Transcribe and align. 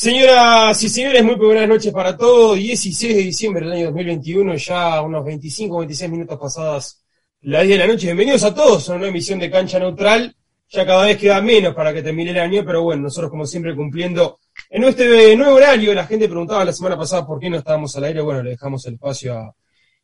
Señoras 0.06 0.84
y 0.84 0.90
señores, 0.90 1.24
muy 1.24 1.34
buenas 1.34 1.68
noches 1.68 1.92
para 1.92 2.16
todos. 2.16 2.58
16 2.58 3.16
de 3.16 3.24
diciembre 3.24 3.66
del 3.66 3.74
año 3.74 3.86
2021, 3.86 4.54
ya 4.54 5.02
unos 5.02 5.26
25 5.26 5.80
26 5.80 6.12
minutos 6.12 6.38
pasadas 6.38 7.04
las 7.42 7.64
10 7.66 7.80
de 7.80 7.88
la 7.88 7.92
noche. 7.92 8.06
Bienvenidos 8.06 8.44
a 8.44 8.54
todos 8.54 8.88
a 8.88 8.94
una 8.94 9.08
emisión 9.08 9.40
de 9.40 9.50
Cancha 9.50 9.80
Neutral. 9.80 10.36
Ya 10.70 10.86
cada 10.86 11.08
vez 11.08 11.18
queda 11.18 11.42
menos 11.42 11.74
para 11.74 11.92
que 11.92 12.04
termine 12.04 12.30
el 12.30 12.38
año, 12.40 12.62
pero 12.64 12.84
bueno, 12.84 13.02
nosotros 13.02 13.32
como 13.32 13.48
siempre 13.48 13.76
cumpliendo 13.76 14.38
en 14.70 14.84
este 14.84 15.36
nuevo 15.36 15.56
horario. 15.56 15.92
La 15.96 16.06
gente 16.06 16.30
preguntaba 16.30 16.64
la 16.64 16.74
semana 16.74 16.96
pasada 16.96 17.26
por 17.26 17.40
qué 17.40 17.50
no 17.50 17.58
estábamos 17.58 17.96
al 17.98 18.04
aire. 18.04 18.22
Bueno, 18.22 18.44
le 18.44 18.52
dejamos 18.52 18.86
el 18.86 18.94
espacio 18.94 19.36
a, 19.36 19.56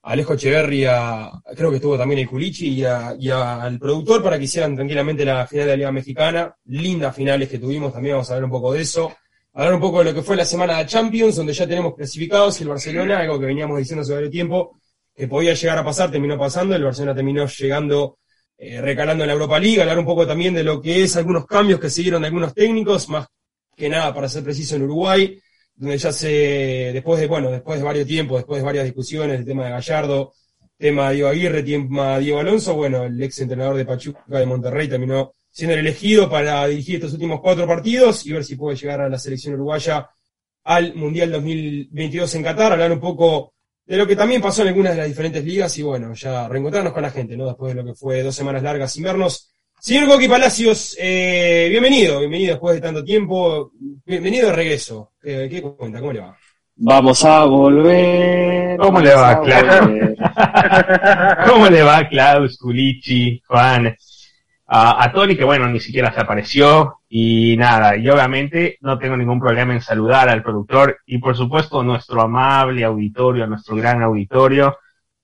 Alejo 0.02 0.34
Echeverri, 0.34 0.86
a, 0.86 1.30
creo 1.56 1.70
que 1.70 1.76
estuvo 1.76 1.96
también 1.96 2.22
el 2.22 2.28
Culichi 2.28 2.70
y, 2.70 2.84
a- 2.86 3.16
y 3.20 3.30
al 3.30 3.78
productor 3.78 4.24
para 4.24 4.40
que 4.40 4.46
hicieran 4.46 4.76
tranquilamente 4.76 5.24
la 5.24 5.46
final 5.46 5.66
de 5.68 5.72
la 5.74 5.78
Liga 5.78 5.92
Mexicana. 5.92 6.56
Lindas 6.66 7.16
finales 7.16 7.48
que 7.48 7.60
tuvimos, 7.60 7.94
también 7.94 8.16
vamos 8.16 8.32
a 8.32 8.34
hablar 8.34 8.46
un 8.46 8.52
poco 8.52 8.74
de 8.74 8.82
eso 8.82 9.14
hablar 9.54 9.74
un 9.74 9.82
poco 9.82 10.00
de 10.00 10.06
lo 10.06 10.14
que 10.14 10.22
fue 10.22 10.36
la 10.36 10.46
semana 10.46 10.78
de 10.78 10.86
Champions, 10.86 11.36
donde 11.36 11.54
ya 11.54 11.68
tenemos 11.68 11.96
clasificados 11.96 12.60
el 12.62 12.70
Barcelona, 12.70 13.20
algo 13.20 13.40
que 13.40 13.46
veníamos 13.46 13.78
diciendo 13.78 14.02
hace 14.02 14.14
varios 14.14 14.32
tiempo, 14.32 14.80
que 15.14 15.28
podía 15.28 15.54
llegar 15.54 15.78
a 15.78 15.84
pasar, 15.84 16.10
terminó 16.10 16.38
pasando, 16.38 16.76
el 16.76 16.84
Barcelona 16.84 17.16
terminó 17.16 17.46
llegando, 17.46 18.18
eh, 18.58 18.80
recalando 18.82 19.24
en 19.24 19.28
la 19.28 19.34
Europa 19.34 19.60
League, 19.60 19.82
hablar 19.82 20.00
un 20.00 20.06
poco 20.06 20.26
también 20.26 20.54
de 20.54 20.64
lo 20.64 20.82
que 20.82 21.04
es 21.04 21.16
algunos 21.18 21.46
cambios 21.46 21.80
que 21.80 21.90
se 21.90 22.02
dieron 22.02 22.22
de 22.22 22.28
algunos 22.28 22.54
técnicos, 22.54 23.10
más 23.10 23.28
que 23.76 23.90
nada, 23.90 24.14
para 24.14 24.30
ser 24.30 24.44
preciso, 24.44 24.76
en 24.76 24.84
Uruguay, 24.84 25.40
donde 25.76 25.98
ya 25.98 26.12
se, 26.12 26.92
después 26.94 27.20
de, 27.20 27.28
bueno, 27.28 27.52
después 27.52 27.80
de 27.80 27.86
varios 27.86 28.08
tiempos, 28.08 28.38
después 28.38 28.62
de 28.62 28.66
varias 28.66 28.86
discusiones, 28.86 29.40
el 29.40 29.46
tema 29.46 29.66
de 29.66 29.72
Gallardo, 29.72 30.34
tema 30.78 31.10
de 31.10 31.16
Diego 31.16 31.30
Aguirre, 31.30 31.64
tema 31.64 32.16
de 32.16 32.24
Diego 32.24 32.40
Alonso, 32.40 32.76
bueno, 32.76 33.04
el 33.04 33.22
ex 33.22 33.40
entrenador 33.40 33.76
de 33.76 33.86
Pachuca 33.86 34.40
de 34.40 34.46
Monterrey 34.46 34.88
terminó 34.88 35.34
siendo 35.52 35.74
el 35.74 35.82
elegido 35.82 36.30
para 36.30 36.66
dirigir 36.68 36.96
estos 36.96 37.14
últimos 37.14 37.42
cuatro 37.42 37.68
partidos 37.68 38.26
y 38.26 38.32
ver 38.32 38.44
si 38.44 38.56
puede 38.56 38.78
llegar 38.78 39.02
a 39.02 39.10
la 39.10 39.20
selección 39.20 39.56
uruguaya 39.56 40.10
al 40.64 40.96
Mundial 40.96 41.32
2022 41.32 42.36
en 42.36 42.44
Qatar, 42.44 42.72
hablar 42.72 42.92
un 42.92 43.00
poco 43.00 43.54
de 43.86 43.98
lo 43.98 44.08
que 44.08 44.16
también 44.16 44.42
pasó 44.42 44.62
en 44.62 44.70
algunas 44.70 44.94
de 44.94 45.00
las 45.00 45.08
diferentes 45.08 45.44
ligas 45.44 45.78
y 45.78 45.84
bueno, 45.84 46.14
ya 46.14 46.48
reencontrarnos 46.48 46.94
con 46.94 47.02
la 47.02 47.12
gente, 47.12 47.36
¿no? 47.36 47.48
Después 47.48 47.76
de 47.76 47.82
lo 47.82 47.88
que 47.88 47.96
fue 47.96 48.24
dos 48.24 48.36
semanas 48.36 48.64
largas 48.64 48.92
sin 48.92 49.04
vernos. 49.04 49.52
Señor 49.80 50.08
Coqui 50.08 50.28
Palacios, 50.28 50.96
eh, 51.00 51.68
bienvenido, 51.70 52.20
bienvenido 52.20 52.54
después 52.54 52.76
de 52.76 52.82
tanto 52.82 53.04
tiempo, 53.04 53.72
bienvenido 54.06 54.48
de 54.48 54.54
regreso. 54.54 55.14
¿Qué, 55.20 55.50
qué 55.50 55.62
cuenta? 55.62 56.00
¿Cómo 56.00 56.14
le 56.14 56.20
va? 56.20 56.38
Vamos 56.76 57.26
a 57.26 57.46
volver. 57.46 58.78
¿Cómo 58.78 59.00
le 59.00 59.14
va, 59.14 59.36
volver. 59.36 60.16
¿Cómo 61.48 61.68
le 61.68 61.82
va, 61.82 62.08
Klaus, 62.08 62.58
Culichi, 62.58 63.42
Juan? 63.48 63.96
A, 64.74 65.04
a 65.04 65.12
Tony, 65.12 65.36
que 65.36 65.44
bueno, 65.44 65.68
ni 65.68 65.80
siquiera 65.80 66.14
se 66.14 66.22
apareció. 66.22 67.00
Y 67.10 67.58
nada, 67.58 67.98
y 67.98 68.08
obviamente 68.10 68.78
no 68.82 68.98
tengo 68.98 69.18
ningún 69.18 69.40
problema 69.40 69.74
en 69.74 69.82
saludar 69.82 70.30
al 70.30 70.44
productor 70.44 71.00
y 71.06 71.18
por 71.18 71.36
supuesto 71.36 71.84
nuestro 71.84 72.22
amable 72.22 72.86
auditorio, 72.86 73.48
nuestro 73.48 73.76
gran 73.76 74.02
auditorio. 74.02 74.78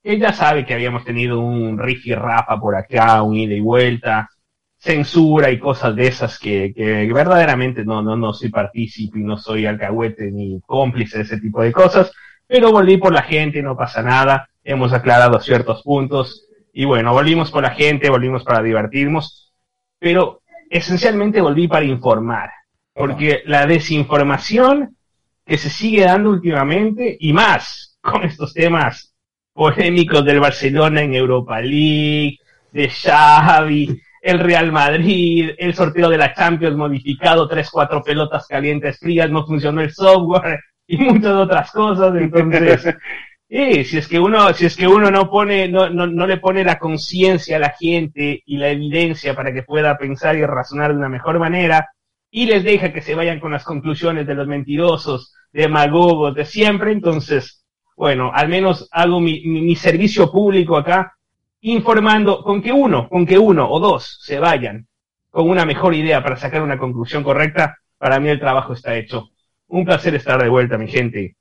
Él 0.04 0.20
ya 0.20 0.34
sabe 0.34 0.66
que 0.66 0.74
habíamos 0.74 1.06
tenido 1.06 1.40
un 1.40 1.78
riff 1.80 2.06
y 2.08 2.14
rafa 2.14 2.60
por 2.60 2.76
acá, 2.76 3.22
un 3.24 3.36
ida 3.36 3.54
y 3.54 3.62
vuelta, 3.62 4.30
censura 4.78 5.50
y 5.50 5.60
cosas 5.60 5.96
de 5.96 6.08
esas 6.08 6.38
que, 6.40 6.74
que 6.76 7.12
verdaderamente 7.14 7.86
no, 7.86 8.02
no, 8.02 8.16
no 8.18 8.34
soy 8.34 8.50
partícipe 8.50 9.20
y 9.20 9.24
no 9.24 9.38
soy 9.38 9.66
alcahuete 9.66 10.30
ni 10.32 10.60
cómplice 10.66 11.20
de 11.20 11.24
ese 11.24 11.40
tipo 11.40 11.62
de 11.62 11.72
cosas. 11.72 12.12
Pero 12.48 12.72
volví 12.72 12.98
por 12.98 13.14
la 13.14 13.24
gente, 13.24 13.62
no 13.62 13.78
pasa 13.78 14.02
nada. 14.02 14.50
Hemos 14.64 14.94
aclarado 14.94 15.40
ciertos 15.40 15.84
puntos. 15.84 16.48
Y 16.80 16.86
bueno, 16.86 17.12
volvimos 17.12 17.50
por 17.50 17.64
la 17.64 17.72
gente, 17.72 18.08
volvimos 18.08 18.44
para 18.44 18.62
divertirnos. 18.62 19.52
Pero 19.98 20.44
esencialmente 20.70 21.42
volví 21.42 21.68
para 21.68 21.86
informar. 21.86 22.52
Porque 22.94 23.42
la 23.46 23.66
desinformación 23.66 24.96
que 25.44 25.58
se 25.58 25.72
sigue 25.72 26.04
dando 26.04 26.30
últimamente, 26.30 27.18
y 27.20 27.34
más 27.34 27.98
con 28.00 28.22
estos 28.24 28.54
temas 28.54 29.12
polémicos 29.54 30.24
del 30.24 30.40
Barcelona 30.40 31.02
en 31.02 31.16
Europa 31.16 31.60
League, 31.60 32.38
de 32.72 32.90
Xavi, 32.90 34.00
el 34.22 34.38
Real 34.38 34.72
Madrid, 34.72 35.50
el 35.58 35.74
sorteo 35.74 36.10
de 36.10 36.20
la 36.20 36.36
Champions 36.36 36.78
modificado, 36.78 37.48
tres, 37.48 37.72
cuatro 37.72 38.04
pelotas 38.04 38.46
calientes 38.46 39.00
frías, 39.00 39.32
no 39.32 39.48
funcionó 39.48 39.82
el 39.82 39.92
software 39.92 40.60
y 40.86 40.98
muchas 40.98 41.34
otras 41.34 41.72
cosas. 41.72 42.16
Entonces, 42.16 42.86
si 43.50 43.98
es 43.98 44.08
que 44.08 44.20
uno, 44.20 44.54
si 44.54 44.66
es 44.66 44.76
que 44.76 44.88
uno 44.88 45.10
no 45.10 45.30
pone, 45.30 45.68
no, 45.68 45.90
no, 45.90 46.06
no 46.08 46.28
le 46.28 46.38
pone 46.38 46.64
la 46.64 46.78
conciencia 46.80 47.58
a 47.58 47.60
la 47.60 47.70
gente 47.70 48.42
y 48.46 48.58
la 48.58 48.70
evidencia 48.70 49.36
para 49.36 49.54
que 49.54 49.64
pueda 49.64 49.98
pensar 49.98 50.36
y 50.36 50.46
razonar 50.46 50.92
de 50.92 50.98
una 50.98 51.10
mejor 51.10 51.40
manera, 51.40 51.90
y 52.30 52.46
les 52.46 52.64
deja 52.64 52.92
que 52.92 53.02
se 53.02 53.16
vayan 53.16 53.40
con 53.40 53.52
las 53.52 53.64
conclusiones 53.64 54.28
de 54.28 54.36
los 54.36 54.48
mentirosos, 54.48 55.34
demagogos 55.54 56.36
de 56.36 56.46
siempre, 56.46 56.92
entonces, 56.92 57.64
bueno, 57.96 58.32
al 58.34 58.50
menos 58.50 58.90
hago 58.92 59.20
mi, 59.22 59.42
mi, 59.46 59.62
mi 59.62 59.76
servicio 59.76 60.32
público 60.32 60.76
acá, 60.78 61.14
informando 61.62 62.44
con 62.44 62.62
que 62.62 62.72
uno, 62.72 63.08
con 63.10 63.26
que 63.26 63.38
uno 63.40 63.70
o 63.70 63.80
dos 63.80 64.20
se 64.22 64.40
vayan 64.40 64.88
con 65.30 65.50
una 65.50 65.66
mejor 65.66 65.94
idea 65.96 66.24
para 66.24 66.36
sacar 66.36 66.62
una 66.62 66.78
conclusión 66.78 67.24
correcta, 67.24 67.78
para 67.98 68.20
mí 68.20 68.30
el 68.30 68.40
trabajo 68.40 68.74
está 68.74 68.96
hecho. 68.96 69.30
Un 69.68 69.86
placer 69.86 70.16
estar 70.16 70.42
de 70.42 70.50
vuelta, 70.50 70.78
mi 70.78 70.88
gente. 70.88 71.36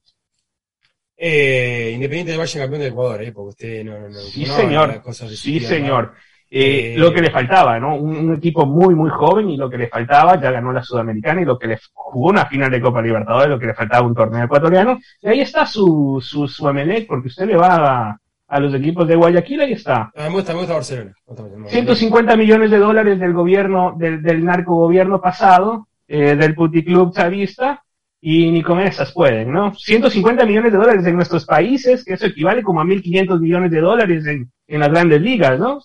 Eh, 1.16 1.92
Independiente 1.94 2.32
de 2.32 2.38
Valle 2.38 2.58
campeón 2.60 2.80
del 2.80 2.92
Ecuador, 2.92 3.22
¿eh? 3.22 3.32
Porque 3.32 3.48
usted 3.50 3.84
no, 3.84 3.98
no, 3.98 4.08
no 4.08 4.14
Sí, 4.20 4.44
no 4.46 4.54
señor. 4.54 4.92
de 4.92 5.00
cosas 5.00 5.30
de 5.30 5.36
Sí, 5.36 5.60
señor. 5.60 6.12
Eh, 6.14 6.22
Eh, 6.48 6.94
lo 6.96 7.12
que 7.12 7.20
le 7.22 7.30
faltaba, 7.30 7.78
¿no? 7.80 7.96
Un, 7.96 8.16
un 8.28 8.34
equipo 8.36 8.64
muy, 8.66 8.94
muy 8.94 9.10
joven 9.10 9.50
y 9.50 9.56
lo 9.56 9.68
que 9.68 9.78
le 9.78 9.88
faltaba, 9.88 10.40
ya 10.40 10.52
ganó 10.52 10.72
la 10.72 10.82
Sudamericana 10.82 11.42
y 11.42 11.44
lo 11.44 11.58
que 11.58 11.66
le 11.66 11.78
jugó 11.92 12.30
una 12.30 12.46
final 12.46 12.70
de 12.70 12.80
Copa 12.80 13.02
Libertadores, 13.02 13.48
lo 13.48 13.58
que 13.58 13.66
le 13.66 13.74
faltaba 13.74 14.06
un 14.06 14.14
torneo 14.14 14.44
ecuatoriano. 14.44 14.98
Y 15.22 15.28
ahí 15.28 15.40
está 15.40 15.66
su, 15.66 16.22
su, 16.24 16.46
su 16.46 16.68
Emelec, 16.68 17.08
porque 17.08 17.28
usted 17.28 17.46
le 17.46 17.56
va 17.56 17.74
a, 18.10 18.20
a 18.46 18.60
los 18.60 18.72
equipos 18.74 19.08
de 19.08 19.16
Guayaquil, 19.16 19.60
ahí 19.62 19.72
está. 19.72 20.12
Ah, 20.14 20.28
me 20.28 20.34
gusta, 20.34 20.52
me 20.52 20.60
gusta 20.60 20.74
Barcelona. 20.74 21.10
Me 21.10 21.22
gusta 21.26 21.42
Barcelona. 21.42 21.69
150 21.69 22.36
millones 22.36 22.70
de 22.70 22.78
dólares 22.78 23.19
del 23.19 23.32
gobierno, 23.32 23.94
del, 23.98 24.22
del 24.22 24.44
narcogobierno 24.44 25.20
pasado, 25.20 25.88
eh, 26.06 26.36
del 26.36 26.54
puticlub 26.54 27.12
chavista, 27.12 27.82
y 28.28 28.50
ni 28.50 28.61
con 28.61 28.81
esas 28.81 29.12
pueden, 29.12 29.52
¿no? 29.52 29.73
150 29.73 30.44
millones 30.44 30.73
de 30.73 30.78
dólares 30.78 31.06
en 31.06 31.14
nuestros 31.14 31.44
países, 31.46 32.05
que 32.05 32.14
eso 32.14 32.26
equivale 32.26 32.61
como 32.61 32.81
a 32.81 32.84
1.500 32.84 33.38
millones 33.38 33.70
de 33.70 33.81
dólares 33.81 34.26
en, 34.26 34.50
en 34.67 34.81
las 34.81 34.88
grandes 34.88 35.20
ligas, 35.20 35.61
¿no? 35.61 35.81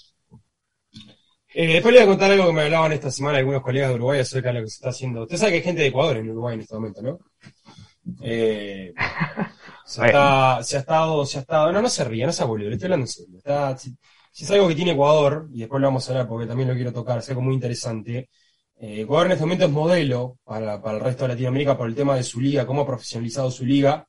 Eh, 1.53 1.73
después 1.73 1.93
le 1.93 1.99
voy 1.99 2.07
a 2.07 2.09
contar 2.09 2.31
algo 2.31 2.47
que 2.47 2.53
me 2.53 2.61
hablaban 2.63 2.93
esta 2.93 3.11
semana 3.11 3.37
algunos 3.37 3.61
colegas 3.61 3.89
de 3.89 3.95
Uruguay 3.95 4.21
acerca 4.21 4.47
de 4.47 4.55
lo 4.55 4.61
que 4.61 4.71
se 4.71 4.77
está 4.77 4.89
haciendo. 4.89 5.21
Usted 5.21 5.37
sabe 5.37 5.51
que 5.51 5.57
hay 5.57 5.63
gente 5.63 5.81
de 5.83 5.89
Ecuador 5.89 6.17
en 6.17 6.31
Uruguay 6.31 6.55
en 6.55 6.61
este 6.61 6.73
momento, 6.73 7.01
¿no? 7.03 7.19
Eh, 8.23 8.91
se, 9.85 10.05
está, 10.07 10.63
se 10.63 10.77
ha 10.77 10.79
estado, 10.79 11.23
se 11.23 11.37
ha 11.37 11.41
estado, 11.41 11.71
no, 11.71 11.83
no 11.83 11.89
se 11.89 12.03
ríe, 12.03 12.25
no 12.25 12.31
se 12.31 12.43
boludo, 12.43 12.69
le 12.69 12.73
estoy 12.73 12.87
hablando 12.87 13.03
en 13.03 13.07
serio. 13.07 13.37
Está, 13.37 13.77
si, 13.77 13.95
si 14.31 14.45
es 14.45 14.49
algo 14.49 14.67
que 14.67 14.73
tiene 14.73 14.93
Ecuador, 14.93 15.47
y 15.53 15.59
después 15.59 15.79
lo 15.79 15.87
vamos 15.89 16.09
a 16.09 16.11
hablar 16.11 16.27
porque 16.27 16.47
también 16.47 16.69
lo 16.69 16.73
quiero 16.73 16.91
tocar, 16.91 17.19
es 17.19 17.29
algo 17.29 17.41
muy 17.41 17.53
interesante. 17.53 18.31
Eh, 18.81 19.01
Ecuador 19.01 19.27
en 19.27 19.33
este 19.33 19.45
momento 19.45 19.65
es 19.65 19.71
modelo 19.71 20.39
para, 20.43 20.81
para 20.81 20.97
el 20.97 21.03
resto 21.03 21.23
de 21.23 21.29
Latinoamérica 21.29 21.77
por 21.77 21.87
el 21.87 21.93
tema 21.93 22.15
de 22.15 22.23
su 22.23 22.41
liga, 22.41 22.65
cómo 22.65 22.81
ha 22.81 22.87
profesionalizado 22.87 23.51
su 23.51 23.63
liga, 23.63 24.07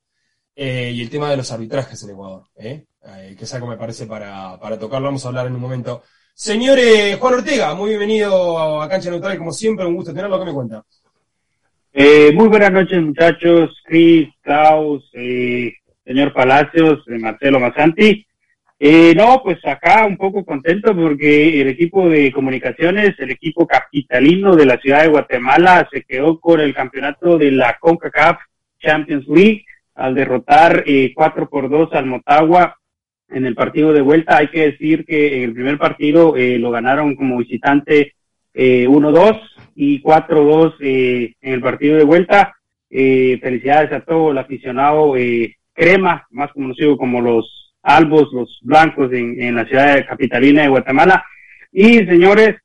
eh, 0.57 0.91
y 0.95 1.03
el 1.03 1.11
tema 1.11 1.31
de 1.31 1.37
los 1.37 1.53
arbitrajes 1.53 2.03
en 2.03 2.11
Ecuador, 2.11 2.45
¿eh? 2.57 2.87
Eh, 3.05 3.35
que 3.37 3.45
es 3.45 3.53
algo 3.53 3.67
me 3.67 3.77
parece 3.77 4.07
para, 4.07 4.59
para 4.59 4.79
tocarlo, 4.79 5.09
vamos 5.09 5.25
a 5.25 5.29
hablar 5.29 5.47
en 5.47 5.57
un 5.57 5.61
momento. 5.61 6.03
Señor 6.33 6.79
eh, 6.79 7.19
Juan 7.21 7.35
Ortega, 7.35 7.75
muy 7.75 7.91
bienvenido 7.91 8.81
a 8.81 8.89
Cancha 8.89 9.11
Neutral, 9.11 9.37
como 9.37 9.53
siempre, 9.53 9.85
un 9.85 9.95
gusto 9.95 10.15
tenerlo, 10.15 10.39
¿qué 10.39 10.47
me 10.47 10.55
cuenta? 10.55 10.83
Eh, 11.93 12.33
muy 12.33 12.49
buenas 12.49 12.73
noches, 12.73 13.03
muchachos. 13.03 13.77
Chris, 13.85 14.31
Klaus, 14.41 15.05
señor 15.13 16.33
Palacios, 16.33 17.01
Marcelo 17.09 17.61
Masanti. 17.61 18.27
Eh, 18.85 19.15
no, 19.15 19.41
pues 19.45 19.65
acá 19.65 20.05
un 20.05 20.17
poco 20.17 20.45
contento 20.45 20.93
porque 20.93 21.61
el 21.61 21.69
equipo 21.69 22.09
de 22.09 22.33
comunicaciones, 22.33 23.15
el 23.21 23.31
equipo 23.31 23.65
capitalino 23.65 24.57
de 24.57 24.67
la 24.67 24.77
ciudad 24.79 25.03
de 25.03 25.09
Guatemala, 25.09 25.89
se 25.93 26.03
quedó 26.03 26.41
con 26.41 26.59
el 26.59 26.75
campeonato 26.75 27.39
de 27.39 27.53
la 27.53 27.79
CONCACAF 27.79 28.41
Champions 28.81 29.29
League 29.29 29.65
al 29.95 30.17
derrotar 30.17 30.83
eh, 30.85 31.13
4 31.15 31.49
por 31.49 31.71
2 31.71 31.91
al 31.93 32.07
Motagua 32.07 32.77
en 33.29 33.47
el 33.47 33.55
partido 33.55 33.93
de 33.93 34.01
vuelta. 34.01 34.39
Hay 34.39 34.49
que 34.49 34.73
decir 34.73 35.05
que 35.05 35.37
en 35.37 35.43
el 35.45 35.55
primer 35.55 35.79
partido 35.79 36.37
eh, 36.37 36.59
lo 36.59 36.73
ganaron 36.73 37.15
como 37.15 37.39
visitante 37.39 38.15
eh, 38.53 38.89
1-2 38.89 39.41
y 39.77 40.03
4-2 40.03 40.75
eh, 40.81 41.35
en 41.41 41.53
el 41.53 41.61
partido 41.61 41.99
de 41.99 42.05
vuelta. 42.05 42.57
Eh, 42.91 43.39
felicidades 43.41 43.93
a 43.93 44.01
todo 44.01 44.33
el 44.33 44.39
aficionado 44.39 45.17
eh, 45.17 45.55
crema, 45.73 46.27
más 46.33 46.51
conocido 46.51 46.97
como 46.97 47.21
los 47.21 47.62
albos, 47.83 48.29
los 48.33 48.59
blancos 48.63 49.13
en, 49.13 49.41
en 49.43 49.55
la 49.57 49.65
ciudad 49.65 49.97
de 49.97 50.07
capitalina 50.07 50.63
de 50.63 50.69
Guatemala. 50.69 51.25
Y 51.73 51.99
señores, 52.07 52.57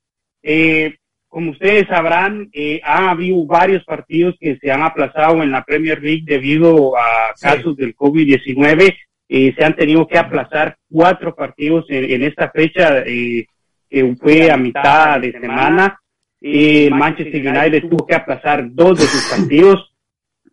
eh, 0.44 0.96
como 1.28 1.52
ustedes 1.52 1.88
sabrán, 1.88 2.50
eh, 2.54 2.80
ha 2.84 3.12
habido 3.12 3.46
varios 3.46 3.84
partidos 3.84 4.36
que 4.40 4.58
se 4.58 4.72
han 4.72 4.82
aplazado 4.82 5.44
en 5.44 5.52
la 5.52 5.64
Premier 5.64 6.02
League 6.02 6.24
debido 6.26 6.98
a 6.98 7.34
Sí. 7.36 7.46
casos 7.46 7.76
del 7.78 7.96
COVID-19. 7.96 8.96
Eh, 9.30 9.54
se 9.58 9.66
han 9.66 9.76
tenido 9.76 10.08
que 10.08 10.18
aplazar 10.18 10.78
cuatro 10.90 11.36
partidos 11.36 11.86
en, 11.90 12.10
en 12.12 12.24
esta 12.24 12.50
fecha 12.50 13.00
eh, 13.06 13.46
que 13.90 14.16
fue 14.20 14.50
a 14.50 14.58
mitad 14.58 15.20
de 15.20 15.32
semana. 15.34 16.00
Eh, 16.42 16.90
Manchester 16.92 17.46
United 17.46 17.90
tuvo 17.90 18.06
que 18.06 18.16
aplazar 18.16 18.66
dos 18.72 19.00
de 19.00 19.06
sus 19.06 19.30
partidos 19.38 19.94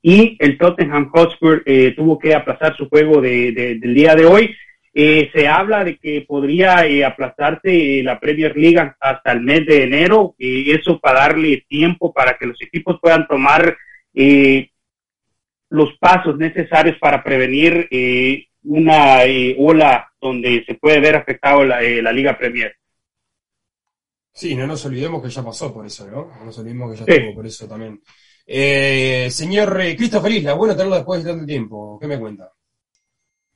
y 0.07 0.37
el 0.39 0.59
Tottenham 0.59 1.09
Hotspur 1.11 1.63
eh, 1.65 1.95
tuvo 1.97 2.19
que 2.19 2.35
aplazar 2.35 2.77
su 2.77 2.91
juego 2.91 3.23
de, 3.23 3.53
de- 3.53 3.79
del 3.79 3.95
día 3.95 4.15
de 4.15 4.27
hoy. 4.27 4.55
Eh, 4.93 5.31
se 5.35 5.49
habla 5.49 5.83
de 5.83 5.97
que 5.97 6.21
podría 6.29 6.87
eh, 6.87 7.03
aplazarse 7.05 8.01
eh, 8.01 8.03
la 8.03 8.21
Premier 8.21 8.55
League 8.55 8.93
hasta 9.01 9.33
el 9.33 9.41
mes 9.41 9.65
de 9.67 9.83
enero, 9.85 10.35
eh, 10.39 10.67
eso 10.79 11.01
para 11.01 11.21
darle 11.21 11.65
tiempo 11.69 12.13
para 12.13 12.37
que 12.37 12.47
los 12.47 12.61
equipos 12.61 12.99
puedan 13.01 13.27
tomar 13.27 13.77
los 15.71 15.97
pasos 15.99 16.37
necesarios 16.37 16.97
para 17.01 17.25
prevenir 17.25 17.89
eh, 17.91 18.47
una 18.65 19.21
ola 19.59 20.13
donde 20.21 20.65
se 20.67 20.75
puede 20.75 21.01
ver 21.01 21.17
afectado 21.17 21.65
la, 21.65 21.81
la 21.81 22.13
Liga 22.13 22.37
Premier. 22.39 22.77
Sí, 24.33 24.55
no 24.55 24.67
nos 24.67 24.85
olvidemos 24.85 25.23
que 25.23 25.31
ya 25.31 25.43
pasó 25.43 25.73
por 25.73 25.87
eso, 25.87 26.07
¿no? 26.11 26.31
No 26.39 26.45
nos 26.45 26.59
olvidemos 26.59 26.93
que 26.93 26.99
ya 26.99 27.05
Sí. 27.07 27.13
estuvo 27.13 27.35
por 27.35 27.47
eso 27.47 27.67
también. 27.69 28.01
Eh, 28.47 29.29
señor 29.31 29.81
eh, 29.81 29.97
Cristo 29.97 30.21
Feliz, 30.21 30.45
bueno 30.57 30.75
tenerlo 30.75 30.97
después 30.97 31.25
de 31.25 31.31
tanto 31.31 31.47
tiempo. 31.47 31.99
¿Qué 32.01 32.07
me 32.07 32.19
cuenta? 32.19 32.51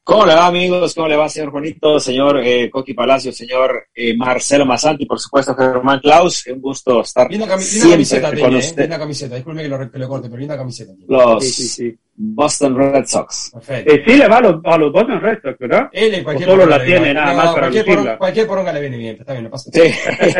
¿Cómo 0.03 0.25
le 0.25 0.35
va, 0.35 0.47
amigos? 0.47 0.95
¿Cómo 0.95 1.07
le 1.07 1.17
va, 1.17 1.29
señor 1.29 1.51
Juanito, 1.51 2.01
señor 2.01 2.41
eh, 2.43 2.71
Coqui 2.71 2.95
Palacio, 2.95 3.31
señor 3.31 3.89
eh, 3.95 4.17
Marcelo 4.17 4.65
Masanti, 4.65 5.05
por 5.05 5.21
supuesto, 5.21 5.55
Germán 5.55 6.01
Klaus? 6.01 6.47
Un 6.47 6.63
gusto 6.63 7.03
estar 7.03 7.29
cami- 7.29 7.33
linda 7.33 7.59
siempre 7.59 7.91
camiseta 7.91 8.29
con 8.29 8.37
tiene, 8.39 8.55
¿eh? 8.55 8.59
usted. 8.61 8.83
Linda 8.85 8.99
camiseta. 8.99 9.35
Disculpe 9.35 9.63
que 9.63 9.69
lo, 9.69 9.91
que 9.91 9.99
lo 9.99 10.09
corte, 10.09 10.29
pero 10.31 10.41
linda 10.41 10.57
camiseta 10.57 10.95
tiene. 10.97 11.13
Los 11.15 11.45
Sí, 11.45 11.53
sí, 11.53 11.69
sí. 11.69 11.99
Boston 12.17 12.75
Red 12.79 13.05
Sox. 13.05 13.51
Perfecto. 13.53 13.93
Eh, 13.93 14.03
sí 14.07 14.17
le 14.17 14.29
va 14.29 14.39
a 14.39 14.41
los, 14.41 14.65
a 14.65 14.79
los 14.79 14.91
Boston 14.93 15.21
Red 15.21 15.39
Sox, 15.43 15.59
¿verdad? 15.59 15.91
Él 15.93 16.15
en 16.15 16.25
cualquier 16.25 16.49
O 16.49 16.53
solo 16.53 16.63
poronga 16.63 16.79
la 16.79 16.83
le 16.85 16.89
tiene 16.91 17.05
viene. 17.05 17.21
nada 17.21 17.35
más 17.35 17.47
para 17.49 17.53
cualquier, 17.61 17.85
lucirla. 17.85 17.95
poronga, 18.03 18.19
cualquier 18.19 18.47
poronga 18.47 18.73
le 18.73 18.81
viene 18.81 18.97
bien, 18.97 19.17
está 19.21 19.33
bien, 19.33 19.45
no 19.45 19.51
pasa 19.51 19.71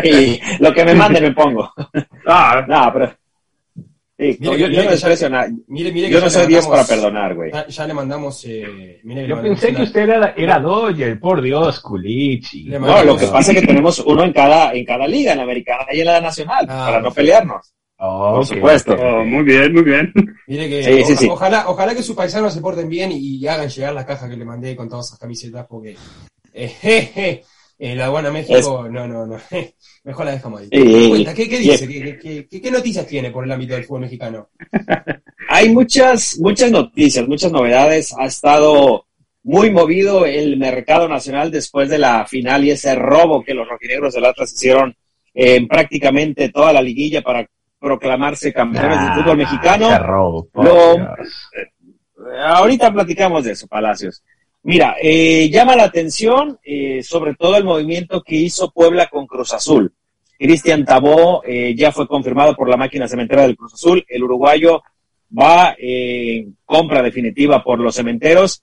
Sí, 0.03 0.41
lo 0.61 0.73
que 0.73 0.85
me 0.87 0.95
manden 0.95 1.25
me 1.25 1.33
pongo. 1.33 1.71
Ah, 2.27 2.65
No, 2.67 2.91
pero... 2.95 3.13
Sí, 4.21 4.25
Mire 4.25 4.39
yo, 4.41 4.51
que- 4.51 4.59
yo 4.59 4.69
mire 4.69 4.83
no 4.85 4.91
que 4.91 4.97
ya-. 5.17 5.49
Mire, 5.69 5.93
mire 5.93 6.07
que 6.09 6.13
Yo 6.15 6.21
no 6.21 6.29
soy 6.31 6.47
10 6.49 6.67
para 6.67 6.85
perdonar, 6.85 7.35
güey. 7.37 7.53
Ya, 7.53 7.67
ya 7.69 7.87
le 7.87 7.95
mandamos, 7.95 8.45
eh, 8.47 9.01
mire 9.05 9.21
que 9.21 9.23
le 9.23 9.29
Yo 9.29 9.37
mandamos 9.37 9.61
pensé 9.61 9.67
que 9.69 9.75
una- 9.77 9.85
usted 9.85 10.01
era, 10.09 10.35
era 10.37 10.59
Dodger, 10.59 11.21
por 11.21 11.41
Dios, 11.41 11.79
Culichi. 11.81 12.65
No, 12.65 13.05
lo 13.05 13.17
que 13.17 13.29
pasa 13.29 13.53
es 13.53 13.61
que 13.61 13.67
tenemos 13.81 14.01
uno 14.01 14.25
en 14.25 14.33
cada, 14.33 14.73
en 14.75 14.85
cada 14.85 15.07
liga, 15.07 15.31
en 15.33 15.39
la 15.39 15.45
americana 15.45 15.85
y 15.93 16.01
en 16.01 16.07
la 16.07 16.21
nacional, 16.21 16.67
Ah, 16.69 16.87
para 16.87 17.01
no 17.01 17.13
pelearnos. 17.13 17.73
Oh, 18.01 18.33
Por 18.35 18.41
ok, 18.43 18.47
supuesto. 18.47 18.97
oh, 19.01 19.25
muy 19.25 19.45
bien, 19.45 19.73
muy 19.73 19.83
bien. 19.83 20.13
Mire 20.49 20.69
que 20.69 20.83
Sí, 20.83 21.05
sí, 21.05 21.13
o- 21.13 21.17
sí. 21.17 21.29
Ojalá, 21.31 21.69
ojalá 21.69 21.95
que 21.95 22.03
sus 22.03 22.17
paisanos 22.17 22.53
se 22.53 22.61
porten 22.61 22.89
bien 22.89 23.11
y, 23.13 23.47
hagan 23.47 23.69
llegar 23.69 23.93
la 23.95 24.05
caja 24.07 24.29
que 24.29 24.37
le 24.37 24.45
mandé 24.45 24.75
con 24.75 24.89
todas 24.89 25.07
esas 25.07 25.19
camisetas, 25.21 25.65
porque 25.69 25.97
eh, 26.55 26.69
jeje, 26.81 27.45
eh, 27.79 27.95
la 27.95 28.07
aduana 28.07 28.31
México, 28.31 28.89
no, 28.91 29.07
no, 29.07 29.27
no, 29.27 29.37
mejor 30.05 30.25
la 30.27 30.33
dejamos 30.33 30.61
ahí. 30.61 30.69
Sí, 30.71 30.83
¿Qué, 30.83 31.09
cuenta? 31.09 31.35
¿Qué, 31.35 31.49
qué 31.49 31.57
y- 31.57 31.59
dice? 31.71 31.87
¿Qué, 31.89 32.19
qué, 32.19 32.47
qué- 32.49 32.61
qué 32.61 32.71
noticias 32.71 33.07
tiene 33.07 33.31
por 33.31 33.45
el 33.45 33.53
ámbito 33.53 33.75
del 33.75 33.85
fútbol 33.85 34.03
mexicano? 34.03 34.49
Hay 35.49 35.71
muchas, 35.71 36.39
muchas 36.41 36.71
noticias, 36.71 37.27
muchas 37.27 37.53
novedades. 37.53 38.15
Ha 38.19 38.27
estado 38.27 39.07
muy 39.45 39.71
movido 39.71 40.27
el 40.27 40.59
mercado 40.59 41.09
nacional 41.09 41.51
después 41.51 41.89
de 41.89 41.99
la 41.99 42.27
final 42.27 42.65
y 42.65 42.71
ese 42.73 42.95
robo 42.95 43.43
que 43.45 43.55
los 43.55 43.67
rojinegros 43.69 44.13
del 44.15 44.27
Atlas 44.27 44.53
hicieron 44.53 44.95
en 45.33 45.69
prácticamente 45.69 46.49
toda 46.51 46.73
la 46.73 46.83
liguilla 46.83 47.23
para 47.23 47.47
proclamarse 47.79 48.53
campeones 48.53 49.01
del 49.01 49.13
fútbol 49.15 49.37
mexicano. 49.39 49.97
Robo, 50.01 50.49
por 50.53 50.65
Lo- 50.65 50.95
Dios. 50.97 51.09
Ahorita 52.45 52.93
platicamos 52.93 53.45
de 53.45 53.53
eso, 53.53 53.67
Palacios. 53.69 54.23
Mira, 54.69 54.97
eh, 55.01 55.49
llama 55.49 55.75
la 55.75 55.85
atención 55.85 56.59
eh, 56.63 57.03
sobre 57.03 57.35
todo 57.35 57.57
el 57.57 57.65
movimiento 57.65 58.23
que 58.23 58.37
hizo 58.37 58.71
Puebla 58.71 59.07
con 59.07 59.27
Cruz 59.27 59.55
Azul. 59.55 59.95
Cristian 60.39 60.85
Tabó 60.85 61.43
eh, 61.43 61.75
ya 61.75 61.91
fue 61.91 62.07
confirmado 62.07 62.55
por 62.55 62.69
la 62.69 62.77
máquina 62.77 63.09
cementera 63.09 63.45
del 63.45 63.57
Cruz 63.57 63.73
Azul. 63.73 64.05
El 64.07 64.25
uruguayo 64.25 64.83
va 65.33 65.75
eh, 65.79 66.41
en 66.41 66.57
compra 66.67 67.01
definitiva 67.01 67.65
por 67.65 67.79
los 67.79 67.95
cementeros. 67.95 68.63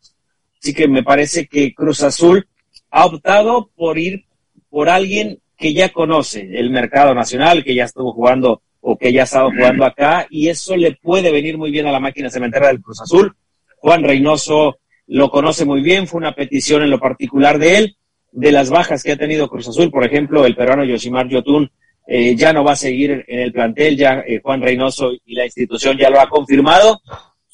Así 0.61 0.75
que 0.75 0.87
me 0.87 1.01
parece 1.01 1.47
que 1.47 1.73
Cruz 1.73 2.03
Azul 2.03 2.47
ha 2.91 3.07
optado 3.07 3.71
por 3.75 3.97
ir 3.97 4.25
por 4.69 4.89
alguien 4.89 5.39
que 5.57 5.73
ya 5.73 5.89
conoce 5.89 6.47
el 6.53 6.69
mercado 6.69 7.15
nacional, 7.15 7.63
que 7.63 7.73
ya 7.73 7.85
estuvo 7.85 8.13
jugando 8.13 8.61
o 8.79 8.95
que 8.95 9.11
ya 9.11 9.21
ha 9.21 9.23
estado 9.23 9.49
jugando 9.49 9.83
acá, 9.83 10.27
y 10.29 10.49
eso 10.49 10.77
le 10.77 10.91
puede 10.91 11.31
venir 11.31 11.57
muy 11.57 11.71
bien 11.71 11.87
a 11.87 11.91
la 11.91 11.99
máquina 11.99 12.29
cementera 12.29 12.67
del 12.67 12.79
Cruz 12.79 13.01
Azul. 13.01 13.35
Juan 13.79 14.03
Reynoso 14.03 14.77
lo 15.07 15.29
conoce 15.29 15.65
muy 15.65 15.81
bien, 15.81 16.07
fue 16.07 16.17
una 16.17 16.35
petición 16.35 16.83
en 16.83 16.89
lo 16.89 16.99
particular 16.99 17.59
de 17.59 17.77
él, 17.77 17.97
de 18.31 18.51
las 18.51 18.69
bajas 18.69 19.03
que 19.03 19.13
ha 19.13 19.17
tenido 19.17 19.47
Cruz 19.47 19.67
Azul, 19.67 19.89
por 19.91 20.03
ejemplo, 20.03 20.45
el 20.45 20.55
peruano 20.55 20.83
Yoshimar 20.83 21.27
Yotun 21.27 21.69
eh, 22.07 22.35
ya 22.35 22.53
no 22.53 22.63
va 22.63 22.73
a 22.73 22.75
seguir 22.75 23.23
en 23.27 23.39
el 23.39 23.51
plantel, 23.51 23.97
ya 23.97 24.23
eh, 24.27 24.39
Juan 24.43 24.61
Reynoso 24.61 25.11
y 25.25 25.35
la 25.35 25.45
institución 25.45 25.97
ya 25.97 26.09
lo 26.09 26.19
ha 26.19 26.29
confirmado. 26.29 27.01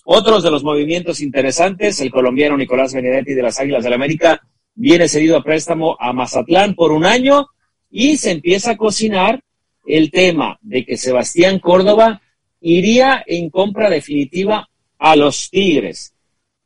Otros 0.03 0.43
de 0.43 0.51
los 0.51 0.63
movimientos 0.63 1.21
interesantes, 1.21 2.01
el 2.01 2.11
colombiano 2.11 2.57
Nicolás 2.57 2.93
Benedetti 2.93 3.33
de 3.33 3.43
las 3.43 3.59
Águilas 3.59 3.83
del 3.83 3.91
la 3.91 3.95
América 3.95 4.41
viene 4.73 5.07
cedido 5.07 5.37
a 5.37 5.43
préstamo 5.43 5.95
a 5.99 6.11
Mazatlán 6.11 6.75
por 6.75 6.91
un 6.91 7.05
año 7.05 7.47
y 7.89 8.17
se 8.17 8.31
empieza 8.31 8.71
a 8.71 8.77
cocinar 8.77 9.41
el 9.85 10.11
tema 10.11 10.57
de 10.61 10.85
que 10.85 10.97
Sebastián 10.97 11.59
Córdoba 11.59 12.21
iría 12.61 13.23
en 13.25 13.49
compra 13.49 13.89
definitiva 13.89 14.69
a 14.97 15.15
los 15.15 15.49
Tigres, 15.49 16.13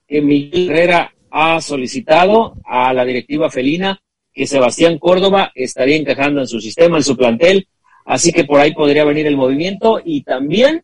Miguel 0.07 0.69
Herrera 0.69 1.13
ha 1.31 1.59
solicitado 1.62 2.55
a 2.65 2.93
la 2.93 3.05
directiva 3.05 3.50
felina 3.50 4.00
que 4.33 4.47
Sebastián 4.47 5.00
Córdoba 5.00 5.51
estaría 5.55 5.95
encajando 5.95 6.41
en 6.41 6.47
su 6.47 6.59
sistema, 6.59 6.97
en 6.97 7.03
su 7.03 7.15
plantel, 7.15 7.67
así 8.05 8.31
que 8.31 8.43
por 8.43 8.59
ahí 8.59 8.74
podría 8.74 9.05
venir 9.05 9.27
el 9.27 9.38
movimiento 9.38 10.01
y 10.03 10.24
también 10.24 10.83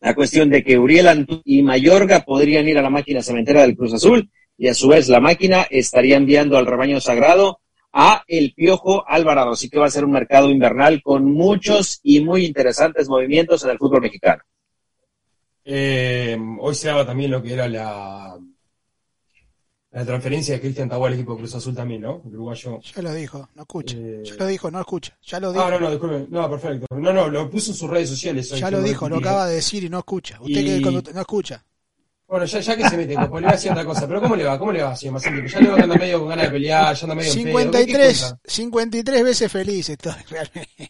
la 0.00 0.14
cuestión 0.14 0.50
de 0.50 0.64
que 0.64 0.78
Uriel 0.78 1.08
Antú 1.08 1.40
y 1.44 1.62
Mayorga 1.62 2.20
podrían 2.20 2.68
ir 2.68 2.76
a 2.78 2.82
la 2.82 2.90
máquina 2.90 3.22
cementera 3.22 3.62
del 3.62 3.76
Cruz 3.76 3.94
Azul 3.94 4.28
y 4.58 4.68
a 4.68 4.74
su 4.74 4.88
vez 4.88 5.08
la 5.08 5.20
máquina 5.20 5.66
estaría 5.70 6.16
enviando 6.16 6.58
al 6.58 6.66
rebaño 6.66 7.00
sagrado 7.00 7.60
a 7.92 8.24
el 8.26 8.52
Piojo 8.54 9.04
Alvarado. 9.06 9.52
Así 9.52 9.68
que 9.68 9.78
va 9.78 9.86
a 9.86 9.90
ser 9.90 10.04
un 10.04 10.12
mercado 10.12 10.50
invernal 10.50 11.02
con 11.02 11.24
muchos 11.24 12.00
y 12.02 12.20
muy 12.20 12.44
interesantes 12.44 13.08
movimientos 13.08 13.64
en 13.64 13.70
el 13.70 13.78
fútbol 13.78 14.02
mexicano. 14.02 14.42
Eh, 15.64 16.36
hoy 16.60 16.74
se 16.74 16.88
daba 16.88 17.06
también 17.06 17.30
lo 17.30 17.42
que 17.42 17.52
era 17.54 17.68
la, 17.68 18.36
la 19.92 20.04
transferencia 20.04 20.54
de 20.54 20.60
Cristian 20.60 20.88
Tabó 20.88 21.06
al 21.06 21.14
equipo 21.14 21.32
de 21.34 21.38
Cruz 21.38 21.54
Azul 21.54 21.74
también, 21.74 22.00
¿no? 22.02 22.22
El 22.26 22.34
uruguayo. 22.34 22.80
Ya 22.80 23.02
lo 23.02 23.12
dijo, 23.14 23.48
no 23.54 23.62
escucha. 23.62 23.96
Eh, 23.96 24.22
Ya 24.24 24.34
lo 24.36 24.46
dijo, 24.46 24.70
no 24.70 24.80
escucha. 24.80 25.16
Ya 25.24 25.38
lo 25.40 25.52
dijo. 25.52 25.64
Ah, 25.64 25.70
no, 25.70 25.78
no, 25.80 25.90
disculpe. 25.90 26.26
No, 26.30 26.50
perfecto. 26.50 26.86
No, 26.96 27.12
no, 27.12 27.28
lo 27.28 27.48
puso 27.50 27.70
en 27.70 27.76
sus 27.76 27.88
redes 27.88 28.08
sociales. 28.08 28.50
hoy, 28.52 28.60
ya 28.60 28.70
lo 28.70 28.82
dijo, 28.82 29.08
lo 29.08 29.18
acaba 29.18 29.46
de 29.46 29.56
decir 29.56 29.84
y 29.84 29.88
no 29.88 29.98
escucha. 29.98 30.38
Usted 30.40 30.60
Y- 30.60 30.64
que 30.64 30.82
cuando 30.82 31.02
no 31.12 31.20
escucha. 31.20 31.64
Bueno, 32.26 32.46
ya, 32.46 32.60
ya 32.60 32.74
que 32.78 32.88
se 32.88 32.96
mete, 32.96 33.14
pues 33.14 33.42
le 33.42 33.46
va 33.46 33.50
a 33.50 33.56
decir 33.56 33.70
otra 33.72 33.84
cosa. 33.84 34.08
Pero 34.08 34.22
¿cómo 34.22 34.34
le 34.34 34.44
va? 34.44 34.58
¿Cómo 34.58 34.72
le 34.72 34.82
va, 34.82 34.96
señor 34.96 35.12
Macente? 35.14 35.46
Ya 35.52 35.60
le 35.60 35.68
va 35.68 35.76
a 35.76 35.82
andar 35.82 35.98
medio 36.00 36.18
con 36.18 36.28
ganas 36.30 36.46
de 36.46 36.50
pelear, 36.52 36.96
ya 36.96 37.02
anda 37.02 37.14
medio 37.14 37.30
en 37.30 37.34
pedo. 37.34 37.44
¿Qué 37.44 37.52
53, 37.52 38.20
cuenta? 38.22 38.40
53 38.46 39.22
veces 39.24 39.52
feliz 39.52 39.88
estoy, 39.90 40.12
realmente. 40.30 40.80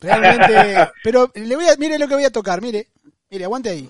Realmente, 0.00 0.90
pero 1.04 1.30
le 1.34 1.54
voy 1.54 1.66
a, 1.68 1.76
mire 1.76 1.98
lo 1.98 2.08
que 2.08 2.14
voy 2.14 2.24
a 2.24 2.30
tocar, 2.32 2.62
mire, 2.62 2.88
mire, 3.32 3.44
aguante 3.44 3.70
ahí. 3.70 3.88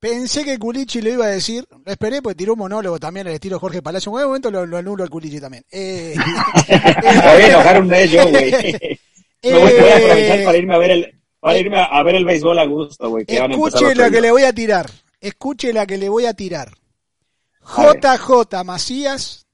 Pensé 0.00 0.44
que 0.44 0.58
Culichi 0.58 1.00
lo 1.00 1.10
iba 1.10 1.26
a 1.26 1.28
decir, 1.28 1.64
lo 1.70 1.92
esperé 1.92 2.20
porque 2.20 2.34
tiró 2.34 2.54
un 2.54 2.58
monólogo 2.58 2.98
también 2.98 3.28
al 3.28 3.34
estilo 3.34 3.60
Jorge 3.60 3.82
Palacio. 3.82 4.10
En 4.10 4.18
algún 4.18 4.30
momento 4.30 4.50
lo, 4.50 4.66
lo 4.66 4.78
anulo 4.78 5.04
al 5.04 5.10
Culichi 5.10 5.38
también. 5.38 5.62
Eh, 5.70 6.14
Me 6.16 6.74
voy 7.34 7.42
a 7.42 7.48
enojar 7.48 7.84
mes 7.84 8.10
yo, 8.10 8.26
güey. 8.26 8.50
Me 9.44 9.52
voy, 9.52 9.72
a 9.72 9.96
aprovechar 9.96 10.40
eh, 10.40 10.44
para 10.44 10.58
irme 10.58 10.74
a 10.74 10.78
ver 10.78 10.90
el, 10.90 11.20
para 11.40 11.58
irme 11.58 11.76
a, 11.78 12.02
ver 12.02 12.14
el 12.14 12.24
béisbol 12.24 12.58
a 12.58 12.64
gusto, 12.64 13.10
güey. 13.10 13.24
Escuche 13.28 13.94
la 13.94 14.10
que 14.10 14.20
le 14.20 14.30
voy 14.30 14.42
a 14.42 14.52
tirar. 14.52 14.86
Escuche 15.22 15.72
la 15.72 15.86
que 15.86 15.96
le 15.96 16.08
voy 16.08 16.26
a 16.26 16.34
tirar. 16.34 16.72
JJ 17.62 18.64
Macías. 18.64 19.46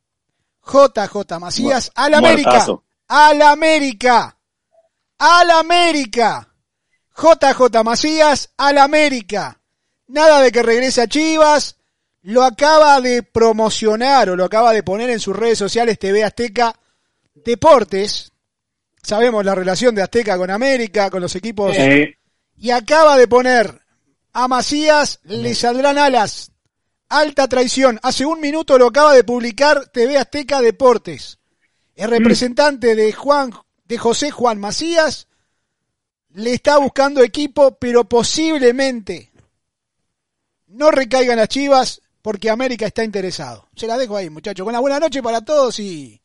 JJ 0.65 1.39
Macías. 1.39 1.93
Al 1.95 2.15
América. 2.15 2.67
Al 3.07 3.43
América. 3.43 4.39
Al 5.19 5.51
América. 5.51 6.55
JJ 7.15 7.85
Macías. 7.85 8.51
Al 8.57 8.79
América. 8.79 9.61
Nada 10.07 10.41
de 10.41 10.51
que 10.51 10.63
regrese 10.63 11.03
a 11.03 11.07
Chivas. 11.07 11.77
Lo 12.23 12.45
acaba 12.45 13.03
de 13.03 13.23
promocionar 13.23 14.31
o 14.31 14.37
lo 14.37 14.47
acaba 14.47 14.73
de 14.73 14.83
poner 14.83 15.11
en 15.11 15.21
sus 15.21 15.37
redes 15.37 15.59
sociales 15.59 15.99
TV 15.99 16.25
Azteca 16.25 16.75
Deportes. 17.35 18.33
Sabemos 19.03 19.45
la 19.45 19.55
relación 19.55 19.95
de 19.95 20.03
Azteca 20.03 20.39
con 20.39 20.51
América, 20.51 21.11
con 21.11 21.21
los 21.21 21.37
equipos 21.37 21.77
y 22.57 22.71
acaba 22.71 23.19
de 23.19 23.29
poner 23.29 23.83
a 24.45 24.49
Macías 24.49 25.19
le 25.25 25.55
saldrán 25.55 25.99
alas. 25.99 26.53
Alta 27.09 27.49
traición. 27.49 27.99
Hace 28.03 28.25
un 28.27 28.41
minuto 28.41 28.79
lo 28.79 28.87
acaba 28.89 29.15
de 29.15 29.25
publicar 29.25 29.89
TV 29.89 30.17
Azteca 30.19 30.61
Deportes. 30.61 31.39
El 31.97 32.11
representante 32.11 32.95
de 32.95 33.13
Juan, 33.13 33.51
de 33.85 33.99
José 33.99 34.31
Juan 34.31 34.61
Macías, 34.61 35.27
le 36.35 36.53
está 36.55 36.79
buscando 36.79 37.23
equipo, 37.23 37.77
pero 37.79 38.05
posiblemente 38.09 39.33
no 40.69 40.91
recaigan 40.91 41.39
las 41.39 41.49
chivas 41.49 42.01
porque 42.23 42.51
América 42.51 42.87
está 42.87 43.03
interesado. 43.03 43.69
Se 43.75 43.87
la 43.87 43.97
dejo 43.99 44.17
ahí, 44.17 44.31
muchachos. 44.31 44.71
La 44.71 44.81
buena 44.81 45.01
noche 45.01 45.23
para 45.23 45.41
todos 45.41 45.81
y 45.81 46.21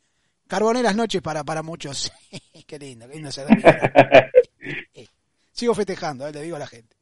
carboneras 0.48 0.96
noches 0.96 1.22
para, 1.22 1.43
para 1.43 1.63
muchos. 1.63 2.12
qué 2.67 2.77
lindo, 2.77 3.08
qué 3.08 3.15
lindo 3.15 3.29
mi- 3.50 3.63
Sigo 5.51 5.74
festejando, 5.74 6.27
eh, 6.27 6.32
le 6.34 6.41
digo 6.41 6.55
a 6.58 6.60
la 6.60 6.67
gente. 6.67 6.96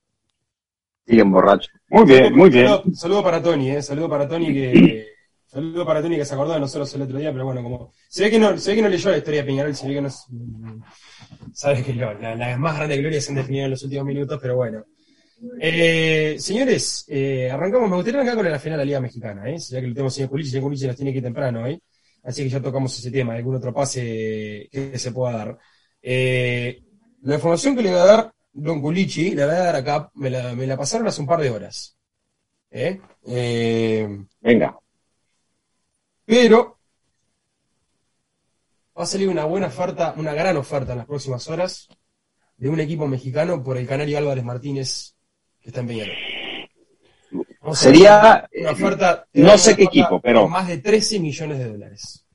Siguen 1.12 1.32
borrachos. 1.32 1.72
Muy 1.90 2.06
bien, 2.06 2.34
muy 2.36 2.50
bien. 2.50 2.66
Saludo, 2.68 2.84
saludo 2.96 3.24
para 3.24 3.42
Tony, 3.44 3.70
eh. 3.72 3.82
Saludo 3.82 4.10
para 4.10 4.28
Tony 4.28 4.54
que. 4.54 5.08
Saludo 5.52 5.86
para 5.86 6.02
Tony 6.02 6.16
que 6.16 6.24
se 6.24 6.34
acordó 6.34 6.54
de 6.54 6.62
nosotros 6.62 6.94
el 6.96 7.02
otro 7.02 7.18
día, 7.20 7.32
pero 7.34 7.44
bueno, 7.46 7.62
como. 7.62 7.92
Se 8.08 8.24
ve 8.24 8.32
que 8.32 8.40
no, 8.40 8.58
se 8.58 8.72
ve 8.72 8.78
que 8.78 8.82
no 8.84 8.88
leyó 8.90 9.10
la 9.12 9.18
historia 9.18 9.42
de 9.42 9.48
Peñarol, 9.48 9.76
se 9.76 9.88
ve 9.88 9.94
que 9.96 10.02
no. 10.02 10.08
es- 10.08 10.26
Sabes 11.54 11.84
que 11.86 11.94
lo- 11.94 12.14
la, 12.20 12.36
la 12.36 12.58
más 12.58 12.78
grande 12.78 12.98
gloria 12.98 13.20
se 13.22 13.32
han 13.32 13.36
definido 13.36 13.66
en 13.66 13.72
los 13.72 13.84
últimos 13.84 14.06
minutos, 14.06 14.40
pero 14.42 14.56
bueno. 14.56 14.86
Eh, 15.60 16.36
señores, 16.40 17.04
eh, 17.10 17.50
arrancamos, 17.52 17.90
me 17.90 17.96
gustaría 17.96 18.20
arrancar 18.22 18.38
con 18.44 18.52
la 18.52 18.60
final 18.60 18.78
de 18.78 18.82
la 18.84 18.86
Liga 18.86 19.00
Mexicana, 19.02 19.50
¿eh? 19.50 19.58
ya 19.58 19.82
que 19.82 19.88
lo 19.88 19.94
tenemos 19.94 20.14
señor 20.14 20.30
Culichi, 20.30 20.52
señor 20.52 20.64
Culichi 20.66 20.86
nos 20.88 20.96
tiene 20.96 21.12
que 21.12 21.18
ir 21.18 21.24
temprano, 21.24 21.66
¿eh? 21.68 21.82
así 22.24 22.44
que 22.44 22.50
ya 22.50 22.62
tocamos 22.62 22.98
ese 22.98 23.10
tema, 23.12 23.34
algún 23.34 23.56
otro 23.56 23.74
pase 23.74 24.70
que 24.72 24.98
se 25.00 25.12
pueda 25.12 25.38
dar. 25.38 25.58
Eh, 26.02 26.82
la 27.24 27.36
información 27.36 27.76
que 27.76 27.82
le 27.84 27.92
va 27.92 28.04
a 28.04 28.06
dar 28.06 28.32
Don 28.54 28.82
Culichi, 28.82 29.32
la 29.34 29.46
voy 29.46 29.56
a 29.56 29.60
dar 29.60 29.76
acá, 29.78 30.12
me 30.16 30.30
la, 30.30 30.54
me 30.54 30.68
la 30.68 30.78
pasaron 30.78 31.08
hace 31.08 31.22
un 31.22 31.28
par 31.28 31.40
de 31.42 31.50
horas. 31.50 31.96
¿eh? 32.70 33.00
Eh, 33.28 34.26
Venga. 34.42 34.78
pero 36.26 36.78
va 38.98 39.04
a 39.04 39.06
salir 39.06 39.30
una 39.30 39.46
buena 39.46 39.68
oferta, 39.68 40.14
una 40.18 40.34
gran 40.34 40.58
oferta 40.58 40.92
en 40.92 41.00
las 41.00 41.08
próximas 41.08 41.48
horas 41.48 41.88
de 42.58 42.70
un 42.70 42.80
equipo 42.80 43.08
mexicano 43.08 43.64
por 43.64 43.78
el 43.78 43.88
canario 43.88 44.18
Álvarez 44.18 44.44
Martínez 44.44 45.16
que 45.62 45.70
está 45.70 45.82
en 45.82 45.88
Peñarol. 45.88 46.16
Sería, 47.74 48.50
una 48.60 48.72
oferta, 48.72 49.28
no 49.34 49.44
una 49.44 49.58
sé 49.58 49.76
qué 49.76 49.84
equipo, 49.84 50.20
pero- 50.20 50.48
más 50.48 50.68
de 50.68 50.80
13 50.80 51.20
millones 51.20 51.60
de 51.60 51.70
dólares. 51.70 52.26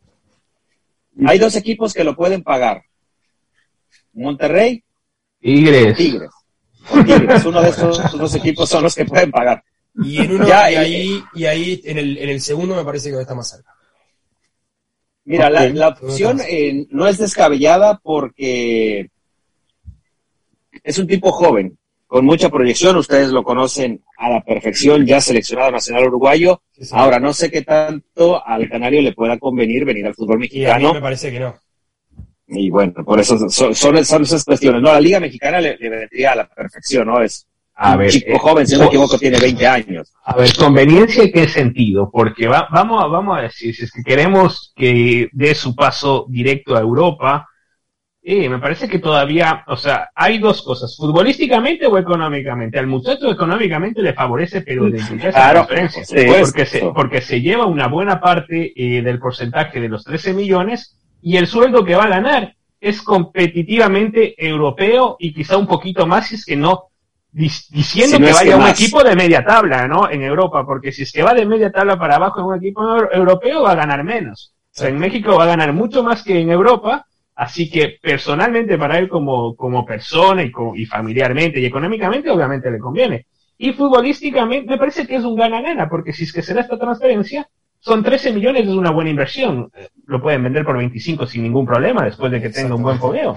Hay 1.27 1.39
dos 1.39 1.57
equipos 1.57 1.93
que 1.95 2.05
lo 2.05 2.15
pueden 2.15 2.43
pagar. 2.43 2.83
Monterrey, 4.13 4.85
Tigres. 5.47 5.97
Tigres. 5.97 6.31
O 6.91 7.05
Tigres. 7.05 7.45
Uno 7.45 7.63
de 7.63 7.69
esos 7.69 8.13
dos 8.19 8.35
equipos 8.35 8.69
son 8.69 8.83
los 8.83 8.95
que 8.95 9.05
pueden 9.05 9.31
pagar. 9.31 9.63
Y 10.03 10.19
en 10.19 10.33
uno, 10.33 10.47
Ya, 10.47 10.71
y 10.71 10.75
eh, 10.75 10.79
ahí, 10.79 11.23
y 11.35 11.45
ahí 11.47 11.81
en 11.85 11.99
el, 11.99 12.19
en 12.19 12.29
el 12.31 12.41
segundo 12.41 12.75
me 12.75 12.85
parece 12.85 13.11
que 13.11 13.21
está 13.21 13.35
más 13.35 13.49
cerca. 13.49 13.73
Mira, 15.25 15.49
la, 15.51 15.89
opción 15.89 16.41
eh, 16.49 16.87
no 16.91 17.07
es 17.09 17.19
descabellada 17.19 17.99
porque 18.01 19.11
es 20.85 20.99
un 20.99 21.07
tipo 21.07 21.33
joven, 21.33 21.77
con 22.07 22.25
mucha 22.25 22.49
proyección. 22.49 22.97
Ustedes 22.97 23.31
lo 23.31 23.43
conocen 23.43 24.05
a 24.19 24.31
la 24.31 24.45
perfección, 24.45 25.05
ya 25.05 25.21
seleccionado 25.21 25.73
nacional 25.73 26.07
uruguayo. 26.07 26.63
Sí, 26.73 26.85
sí. 26.85 26.91
Ahora, 26.95 27.19
no 27.19 27.33
sé 27.33 27.51
qué 27.51 27.63
tanto 27.63 28.45
al 28.47 28.69
canario 28.69 29.03
le 29.03 29.13
pueda 29.15 29.37
convenir 29.39 29.85
venir 29.85 30.07
al 30.07 30.15
fútbol 30.15 30.45
Y 30.45 30.65
a 30.65 30.77
mí 30.77 30.85
mexicano. 30.85 30.95
me 30.95 31.01
parece 31.01 31.33
que 31.33 31.41
no. 31.41 31.57
Y 32.49 32.71
bueno, 32.71 32.93
por 33.05 33.19
eso 33.19 33.37
son, 33.51 33.75
son, 33.75 34.05
son 34.05 34.23
esas 34.23 34.45
cuestiones. 34.45 34.81
No, 34.81 34.93
la 34.93 35.01
Liga 35.01 35.19
Mexicana 35.21 35.61
le, 35.61 35.77
le 35.79 35.89
vendría 35.89 36.33
a 36.33 36.37
la 36.37 36.49
perfección, 36.49 37.09
¿no? 37.09 37.21
Es 37.21 37.47
A 37.75 37.93
un 37.93 37.99
ver, 37.99 38.11
chico 38.11 38.31
eh, 38.31 38.39
joven, 38.39 38.67
si 38.67 38.75
no 38.75 38.81
me 38.83 38.87
equivoco, 38.87 39.19
tiene 39.19 39.39
20 39.41 39.67
años. 39.67 40.13
A 40.25 40.37
ver, 40.37 40.55
conveniencia 40.57 41.25
en 41.25 41.33
qué 41.33 41.49
sentido, 41.49 42.09
porque 42.11 42.47
va- 42.47 42.69
vamos, 42.71 43.03
a, 43.03 43.09
vamos 43.09 43.39
a 43.39 43.43
decir, 43.43 43.75
si 43.75 43.85
es 43.85 43.93
que 43.93 44.03
queremos 44.05 44.73
que 44.77 45.29
dé 45.33 45.55
su 45.57 45.75
paso 45.75 46.27
directo 46.29 46.77
a 46.77 46.81
Europa, 46.81 47.49
eh, 48.23 48.49
me 48.49 48.59
parece 48.59 48.89
que 48.89 48.99
todavía, 48.99 49.63
o 49.69 49.77
sea, 49.77 50.11
hay 50.15 50.39
dos 50.39 50.63
cosas, 50.63 50.97
futbolísticamente 50.97 51.87
o 51.87 51.97
económicamente. 51.99 52.79
Al 52.79 52.87
muchacho 52.89 53.31
económicamente 53.31 54.03
le 54.03 54.15
favorece, 54.15 54.63
pero 54.63 54.85
de 54.91 54.99
Claro, 55.33 55.63
supuesto. 55.65 56.41
porque, 56.45 56.67
se, 56.67 56.81
porque 56.95 57.21
se 57.21 57.41
lleva 57.41 57.67
una 57.67 57.87
buena 57.89 58.21
parte 58.21 58.73
eh, 58.77 59.03
del 59.03 59.19
porcentaje 59.21 59.81
de 59.81 59.89
los 59.89 60.03
13 60.05 60.33
millones 60.33 60.97
y 61.29 61.37
el 61.37 61.47
sueldo 61.49 61.85
que 61.85 61.97
va 61.97 62.05
a 62.05 62.09
ganar 62.19 62.55
es 62.81 63.03
competitivamente 63.03 64.35
europeo 64.47 65.17
y 65.19 65.35
quizá 65.35 65.57
un 65.57 65.67
poquito 65.67 66.07
más 66.07 66.29
si 66.29 66.37
es 66.37 66.45
que 66.45 66.57
no 66.57 66.85
diciendo 67.33 68.17
Si 68.17 68.23
no 68.23 68.27
que 68.29 68.33
vaya 68.33 68.45
que 68.45 68.53
a 68.53 68.57
un 68.57 68.69
equipo 68.69 69.03
de 69.03 69.17
media 69.17 69.45
tabla, 69.45 69.89
¿no? 69.89 70.09
En 70.09 70.23
Europa, 70.23 70.65
porque 70.65 70.93
si 70.93 71.03
es 71.03 71.11
que 71.13 71.23
va 71.25 71.35
de 71.35 71.45
media 71.45 71.71
tabla 71.73 71.99
para 71.99 72.15
abajo 72.17 72.41
en 72.41 72.47
un 72.47 72.57
equipo 72.57 72.81
euro- 72.83 73.13
europeo 73.13 73.63
va 73.65 73.73
a 73.73 73.75
ganar 73.75 74.05
menos. 74.05 74.55
O 74.75 74.79
sea, 74.79 74.89
en 74.89 74.99
México 74.99 75.37
va 75.37 75.45
a 75.45 75.49
ganar 75.55 75.73
mucho 75.73 76.03
más 76.05 76.23
que 76.23 76.39
en 76.41 76.51
Europa, 76.51 77.07
así 77.35 77.69
que 77.69 77.99
personalmente 78.01 78.79
para 78.79 78.99
él 78.99 79.09
como, 79.09 79.57
como 79.57 79.85
persona 79.85 80.43
y, 80.45 80.51
como- 80.53 80.77
y 80.77 80.87
familiarmente 80.87 81.59
y 81.61 81.67
económicamente 81.67 82.31
obviamente 82.31 82.71
le 82.71 82.79
conviene. 82.79 83.27
Y 83.59 83.73
futbolísticamente 83.73 84.71
me 84.71 84.79
parece 84.79 85.07
que 85.07 85.17
es 85.17 85.25
un 85.25 85.35
gana-gana, 85.35 85.89
porque 85.89 86.13
si 86.13 86.23
es 86.25 86.33
que 86.33 86.43
se 86.43 86.55
da 86.55 86.61
esta 86.61 86.79
transferencia, 86.79 87.49
son 87.87 88.03
13 88.03 88.33
millones, 88.33 88.65
es 88.65 88.69
una 88.75 88.91
buena 88.91 89.11
inversión. 89.11 89.71
Lo 90.07 90.21
pueden 90.21 90.43
vender 90.43 90.65
por 90.65 90.77
25 90.77 91.25
sin 91.27 91.45
ningún 91.45 91.65
problema 91.65 92.05
después 92.05 92.33
de 92.33 92.41
que 92.43 92.51
tenga 92.51 92.75
un 92.75 92.83
buen 92.83 92.99
fogueo. 92.99 93.37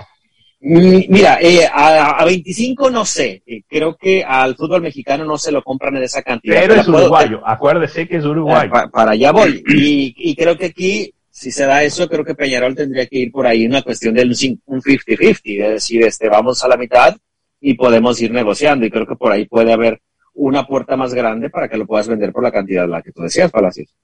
Mira, 0.62 1.38
eh, 1.40 1.66
a, 1.72 2.18
a 2.20 2.26
25 2.26 2.90
no 2.90 3.06
sé. 3.06 3.44
Eh, 3.46 3.62
creo 3.68 3.96
que 3.96 4.24
al 4.24 4.56
fútbol 4.56 4.82
mexicano 4.82 5.24
no 5.24 5.38
se 5.38 5.52
lo 5.52 5.64
compran 5.64 5.96
en 5.98 6.04
esa 6.04 6.22
cantidad. 6.24 6.60
Pero 6.62 6.74
es 6.76 6.88
uruguayo, 6.88 7.42
acuérdese 7.46 8.08
que 8.08 8.18
es 8.18 8.26
Ah, 8.26 8.30
uruguayo. 8.30 8.72
pa- 8.72 8.90
para 8.90 9.12
allá 9.12 9.32
voy. 9.32 9.64
Y, 9.70 10.14
y 10.18 10.36
creo 10.36 10.58
que 10.58 10.66
aquí, 10.66 11.14
si 11.30 11.52
se 11.52 11.66
da 11.66 11.84
eso, 11.84 12.10
creo 12.10 12.26
que 12.26 12.36
Peñarol 12.36 12.76
tendría 12.76 13.06
que 13.06 13.20
ir 13.20 13.32
por 13.32 13.46
ahí 13.48 13.64
en 13.66 13.72
una 13.72 13.84
cuestión 13.84 14.16
del 14.16 14.30
un 14.30 14.82
50-50, 14.82 15.64
es 15.64 15.70
decir, 15.70 16.02
este, 16.04 16.28
vamos 16.28 16.64
a 16.64 16.68
la 16.68 16.76
mitad 16.76 17.16
y 17.62 17.76
podemos 17.76 18.20
ir 18.22 18.32
negociando. 18.32 18.86
Y 18.86 18.90
creo 18.90 19.06
que 19.06 19.16
por 19.16 19.32
ahí 19.32 19.46
puede 19.46 19.72
haber 19.72 20.02
una 20.34 20.66
puerta 20.68 20.98
más 20.98 21.14
grande 21.14 21.50
para 21.50 21.70
que 21.70 21.78
lo 21.78 21.86
puedas 21.86 22.08
vender 22.08 22.32
por 22.34 22.44
la 22.44 22.52
cantidad 22.52 22.82
de 22.82 22.88
la 22.90 23.02
que 23.02 23.12
tú 23.12 23.22
decías, 23.22 23.52
Palacios. 23.52 23.96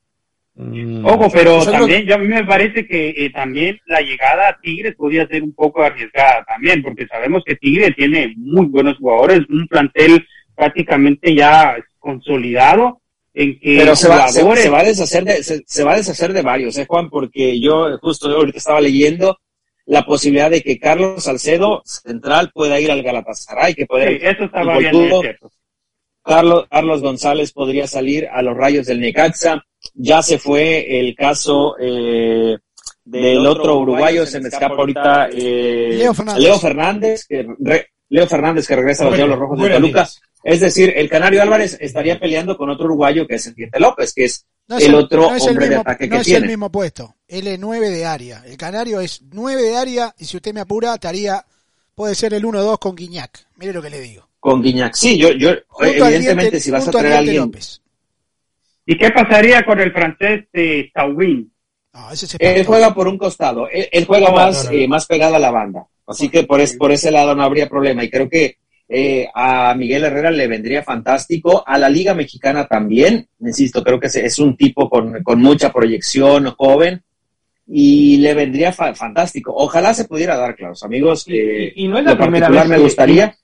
Mm, 0.58 1.06
Ojo, 1.06 1.30
pero 1.34 1.66
también, 1.66 2.06
yo 2.06 2.16
a 2.16 2.18
mí 2.18 2.28
me 2.28 2.46
parece 2.46 2.88
que 2.88 3.10
eh, 3.10 3.30
también 3.30 3.78
la 3.88 4.00
llegada 4.00 4.48
a 4.48 4.58
Tigres 4.62 4.96
podría 4.96 5.28
ser 5.28 5.44
un 5.44 5.54
poco 5.54 5.84
arriesgada 5.84 6.46
también, 6.46 6.82
porque 6.82 7.06
sabemos 7.08 7.44
que 7.46 7.56
Tigres 7.56 7.94
tiene 7.96 8.34
muy 8.38 8.66
buenos 8.68 8.98
jugadores, 8.98 9.42
un 9.50 9.68
plantel 9.68 10.26
prácticamente 10.56 11.36
ya 11.36 11.76
consolidado, 12.00 13.02
en 13.34 13.60
que 13.60 13.78
Pero 13.80 13.98
se 13.98 14.08
va, 14.08 14.30
se, 14.30 14.40
jugadores... 14.40 14.64
se 14.64 14.70
va 14.70 14.80
a 14.80 14.84
deshacer 14.84 15.24
de, 15.26 15.44
se, 15.44 15.62
se 15.66 15.84
va 15.84 15.94
a 15.94 15.98
deshacer 15.98 16.32
de 16.32 16.42
varios, 16.42 16.78
¿eh, 16.78 16.86
Juan? 16.88 17.10
Porque 17.10 17.60
yo 17.60 17.98
justo 17.98 18.30
ahorita 18.30 18.58
estaba 18.58 18.80
leyendo 18.80 19.38
la 19.86 20.06
posibilidad 20.06 20.50
de 20.50 20.62
que 20.62 20.80
Carlos 20.80 21.24
Salcedo, 21.24 21.82
central, 21.84 22.52
pueda 22.54 22.80
ir 22.80 22.92
al 22.92 23.04
Galatasaray, 23.04 23.76
que 23.76 23.82
Sí, 23.82 23.88
puede 23.88 24.30
eso 24.30 24.46
estaba 24.46 24.78
bien, 24.78 24.96
es 24.96 25.20
cierto. 25.20 25.52
Carlos, 26.24 26.66
Carlos 26.72 27.02
González 27.02 27.52
podría 27.52 27.86
salir 27.86 28.28
a 28.32 28.42
los 28.42 28.58
rayos 28.58 28.88
del 28.88 29.00
Necaxa. 29.00 29.64
Ya 29.96 30.22
se 30.22 30.38
fue 30.38 31.00
el 31.00 31.16
caso 31.16 31.75
eh, 31.80 32.58
del 33.04 33.46
otro 33.46 33.80
uruguayo, 33.80 34.25
se 34.25 34.40
me 34.40 34.50
escapa 34.50 34.75
ahorita, 34.75 35.30
eh, 35.32 35.96
Leo 35.98 36.14
Fernández. 36.14 36.44
Leo 36.44 36.60
Fernández, 36.60 37.25
que 37.28 37.48
re- 37.60 37.88
Leo 38.10 38.28
Fernández 38.28 38.68
que 38.68 38.75
regresa 38.75 39.04
a 39.04 39.06
los 39.06 39.12
Bueno, 39.14 39.25
Diablos 39.25 39.40
Rojos 39.40 39.62
de 39.62 39.70
Toluca. 39.74 40.10
Es 40.44 40.60
decir, 40.60 40.94
el 40.96 41.10
Canario 41.10 41.42
Álvarez 41.42 41.78
estaría 41.80 42.20
peleando 42.20 42.56
con 42.58 42.70
otro 42.70 42.86
uruguayo 42.86 43.25
que 43.25 43.36
es 43.36 43.48
el 43.48 43.56
Diente 43.56 43.80
López, 43.80 44.14
que 44.14 44.25
es 44.25 44.46
No 44.68 44.78
el 44.78 44.94
otro 44.94 45.22
no 45.30 45.36
es 45.36 45.44
el 45.44 45.50
hombre 45.52 45.66
de 45.66 45.70
mismo- 45.72 45.82
ataque 45.82 46.08
no 46.08 46.16
que 46.16 46.22
es 46.22 46.25
tiene. 46.25 46.40
el 46.46 46.48
mismo 46.52 46.72
puesto. 46.72 47.16
Él 47.28 47.48
es 47.48 47.58
9 47.60 47.90
de 47.90 48.06
área. 48.06 48.44
El 48.46 48.58
Canario 48.58 49.00
es 49.00 49.22
9 49.32 49.62
de 49.64 49.75
área 49.78 50.14
y 50.20 50.25
si 50.25 50.38
usted 50.38 50.54
me 50.54 50.60
apura, 50.62 50.94
estaría, 50.94 51.44
puede 51.96 52.14
ser 52.14 52.34
el 52.36 52.44
1-2 52.46 52.78
con 52.80 52.96
Guiñac. 52.96 53.48
Mire 53.56 53.74
lo 53.74 53.82
que 53.82 53.90
le 53.90 54.00
digo. 54.02 54.28
Con 54.40 54.62
Guiñac. 54.62 54.94
Sí, 54.94 55.18
yo, 55.18 55.32
yo 55.32 55.50
Junto 55.68 55.86
evidentemente, 56.06 56.42
Diente- 56.52 56.60
si 56.60 56.70
vas 56.70 56.88
a 56.88 56.92
traer 56.92 57.14
a 57.14 57.18
alguien, 57.20 57.38
López. 57.38 57.82
¿Y 58.86 58.98
qué 58.98 59.10
pasaría 59.12 59.63
con 59.65 59.80
el 59.80 59.92
francés 59.92 60.46
de? 60.54 60.92
No, 61.94 62.12
ese 62.12 62.27
se 62.27 62.38
él 62.39 62.65
juega 62.65 62.94
por 62.94 63.08
un 63.08 63.18
costado, 63.18 63.70
él, 63.70 63.88
él 63.92 64.06
juega 64.06 64.27
No, 64.30 64.36
más, 64.36 64.65
no, 64.65 64.72
no. 64.72 64.77
eh, 64.77 64.88
más 64.88 65.06
pegado 65.06 65.36
a 65.36 65.39
la 65.39 65.51
banda. 65.51 65.86
Así 66.08 66.30
que 66.30 66.44
por, 66.44 66.60
es, 66.62 66.75
por 66.75 66.92
ese 66.92 67.10
lado 67.10 67.34
no 67.36 67.44
habría 67.44 67.68
problema. 67.70 68.04
Y 68.04 68.10
creo 68.10 68.30
que 68.30 68.58
eh, 68.88 69.27
a 69.34 69.74
Miguel 69.75 70.04
Herrera 70.04 70.30
le 70.30 70.48
vendría 70.48 70.84
fantástico, 70.84 71.63
a 71.65 71.77
la 71.80 71.89
Liga 71.89 72.13
Mexicana 72.13 72.68
también, 72.68 73.27
insisto, 73.39 73.84
creo 73.84 74.00
que 74.00 74.08
es, 74.08 74.15
es 74.18 74.38
un 74.39 74.56
tipo 74.56 74.89
con, 74.89 75.24
con 75.24 75.42
mucha 75.42 75.72
proyección, 75.74 76.51
joven, 76.58 77.01
y 77.68 78.18
le 78.18 78.34
vendría 78.36 78.72
fa- 78.72 78.94
fantástico. 78.94 79.51
Ojalá 79.56 79.94
se 79.94 80.06
pudiera 80.06 80.36
dar, 80.38 80.56
claro, 80.56 80.75
amigos. 80.84 81.27
Y- 81.27 81.38
eh, 81.38 81.74
y, 81.75 81.86
y 81.86 81.88
no 81.88 81.98
es 81.98 82.06
la 82.06 82.12
lo 82.12 82.18
primera 82.18 82.48
particular 82.48 82.63
vez 82.65 82.70
me 82.70 82.75
que- 82.75 82.84
gustaría. 82.84 83.36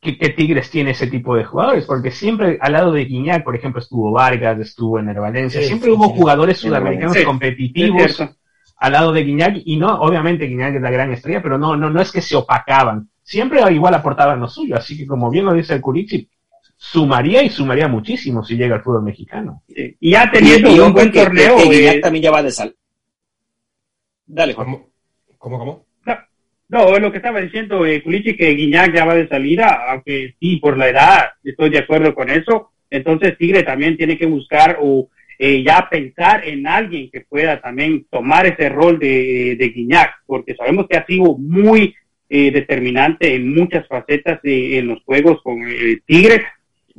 Que, 0.00 0.16
que 0.16 0.30
Tigres 0.30 0.70
tiene 0.70 0.92
ese 0.92 1.06
tipo 1.08 1.36
de 1.36 1.44
jugadores, 1.44 1.84
porque 1.84 2.10
siempre 2.10 2.56
al 2.60 2.72
lado 2.72 2.90
de 2.92 3.04
Guiñac, 3.04 3.44
por 3.44 3.54
ejemplo, 3.54 3.80
estuvo 3.80 4.10
Vargas, 4.12 4.58
estuvo 4.58 4.98
en 4.98 5.08
el 5.10 5.18
Valencia, 5.20 5.60
Sí, 5.60 5.66
siempre 5.66 5.90
sí, 5.90 5.94
hubo 5.96 6.06
sí. 6.06 6.12
jugadores 6.16 6.58
Sí, 6.58 6.68
sudamericanos 6.68 7.16
sí, 7.16 7.24
competitivos 7.24 8.22
al 8.78 8.92
lado 8.92 9.12
de 9.12 9.22
Guiñac, 9.24 9.56
y 9.64 9.76
no, 9.76 10.00
obviamente 10.00 10.46
Guiñac 10.46 10.74
es 10.76 10.80
la 10.80 10.90
gran 10.90 11.12
estrella, 11.12 11.42
pero 11.42 11.58
no, 11.58 11.76
no, 11.76 11.90
no 11.90 12.00
es 12.00 12.10
que 12.10 12.22
se 12.22 12.34
opacaban, 12.34 13.10
siempre 13.22 13.60
igual 13.72 13.92
aportaban 13.94 14.40
lo 14.40 14.48
suyo, 14.48 14.74
así 14.76 14.96
que 14.96 15.06
como 15.06 15.28
bien 15.30 15.44
lo 15.44 15.52
dice 15.52 15.74
el 15.74 15.82
Curichi, 15.82 16.26
sumaría 16.78 17.42
y 17.42 17.50
sumaría 17.50 17.88
muchísimo 17.88 18.42
si 18.42 18.56
llega 18.56 18.76
al 18.76 18.82
fútbol 18.82 19.02
mexicano. 19.02 19.62
Sí. 19.68 19.96
Y 20.00 20.12
ya 20.12 20.30
teniendo 20.30 20.70
y 20.74 20.78
un 20.80 20.94
buen 20.94 21.12
que, 21.12 21.24
torneo, 21.24 21.58
que- 21.58 21.64
que 21.64 21.76
Guiñac 21.76 21.94
eh, 21.96 22.00
también 22.00 22.22
ya 22.22 22.30
va 22.30 22.42
de 22.42 22.50
sal. 22.52 22.74
Dale, 24.26 24.54
Juan. 24.54 24.66
¿Cómo? 24.66 24.88
¿Cómo? 25.36 25.58
cómo? 25.58 25.86
No, 26.70 26.96
lo 27.00 27.10
que 27.10 27.16
estaba 27.18 27.40
diciendo 27.40 27.84
eh, 27.84 28.00
Culichi, 28.00 28.36
que 28.36 28.54
Guiñac 28.54 28.94
ya 28.94 29.04
va 29.04 29.16
de 29.16 29.26
salida, 29.26 29.86
aunque 29.88 30.36
sí, 30.38 30.56
por 30.56 30.78
la 30.78 30.88
edad, 30.88 31.30
estoy 31.42 31.68
de 31.70 31.78
acuerdo 31.80 32.14
con 32.14 32.30
eso. 32.30 32.70
Entonces 32.88 33.36
Tigre 33.36 33.64
también 33.64 33.96
tiene 33.96 34.16
que 34.16 34.26
buscar 34.26 34.78
o 34.80 35.08
eh, 35.36 35.64
ya 35.64 35.88
pensar 35.90 36.46
en 36.46 36.68
alguien 36.68 37.10
que 37.10 37.22
pueda 37.22 37.60
también 37.60 38.06
tomar 38.08 38.46
ese 38.46 38.68
rol 38.68 39.00
de, 39.00 39.56
de 39.58 39.68
Guiñac, 39.70 40.22
porque 40.26 40.54
sabemos 40.54 40.86
que 40.88 40.96
ha 40.96 41.04
sido 41.06 41.36
muy 41.36 41.92
eh, 42.28 42.52
determinante 42.52 43.34
en 43.34 43.52
muchas 43.52 43.88
facetas 43.88 44.40
de, 44.42 44.78
en 44.78 44.86
los 44.86 45.02
juegos 45.02 45.42
con 45.42 45.68
eh, 45.68 45.98
Tigre. 46.06 46.44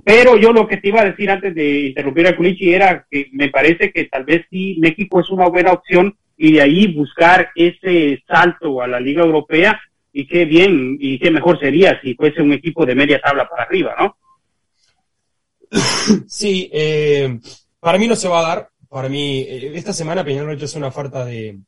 Pero 0.04 0.36
yo 0.36 0.52
lo 0.52 0.67
que 0.67 0.78
te 0.78 0.89
iba 0.89 1.00
a 1.00 1.10
decir 1.10 1.32
antes 1.32 1.56
de 1.56 1.88
interrumpir 1.88 2.28
a 2.28 2.36
Culichi 2.36 2.74
era 2.74 3.06
que 3.10 3.30
me 3.32 3.48
parece 3.48 3.93
que 3.93 4.06
tal 4.06 4.26
vez 4.26 4.45
sí 4.50 4.76
México 4.82 5.22
es 5.22 5.30
una 5.30 5.48
buena 5.48 5.72
opción 5.72 6.17
y 6.43 6.54
de 6.54 6.62
ahí 6.63 6.91
buscar 6.91 7.51
ese 7.54 8.23
salto 8.27 8.82
a 8.82 8.88
la 8.88 8.99
Liga 8.99 9.21
Europea 9.21 9.80
y 10.12 10.25
qué 10.25 10.45
bien 10.45 10.97
y 10.99 11.19
qué 11.19 11.30
mejor 11.30 11.60
sería 11.60 12.01
si 12.01 12.15
fuese 12.15 12.41
un 12.41 12.51
equipo 12.51 12.84
de 12.84 12.95
media 12.95 13.21
tabla 13.21 13.47
para 13.47 13.62
arriba, 13.62 13.95
¿no? 13.99 14.17
Sí, 16.27 16.67
eh, 16.73 17.39
para 17.80 17.99
mí 17.99 18.08
no 18.08 18.15
se 18.15 18.27
va 18.27 18.39
a 18.39 18.47
dar. 18.47 18.69
Para 18.89 19.08
mí, 19.08 19.41
eh, 19.41 19.71
esta 19.75 19.93
semana 19.93 20.23
Peñarol 20.23 20.60
hizo 20.60 20.80
una 20.80 20.88
oferta 20.88 21.23
de 21.23 21.60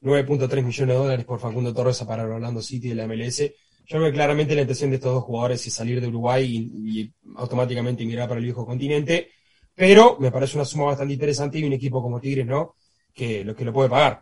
9.3 0.00 0.62
millones 0.62 0.94
de 0.96 1.02
dólares 1.02 1.26
por 1.26 1.38
Facundo 1.38 1.74
Torres 1.74 2.00
a 2.00 2.06
parar 2.06 2.26
Orlando 2.26 2.62
City 2.62 2.88
de 2.88 2.94
la 2.94 3.06
MLS. 3.06 3.42
Yo 3.84 4.02
que 4.02 4.10
claramente 4.10 4.54
la 4.54 4.62
intención 4.62 4.88
de 4.88 4.96
estos 4.96 5.12
dos 5.12 5.24
jugadores 5.24 5.66
es 5.66 5.74
salir 5.74 6.00
de 6.00 6.08
Uruguay 6.08 6.70
y, 6.72 7.00
y 7.02 7.12
automáticamente 7.36 8.02
emigrar 8.04 8.26
para 8.26 8.38
el 8.38 8.46
viejo 8.46 8.64
continente. 8.64 9.32
Pero 9.74 10.16
me 10.18 10.30
parece 10.30 10.56
una 10.56 10.64
suma 10.64 10.86
bastante 10.86 11.12
interesante 11.12 11.58
y 11.58 11.64
un 11.64 11.74
equipo 11.74 12.00
como 12.00 12.18
Tigres, 12.20 12.46
¿no? 12.46 12.74
Que 13.14 13.44
lo 13.44 13.54
que 13.54 13.64
lo 13.64 13.72
puede 13.72 13.88
pagar. 13.88 14.20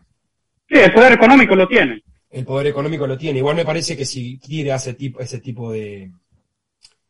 Sí, 0.69 0.77
el 0.79 0.93
poder 0.93 1.13
económico 1.15 1.57
lo 1.57 1.67
tiene. 1.67 2.03
El 2.31 2.45
poder 2.45 2.67
económico 2.69 3.07
lo 3.07 3.17
tiene. 3.19 3.39
Igual 3.39 3.57
me 3.57 3.65
parece 3.65 3.97
que 3.97 4.05
si 4.05 4.39
Tigre 4.39 4.73
hace 4.73 4.95
tipo, 4.95 5.21
ese 5.21 5.41
tipo 5.41 5.73
de 5.73 6.11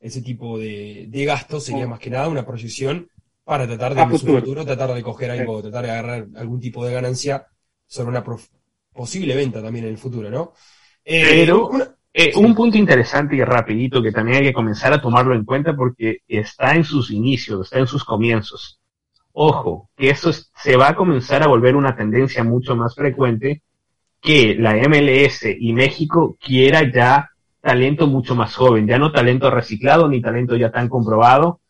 ese 0.01 0.21
tipo 0.23 0.59
de, 0.59 1.07
de 1.09 1.25
gastos 1.25 1.65
sería 1.65 1.85
Oh. 1.87 1.89
más 1.91 2.01
que 2.01 2.11
nada 2.11 2.29
una 2.29 2.45
proyección 2.45 3.09
para 3.45 3.67
tratar 3.67 3.95
de 3.95 4.03
en 4.03 4.11
su 4.11 4.19
futuro. 4.19 4.41
futuro 4.41 4.65
tratar 4.65 4.93
de 4.95 5.03
coger 5.03 5.31
algo, 5.31 5.63
tratar 5.63 5.85
de 5.85 5.91
agarrar 5.93 6.27
algún 6.37 6.61
tipo 6.61 6.85
de 6.85 6.93
ganancia 6.93 7.47
sobre 7.87 8.09
una 8.11 8.25
prof- 8.25 8.49
posible 8.93 9.35
venta 9.37 9.63
también 9.63 9.85
en 9.85 9.93
el 9.93 9.99
futuro, 9.99 10.29
¿no? 10.31 10.55
Eh, 11.05 11.23
Pero- 11.45 11.69
una- 11.69 11.97
Eh, 12.15 12.33
un 12.37 12.55
punto 12.55 12.77
interesante 12.77 13.37
y 13.37 13.43
rapidito 13.43 14.03
que 14.03 14.13
también 14.13 14.39
hay 14.39 14.45
que 14.45 14.53
comenzar 14.53 14.93
a 14.93 15.01
tomarlo 15.01 15.35
en 15.35 15.45
cuenta 15.47 15.75
porque 15.75 16.19
está 16.29 16.75
en 16.75 16.85
sus 16.85 17.11
inicios, 17.11 17.65
está 17.67 17.79
en 17.79 17.87
sus 17.87 18.05
comienzos. 18.05 18.81
Ojo, 19.35 19.89
que 19.97 20.11
esto 20.11 20.31
es- 20.31 20.51
se 20.55 20.77
va 20.77 20.89
a 20.91 20.95
comenzar 20.97 21.43
a 21.43 21.49
volver 21.49 21.75
una 21.77 21.97
tendencia 21.97 22.45
mucho 22.45 22.77
más 22.77 22.95
frecuente 22.95 23.63
que 24.21 24.57
la 24.59 24.77
MLS 24.77 25.57
y 25.59 25.73
México 25.73 26.37
quiera 26.41 26.91
ya 26.93 27.31
talento 27.61 28.07
mucho 28.07 28.35
más 28.35 28.55
joven, 28.55 28.87
ya 28.87 28.99
no 28.99 29.13
talento 29.13 29.51
reciclado 29.51 30.09
ni 30.09 30.21
talento 30.21 30.57
ya 30.57 30.71
tan 30.71 30.89
comprobado. 30.89 31.61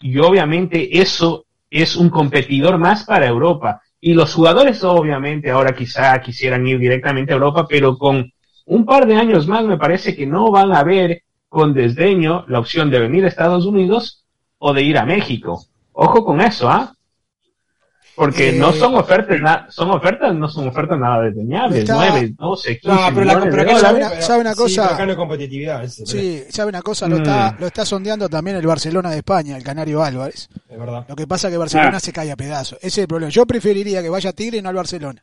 Y 0.00 0.18
obviamente 0.18 1.00
eso 1.00 1.46
es 1.70 1.96
un 1.96 2.10
competidor 2.10 2.78
más 2.78 3.04
para 3.04 3.26
Europa. 3.26 3.82
Y 4.00 4.14
los 4.14 4.34
jugadores 4.34 4.82
obviamente 4.82 5.50
ahora 5.50 5.74
quizá 5.74 6.20
quisieran 6.20 6.66
ir 6.66 6.78
directamente 6.78 7.32
a 7.32 7.36
Europa, 7.36 7.66
pero 7.68 7.98
con 7.98 8.32
un 8.66 8.84
par 8.84 9.06
de 9.06 9.16
años 9.16 9.46
más 9.46 9.64
me 9.64 9.78
parece 9.78 10.16
que 10.16 10.26
no 10.26 10.50
van 10.50 10.72
a 10.74 10.82
ver 10.84 11.22
con 11.48 11.74
desdeño 11.74 12.44
la 12.48 12.60
opción 12.60 12.90
de 12.90 13.00
venir 13.00 13.24
a 13.24 13.28
Estados 13.28 13.66
Unidos 13.66 14.24
o 14.58 14.72
de 14.72 14.82
ir 14.82 14.98
a 14.98 15.04
México. 15.06 15.66
Ojo 15.92 16.24
con 16.24 16.40
eso, 16.40 16.68
¿ah? 16.68 16.94
Porque 18.16 18.50
Eh, 18.50 18.52
no 18.58 18.72
son 18.72 18.94
ofertas, 18.96 19.72
son 19.74 19.90
ofertas, 19.92 20.34
no 20.34 20.46
son 20.48 20.68
ofertas 20.68 20.98
nada 20.98 21.22
desdeñables, 21.22 21.78
Está- 21.80 21.94
9, 21.94 22.34
12, 22.38 22.78
15 22.78 22.88
No, 22.88 23.14
pero, 23.14 23.24
la, 23.24 23.40
pero 23.40 23.56
de 23.56 23.62
acá 23.62 23.78
¿sabe 23.78 23.98
una- 23.98 24.10
pero- 24.10 24.22
sabe 24.22 24.40
una 24.40 24.52
sí, 24.52 24.58
cosa? 24.58 24.82
pero 24.82 24.94
acá 24.94 25.04
no 25.06 25.10
hay 25.12 25.16
competitividad, 25.16 25.84
ese, 25.84 26.06
Sí, 26.06 26.44
sabe 26.50 26.68
una 26.68 26.82
cosa, 26.82 27.08
lo 27.08 27.16
Mm. 27.16 27.22
está, 27.22 27.56
lo 27.58 27.66
está 27.66 27.86
sondeando 27.86 28.28
también 28.28 28.56
el 28.58 28.66
Barcelona 28.66 29.10
de 29.10 29.18
España, 29.18 29.56
el 29.56 29.62
Canario 29.62 30.02
Álvarez. 30.02 30.48
es 30.68 30.78
verdad. 30.78 31.06
Lo 31.08 31.16
que 31.16 31.26
pasa 31.26 31.48
es 31.48 31.52
que 31.52 31.58
Barcelona 31.58 31.96
Ah. 31.96 32.00
se 32.00 32.12
cae 32.12 32.30
a 32.30 32.36
pedazos. 32.36 32.78
Ese 32.80 32.88
es 32.88 32.98
el 32.98 33.08
problema. 33.08 33.30
Yo 33.30 33.46
preferiría 33.46 34.02
que 34.02 34.10
vaya 34.10 34.32
Tigre 34.32 34.58
y 34.58 34.62
no 34.62 34.68
al 34.68 34.74
Barcelona. 34.76 35.22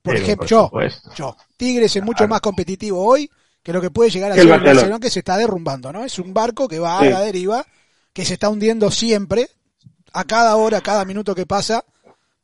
Por 0.00 0.14
Pero, 0.14 0.24
ejemplo, 0.24 0.42
por 0.44 0.48
yo, 0.48 0.64
supuesto. 0.66 1.10
yo. 1.16 1.36
Tigres 1.56 1.96
es 1.96 2.02
mucho 2.02 2.18
Claro. 2.18 2.30
más 2.30 2.40
competitivo 2.40 3.04
hoy 3.04 3.28
que 3.62 3.72
lo 3.72 3.80
que 3.80 3.90
puede 3.90 4.08
llegar 4.10 4.30
a 4.30 4.34
ser 4.34 4.42
el 4.42 4.46
el 4.46 4.50
Barcelona. 4.52 4.74
Barcelona 4.74 5.00
que 5.00 5.10
se 5.10 5.18
está 5.18 5.36
derrumbando, 5.36 5.92
¿no? 5.92 6.04
Es 6.04 6.18
un 6.18 6.32
barco 6.32 6.66
que 6.68 6.78
va 6.78 7.00
Sí. 7.00 7.08
a 7.08 7.10
la 7.10 7.20
deriva, 7.20 7.66
que 8.12 8.24
se 8.24 8.34
está 8.34 8.48
hundiendo 8.48 8.90
siempre, 8.90 9.48
a 10.18 10.24
cada 10.24 10.56
hora, 10.56 10.78
a 10.78 10.80
cada 10.80 11.04
minuto 11.04 11.34
que 11.34 11.46
pasa, 11.46 11.84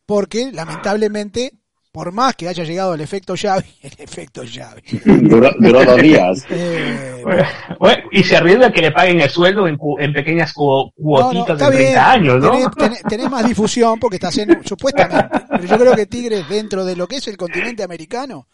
porque 0.06 0.50
lamentablemente, 0.52 1.52
por 1.90 2.12
más 2.12 2.35
que 2.37 2.48
haya 2.48 2.64
llegado 2.64 2.94
el 2.94 3.00
efecto 3.00 3.35
llave, 3.35 3.64
el 3.82 3.92
efecto 3.98 4.42
llave, 4.44 4.82
Duró, 5.04 5.50
duró 5.58 5.85
dos 5.85 5.96
días. 6.02 6.44
eh, 6.50 7.20
Bueno, 7.24 7.44
bueno, 7.78 8.02
y 8.12 8.22
se 8.24 8.37
arriesga 8.37 8.72
que 8.72 8.82
le 8.82 8.90
paguen 8.90 9.20
el 9.20 9.30
sueldo 9.30 9.66
en, 9.68 9.76
cu- 9.76 9.98
en 9.98 10.12
pequeñas 10.12 10.52
cu- 10.52 10.64
No, 10.66 10.87
no, 10.87 10.92
cuotitas 11.02 11.50
está 11.61 11.70
de 11.70 11.76
30 11.76 11.76
bien. 11.76 11.98
años, 11.98 12.42
¿no? 12.42 12.50
Tenés, 12.50 12.66
tenés- 12.68 13.08
tenés 13.08 13.30
más 13.30 13.46
difusión 13.46 13.98
porque 13.98 14.16
estás 14.16 14.37
en, 14.38 14.62
supuestamente. 14.66 15.28
Pero 15.48 15.64
yo 15.64 15.78
creo 15.78 15.94
que 15.94 16.06
Tigres, 16.06 16.48
dentro 16.48 16.85
de 16.85 16.96
lo 16.96 17.06
que 17.06 17.16
es 17.16 17.28
el 17.28 17.37
continente 17.37 17.82
americano, 17.82 18.46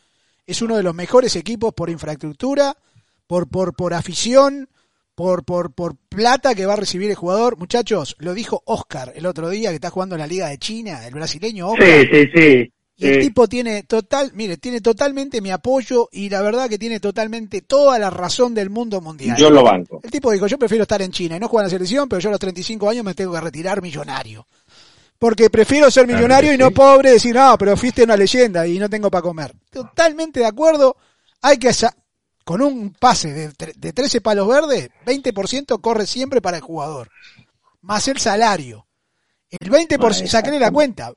es 0.47 0.63
uno 0.63 0.77
de 0.77 0.83
los 0.83 0.95
mejores 0.95 1.35
equipos 1.37 1.75
por 1.75 1.91
infraestructura, 1.91 2.75
por, 3.27 3.49
por, 3.49 3.75
por 3.75 3.95
afición, 3.95 4.69
por, 5.19 5.43
por, 5.43 5.73
por 5.73 5.97
plata 5.97 6.55
que 6.55 6.65
va 6.65 6.75
a 6.75 6.77
recibir 6.77 7.11
el 7.11 7.17
jugador. 7.17 7.59
Muchachos, 7.59 8.15
lo 8.21 8.35
dijo 8.35 8.63
Oscar 8.67 9.13
el 9.17 9.27
otro 9.27 9.51
día 9.51 9.71
que 9.71 9.75
está 9.75 9.91
jugando 9.91 10.15
en 10.15 10.21
la 10.21 10.29
Liga 10.29 10.47
de 10.47 10.59
China, 10.59 11.05
el 11.05 11.13
brasileño 11.13 11.71
Oscar. 11.71 11.89
Sí, 11.89 12.07
sí, 12.13 12.31
sí. 12.33 12.73
Y 12.95 13.07
el 13.09 13.21
tipo 13.23 13.49
tiene 13.49 13.83
total, 13.83 14.31
mire, 14.35 14.59
tiene 14.59 14.81
totalmente 14.81 15.41
mi 15.41 15.51
apoyo 15.51 16.09
y 16.13 16.31
la 16.31 16.41
verdad 16.41 16.69
que 16.69 16.79
tiene 16.79 17.01
totalmente 17.01 17.63
toda 17.63 17.99
la 17.99 18.11
razón 18.11 18.55
del 18.55 18.71
mundo 18.71 19.01
mundial. 19.01 19.37
Yo 19.37 19.51
lo 19.51 19.65
banco. 19.65 19.99
El 20.05 20.11
tipo 20.13 20.31
dijo, 20.31 20.47
yo 20.47 20.57
prefiero 20.57 20.83
estar 20.83 21.03
en 21.03 21.11
China 21.11 21.35
y 21.35 21.41
no 21.41 21.49
jugar 21.49 21.65
en 21.65 21.67
la 21.67 21.71
selección, 21.71 22.09
pero 22.09 22.21
yo 22.21 22.29
a 22.29 22.33
los 22.33 22.41
35 22.41 22.89
años 22.89 23.05
me 23.05 23.15
tengo 23.15 23.33
que 23.33 23.41
retirar 23.41 23.83
millonario. 23.83 24.47
Porque 25.19 25.51
prefiero 25.51 25.91
ser 25.91 26.07
millonario 26.07 26.55
y 26.55 26.59
no 26.59 26.71
pobre, 26.71 27.11
decir, 27.11 27.35
no, 27.35 27.59
pero 27.59 27.77
fuiste 27.77 28.05
una 28.05 28.17
leyenda 28.17 28.69
y 28.69 28.79
no 28.79 28.89
tengo 28.89 29.11
para 29.11 29.23
comer. 29.23 29.53
Totalmente 29.69 30.39
de 30.39 30.47
acuerdo. 30.47 30.97
Hay 31.43 31.59
que 31.59 31.71
hacer, 31.71 31.91
con 32.49 32.63
un 32.63 32.95
pase 32.99 33.31
de, 33.31 33.53
de 33.77 33.93
13 33.93 34.23
palos 34.23 34.49
verdes, 34.49 34.89
20% 35.05 35.83
corre 35.83 36.07
siempre 36.07 36.41
para 36.41 36.57
el 36.57 36.63
jugador. 36.63 37.11
Más 37.83 38.09
el 38.09 38.17
salario. 38.17 38.87
El 39.51 39.71
20%, 39.71 40.27
saqué 40.27 40.59
la 40.59 40.71
cuenta. 40.71 41.13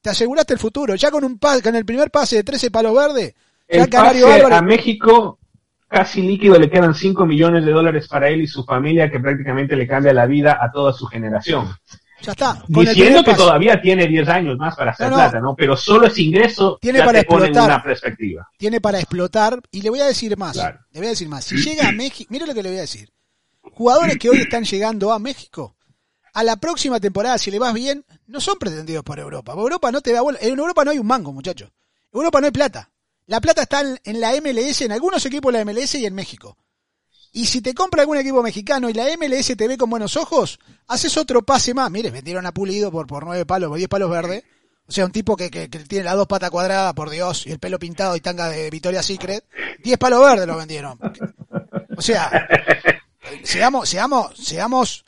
Te 0.00 0.10
aseguraste 0.10 0.54
el 0.54 0.58
futuro. 0.58 0.96
Ya 0.96 1.12
con 1.12 1.22
un 1.22 1.38
pase, 1.38 1.62
con 1.62 1.76
el 1.76 1.84
primer 1.84 2.10
pase 2.10 2.34
de 2.34 2.42
13 2.42 2.72
palos 2.72 2.96
verdes, 2.96 3.32
ya 3.32 3.38
El 3.68 3.80
el 3.82 3.90
Canario 3.90 4.26
pase 4.26 4.42
Álvarez- 4.42 4.58
a 4.58 4.62
México, 4.62 5.38
casi 5.86 6.20
líquido, 6.20 6.58
le 6.58 6.68
quedan 6.68 6.96
5 6.96 7.26
millones 7.26 7.64
de 7.64 7.70
dólares 7.70 8.08
para 8.08 8.28
él 8.28 8.42
y 8.42 8.48
su 8.48 8.64
familia, 8.64 9.08
que 9.08 9.20
prácticamente 9.20 9.76
le 9.76 9.86
cambia 9.86 10.12
la 10.12 10.26
vida 10.26 10.58
a 10.60 10.72
toda 10.72 10.92
su 10.92 11.06
generación. 11.06 11.68
Ya 12.22 12.32
está. 12.32 12.62
Con 12.72 12.84
Diciendo 12.84 13.22
que 13.24 13.34
todavía 13.34 13.80
tiene 13.80 14.06
10 14.06 14.28
años 14.28 14.56
más 14.58 14.74
para 14.76 14.92
hacer 14.92 15.08
No, 15.10 15.16
plata, 15.16 15.40
¿no? 15.40 15.54
Pero 15.56 15.76
solo 15.76 16.06
ese 16.06 16.22
ingreso 16.22 16.78
Tiene 16.80 17.00
ya 17.00 17.04
para 17.06 17.20
te 17.20 17.26
pone 17.26 17.44
en 17.44 17.50
explotar. 17.50 17.70
una 17.74 17.82
perspectiva. 17.82 18.48
tiene 18.56 18.80
para 18.80 18.98
explotar 18.98 19.60
y 19.70 19.82
le 19.82 19.90
voy 19.90 20.00
a 20.00 20.06
decir 20.06 20.36
más. 20.36 20.52
Claro. 20.52 20.78
Le 20.92 21.00
voy 21.00 21.06
a 21.08 21.10
decir 21.10 21.28
más. 21.28 21.44
Si 21.44 21.56
llega 21.56 21.88
a 21.88 21.92
México, 21.92 22.28
mire 22.32 22.46
lo 22.46 22.54
que 22.54 22.62
le 22.62 22.68
voy 22.70 22.78
a 22.78 22.82
decir. 22.82 23.10
Jugadores 23.72 24.16
que 24.18 24.28
hoy 24.30 24.38
están 24.38 24.64
llegando 24.64 25.12
a 25.12 25.18
México, 25.18 25.76
a 26.34 26.42
la 26.42 26.56
próxima 26.56 26.98
temporada, 27.00 27.38
si 27.38 27.50
le 27.50 27.58
vas 27.58 27.74
bien, 27.74 28.04
no 28.26 28.40
son 28.40 28.58
pretendidos 28.58 29.04
por 29.04 29.18
Europa. 29.18 29.52
Europa 29.52 29.92
no 29.92 30.00
te 30.00 30.12
da 30.12 30.20
bola. 30.22 30.38
En 30.40 30.58
Europa 30.58 30.84
no 30.84 30.90
hay 30.90 30.98
un 30.98 31.06
mango, 31.06 31.32
muchachos. 31.32 31.70
En 32.12 32.18
Europa 32.18 32.40
no 32.40 32.46
hay 32.46 32.52
plata. 32.52 32.90
La 33.26 33.40
plata 33.40 33.62
está 33.62 33.80
en, 33.82 33.98
en 34.04 34.20
la 34.20 34.32
MLS, 34.40 34.82
en 34.82 34.92
algunos 34.92 35.24
equipos 35.26 35.52
de 35.52 35.64
la 35.64 35.64
MLS 35.72 35.94
y 35.94 36.06
en 36.06 36.14
México. 36.14 36.56
Y 37.32 37.46
si 37.46 37.62
te 37.62 37.72
compra 37.74 38.02
algún 38.02 38.18
equipo 38.18 38.42
mexicano 38.42 38.90
y 38.90 38.92
la 38.92 39.04
MLS 39.16 39.56
te 39.56 39.66
ve 39.68 39.78
con 39.78 39.88
buenos 39.88 40.16
ojos, 40.16 40.58
haces 40.88 41.16
otro 41.16 41.42
pase 41.42 41.72
más. 41.72 41.90
Mire, 41.90 42.10
vendieron 42.10 42.44
a 42.46 42.52
Pulido 42.52 42.90
por, 42.92 43.06
por 43.06 43.24
nueve 43.24 43.46
palos, 43.46 43.68
por 43.70 43.78
diez 43.78 43.88
palos 43.88 44.10
verdes. 44.10 44.44
O 44.86 44.92
sea, 44.92 45.06
un 45.06 45.12
tipo 45.12 45.36
que, 45.36 45.50
que- 45.50 45.70
que 45.70 45.78
tiene 45.80 46.04
las 46.04 46.16
dos 46.16 46.26
patas 46.26 46.50
cuadradas, 46.50 46.92
por 46.92 47.08
Dios, 47.08 47.46
y 47.46 47.52
el 47.52 47.58
pelo 47.58 47.78
pintado 47.78 48.14
y 48.16 48.20
tanga 48.20 48.48
de 48.48 48.68
Victoria 48.68 49.02
Secret. 49.02 49.44
Diez 49.82 49.96
palos 49.96 50.20
verdes 50.22 50.46
lo 50.46 50.56
vendieron. 50.58 50.98
O 51.96 52.02
sea, 52.02 52.46
seamos, 53.44 53.88
seamos, 53.88 54.36
seamos 54.36 55.04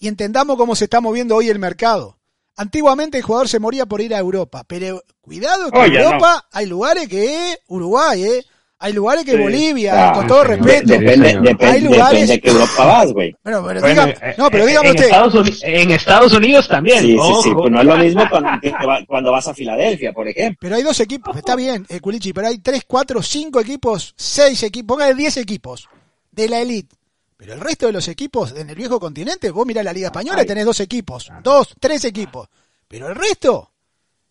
y 0.00 0.08
entendamos 0.08 0.56
cómo 0.56 0.74
se 0.74 0.84
está 0.84 1.00
moviendo 1.00 1.36
hoy 1.36 1.48
el 1.48 1.58
mercado. 1.58 2.18
Antiguamente 2.56 3.16
el 3.18 3.24
jugador 3.24 3.48
se 3.48 3.58
moría 3.58 3.86
por 3.86 4.00
ir 4.00 4.14
a 4.14 4.18
Europa, 4.18 4.64
pero 4.66 5.02
cuidado 5.20 5.70
que 5.70 5.78
en 5.86 5.92
Europa 6.04 6.46
hay 6.52 6.66
lugares 6.66 7.08
que 7.08 7.58
Uruguay, 7.68 8.24
¿eh? 8.24 8.44
Hay 8.84 8.92
lugares 8.92 9.24
que 9.24 9.32
Sí. 9.32 9.38
Bolivia, 9.38 10.10
Ah, 10.10 10.12
con 10.12 10.26
todo 10.26 10.44
respeto. 10.44 10.86
Depende, 10.92 11.28
Hay 11.60 11.80
lugares- 11.80 12.20
depende 12.20 12.26
de 12.34 12.40
qué 12.42 12.50
Europa 12.50 12.84
vas, 12.84 13.12
güey. 13.14 13.34
Bueno, 13.42 13.64
pero 13.66 13.80
Bueno, 13.80 14.06
eh, 14.08 14.34
no, 14.36 14.50
pero 14.50 14.64
eh, 14.64 14.66
dígame 14.66 14.88
en 14.88 14.94
usted, 14.94 15.04
Estados, 15.06 15.34
Uni- 15.34 15.58
en 15.62 15.90
Estados 15.90 16.32
Unidos 16.34 16.68
también. 16.68 17.00
Sí, 17.00 17.16
sí, 17.18 17.32
sí, 17.44 17.50
pues 17.54 17.70
no 17.72 17.80
es 17.80 17.86
lo 17.86 17.96
mismo 17.96 18.22
cuando, 18.30 18.50
que 18.60 19.30
vas 19.30 19.48
a 19.48 19.54
Filadelfia, 19.54 20.12
por 20.12 20.28
ejemplo. 20.28 20.58
pero 20.60 20.76
hay 20.76 20.82
dos 20.82 21.00
equipos, 21.00 21.34
está 21.34 21.56
bien, 21.56 21.86
eh, 21.88 21.98
Culichi, 22.00 22.34
pero 22.34 22.48
hay 22.48 22.58
tres, 22.58 22.82
cuatro, 22.86 23.22
cinco 23.22 23.58
equipos, 23.60 24.12
seis 24.18 24.62
equipos, 24.62 24.86
póngale 24.96 25.14
diez 25.14 25.36
equipos 25.38 25.88
de 26.30 26.48
la 26.50 26.60
elite. 26.60 26.94
Pero 27.38 27.54
el 27.54 27.60
resto 27.60 27.86
de 27.86 27.92
los 27.92 28.06
equipos 28.08 28.52
en 28.54 28.68
el 28.68 28.76
viejo 28.76 29.00
continente, 29.00 29.50
vos 29.50 29.66
mirá 29.66 29.82
la 29.82 29.92
Liga 29.94 30.08
Española 30.08 30.42
y 30.42 30.46
tenés 30.46 30.66
dos 30.66 30.80
equipos, 30.80 31.30
dos, 31.42 31.68
tres 31.80 32.04
equipos. 32.04 32.48
Pero 32.86 33.08
el 33.08 33.14
resto, 33.14 33.70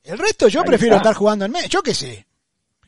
el 0.03 0.17
resto 0.19 0.47
yo 0.47 0.61
Ahí 0.61 0.67
prefiero 0.67 0.95
está. 0.97 1.09
estar 1.09 1.17
jugando 1.19 1.45
en 1.45 1.51
medio, 1.51 1.67
yo 1.69 1.81
qué 1.81 1.93
sé, 1.93 2.25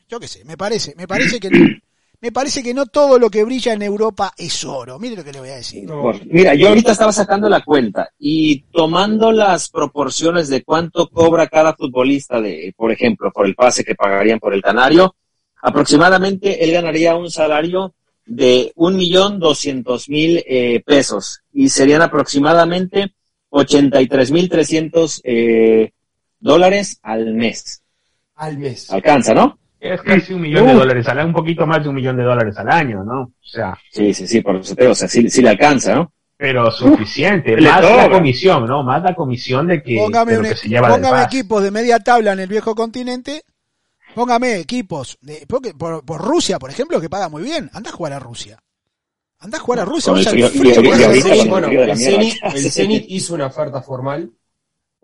yo 0.08 0.20
qué 0.20 0.28
sé, 0.28 0.44
me 0.44 0.56
parece, 0.56 0.94
me 0.96 1.08
parece 1.08 1.40
que 1.40 1.50
me 2.20 2.32
parece 2.32 2.62
que 2.62 2.74
no 2.74 2.86
todo 2.86 3.18
lo 3.18 3.28
que 3.30 3.44
brilla 3.44 3.72
en 3.72 3.82
Europa 3.82 4.32
es 4.36 4.64
oro. 4.64 4.98
Mire 4.98 5.16
lo 5.16 5.24
que 5.24 5.32
le 5.32 5.40
voy 5.40 5.50
a 5.50 5.56
decir. 5.56 5.84
No. 5.84 6.12
Mira, 6.26 6.54
yo 6.54 6.68
ahorita 6.68 6.92
estaba 6.92 7.12
sacando 7.12 7.48
la 7.48 7.62
cuenta 7.62 8.10
y 8.18 8.62
tomando 8.72 9.32
las 9.32 9.68
proporciones 9.68 10.48
de 10.48 10.62
cuánto 10.62 11.08
cobra 11.08 11.46
cada 11.46 11.74
futbolista, 11.74 12.40
de, 12.40 12.72
por 12.76 12.90
ejemplo, 12.90 13.30
por 13.32 13.46
el 13.46 13.54
pase 13.54 13.84
que 13.84 13.94
pagarían 13.94 14.38
por 14.38 14.54
el 14.54 14.62
Canario, 14.62 15.14
aproximadamente 15.60 16.64
él 16.64 16.72
ganaría 16.72 17.16
un 17.16 17.30
salario 17.30 17.94
de 18.24 18.72
un 18.74 18.96
millón 18.96 19.38
doscientos 19.38 20.08
mil 20.08 20.42
eh, 20.46 20.82
pesos 20.84 21.42
y 21.52 21.68
serían 21.68 22.02
aproximadamente 22.02 23.14
ochenta 23.50 24.02
y 24.02 24.08
tres 24.08 24.32
mil 24.32 24.48
trescientos 24.48 25.20
eh, 25.22 25.92
dólares 26.40 26.98
al 27.02 27.34
mes. 27.34 27.82
Al 28.34 28.58
mes. 28.58 28.90
Alcanza, 28.90 29.32
¿no? 29.32 29.58
Es 29.78 30.00
casi 30.02 30.32
un 30.32 30.40
millón 30.40 30.66
de 30.66 30.74
dólares 30.74 31.06
al 31.08 31.18
año, 31.18 31.28
un 31.28 31.34
poquito 31.34 31.66
más 31.66 31.82
de 31.82 31.88
un 31.88 31.94
millón 31.94 32.16
de 32.16 32.22
dólares 32.24 32.56
al 32.58 32.70
año, 32.70 33.04
¿no? 33.04 33.20
O 33.22 33.32
sea, 33.42 33.76
Sí, 33.92 34.12
sí, 34.14 34.26
sí, 34.26 34.40
por 34.40 34.56
eso 34.56 34.74
te 34.74 34.82
digo, 34.82 34.92
o 34.92 34.96
sea, 34.96 35.08
sí, 35.08 35.28
sí 35.28 35.42
le 35.42 35.50
alcanza, 35.50 35.94
¿no? 35.94 36.12
pero 36.38 36.70
suficiente. 36.70 37.56
más 37.56 37.80
la 37.82 38.10
comisión, 38.10 38.66
¿no? 38.66 38.82
Más 38.82 39.02
la 39.02 39.14
comisión 39.14 39.66
de 39.66 39.82
que, 39.82 39.96
Póngame, 39.96 40.32
de 40.32 40.36
lo 40.38 40.42
un- 40.44 40.48
que 40.50 40.56
se 40.56 40.68
lleva 40.68 40.88
del 40.90 41.00
póngame 41.00 41.22
equipos 41.24 41.62
de 41.62 41.70
media 41.70 41.98
tabla 42.00 42.32
en 42.34 42.40
el 42.40 42.48
viejo 42.48 42.74
continente. 42.74 43.42
Póngame 44.14 44.56
equipos 44.56 45.16
de, 45.22 45.44
porque 45.48 45.72
por, 45.74 46.04
por 46.04 46.20
Rusia, 46.22 46.58
por 46.58 46.70
ejemplo, 46.70 47.00
que 47.00 47.08
paga 47.08 47.28
muy 47.30 47.42
bien. 47.42 47.70
Anda 47.72 47.88
a 47.90 47.92
jugar 47.94 48.12
a 48.12 48.18
Rusia. 48.18 48.58
Anda 49.38 49.58
a 49.58 49.60
jugar 49.60 49.80
a 49.80 49.84
Rusia. 49.86 50.12
Bueno, 51.48 51.68
el 51.68 52.70
Zenit 52.70 53.04
hizo 53.08 53.34
una 53.34 53.46
oferta 53.46 53.82
formal 53.82 54.30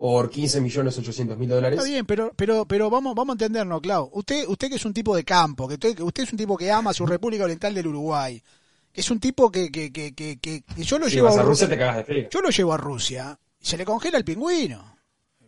por 0.03 0.29
15 0.29 0.59
millones 0.59 0.97
800 0.97 1.37
mil 1.37 1.47
dólares. 1.47 1.79
Está 1.79 1.89
bien, 1.89 2.05
pero, 2.05 2.33
pero, 2.35 2.65
pero 2.65 2.89
vamos, 2.89 3.15
vamos 3.15 3.31
a 3.31 3.35
entendernos, 3.35 3.79
Clau. 3.79 4.09
Usted, 4.11 4.43
usted 4.49 4.67
que 4.67 4.75
es 4.75 4.83
un 4.83 4.93
tipo 4.93 5.15
de 5.15 5.23
campo, 5.23 5.65
que 5.65 5.75
usted, 5.75 5.95
que 5.95 6.03
usted 6.03 6.23
es 6.23 6.31
un 6.33 6.37
tipo 6.37 6.57
que 6.57 6.69
ama 6.69 6.89
a 6.89 6.93
su 6.93 7.05
República 7.05 7.45
Oriental 7.45 7.73
del 7.73 7.87
Uruguay, 7.87 8.43
que 8.91 8.99
es 8.99 9.09
un 9.09 9.21
tipo 9.21 9.49
que, 9.49 9.71
que, 9.71 9.93
que, 9.93 10.13
que, 10.13 10.39
que- 10.41 10.61
que 10.63 10.83
yo 10.83 10.99
lo 10.99 11.05
Si 11.07 11.15
llevo 11.15 11.27
vas 11.27 11.37
a 11.37 11.39
a 11.39 11.43
Rusia 11.43 11.67
Rusia, 11.67 11.69
te 11.69 11.77
cagas 11.77 11.95
de 11.95 12.03
frío. 12.03 12.27
yo 12.29 12.41
lo 12.41 12.49
llevo 12.49 12.73
a 12.73 12.77
Rusia 12.77 13.39
y 13.61 13.65
se 13.65 13.77
le 13.77 13.85
congela 13.85 14.17
el 14.17 14.25
pingüino. 14.25 14.93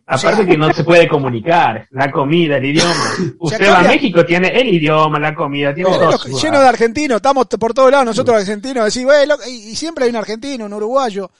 Aparte 0.06 0.26
O 0.28 0.36
sea- 0.36 0.46
que 0.46 0.56
no 0.56 0.72
se 0.72 0.84
puede 0.84 1.06
comunicar, 1.06 1.86
la 1.90 2.10
comida, 2.10 2.56
el 2.56 2.64
idioma. 2.64 3.10
Usted 3.38 3.70
va 3.70 3.80
a 3.80 3.82
México, 3.82 4.24
tiene 4.24 4.48
el 4.58 4.68
idioma, 4.68 5.18
la 5.20 5.34
comida, 5.34 5.74
tiene 5.74 5.90
Lleno, 5.90 6.02
todo. 6.12 6.18
lleno- 6.18 6.38
lleno 6.40 6.60
de 6.60 6.66
argentinos, 6.68 7.16
estamos 7.16 7.44
por 7.60 7.74
todos 7.74 7.90
lados 7.90 8.06
nosotros 8.06 8.38
argentinos, 8.38 8.96
y 8.96 9.76
siempre 9.76 10.04
hay 10.04 10.10
un 10.10 10.16
argentino, 10.16 10.64
un 10.64 10.72
uruguayo. 10.72 11.30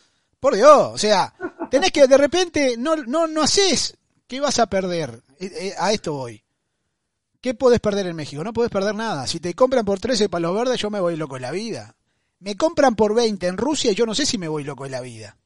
Por 0.47 0.55
Dios, 0.55 0.93
o 0.93 0.97
sea, 0.97 1.35
tenés 1.73 1.91
que 1.91 2.07
de 2.07 2.17
repente, 2.17 2.77
no, 2.79 2.95
no, 2.95 3.27
no 3.27 3.43
haces, 3.43 3.97
¿qué 4.29 4.39
vas 4.39 4.61
a 4.61 4.69
perder? 4.69 5.21
Eh, 5.41 5.51
eh, 5.53 5.75
a 5.77 5.93
esto 5.93 6.13
voy. 6.13 6.41
¿Qué 7.41 7.55
podés 7.55 7.81
perder 7.81 8.07
en 8.07 8.15
México? 8.15 8.45
No 8.45 8.53
podés 8.53 8.71
perder 8.71 8.95
nada. 8.95 9.27
Si 9.27 9.41
te 9.41 9.55
compran 9.55 9.85
por 9.85 9.99
13 9.99 10.29
palos 10.29 10.55
verdes, 10.55 10.79
yo 10.79 10.89
me 10.89 11.01
voy 11.01 11.17
loco 11.17 11.35
en 11.35 11.43
la 11.43 11.51
vida. 11.51 11.97
Me 12.39 12.55
compran 12.55 12.95
por 12.95 13.13
20 13.13 13.45
en 13.45 13.57
Rusia 13.57 13.91
y 13.91 13.97
yo 13.97 14.07
no 14.07 14.15
sé 14.15 14.25
si 14.25 14.39
me 14.39 14.47
voy 14.47 14.63
loco 14.63 14.87
en 14.87 14.93
la 14.93 15.01
vida. 15.01 15.37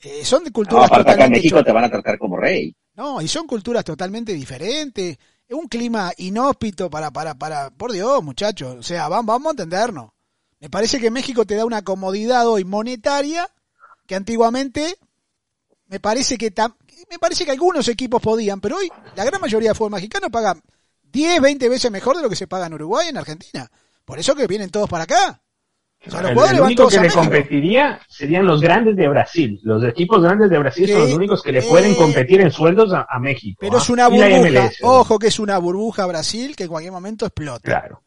Eh, 0.00 0.24
son 0.24 0.42
de 0.42 0.50
No, 0.50 0.54
culturas 0.54 0.86
aparte 0.86 1.12
acá 1.12 1.12
en 1.12 1.16
totalmente 1.16 1.38
México 1.38 1.62
te 1.62 1.70
van 1.70 1.84
a 1.84 1.90
tratar 1.90 2.18
como 2.18 2.36
rey. 2.36 2.74
no, 2.94 3.22
y 3.22 3.28
son 3.28 3.46
culturas 3.46 3.84
totalmente 3.84 4.32
diferentes. 4.32 5.16
Es 5.46 5.56
un 5.56 5.68
clima 5.68 6.12
inhóspito 6.16 6.90
para, 6.90 7.12
para, 7.12 7.34
para, 7.36 7.70
por 7.70 7.92
Dios, 7.92 8.20
muchachos. 8.24 8.74
O 8.80 8.82
sea, 8.82 9.06
vamos, 9.06 9.26
vamos 9.26 9.46
a 9.46 9.50
entendernos. 9.52 10.10
Me 10.58 10.68
parece 10.70 10.98
que 10.98 11.12
México 11.12 11.44
te 11.46 11.54
da 11.54 11.64
una 11.64 11.82
comodidad 11.82 12.48
hoy 12.48 12.64
monetaria 12.64 13.48
que 14.06 14.14
antiguamente 14.14 14.96
me 15.86 16.00
parece 16.00 16.38
que 16.38 16.52
me 17.10 17.18
parece 17.18 17.44
que 17.44 17.50
algunos 17.50 17.86
equipos 17.88 18.20
podían, 18.20 18.60
pero 18.60 18.76
hoy 18.76 18.90
la 19.16 19.24
gran 19.24 19.40
mayoría 19.40 19.70
de 19.70 19.74
fútbol 19.74 19.92
mexicano 19.92 20.30
paga 20.30 20.56
10, 21.02 21.40
20 21.40 21.68
veces 21.68 21.90
mejor 21.90 22.16
de 22.16 22.22
lo 22.22 22.30
que 22.30 22.36
se 22.36 22.46
paga 22.46 22.66
en 22.66 22.74
Uruguay 22.74 23.06
y 23.06 23.10
en 23.10 23.18
Argentina. 23.18 23.70
Por 24.04 24.18
eso 24.18 24.34
que 24.34 24.46
vienen 24.46 24.70
todos 24.70 24.88
para 24.88 25.04
acá. 25.04 25.40
O 26.06 26.10
sea, 26.10 26.20
los 26.20 26.50
El, 26.50 26.60
único 26.60 26.88
que 26.88 27.00
le 27.00 27.10
competiría 27.10 27.98
serían 28.08 28.46
los 28.46 28.60
grandes 28.60 28.94
de 28.96 29.08
Brasil. 29.08 29.58
Los 29.62 29.82
equipos 29.84 30.22
grandes 30.22 30.50
de 30.50 30.58
Brasil 30.58 30.88
son 30.88 31.00
los 31.00 31.12
únicos 31.14 31.42
que 31.42 31.52
le 31.52 31.60
eh, 31.60 31.66
pueden 31.66 31.94
competir 31.94 32.42
en 32.42 32.50
sueldos 32.50 32.92
a, 32.92 33.06
a 33.08 33.18
México. 33.18 33.56
Pero 33.60 33.76
¿ah? 33.76 33.80
es 33.80 33.88
una 33.88 34.08
Y 34.10 34.18
la 34.18 34.38
burbuja. 34.38 34.70
Ojo 34.82 35.18
que 35.18 35.28
es 35.28 35.38
una 35.38 35.56
burbuja 35.56 36.04
Brasil 36.04 36.54
que 36.54 36.64
en 36.64 36.68
cualquier 36.68 36.92
momento 36.92 37.24
explota. 37.24 37.62
Claro. 37.62 38.03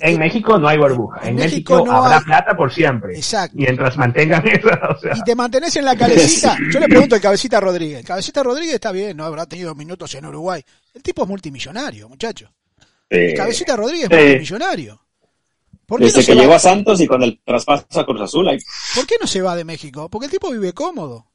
En 0.00 0.18
México 0.18 0.58
no 0.58 0.68
hay 0.68 0.78
burbuja. 0.78 1.20
En 1.22 1.28
En, 1.30 1.34
México 1.36 1.74
México, 1.74 1.86
no 1.92 1.96
habrá 2.04 2.18
hay- 2.18 2.24
plata 2.24 2.56
por 2.56 2.72
siempre. 2.72 3.16
Exacto. 3.16 3.56
Mientras 3.58 3.96
mantengan 3.96 4.46
eso. 4.48 4.68
O 4.68 4.98
sea, 5.00 5.16
y 5.16 5.22
te 5.22 5.34
mantenés 5.34 5.74
en 5.76 5.84
la 5.84 5.96
cabecita. 5.96 6.56
Yo 6.72 6.78
le 6.80 6.86
pregunto 6.88 7.14
al 7.16 7.20
Cabecita 7.20 7.58
Rodríguez. 7.60 7.98
El 8.00 8.04
Cabecita 8.04 8.42
Rodríguez 8.42 8.74
está 8.76 8.92
bien, 8.92 9.16
no 9.16 9.24
habrá 9.24 9.46
tenido 9.46 9.74
minutos 9.74 10.14
en 10.14 10.26
Uruguay. 10.26 10.62
El 10.94 11.02
tipo 11.02 11.22
es 11.24 11.28
multimillonario, 11.28 12.08
muchacho. 12.08 12.50
El 13.08 13.34
Cabecita 13.34 13.76
Rodríguez 13.76 14.08
Sí. 14.08 14.14
es 14.14 14.22
multimillonario. 14.22 15.00
¿Por 15.86 15.98
qué, 15.98 16.04
no 16.04 16.06
desde 16.08 16.22
se 16.22 16.32
que 16.32 16.38
llegó 16.38 16.50
va? 16.50 16.56
a 16.56 16.60
Santos 16.60 17.00
y 17.00 17.06
con 17.06 17.22
el 17.22 17.40
traspaso 17.44 17.84
a 18.00 18.06
Cruz 18.06 18.20
Azul, 18.22 18.48
ahí, 18.48 18.58
¿Por 18.94 19.06
qué 19.06 19.16
no 19.20 19.26
se 19.26 19.42
va 19.42 19.54
de 19.54 19.64
México? 19.64 20.08
Porque 20.08 20.26
el 20.26 20.30
tipo 20.32 20.50
vive 20.50 20.72
cómodo. 20.72 21.26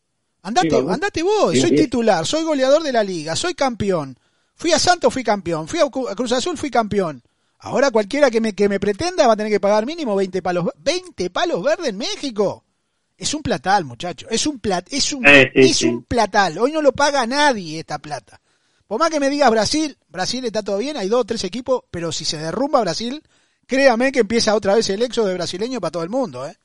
Andate, 0.41 0.69
Sí, 0.71 0.75
andate 0.89 1.21
vos. 1.21 1.51
Sí, 1.53 1.61
soy 1.61 1.69
sí. 1.71 1.75
titular, 1.75 2.25
soy 2.25 2.43
goleador 2.43 2.81
de 2.81 2.91
la 2.93 3.03
liga, 3.03 3.35
soy 3.35 3.53
campeón. 3.53 4.17
Fui 4.55 4.71
a 4.71 4.79
Santos, 4.79 5.13
fui 5.13 5.23
campeón. 5.23 5.67
Fui 5.67 5.79
a 5.79 6.15
Cruz 6.15 6.31
Azul, 6.31 6.57
fui 6.57 6.71
campeón. 6.71 7.21
Ahora 7.59 7.91
cualquiera 7.91 8.31
que 8.31 8.39
me, 8.41 8.53
que 8.53 8.69
me 8.69 8.79
pretenda 8.79 9.27
va 9.27 9.33
a 9.33 9.37
tener 9.37 9.51
que 9.51 9.59
pagar 9.59 9.85
mínimo 9.85 10.15
20 10.15 10.41
palos, 10.41 10.67
20 10.77 11.29
palos 11.29 11.61
verdes 11.63 11.89
en 11.89 11.97
México. 11.97 12.63
Es 13.17 13.33
un 13.33 13.41
platal, 13.41 13.83
muchacho. 13.83 14.27
Es 14.29 14.47
un 14.47 14.59
plat, 14.59 14.87
es 14.91 15.11
un, 15.11 15.27
Eh, 15.27 15.51
sí, 15.53 15.61
es 15.61 15.77
sí. 15.77 15.87
un 15.87 16.03
platal. 16.03 16.57
Hoy 16.57 16.71
no 16.71 16.81
lo 16.81 16.93
paga 16.93 17.27
nadie 17.27 17.79
esta 17.79 17.99
plata. 17.99 18.39
Por 18.87 18.97
más 18.99 19.09
que 19.09 19.19
me 19.19 19.29
digas 19.29 19.51
Brasil, 19.51 19.97
Brasil 20.07 20.43
está 20.45 20.63
todo 20.63 20.77
bien, 20.77 20.97
hay 20.97 21.09
dos 21.09 21.25
tres 21.25 21.43
equipos, 21.43 21.83
pero 21.91 22.11
si 22.11 22.25
se 22.25 22.37
derrumba 22.37 22.81
Brasil, 22.81 23.21
créame 23.67 24.11
que 24.11 24.19
empieza 24.21 24.55
otra 24.55 24.73
vez 24.73 24.89
el 24.89 25.01
éxodo 25.03 25.27
de 25.27 25.35
brasileño 25.35 25.79
para 25.81 25.91
todo 25.91 26.03
el 26.03 26.09
mundo, 26.09 26.47
¿eh? 26.47 26.55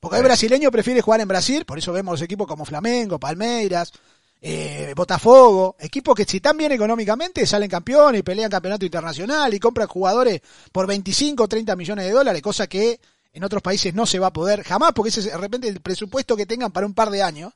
Porque 0.00 0.16
el 0.18 0.22
brasileño 0.22 0.70
prefiere 0.70 1.02
jugar 1.02 1.20
en 1.20 1.28
Brasil, 1.28 1.64
por 1.64 1.76
eso 1.76 1.92
vemos 1.92 2.12
los 2.12 2.22
equipos 2.22 2.46
como 2.46 2.64
Flamengo, 2.64 3.18
Palmeiras, 3.18 3.92
eh, 4.40 4.92
Botafogo, 4.94 5.76
equipos 5.80 6.14
que 6.14 6.24
si 6.24 6.36
están 6.36 6.56
bien 6.56 6.70
económicamente 6.70 7.44
salen 7.44 7.68
campeones 7.68 8.20
y 8.20 8.22
pelean 8.22 8.50
campeonato 8.50 8.84
internacional 8.84 9.52
y 9.52 9.58
compran 9.58 9.88
jugadores 9.88 10.40
por 10.70 10.86
25 10.86 11.42
o 11.42 11.48
30 11.48 11.74
millones 11.74 12.04
de 12.04 12.12
dólares, 12.12 12.40
cosa 12.42 12.68
que 12.68 13.00
en 13.32 13.44
otros 13.44 13.62
países 13.62 13.94
no 13.94 14.06
se 14.06 14.18
va 14.18 14.28
a 14.28 14.32
poder 14.32 14.62
jamás 14.62 14.92
porque 14.92 15.10
ese 15.10 15.20
es 15.20 15.26
de 15.26 15.36
repente 15.36 15.68
el 15.68 15.80
presupuesto 15.80 16.36
que 16.36 16.46
tengan 16.46 16.72
para 16.72 16.86
un 16.86 16.94
par 16.94 17.10
de 17.10 17.22
años. 17.22 17.52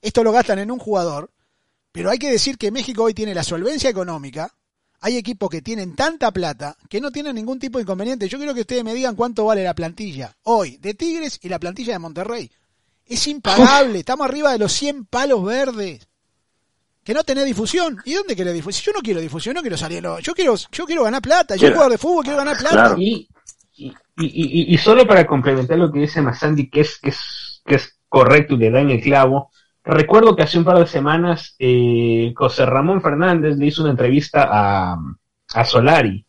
Esto 0.00 0.24
lo 0.24 0.32
gastan 0.32 0.58
en 0.60 0.70
un 0.70 0.78
jugador, 0.78 1.30
pero 1.92 2.10
hay 2.10 2.18
que 2.18 2.30
decir 2.30 2.56
que 2.56 2.70
México 2.70 3.04
hoy 3.04 3.14
tiene 3.14 3.34
la 3.34 3.42
solvencia 3.42 3.90
económica. 3.90 4.54
Hay 5.00 5.16
equipos 5.16 5.50
que 5.50 5.62
tienen 5.62 5.96
tanta 5.96 6.30
plata 6.30 6.76
que 6.88 7.00
no 7.00 7.10
tienen 7.10 7.34
ningún 7.34 7.58
tipo 7.58 7.78
de 7.78 7.82
inconveniente. 7.82 8.28
Yo 8.28 8.38
quiero 8.38 8.54
que 8.54 8.60
ustedes 8.60 8.84
me 8.84 8.94
digan 8.94 9.16
cuánto 9.16 9.46
vale 9.46 9.64
la 9.64 9.74
plantilla 9.74 10.36
hoy 10.44 10.76
de 10.76 10.94
Tigres 10.94 11.40
y 11.42 11.48
la 11.48 11.58
plantilla 11.58 11.94
de 11.94 11.98
Monterrey. 11.98 12.50
Es 13.04 13.26
impagable, 13.26 13.98
estamos 13.98 14.26
arriba 14.26 14.52
de 14.52 14.58
los 14.58 14.72
100 14.72 15.06
palos 15.06 15.44
verdes. 15.44 16.09
Que 17.10 17.14
no 17.14 17.24
tenés 17.24 17.44
difusión. 17.44 17.96
¿Y 18.04 18.14
dónde 18.14 18.36
querés 18.36 18.54
difusión? 18.54 18.92
Yo 18.94 18.98
no 19.00 19.02
quiero 19.02 19.18
difusión, 19.20 19.56
no 19.56 19.62
quiero 19.62 19.76
salir. 19.76 20.00
no. 20.00 20.20
Yo 20.20 20.32
quiero, 20.32 20.54
yo 20.70 20.84
quiero 20.86 21.02
ganar 21.02 21.20
plata. 21.20 21.56
Yo 21.56 21.62
Quiero- 21.62 21.74
jugador 21.74 21.90
de 21.90 21.98
fútbol 21.98 22.22
quiero 22.22 22.38
ganar 22.38 22.56
plata. 22.56 22.72
Claro. 22.76 22.94
Y, 22.98 23.28
y, 23.78 23.86
y, 23.88 23.92
y- 24.70 24.74
y 24.74 24.78
solo 24.78 25.04
para 25.08 25.26
complementar 25.26 25.76
lo 25.76 25.90
que 25.90 25.98
dice 25.98 26.22
Masandi, 26.22 26.70
que 26.70 26.82
es, 26.82 27.00
que 27.00 27.08
es, 27.08 27.62
que 27.66 27.74
es 27.74 27.98
correcto 28.08 28.54
y 28.54 28.58
le 28.58 28.70
da 28.70 28.80
en 28.80 28.90
el 28.90 29.00
clavo, 29.00 29.50
recuerdo 29.82 30.36
que 30.36 30.44
hace 30.44 30.56
un 30.56 30.64
par 30.64 30.78
de 30.78 30.86
semanas 30.86 31.56
eh, 31.58 32.32
José 32.36 32.64
Ramón 32.64 33.02
Fernández 33.02 33.56
le 33.56 33.66
hizo 33.66 33.82
una 33.82 33.90
entrevista 33.90 34.46
a, 34.48 34.96
a 35.54 35.64
Solari. 35.64 36.24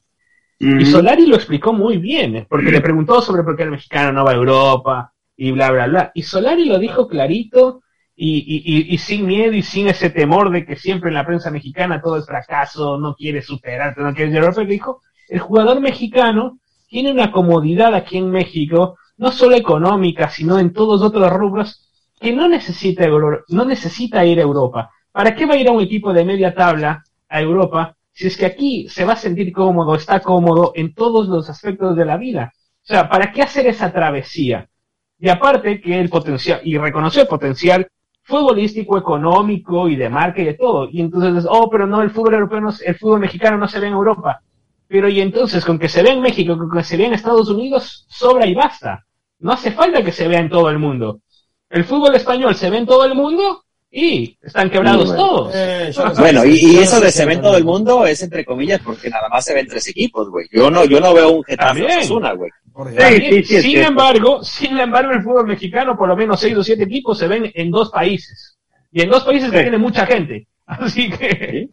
Y 0.57 0.83
Solari 0.87 1.27
lo 1.27 1.35
explicó 1.35 1.73
muy 1.73 1.97
bien, 1.97 2.37
eh, 2.37 2.47
porque 2.49 2.71
le 2.71 2.81
preguntó 2.81 3.21
sobre 3.21 3.43
por 3.43 3.55
qué 3.55 3.61
el 3.63 3.69
mexicano 3.71 4.11
no 4.11 4.25
va 4.25 4.31
a 4.31 4.33
Europa 4.33 5.13
y 5.37 5.51
bla, 5.51 5.69
bla, 5.69 5.85
bla. 5.85 6.11
Y 6.15 6.23
Solari 6.23 6.65
lo 6.65 6.79
dijo 6.79 7.07
clarito 7.07 7.83
y, 8.23 8.97
sin 8.99 9.25
miedo 9.25 9.53
y 9.53 9.63
sin 9.63 9.87
ese 9.87 10.11
temor 10.11 10.51
de 10.51 10.63
que 10.63 10.75
siempre 10.75 11.09
en 11.09 11.15
la 11.15 11.25
prensa 11.25 11.49
mexicana 11.49 12.01
todo 12.01 12.17
es 12.17 12.25
fracaso, 12.25 12.99
no 12.99 13.15
quiere 13.15 13.41
superarte, 13.41 14.01
no 14.01 14.13
quiere. 14.13 14.31
Le 14.31 14.65
dijo, 14.65 15.01
el 15.27 15.39
jugador 15.39 15.81
mexicano 15.81 16.59
tiene 16.87 17.11
una 17.11 17.31
comodidad 17.31 17.95
aquí 17.95 18.17
en 18.17 18.29
México, 18.29 18.97
no 19.17 19.31
solo 19.31 19.55
económica, 19.55 20.29
sino 20.29 20.59
en 20.59 20.71
todos 20.71 21.01
otros 21.01 21.31
rubros, 21.33 21.89
que 22.19 22.31
no 22.31 22.47
necesita, 22.47 23.07
no 23.47 23.65
necesita 23.65 24.23
ir 24.23 24.37
a 24.37 24.43
Europa. 24.43 24.91
¿Para 25.11 25.35
qué 25.35 25.47
va 25.47 25.55
a 25.55 25.57
ir 25.57 25.67
a 25.67 25.71
un 25.71 25.81
equipo 25.81 26.13
de 26.13 26.23
media 26.23 26.53
tabla 26.53 27.03
a 27.27 27.41
Europa 27.41 27.95
si 28.13 28.27
es 28.27 28.37
que 28.37 28.45
aquí 28.45 28.87
se 28.87 29.03
va 29.03 29.13
a 29.13 29.15
sentir 29.15 29.51
cómodo, 29.51 29.95
está 29.95 30.19
cómodo 30.19 30.73
en 30.75 30.93
todos 30.93 31.27
los 31.27 31.49
aspectos 31.49 31.95
de 31.95 32.05
la 32.05 32.17
vida? 32.17 32.53
O 32.83 32.85
sea, 32.85 33.09
¿para 33.09 33.31
qué 33.31 33.41
hacer 33.41 33.65
esa 33.65 33.91
travesía? 33.91 34.69
Y 35.17 35.29
aparte 35.29 35.81
que 35.81 35.99
el 35.99 36.09
potencial, 36.09 36.61
y 36.63 36.77
reconoció 36.77 37.23
el 37.23 37.27
potencial 37.27 37.87
futbolístico, 38.23 38.97
económico 38.97 39.87
y 39.87 39.95
de 39.95 40.09
marca 40.09 40.41
y 40.41 40.45
de 40.45 40.53
todo. 40.53 40.87
Y 40.89 41.01
entonces, 41.01 41.45
oh, 41.49 41.69
pero 41.69 41.87
no, 41.87 42.01
el 42.01 42.11
fútbol 42.11 42.35
europeo, 42.35 42.61
no 42.61 42.69
el 42.85 42.95
fútbol 42.95 43.19
mexicano 43.19 43.57
no 43.57 43.67
se 43.67 43.79
ve 43.79 43.87
en 43.87 43.93
Europa. 43.93 44.41
Pero 44.87 45.07
y 45.07 45.21
entonces, 45.21 45.65
con 45.65 45.79
que 45.79 45.89
se 45.89 46.03
vea 46.03 46.13
en 46.13 46.21
México, 46.21 46.57
con 46.57 46.69
que 46.69 46.83
se 46.83 46.97
vea 46.97 47.07
en 47.07 47.13
Estados 47.13 47.49
Unidos, 47.49 48.05
sobra 48.09 48.45
y 48.45 48.53
basta. 48.53 49.05
No 49.39 49.53
hace 49.53 49.71
falta 49.71 50.03
que 50.03 50.11
se 50.11 50.27
vea 50.27 50.39
en 50.39 50.49
todo 50.49 50.69
el 50.69 50.79
mundo. 50.79 51.21
El 51.69 51.85
fútbol 51.85 52.15
español 52.15 52.55
se 52.55 52.69
ve 52.69 52.77
en 52.77 52.85
todo 52.85 53.05
el 53.05 53.15
mundo 53.15 53.63
y 53.93 54.37
están 54.41 54.69
quebrados 54.69 55.01
Sí, 55.09 55.15
bueno. 55.15 55.23
todos. 55.27 55.51
Eh, 55.55 55.91
no 55.97 56.13
Bueno, 56.15 56.45
y, 56.45 56.75
no 56.75 56.81
eso 56.81 56.99
de 57.01 57.11
si 57.11 57.17
se 57.17 57.25
ve 57.25 57.33
en 57.33 57.37
tanto. 57.39 57.49
todo 57.49 57.57
el 57.57 57.65
mundo 57.65 58.05
es 58.05 58.21
entre 58.23 58.45
comillas 58.45 58.79
porque 58.83 59.09
nada 59.09 59.27
más 59.29 59.43
se 59.43 59.53
ven 59.53 59.67
tres 59.67 59.85
equipos, 59.87 60.29
güey. 60.29 60.47
Yo 60.51 60.71
no, 60.71 60.85
yo 60.85 60.99
no 61.01 61.13
veo 61.13 61.31
un 61.31 61.43
Getafe 61.43 61.79
También. 61.81 61.99
Osasuna, 61.99 62.33
güey. 62.33 62.49
Sí, 62.97 63.43
sí, 63.43 63.61
sin 63.61 63.61
cierto. 63.71 63.89
embargo, 63.89 64.43
sin 64.43 64.79
embargo, 64.79 65.11
el 65.11 65.21
fútbol 65.21 65.45
mexicano, 65.47 65.97
por 65.97 66.07
lo 66.07 66.15
menos 66.15 66.39
seis 66.39 66.55
o 66.55 66.63
siete 66.63 66.83
equipos 66.83 67.17
se 67.19 67.27
ven 67.27 67.51
en 67.53 67.69
dos 67.69 67.89
países. 67.91 68.57
Y 68.93 69.01
en 69.01 69.09
dos 69.09 69.23
países 69.25 69.49
que 69.51 69.57
Sí. 69.57 69.63
tienen 69.63 69.81
mucha 69.81 70.05
gente. 70.05 70.47
Así 70.65 71.09
que, 71.09 71.69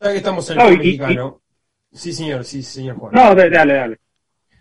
que 0.00 0.16
estamos 0.16 0.48
en 0.50 0.56
No, 0.56 0.68
el 0.68 0.72
y- 0.74 0.76
fútbol 0.76 0.84
mexicano. 1.08 1.40
Sí, 1.92 2.12
señor, 2.12 2.44
sí, 2.44 2.62
señor 2.62 2.96
Juan. 2.96 3.12
No, 3.14 3.34
dale, 3.34 3.50
dale. 3.50 3.98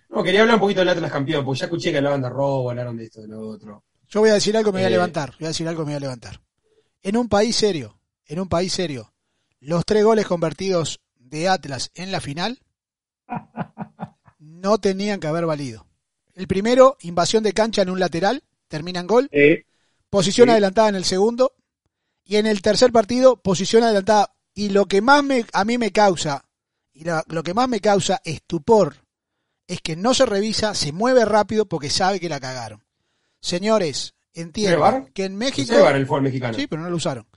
No, 0.10 0.22
quería 0.22 0.42
hablar 0.42 0.56
un 0.56 0.62
poquito 0.62 0.82
del 0.82 0.90
Atlas 0.90 1.12
campeón, 1.12 1.44
porque 1.44 1.62
ya 1.62 1.66
escuché 1.66 1.92
que 1.92 1.98
hablaban 1.98 2.22
de 2.22 2.30
robo, 2.30 2.70
hablaron 2.70 2.96
de 2.98 3.06
esto, 3.06 3.22
de 3.22 3.28
lo 3.30 3.40
otro. 3.50 3.84
Yo 4.14 4.20
voy 4.20 4.30
a 4.30 4.34
decir 4.36 4.56
algo, 4.56 4.72
me 4.72 4.78
voy 4.80 4.84
a 4.86 4.88
Eh. 4.90 4.92
levantar. 4.92 5.34
Voy 5.40 5.46
a 5.46 5.48
decir 5.48 5.68
algo, 5.68 5.82
me 5.82 5.94
voy 5.94 5.96
a 5.96 6.00
levantar. 6.02 6.40
En 7.02 7.18
un 7.18 7.28
país 7.28 7.56
serio, 7.56 8.00
en 8.28 8.40
un 8.40 8.48
país 8.48 8.72
serio, 8.72 9.12
los 9.60 9.84
tres 9.86 10.04
goles 10.04 10.28
convertidos 10.28 11.00
de 11.16 11.50
Atlas 11.50 11.90
en 11.96 12.12
la 12.12 12.22
final 12.22 12.62
no 14.38 14.78
tenían 14.78 15.20
que 15.20 15.26
haber 15.26 15.48
valido. 15.48 15.88
El 16.36 16.48
primero, 16.48 16.96
invasión 17.02 17.42
de 17.42 17.54
cancha 17.54 17.82
en 17.82 17.90
un 17.90 18.00
lateral, 18.00 18.44
termina 18.68 19.00
en 19.00 19.08
gol. 19.08 19.30
Eh, 19.32 19.66
Posición 20.12 20.52
adelantada 20.52 20.90
en 20.90 20.96
el 20.96 21.06
segundo. 21.06 21.54
Y 22.24 22.36
en 22.36 22.46
el 22.46 22.62
tercer 22.62 22.92
partido, 22.92 23.36
posición 23.38 23.84
adelantada. 23.84 24.36
Y 24.54 24.70
lo 24.70 24.86
que 24.86 25.02
más 25.02 25.24
me, 25.24 25.44
a 25.54 25.66
mí 25.66 25.80
me 25.80 25.92
causa, 25.92 26.46
y 26.94 27.04
la- 27.04 27.24
lo 27.28 27.42
que 27.42 27.56
más 27.56 27.68
me 27.68 27.80
causa 27.80 28.22
estupor, 28.24 28.98
es 29.66 29.82
que 29.82 29.96
no 29.96 30.14
se 30.14 30.28
revisa, 30.28 30.76
se 30.76 30.92
mueve 30.92 31.26
rápido 31.26 31.66
porque 31.66 31.90
sabe 31.90 32.20
que 32.20 32.30
la 32.30 32.40
cagaron. 32.40 32.83
Señores, 33.44 34.16
¿Tiene 34.32 34.48
entiendan 34.48 35.08
que 35.14 35.26
en 35.26 35.36
México... 35.36 35.74
llevan 35.74 35.98
el 35.98 36.08
fútbol 36.08 36.22
mexicano. 36.24 36.58
Sí, 36.58 36.66
pero 36.66 36.82
no 36.82 36.90
lo 36.90 36.96
usaron. 36.96 37.28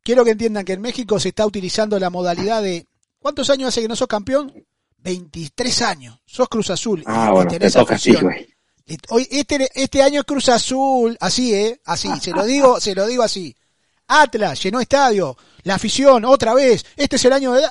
Quiero 0.00 0.24
que 0.24 0.30
entiendan 0.30 0.64
que 0.64 0.74
en 0.74 0.80
México 0.80 1.18
se 1.18 1.30
está 1.30 1.44
utilizando 1.44 1.98
la 1.98 2.08
modalidad 2.08 2.62
de... 2.62 2.86
¿Cuántos 3.18 3.50
años 3.50 3.68
hace 3.68 3.82
que 3.82 3.88
no 3.88 3.96
sos 3.96 4.06
campeón? 4.06 4.64
23 4.98 5.82
años. 5.82 6.20
Sos 6.24 6.48
Cruz 6.48 6.70
Azul. 6.70 7.02
ah, 7.04 7.26
y 7.28 7.32
bueno, 7.32 7.50
te 7.50 7.58
tenés 7.58 7.72
toca 7.72 7.96
así, 7.96 8.14
güey. 8.14 8.54
Y 8.86 8.96
Hoy, 9.08 9.26
este, 9.30 9.68
este 9.74 10.02
año 10.02 10.20
es 10.20 10.24
Cruz 10.24 10.48
Azul, 10.48 11.16
así, 11.20 11.52
¿eh? 11.52 11.80
Así, 11.84 12.08
se 12.20 12.30
lo 12.30 12.44
digo, 12.44 12.80
se 12.80 12.94
lo 12.94 13.06
digo 13.08 13.24
así. 13.24 13.54
Atlas, 14.06 14.62
llenó 14.62 14.80
estadio, 14.80 15.36
la 15.64 15.74
afición, 15.74 16.24
otra 16.24 16.54
vez, 16.54 16.84
este 16.96 17.16
es 17.16 17.24
el 17.24 17.32
año 17.32 17.52
de... 17.52 17.62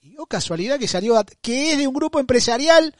Y 0.00 0.16
oh, 0.18 0.26
casualidad 0.26 0.78
que 0.78 0.88
salió, 0.88 1.22
que 1.42 1.72
es 1.72 1.78
de 1.78 1.86
un 1.86 1.94
grupo 1.94 2.20
empresarial 2.20 2.94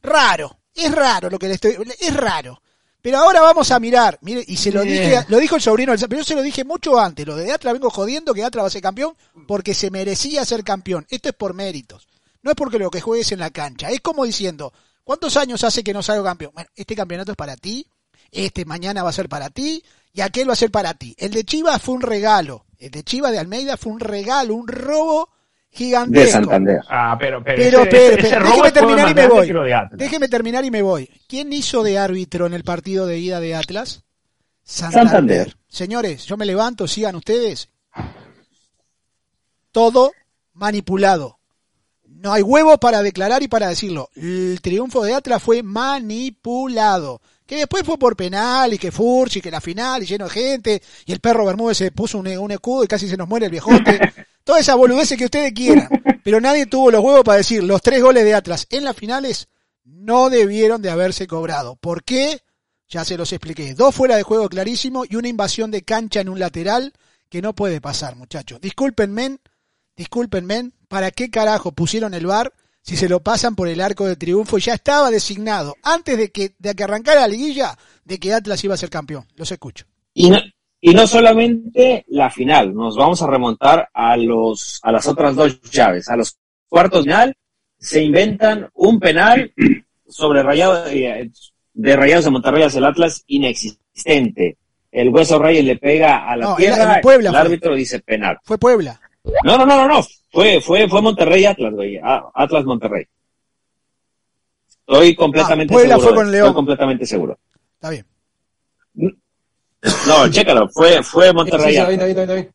raro, 0.00 0.58
es 0.74 0.92
raro 0.92 1.28
lo 1.28 1.40
que 1.40 1.48
le 1.48 1.54
estoy... 1.54 1.76
Es 2.00 2.14
raro. 2.14 2.60
Pero 3.04 3.18
ahora 3.18 3.42
vamos 3.42 3.70
a 3.70 3.78
mirar, 3.78 4.18
mire, 4.22 4.42
y 4.48 4.56
se 4.56 4.72
lo 4.72 4.80
dije, 4.80 5.26
lo 5.28 5.36
dijo 5.38 5.56
el 5.56 5.60
sobrino, 5.60 5.92
del- 5.94 6.08
pero 6.08 6.22
yo 6.22 6.24
se 6.24 6.34
lo 6.34 6.40
dije 6.40 6.64
mucho 6.64 6.98
antes, 6.98 7.26
lo 7.26 7.36
de 7.36 7.52
Atlas 7.52 7.74
vengo 7.74 7.90
jodiendo 7.90 8.32
que 8.32 8.42
Atlas 8.42 8.62
va 8.64 8.68
a 8.68 8.70
ser 8.70 8.80
campeón 8.80 9.14
porque 9.46 9.74
se 9.74 9.90
merecía 9.90 10.42
ser 10.46 10.64
campeón. 10.64 11.04
Esto 11.10 11.28
es 11.28 11.34
por 11.34 11.52
méritos. 11.52 12.08
No 12.40 12.50
es 12.50 12.56
porque 12.56 12.78
lo 12.78 12.90
que 12.90 13.02
juegues 13.02 13.30
en 13.32 13.40
la 13.40 13.50
cancha. 13.50 13.90
Es 13.90 14.00
como 14.00 14.24
diciendo, 14.24 14.72
¿cuántos 15.04 15.36
años 15.36 15.62
hace 15.64 15.84
que 15.84 15.92
no 15.92 16.02
salgo 16.02 16.24
campeón? 16.24 16.52
Bueno, 16.54 16.70
este 16.74 16.96
campeonato 16.96 17.32
es 17.32 17.36
para 17.36 17.58
ti, 17.58 17.86
este 18.32 18.64
mañana 18.64 19.02
va 19.02 19.10
a 19.10 19.12
ser 19.12 19.28
para 19.28 19.50
ti, 19.50 19.84
y 20.14 20.22
aquel 20.22 20.48
va 20.48 20.54
a 20.54 20.56
ser 20.56 20.70
para 20.70 20.94
ti. 20.94 21.14
El 21.18 21.32
de 21.32 21.44
Chivas 21.44 21.82
fue 21.82 21.96
un 21.96 22.00
regalo. 22.00 22.64
El 22.78 22.90
de 22.90 23.04
Chivas 23.04 23.32
de 23.32 23.38
Almeida 23.38 23.76
fue 23.76 23.92
un 23.92 24.00
regalo, 24.00 24.54
un 24.54 24.66
robo 24.66 25.28
gigantesco. 25.74 26.24
De 26.26 26.30
Santander. 26.32 26.80
ah, 26.88 27.16
pero, 27.18 27.42
pero, 27.44 27.56
Pero, 27.56 27.80
ese, 27.82 27.90
pero, 27.90 28.02
ese- 28.04 28.16
pero, 28.16 28.26
ese 28.28 28.38
robo 28.38 28.50
déjeme 28.50 28.72
terminar 28.72 29.10
y 29.10 29.14
me 29.14 29.26
voy. 29.28 29.48
de. 29.48 29.88
Déjeme 29.92 30.28
terminar 30.28 30.64
y 30.64 30.70
me 30.70 30.82
voy. 30.82 31.10
¿Quién 31.28 31.52
hizo 31.52 31.82
de 31.82 31.98
árbitro 31.98 32.46
en 32.46 32.54
el 32.54 32.64
partido 32.64 33.06
de 33.06 33.18
ida 33.18 33.40
de 33.40 33.54
Atlas? 33.54 34.02
Santander. 34.62 35.08
Santander. 35.10 35.56
Señores, 35.68 36.24
yo 36.26 36.36
me 36.36 36.46
levanto, 36.46 36.86
sigan 36.88 37.16
ustedes. 37.16 37.68
Todo 39.72 40.12
manipulado. 40.52 41.38
No 42.06 42.32
hay 42.32 42.42
huevo 42.42 42.78
para 42.78 43.02
declarar 43.02 43.42
y 43.42 43.48
para 43.48 43.68
decirlo. 43.68 44.08
El 44.14 44.58
triunfo 44.62 45.02
de 45.04 45.14
Atlas 45.14 45.42
fue 45.42 45.62
manipulado. 45.62 47.20
Que 47.44 47.56
después 47.56 47.82
fue 47.84 47.98
por 47.98 48.16
penal 48.16 48.72
y 48.72 48.78
que 48.78 48.90
Furch 48.90 49.36
y 49.36 49.40
que 49.42 49.50
la 49.50 49.60
final 49.60 50.02
y 50.02 50.06
lleno 50.06 50.24
de 50.24 50.30
gente 50.30 50.82
y 51.04 51.12
el 51.12 51.20
perro 51.20 51.44
Bermúdez 51.44 51.76
se 51.76 51.90
puso 51.92 52.16
un, 52.18 52.26
un 52.28 52.50
escudo 52.52 52.84
y 52.84 52.88
casi 52.88 53.06
se 53.08 53.18
nos 53.18 53.28
muere 53.28 53.46
el 53.46 53.52
viejote. 53.52 54.00
Toda 54.44 54.60
esa 54.60 54.74
boludeces 54.74 55.18
que 55.18 55.24
ustedes 55.24 55.52
quieran. 55.52 55.88
Pero 56.22 56.40
nadie 56.40 56.66
tuvo 56.66 56.90
los 56.90 57.02
huevos 57.02 57.24
para 57.24 57.38
decir 57.38 57.62
los 57.62 57.82
tres 57.82 58.02
goles 58.02 58.24
de 58.24 58.34
Atlas 58.34 58.66
en 58.70 58.84
las 58.84 58.96
finales 58.96 59.48
no 59.84 60.30
debieron 60.30 60.82
de 60.82 60.90
haberse 60.90 61.26
cobrado. 61.26 61.76
¿Por 61.76 62.04
qué? 62.04 62.42
Ya 62.88 63.04
se 63.04 63.16
los 63.16 63.32
expliqué. 63.32 63.74
Dos 63.74 63.94
fuera 63.94 64.16
de 64.16 64.22
juego 64.22 64.48
clarísimo 64.48 65.04
y 65.08 65.16
una 65.16 65.28
invasión 65.28 65.70
de 65.70 65.82
cancha 65.82 66.20
en 66.20 66.28
un 66.28 66.38
lateral 66.38 66.92
que 67.28 67.42
no 67.42 67.54
puede 67.54 67.80
pasar, 67.80 68.16
muchachos. 68.16 68.60
Discúlpenme, 68.60 69.38
discúlpenme, 69.96 70.70
¿para 70.88 71.10
qué 71.10 71.30
carajo 71.30 71.72
pusieron 71.72 72.14
el 72.14 72.26
bar 72.26 72.52
si 72.82 72.96
se 72.96 73.08
lo 73.08 73.20
pasan 73.20 73.56
por 73.56 73.68
el 73.68 73.80
arco 73.80 74.06
de 74.06 74.16
triunfo? 74.16 74.58
Ya 74.58 74.74
estaba 74.74 75.10
designado, 75.10 75.76
antes 75.82 76.16
de 76.16 76.30
que, 76.30 76.54
de 76.58 76.74
que 76.74 76.84
arrancara 76.84 77.22
la 77.22 77.28
liguilla, 77.28 77.76
de 78.04 78.18
que 78.18 78.32
Atlas 78.32 78.62
iba 78.64 78.74
a 78.74 78.78
ser 78.78 78.90
campeón. 78.90 79.26
Los 79.34 79.50
escucho. 79.50 79.86
Y 80.12 80.30
y 80.86 80.92
no 80.92 81.06
solamente 81.06 82.04
la 82.08 82.28
final, 82.30 82.74
nos 82.74 82.94
vamos 82.94 83.22
a 83.22 83.26
remontar 83.26 83.88
a 83.94 84.18
los 84.18 84.80
a 84.82 84.92
las 84.92 85.06
otras 85.08 85.34
dos 85.34 85.58
llaves, 85.70 86.10
a 86.10 86.16
los 86.16 86.36
cuartos 86.68 87.04
de 87.04 87.10
final, 87.10 87.36
se 87.78 88.02
inventan 88.02 88.68
un 88.74 89.00
penal 89.00 89.50
sobre 90.06 90.42
rayado 90.42 90.86
eh, 90.88 91.30
de 91.72 91.96
Rayados 91.96 92.26
de 92.26 92.30
Monterrey 92.32 92.62
hacia 92.64 92.78
el 92.80 92.84
Atlas 92.84 93.24
inexistente. 93.26 94.58
El 94.92 95.08
hueso 95.08 95.38
Reyes 95.38 95.64
le 95.64 95.76
pega 95.76 96.28
a 96.30 96.36
la 96.36 96.44
No, 96.48 96.54
tierra, 96.56 97.00
Puebla 97.02 97.30
el 97.30 97.34
fue. 97.34 97.40
árbitro 97.40 97.74
dice 97.74 98.00
penal. 98.00 98.38
Fue 98.44 98.58
Puebla. 98.58 99.00
No, 99.42 99.56
no, 99.56 99.64
no, 99.64 99.76
no, 99.76 99.88
no. 99.88 100.06
Fue, 100.30 100.60
fue, 100.60 100.86
fue 100.86 101.00
Monterrey 101.00 101.46
Atlas, 101.46 101.72
güey. 101.72 101.96
Ah, 101.96 102.30
Atlas 102.34 102.64
Monterrey. 102.66 103.04
Estoy 104.86 105.16
completamente 105.16 105.72
Ah, 105.72 105.76
Puebla 105.76 105.94
seguro. 105.94 106.08
fue 106.08 106.14
con 106.22 106.30
León. 106.30 106.44
Estoy 106.46 106.54
completamente 106.54 107.06
seguro. 107.06 107.38
Está 107.74 107.88
bien. 107.90 108.06
No, 110.06 110.28
chécalo, 110.30 110.68
fue, 110.68 111.02
fue 111.02 111.32
Monterrey. 111.32 111.66
Sí, 111.66 111.72
sí, 111.74 111.76
está 111.78 111.88
bien, 111.88 112.00
está 112.00 112.06
bien, 112.06 112.18
está 112.20 112.34
bien. 112.34 112.50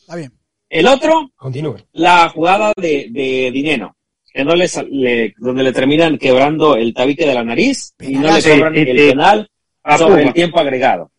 Está 0.00 0.16
bien. 0.16 0.32
El 0.68 0.86
otro, 0.86 1.30
Continúe. 1.36 1.76
la 1.92 2.28
jugada 2.28 2.72
de, 2.76 3.08
de 3.10 3.50
Dineno, 3.52 3.96
que 4.32 4.44
no 4.44 4.54
le, 4.54 4.68
sa- 4.68 4.84
le- 4.84 5.34
donde 5.38 5.64
le 5.64 5.72
terminan 5.72 6.16
quebrando 6.16 6.76
el 6.76 6.94
tabique 6.94 7.26
de 7.26 7.34
la 7.34 7.42
nariz 7.42 7.92
y 7.98 8.12
no 8.12 8.32
le 8.32 8.42
cobran 8.42 8.74
Sí, 8.74 8.80
el 8.80 8.96
penal 8.96 9.50
sobre 9.98 10.22
el 10.22 10.32
tiempo 10.32 10.60
agregado. 10.60 11.10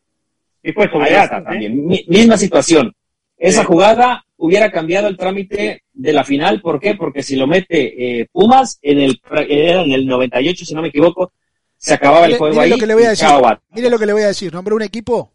Y 0.63 0.71
sobre 0.71 0.85
está 1.09 1.23
Atlas, 1.23 1.41
¿eh? 1.41 1.43
también. 1.45 1.85
Mi- 1.85 2.05
misma 2.07 2.37
situación. 2.37 2.93
Esa 3.37 3.65
jugada 3.65 4.23
hubiera 4.37 4.71
cambiado 4.71 5.07
el 5.07 5.17
trámite 5.17 5.83
de 5.91 6.13
la 6.13 6.23
final. 6.23 6.61
¿Por 6.61 6.79
qué? 6.79 6.95
Porque 6.95 7.23
si 7.23 7.35
lo 7.35 7.47
mete 7.47 8.21
eh, 8.21 8.27
Pumas 8.31 8.79
en 8.81 8.99
el, 8.99 9.19
era 9.49 9.81
en 9.81 9.91
el 9.91 10.05
98, 10.05 10.63
si 10.65 10.73
no 10.75 10.81
me 10.81 10.87
equivoco, 10.89 11.33
se 11.75 11.95
acababa 11.95 12.27
el 12.27 12.37
juego 12.37 12.53
mire 12.53 12.63
ahí. 12.65 12.69
lo 12.69 12.77
que 12.77 12.85
le 12.87 12.93
voy 12.93 13.03
a 13.03 13.09
decir. 13.09 13.27
Mire 13.71 13.89
lo 13.89 13.99
que 13.99 14.05
le 14.05 14.13
voy 14.13 14.21
a 14.21 14.27
decir. 14.27 14.53
Nombró 14.53 14.75
un 14.75 14.83
equipo 14.83 15.33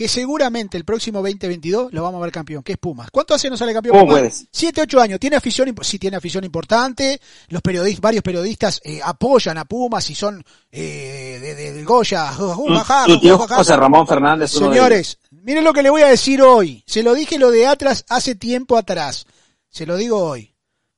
que 0.00 0.08
seguramente 0.08 0.78
el 0.78 0.86
próximo 0.86 1.18
2022 1.18 1.92
lo 1.92 2.02
vamos 2.02 2.20
a 2.20 2.22
ver 2.22 2.32
campeón, 2.32 2.62
que 2.62 2.72
es 2.72 2.78
Pumas. 2.78 3.10
¿Cuánto 3.10 3.34
hace 3.34 3.50
no 3.50 3.56
sale 3.58 3.74
campeón 3.74 3.92
¿Cómo 3.98 4.06
Pumas? 4.06 4.18
puedes? 4.20 4.46
Siete, 4.50 4.80
ocho 4.80 4.98
años. 4.98 5.20
Tiene 5.20 5.36
afición, 5.36 5.74
sí 5.82 5.98
tiene 5.98 6.16
afición 6.16 6.42
importante. 6.42 7.20
Los 7.48 7.60
periodistas, 7.60 8.00
varios 8.00 8.22
periodistas 8.22 8.80
eh, 8.82 8.98
apoyan 9.04 9.58
a 9.58 9.66
Pumas 9.66 10.08
y 10.08 10.14
son 10.14 10.42
eh, 10.72 11.38
de, 11.42 11.54
de- 11.74 11.84
Goya. 11.84 12.32
José 12.32 13.76
Ramón 13.76 14.06
Fernández. 14.06 14.52
Señores, 14.52 15.18
miren 15.30 15.64
lo 15.64 15.74
que 15.74 15.82
le 15.82 15.90
voy 15.90 16.00
a 16.00 16.06
decir 16.06 16.40
hoy. 16.40 16.82
Se 16.86 17.02
lo 17.02 17.12
dije 17.12 17.38
lo 17.38 17.50
de 17.50 17.66
Atlas 17.66 18.06
hace 18.08 18.34
tiempo 18.34 18.78
atrás. 18.78 19.26
Se 19.68 19.84
lo 19.84 19.98
digo 19.98 20.16
hoy. 20.16 20.54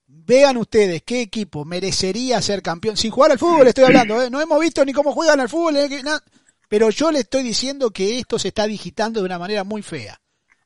Vean 0.06 0.58
ustedes 0.58 1.02
qué 1.04 1.22
equipo 1.22 1.64
merecería 1.64 2.40
ser 2.40 2.62
campeón. 2.62 2.96
Sin 2.96 3.10
jugar 3.10 3.32
al 3.32 3.38
fútbol 3.40 3.66
estoy 3.66 3.82
hablando, 3.82 4.22
¿eh? 4.22 4.30
No 4.30 4.40
hemos 4.40 4.60
visto 4.60 4.84
ni 4.84 4.92
cómo 4.92 5.10
juegan 5.12 5.40
al 5.40 5.48
fútbol. 5.48 5.76
¿eh? 5.78 5.88
Que 5.88 6.04
na- 6.04 6.22
Pero 6.72 6.88
yo 6.88 7.12
le 7.12 7.18
estoy 7.18 7.42
diciendo 7.42 7.90
que 7.90 8.18
esto 8.18 8.38
se 8.38 8.48
está 8.48 8.66
digitando 8.66 9.20
de 9.20 9.26
una 9.26 9.38
manera 9.38 9.62
muy 9.62 9.82
fea. 9.82 10.18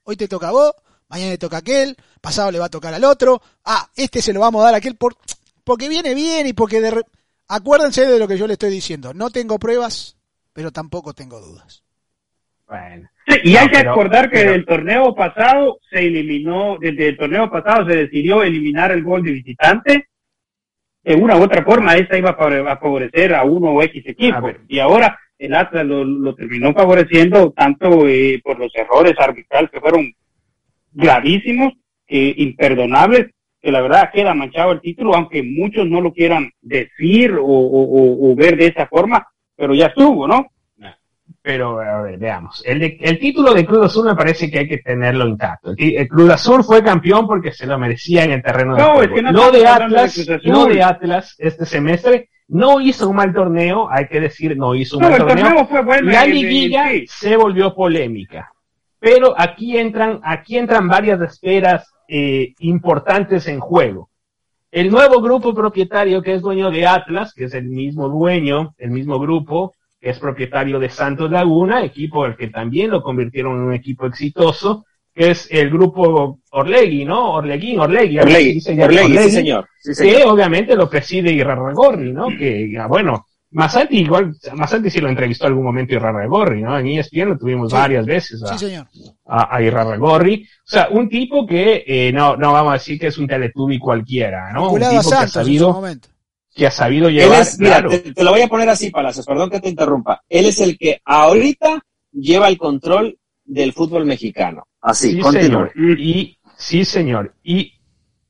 Hoy 0.04 0.14
te 0.14 0.28
toca 0.28 0.50
a 0.50 0.52
vos, 0.52 0.72
mañana 1.08 1.32
le 1.32 1.36
toca 1.36 1.56
a 1.56 1.58
aquel, 1.58 1.96
pasado 2.20 2.52
le 2.52 2.60
va 2.60 2.66
a 2.66 2.70
tocar 2.70 2.94
al 2.94 3.02
otro. 3.02 3.42
Ah, 3.64 3.88
este 3.96 4.22
se 4.22 4.32
lo 4.32 4.38
vamos 4.38 4.62
a 4.62 4.66
dar 4.66 4.74
a 4.74 4.76
aquel 4.76 4.94
por, 4.94 5.16
porque 5.64 5.88
viene 5.88 6.14
bien 6.14 6.46
y 6.46 6.52
porque 6.52 6.80
de 6.80 6.92
re- 6.92 7.02
Acuérdense 7.48 8.06
de 8.06 8.20
lo 8.20 8.28
que 8.28 8.38
yo 8.38 8.46
le 8.46 8.52
estoy 8.52 8.70
diciendo. 8.70 9.14
No 9.14 9.30
tengo 9.30 9.58
pruebas, 9.58 10.16
pero 10.52 10.70
tampoco 10.70 11.12
tengo 11.12 11.40
dudas. 11.40 11.82
Bueno. 12.68 13.08
Sí, 13.26 13.40
y 13.42 13.52
No, 13.54 13.58
hay 13.58 13.66
que 13.68 13.78
pero- 13.78 13.90
acordar 13.90 14.30
que 14.30 14.36
pero- 14.38 14.52
del 14.52 14.64
torneo 14.64 15.12
pasado 15.12 15.80
se 15.90 16.06
eliminó, 16.06 16.76
desde 16.80 17.08
el 17.08 17.16
torneo 17.16 17.50
pasado 17.50 17.84
se 17.90 17.96
decidió 17.96 18.44
eliminar 18.44 18.92
el 18.92 19.02
gol 19.02 19.24
de 19.24 19.32
visitante. 19.32 20.08
De 21.02 21.16
una 21.16 21.36
u 21.36 21.42
otra 21.42 21.64
forma, 21.64 21.96
esa 21.96 22.16
iba 22.16 22.30
a 22.30 22.36
favore- 22.36 22.70
a 22.70 22.76
favorecer 22.76 23.34
a 23.34 23.42
uno 23.42 23.70
o 23.72 23.82
X 23.82 24.04
equipo. 24.06 24.52
Y 24.68 24.78
ahora 24.78 25.18
el 25.38 25.54
Atlas 25.54 25.84
lo, 25.86 26.04
lo 26.04 26.34
terminó 26.34 26.72
favoreciendo 26.72 27.52
tanto 27.52 28.06
eh, 28.08 28.40
por 28.42 28.58
los 28.58 28.74
errores 28.74 29.14
arbitrales 29.18 29.70
que 29.70 29.80
fueron 29.80 30.12
gravísimos, 30.92 31.72
eh, 32.08 32.34
imperdonables, 32.38 33.26
que 33.60 33.72
la 33.72 33.80
verdad 33.80 34.10
queda 34.12 34.34
manchado 34.34 34.72
el 34.72 34.80
título, 34.80 35.14
aunque 35.14 35.42
muchos 35.42 35.86
no 35.86 36.00
lo 36.00 36.12
quieran 36.12 36.50
decir 36.62 37.32
o, 37.32 37.44
o- 37.44 37.48
o- 37.48 38.32
o 38.32 38.36
ver 38.36 38.56
de 38.56 38.66
esa 38.68 38.86
forma, 38.86 39.26
pero 39.56 39.74
ya 39.74 39.86
estuvo, 39.86 40.26
¿no? 40.28 40.46
Pero, 41.42 41.78
a 41.80 42.02
ver, 42.02 42.18
veamos. 42.18 42.60
El, 42.66 42.80
de- 42.80 42.98
el 43.00 43.18
título 43.20 43.54
de 43.54 43.64
Cruz 43.64 43.86
Azul 43.86 44.06
me 44.06 44.16
parece 44.16 44.50
que 44.50 44.58
hay 44.60 44.68
que 44.68 44.78
tenerlo 44.78 45.28
intacto. 45.28 45.74
El, 45.76 45.96
el 45.96 46.08
Cruz 46.08 46.30
Azul 46.30 46.64
fue 46.64 46.82
campeón 46.82 47.26
porque 47.28 47.52
se 47.52 47.66
lo 47.66 47.78
merecía 47.78 48.24
en 48.24 48.32
el 48.32 48.42
terreno 48.42 48.74
de 48.74 48.82
No, 48.82 48.94
juego. 48.94 49.02
es 49.02 49.08
que 49.12 49.22
no 49.22 49.28
estamos 49.30 49.52
de 49.52 49.58
de 49.60 49.66
Atlas, 49.68 50.26
lo 50.42 50.66
de 50.66 50.82
Atlas 50.82 51.34
este 51.38 51.64
semestre 51.66 52.30
no 52.48 52.80
hizo 52.80 53.08
un 53.08 53.16
mal 53.16 53.32
torneo, 53.34 53.88
hay 53.90 54.06
que 54.06 54.20
decir, 54.20 54.56
no 54.56 54.74
hizo 54.74 54.96
un 54.98 55.02
No, 55.02 55.10
mal 55.10 55.20
el 55.20 55.26
torneo. 55.26 55.44
torneo 55.46 55.66
fue 55.66 55.82
bueno. 55.82 56.10
La 56.10 56.24
en- 56.24 56.30
liguilla 56.34 56.88
sí. 56.90 57.04
se 57.08 57.36
volvió 57.36 57.74
polémica. 57.74 58.52
Pero 58.98 59.34
aquí 59.36 59.76
entran, 59.76 60.20
aquí 60.22 60.56
entran 60.56 60.88
varias 60.88 61.20
esferas 61.20 61.92
eh, 62.08 62.54
importantes 62.60 63.46
en 63.48 63.60
juego. 63.60 64.10
El 64.70 64.90
nuevo 64.90 65.20
grupo 65.20 65.54
propietario 65.54 66.22
que 66.22 66.34
es 66.34 66.42
dueño 66.42 66.70
de 66.70 66.86
Atlas, 66.86 67.32
que 67.34 67.44
es 67.44 67.54
el 67.54 67.64
mismo 67.66 68.08
dueño, 68.08 68.74
el 68.78 68.90
mismo 68.90 69.18
grupo, 69.18 69.74
que 70.00 70.10
es 70.10 70.18
propietario 70.18 70.78
de 70.78 70.88
Santos 70.90 71.30
Laguna, 71.30 71.82
equipo 71.84 72.24
al 72.24 72.36
que 72.36 72.48
también 72.48 72.90
lo 72.90 73.02
convirtieron 73.02 73.54
en 73.56 73.62
un 73.62 73.72
equipo 73.74 74.06
exitoso, 74.06 74.84
que 75.16 75.30
es 75.30 75.48
el 75.50 75.70
grupo 75.70 76.40
Orlegui, 76.50 77.06
¿no? 77.06 77.32
Orleguín, 77.36 77.80
Orlegui. 77.80 78.18
Orlegui, 78.18 78.60
se 78.60 78.72
llama, 78.76 78.84
Orlegui, 78.84 79.18
sí 79.18 79.30
señor. 79.30 79.66
Sí, 79.80 79.88
que 79.90 79.94
señor. 79.94 80.22
obviamente 80.28 80.76
lo 80.76 80.90
preside 80.90 81.32
Irarragorri, 81.32 82.12
¿no? 82.12 82.28
Que, 82.28 82.70
ya, 82.70 82.86
bueno, 82.86 83.26
Masanti 83.52 84.00
igual, 84.00 84.34
Masanti 84.54 84.90
sí 84.90 85.00
lo 85.00 85.08
entrevistó 85.08 85.46
algún 85.46 85.64
momento 85.64 85.94
Irarragorri, 85.94 86.60
¿no? 86.60 86.78
En 86.78 86.86
ESPN 86.88 87.30
lo 87.30 87.38
tuvimos 87.38 87.70
Sí. 87.70 87.76
varias 87.76 88.04
veces 88.04 88.42
a, 88.42 88.58
Sí, 88.58 88.66
señor. 88.66 88.86
a, 89.24 89.56
a 89.56 89.62
Irarragorri. 89.62 90.42
O 90.44 90.68
sea, 90.68 90.88
un 90.90 91.08
tipo 91.08 91.46
que, 91.46 91.82
eh, 91.86 92.12
no, 92.12 92.36
no 92.36 92.52
vamos 92.52 92.70
a 92.70 92.74
decir 92.74 92.98
que 93.00 93.06
es 93.06 93.16
un 93.16 93.26
teletubi 93.26 93.78
cualquiera, 93.78 94.52
¿no? 94.52 94.70
Un 94.72 94.80
tipo 94.80 94.90
que 94.90 94.96
ha 94.98 95.02
Santos 95.02 95.32
sabido, 95.32 95.82
que 96.54 96.66
ha 96.66 96.70
sabido 96.70 97.08
llevar, 97.08 97.40
es, 97.40 97.58
mira, 97.58 97.78
claro, 97.80 97.88
te, 97.90 98.12
te 98.12 98.24
lo 98.24 98.32
voy 98.32 98.42
a 98.42 98.48
poner 98.48 98.68
así, 98.68 98.90
Palacios, 98.90 99.24
perdón 99.24 99.48
que 99.48 99.60
te 99.60 99.70
interrumpa. 99.70 100.20
Él 100.28 100.44
es 100.46 100.60
el 100.60 100.76
que 100.76 101.00
ahorita 101.04 101.82
lleva 102.12 102.48
el 102.48 102.58
control 102.58 103.16
del 103.44 103.72
fútbol 103.72 104.04
mexicano. 104.06 104.66
Así, 104.86 105.14
Sí, 105.14 105.18
continúe. 105.18 105.42
señor. 105.42 105.72
Y, 105.98 106.38
sí, 106.56 106.84
señor. 106.84 107.34
¿Y 107.42 107.72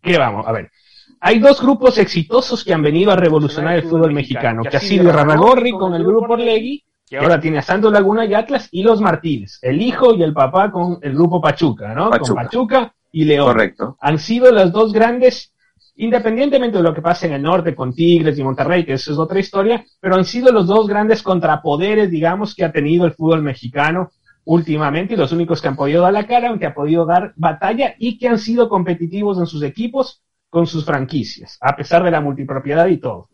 qué 0.01 0.17
vamos? 0.17 0.47
A 0.49 0.53
ver. 0.53 0.71
Hay 1.21 1.39
dos 1.39 1.61
grupos 1.61 1.99
exitosos 1.99 2.65
que 2.65 2.73
han 2.73 2.83
venido 2.83 3.11
a 3.13 3.17
revolucionar 3.17 3.77
el 3.77 3.83
fútbol 3.83 4.13
mexicano, 4.13 4.63
que 4.63 4.77
ha 4.77 4.81
sido 4.81 5.13
Ranagorri 5.13 5.73
con 5.73 5.95
el 5.95 6.03
grupo 6.05 6.33
Orlegui, 6.33 6.83
que 7.09 7.19
ahora 7.19 7.39
tiene 7.41 7.59
a 7.59 7.63
Santos 7.63 7.93
Laguna 7.93 8.25
y 8.25 8.33
Atlas, 8.33 8.69
y 8.71 8.83
los 8.83 9.01
Martínez, 9.03 9.59
el 9.63 9.83
hijo 9.83 10.15
y 10.15 10.23
el 10.23 10.33
papá 10.33 10.71
con 10.71 10.99
el 11.03 11.15
grupo 11.15 11.41
Pachuca, 11.41 11.95
¿no? 11.95 12.11
Con 12.11 12.35
Pachuca. 12.35 12.95
Y 13.13 13.25
León. 13.25 13.47
Correcto. 13.47 13.97
Han 14.01 14.19
sido 14.19 14.51
las 14.51 14.73
dos 14.73 14.93
grandes, 14.93 15.53
independientemente 15.97 16.79
de 16.79 16.83
lo 16.83 16.95
que 16.95 17.03
pasa 17.03 17.27
en 17.27 17.35
el 17.35 17.43
norte 17.43 17.75
con 17.75 17.95
Tigres 17.95 18.39
y 18.39 18.45
Monterrey, 18.45 18.85
que 18.85 18.95
eso 18.95 19.13
es 19.13 19.19
otra 19.19 19.39
historia, 19.39 19.85
pero 20.01 20.17
han 20.17 20.25
sido 20.25 20.53
los 20.53 20.67
dos 20.67 20.87
grandes 20.87 21.23
contrapoderes, 21.23 22.11
digamos, 22.11 22.55
que 22.55 22.65
ha 22.65 22.73
tenido 22.73 23.05
el 23.07 23.13
fútbol 23.13 23.43
mexicano 23.43 24.11
últimamente 24.47 25.17
los 25.17 25.33
únicos 25.33 25.61
que 25.61 25.69
han 25.69 25.77
podido 25.77 26.03
dar 26.03 26.13
la 26.13 26.27
cara, 26.27 26.57
que 26.59 26.67
ha 26.67 26.75
podido 26.75 27.05
dar 27.05 27.35
batalla 27.37 27.97
y 27.99 28.17
que 28.17 28.29
han 28.29 28.39
sido 28.39 28.69
competitivos 28.69 29.39
en 29.39 29.47
sus 29.47 29.63
equipos 29.63 30.23
con 30.49 30.67
sus 30.67 30.87
franquicias, 30.87 31.59
a 31.61 31.77
pesar 31.77 32.03
de 32.05 32.13
la 32.13 32.21
multipropiedad 32.21 32.87
y 32.87 32.99
todo. 32.99 33.29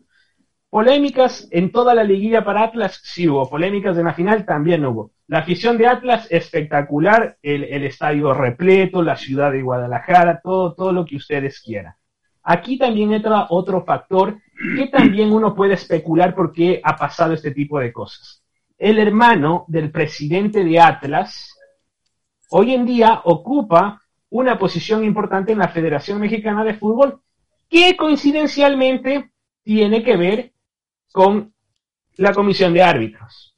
Polémicas 0.69 1.47
en 1.51 1.71
toda 1.71 1.93
la 1.93 2.03
liguilla 2.03 2.43
para 2.43 2.63
Atlas, 2.63 2.99
sí 3.03 3.27
hubo. 3.29 3.47
Polémicas 3.47 3.95
en 3.95 4.05
la 4.05 4.15
final 4.15 4.43
también 4.43 4.83
hubo. 4.85 5.11
La 5.27 5.39
afición 5.39 5.77
de 5.77 5.85
Atlas, 5.85 6.25
espectacular. 6.31 7.37
El, 7.43 7.65
el 7.65 7.83
estadio 7.83 8.33
repleto, 8.33 9.03
la 9.03 9.15
ciudad 9.15 9.51
de 9.51 9.61
Guadalajara, 9.61 10.41
todo, 10.43 10.73
todo 10.73 10.91
lo 10.91 11.05
que 11.05 11.17
ustedes 11.17 11.61
quieran. 11.61 11.93
Aquí 12.41 12.79
también 12.79 13.13
entra 13.13 13.45
otro 13.49 13.85
factor 13.85 14.39
que 14.75 14.87
también 14.87 15.31
uno 15.31 15.53
puede 15.53 15.75
especular 15.75 16.33
por 16.33 16.51
qué 16.51 16.81
ha 16.83 16.97
pasado 16.97 17.33
este 17.33 17.51
tipo 17.51 17.79
de 17.79 17.93
cosas. 17.93 18.42
El 18.77 18.99
hermano 18.99 19.65
del 19.67 19.91
presidente 19.91 20.63
de 20.63 20.79
Atlas 20.79 21.57
hoy 22.49 22.73
en 22.73 22.85
día 22.85 23.21
ocupa 23.23 24.01
una 24.29 24.57
posición 24.57 25.03
importante 25.03 25.51
en 25.51 25.59
la 25.59 25.69
Federación 25.69 26.19
Mexicana 26.19 26.63
de 26.63 26.73
Fútbol 26.73 27.21
que 27.69 27.95
coincidencialmente 27.95 29.31
tiene 29.63 30.03
que 30.03 30.17
ver 30.17 30.51
con 31.11 31.53
la 32.17 32.33
comisión 32.33 32.73
de 32.73 32.83
árbitros. 32.83 33.55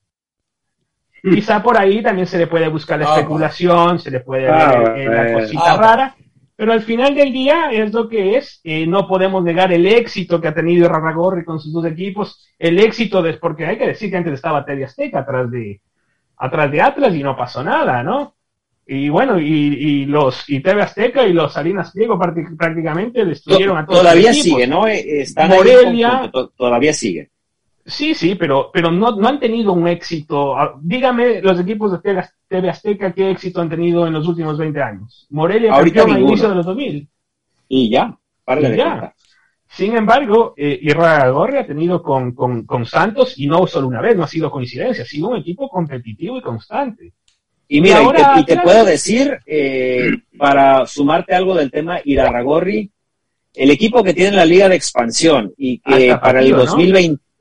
Quizá 1.21 1.63
por 1.63 1.78
ahí 1.78 2.04
también 2.04 2.28
se 2.28 2.38
le 2.38 2.45
puede 2.47 2.67
buscar 2.67 2.99
la 2.99 3.08
Ah, 3.10 3.15
especulación, 3.15 3.99
se 3.99 4.12
le 4.12 4.19
puede 4.19 4.47
Ah, 4.47 4.80
ver 4.80 4.97
eh, 4.99 5.10
la 5.10 5.34
cosita 5.34 5.73
Ah, 5.73 5.78
rara, 5.78 6.15
pero 6.56 6.72
al 6.74 6.82
final 6.82 7.13
del 7.15 7.34
día 7.34 7.70
es 7.72 7.91
lo 7.94 8.08
que 8.08 8.38
es. 8.38 8.62
Eh, 8.63 8.88
no 8.88 9.08
podemos 9.08 9.44
negar 9.44 9.74
el 9.74 9.86
éxito 9.86 10.39
que 10.39 10.48
ha 10.48 10.54
tenido 10.54 10.88
Rarragorri 10.89 11.44
con 11.44 11.60
sus 11.60 11.74
dos 11.74 11.86
equipos, 11.86 12.48
el 12.60 12.80
éxito 12.80 13.22
de, 13.22 13.34
porque 13.34 13.65
hay 13.65 13.78
que 13.78 13.88
decir 13.88 14.10
que 14.10 14.18
antes 14.18 14.34
estaba 14.34 14.65
TV 14.65 14.86
Azteca 14.86 15.20
atrás 15.20 15.52
de, 15.52 15.82
atrás 16.38 16.72
de 16.72 16.82
Atlas 16.82 17.13
y 17.15 17.24
no 17.24 17.36
pasó 17.36 17.63
nada, 17.63 18.02
¿no? 18.04 18.34
Y 18.88 19.10
bueno, 19.10 19.39
y, 19.39 19.46
y 19.48 20.06
los 20.06 20.48
y 20.48 20.60
TV 20.60 20.84
Azteca 20.84 21.26
y 21.26 21.34
los 21.34 21.52
Salinas 21.54 21.91
Pliego 21.91 22.20
prácti- 22.20 22.56
prácticamente 22.56 23.25
destruyeron 23.25 23.77
a 23.79 23.86
todos 23.86 24.00
Todavía 24.02 24.27
los 24.29 24.38
equipos. 24.40 24.58
sigue, 24.60 24.67
¿no? 24.67 24.88
Eh, 24.88 25.21
Están 25.21 25.50
Morelia. 25.50 26.10
conjunto, 26.10 26.32
to- 26.50 26.54
todavía 26.56 26.94
sigue. 26.94 27.32
Sí, 27.86 28.15
sí, 28.15 28.33
pero, 28.33 28.71
pero 28.73 28.90
no, 28.90 29.12
no 29.15 29.27
han 29.27 29.40
tenido 29.40 29.71
un 29.71 29.88
éxito. 29.88 30.58
Ah, 30.58 30.75
Dígame 30.81 31.42
los 31.42 31.60
equipos 31.60 31.92
de 31.92 32.00
TV- 32.50 32.69
Azteca 32.69 33.13
qué 33.13 33.29
éxito 33.29 33.62
han 33.62 33.69
tenido 33.69 34.08
en 34.08 34.13
los 34.13 34.27
últimos 34.27 34.58
20 34.58 34.81
años. 34.81 35.27
Morelia 35.29 35.71
Ahorita 35.71 36.00
campeón 36.00 36.17
al 36.17 36.23
inicio 36.23 36.50
de 36.50 36.56
los 36.56 36.65
2000. 36.65 37.08
Y 37.69 37.90
ya, 37.92 38.17
párale 38.44 38.69
Y 38.69 38.71
de 38.71 38.77
ya. 38.77 38.90
contar. 38.92 39.13
Sin 39.67 39.96
embargo, 39.96 40.54
eh, 40.58 40.79
ha 40.98 41.67
tenido 41.67 42.02
con, 42.02 42.33
con, 42.33 42.65
con 42.65 42.86
Santos, 42.86 43.38
y 43.38 43.48
no 43.48 43.67
solo 43.67 43.88
una 43.88 44.02
vez, 44.02 44.15
no 44.15 44.23
ha 44.23 44.27
sido 44.27 44.50
coincidencia, 44.50 45.04
ha 45.04 45.08
sido 45.08 45.29
un 45.29 45.38
equipo 45.38 45.67
competitivo 45.69 46.38
y 46.38 46.42
constante. 46.42 47.13
Y 47.67 47.81
mira, 47.81 48.02
Y 48.02 48.08
te, 48.13 48.40
y 48.40 48.46
te 48.46 48.63
puedo 48.63 48.86
decir, 48.86 49.38
eh, 49.46 50.12
para 50.38 50.86
sumarte 50.86 51.36
algo 51.36 51.56
del 51.56 51.71
tema 51.71 52.00
Irarragorri, 52.04 52.90
el 53.54 53.71
equipo 53.71 54.04
que 54.04 54.13
tiene 54.13 54.38
la 54.38 54.46
liga 54.46 54.69
de 54.69 54.75
expansión 54.75 55.54
y 55.58 55.79
que 55.79 56.15
para 56.19 56.42
el 56.42 56.52
Tapatío, 56.52 56.56
¿no? 56.58 56.62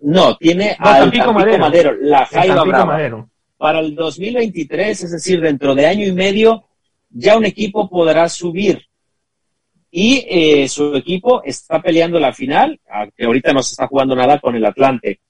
2020, 0.04 0.20
no, 0.20 0.36
tiene 0.36 0.76
No, 0.78 0.86
al 0.86 1.00
Tampico 1.00 1.24
Tampico 1.24 1.32
Madero. 1.32 1.58
Madero, 1.58 1.92
la 2.00 2.20
El 2.20 2.26
Jaiba 2.26 2.64
Brava. 2.64 2.84
Madero. 2.84 3.30
para 3.56 3.80
el 3.80 3.94
2023, 3.94 5.04
es 5.04 5.10
decir, 5.12 5.40
dentro 5.40 5.74
de 5.74 5.86
año 5.86 6.06
y 6.06 6.12
medio, 6.12 6.64
ya 7.10 7.36
un 7.36 7.44
equipo 7.44 7.88
podrá 7.88 8.28
subir. 8.28 8.82
Y 9.90 10.26
eh, 10.28 10.68
su 10.68 10.94
equipo 10.96 11.42
está 11.44 11.80
peleando 11.80 12.18
la 12.18 12.32
final, 12.32 12.80
que 13.16 13.24
ahorita 13.24 13.52
no 13.52 13.62
se 13.62 13.72
está 13.72 13.86
jugando 13.86 14.16
nada 14.16 14.40
con 14.40 14.54
el 14.56 14.64
Atlante. 14.64 15.20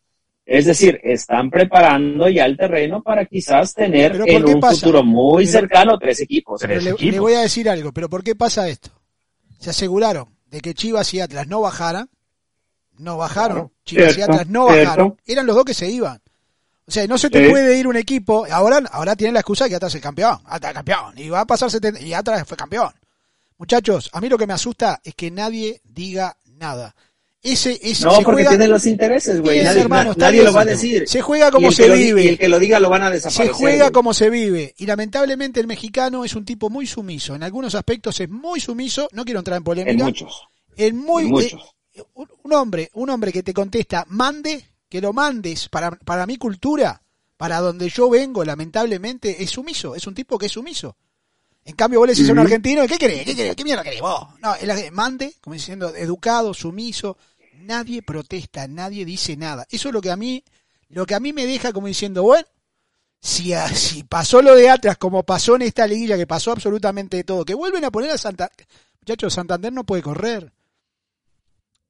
Es 0.47 0.67
decir, 0.67 1.01
están 1.03 1.51
preparando 1.51 2.29
ya 2.29 2.45
el 2.47 2.57
terreno 2.57 3.03
para 3.03 3.25
quizás 3.27 3.73
tener 3.75 4.13
¿Pero 4.13 4.25
por 4.25 4.35
en 4.35 4.55
un 4.57 4.61
pasa? 4.61 4.77
futuro 4.81 5.03
muy 5.03 5.47
cercano 5.47 5.99
tres 5.99 6.21
equipos. 6.21 6.61
Pero 6.61 6.81
le, 6.81 6.93
le 7.13 7.21
voy 7.21 7.35
a 7.35 7.41
decir 7.41 7.69
algo, 7.69 7.93
pero 7.93 8.09
¿por 8.11 8.23
qué 8.25 8.35
pasa 8.35 8.69
esto? 8.69 8.91
Se 9.59 9.71
aseguraron 9.71 10.29
de 10.47 10.61
que 10.61 10.75
Chivas 10.75 11.13
y 11.15 11.21
Atlas 11.21 11.47
no 11.47 11.61
bajaran, 11.61 12.09
no 12.99 13.17
bajaron, 13.17 13.71
Cierto, 13.85 14.23
Atlas 14.25 14.49
no 14.49 14.69
cierto. 14.69 14.85
bajaron, 14.85 15.21
eran 15.27 15.47
los 15.47 15.57
dos 15.57 15.65
que 15.65 15.75
se 15.75 15.91
iban. 15.91 16.21
O 16.87 16.91
sea, 16.91 17.07
no 17.07 17.17
se 17.19 17.31
te 17.31 17.45
Sí. 17.45 17.51
puede 17.51 17.79
ir 17.79 17.87
un 17.87 17.97
equipo, 17.97 18.47
ahora, 18.51 18.83
ahora 18.93 19.17
tiene 19.17 19.33
la 19.33 19.41
excusa 19.41 19.65
de 19.65 19.71
que 19.71 19.77
Atlas 19.77 19.93
es 19.93 19.97
el 19.97 20.03
campeón, 20.03 20.39
Atlas 20.47 20.71
es 20.71 20.75
campeón, 20.75 21.15
y 21.19 21.29
va 21.31 21.41
a 21.41 21.47
pasar 21.47 21.71
70, 21.71 22.01
y 22.01 22.13
Atlas 22.13 22.47
fue 22.47 22.57
campeón. 22.57 22.93
Muchachos, 23.59 24.11
a 24.13 24.21
mí 24.21 24.29
lo 24.29 24.37
que 24.37 24.47
me 24.47 24.53
asusta 24.53 25.01
es 25.05 25.15
que 25.15 25.31
nadie 25.31 25.81
diga 25.85 26.37
nada. 26.59 26.95
Ese, 27.43 27.79
ese 27.83 28.05
No, 28.07 28.11
se 28.17 28.23
porque 28.23 28.37
juega- 28.37 28.51
tienen 28.51 28.71
los 28.71 28.87
intereses, 28.87 29.41
güey. 29.43 29.63
Nadie, 29.63 29.83
hermano, 29.83 30.05
na- 30.05 30.11
está 30.13 30.25
nadie 30.27 30.43
lo 30.43 30.53
va 30.55 30.63
a 30.63 30.65
decir. 30.65 31.07
Se 31.07 31.21
juega 31.21 31.51
como 31.51 31.71
se 31.73 31.87
lo 31.89 31.95
vive. 31.95 32.25
y 32.25 32.29
el 32.29 32.39
que 32.39 32.49
lo 32.49 32.59
diga 32.59 32.81
lo 32.81 32.89
van 32.89 33.03
a 33.03 33.09
Se 33.09 33.13
desaparecer. 33.15 33.53
juega 33.53 33.85
güey. 33.85 33.93
como 33.93 34.15
se 34.15 34.31
vive 34.31 34.75
y 34.79 34.87
lamentablemente 34.87 35.61
el 35.61 35.67
mexicano 35.67 36.25
es 36.25 36.35
un 36.35 36.47
tipo 36.47 36.71
muy 36.71 36.87
sumiso. 36.87 37.35
En 37.35 37.43
algunos 37.43 37.75
aspectos 37.75 38.19
es 38.21 38.31
muy 38.31 38.61
sumiso. 38.61 39.09
No 39.13 39.27
quiero 39.27 39.41
entrar 39.41 39.59
en 39.59 39.65
polémica. 39.65 39.91
En 39.93 39.99
muchos. 40.03 40.49
En 40.77 40.97
muy 40.97 41.25
En 41.25 41.31
muchos. 41.31 41.75
Un, 42.15 42.29
un 42.43 42.53
hombre, 42.53 42.91
un 42.95 43.11
hombre 43.11 43.33
que 43.33 43.43
te 43.43 43.55
contesta, 43.55 44.05
mande, 44.09 44.65
que 44.89 45.01
lo 45.01 45.13
mandes 45.13 45.69
para 45.69 45.91
para 45.93 46.27
mi 46.27 46.37
cultura, 46.37 47.01
para 47.37 47.61
donde 47.61 47.89
yo 47.89 48.11
vengo, 48.11 48.45
lamentablemente 48.45 49.43
es 49.43 49.51
sumiso. 49.51 49.95
Es 49.95 50.07
un 50.07 50.15
tipo 50.15 50.39
que 50.39 50.47
es 50.47 50.53
sumiso. 50.53 50.97
En 51.65 51.75
cambio 51.75 52.01
vos 52.01 52.09
le 52.09 52.15
decís 52.15 52.29
a 52.29 52.33
un 52.33 52.39
argentino, 52.39 52.87
¿qué 52.87 52.99
querés? 52.99 53.25
¿Qué 53.25 53.35
querés? 53.35 53.57
¿Qué 53.57 53.65
mierda 53.65 53.83
querés 53.83 54.01
vos? 54.01 54.29
No, 54.41 54.55
el 54.55 54.93
mande, 54.93 55.35
como 55.41 55.55
diciendo, 55.55 55.95
educado, 55.95 56.53
sumiso. 56.53 57.17
Nadie 57.61 58.03
protesta, 58.03 58.69
nadie 58.69 59.07
dice 59.07 59.37
nada. 59.37 59.67
Eso 59.71 59.89
es 59.89 59.95
lo 59.95 60.03
que 60.03 60.11
a 60.11 60.17
mí, 60.17 60.45
lo 60.91 61.07
que 61.07 61.15
a 61.15 61.21
mí 61.21 61.33
me 61.33 61.47
deja 61.47 61.73
como 61.73 61.87
diciendo, 61.87 62.23
bueno, 62.23 62.47
si, 63.19 63.55
si 63.75 64.03
pasó 64.03 64.43
lo 64.43 64.55
de 64.55 64.69
Atlas 64.69 64.99
como 64.99 65.23
pasó 65.23 65.57
en 65.57 65.63
esta 65.63 65.87
liguilla, 65.87 66.19
que 66.19 66.27
pasó 66.27 66.53
absolutamente 66.53 67.17
de 67.17 67.25
todo, 67.25 67.47
que 67.47 67.55
vuelven 67.55 67.85
a 67.87 67.91
poner 67.91 68.11
a 68.11 68.19
Santander, 68.19 68.67
muchachos, 69.01 69.33
Santander 69.33 69.73
no 69.73 69.85
puede 69.85 70.03
correr. 70.03 70.53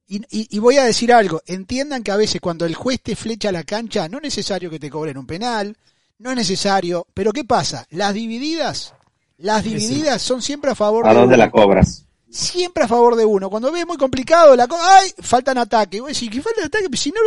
Y, 0.07 0.17
y- 0.29 0.47
y 0.51 0.59
voy 0.59 0.77
a 0.77 0.83
decir 0.83 1.11
algo, 1.11 1.41
entiendan 1.47 2.03
que 2.03 2.11
a 2.11 2.15
veces 2.17 2.39
cuando 2.41 2.65
el 2.65 2.75
juez 2.75 3.01
te 3.01 3.15
flecha 3.15 3.51
la 3.51 3.63
cancha, 3.63 4.07
no 4.07 4.17
es 4.17 4.23
necesario 4.23 4.69
que 4.69 4.79
te 4.79 4.89
cobren 4.89 5.17
un 5.17 5.25
penal, 5.25 5.75
no 6.19 6.29
es 6.29 6.35
necesario, 6.37 7.07
pero 7.13 7.31
¿qué 7.33 7.43
pasa? 7.43 7.87
Las 7.89 8.13
divididas, 8.13 8.93
las 9.37 9.63
divididas 9.63 10.21
son 10.21 10.41
siempre 10.41 10.71
a 10.71 10.75
favor 10.75 11.05
¿A 11.07 11.09
de 11.09 11.15
dónde 11.19 11.35
uno. 11.35 11.43
la 11.45 11.51
cobras? 11.51 12.03
Siempre 12.29 12.83
a 12.83 12.87
favor 12.87 13.15
de 13.15 13.23
uno. 13.23 13.49
Cuando 13.49 13.71
ves 13.71 13.85
muy 13.87 13.95
complicado 13.95 14.55
la 14.57 14.67
cosa, 14.67 14.83
¡ay! 14.97 15.09
Faltan 15.21 15.57
ataque. 15.57 16.01
Vos 16.01 16.09
decís, 16.09 16.29
¿qué 16.29 16.41
faltan 16.41 16.65
ataque? 16.65 16.85
Si 16.97 17.09
no, 17.09 17.21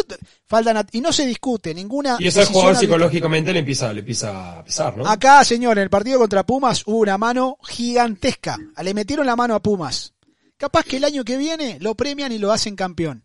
faltan 0.47 0.77
at- 0.77 0.89
y 0.93 1.01
no 1.01 1.13
se 1.15 1.25
discute 1.25 1.73
ninguna. 1.75 2.17
Y 2.19 2.27
eso 2.29 2.41
al 2.41 2.47
jugador 2.47 2.77
psicológicamente 2.77 3.53
le 3.55 3.61
empieza, 3.61 3.91
le 3.93 4.01
empieza 4.01 4.59
a 4.59 4.65
pesar, 4.65 4.99
¿no? 4.99 5.07
Acá, 5.09 5.43
señor, 5.45 5.79
en 5.79 5.85
el 5.85 5.91
partido 5.91 6.19
contra 6.19 6.45
Pumas 6.45 6.83
hubo 6.87 6.99
una 6.99 7.17
mano 7.17 7.57
gigantesca. 7.63 8.59
Le 8.83 8.93
metieron 8.95 9.25
la 9.27 9.35
mano 9.37 9.55
a 9.55 9.61
Pumas. 9.63 10.13
Capaz 10.59 10.85
que 10.85 10.99
el 10.99 11.05
año 11.05 11.25
que 11.25 11.39
viene 11.39 11.79
lo 11.81 11.95
premian 11.95 12.33
y 12.33 12.39
lo 12.39 12.53
hacen 12.53 12.77
campeón. 12.77 13.25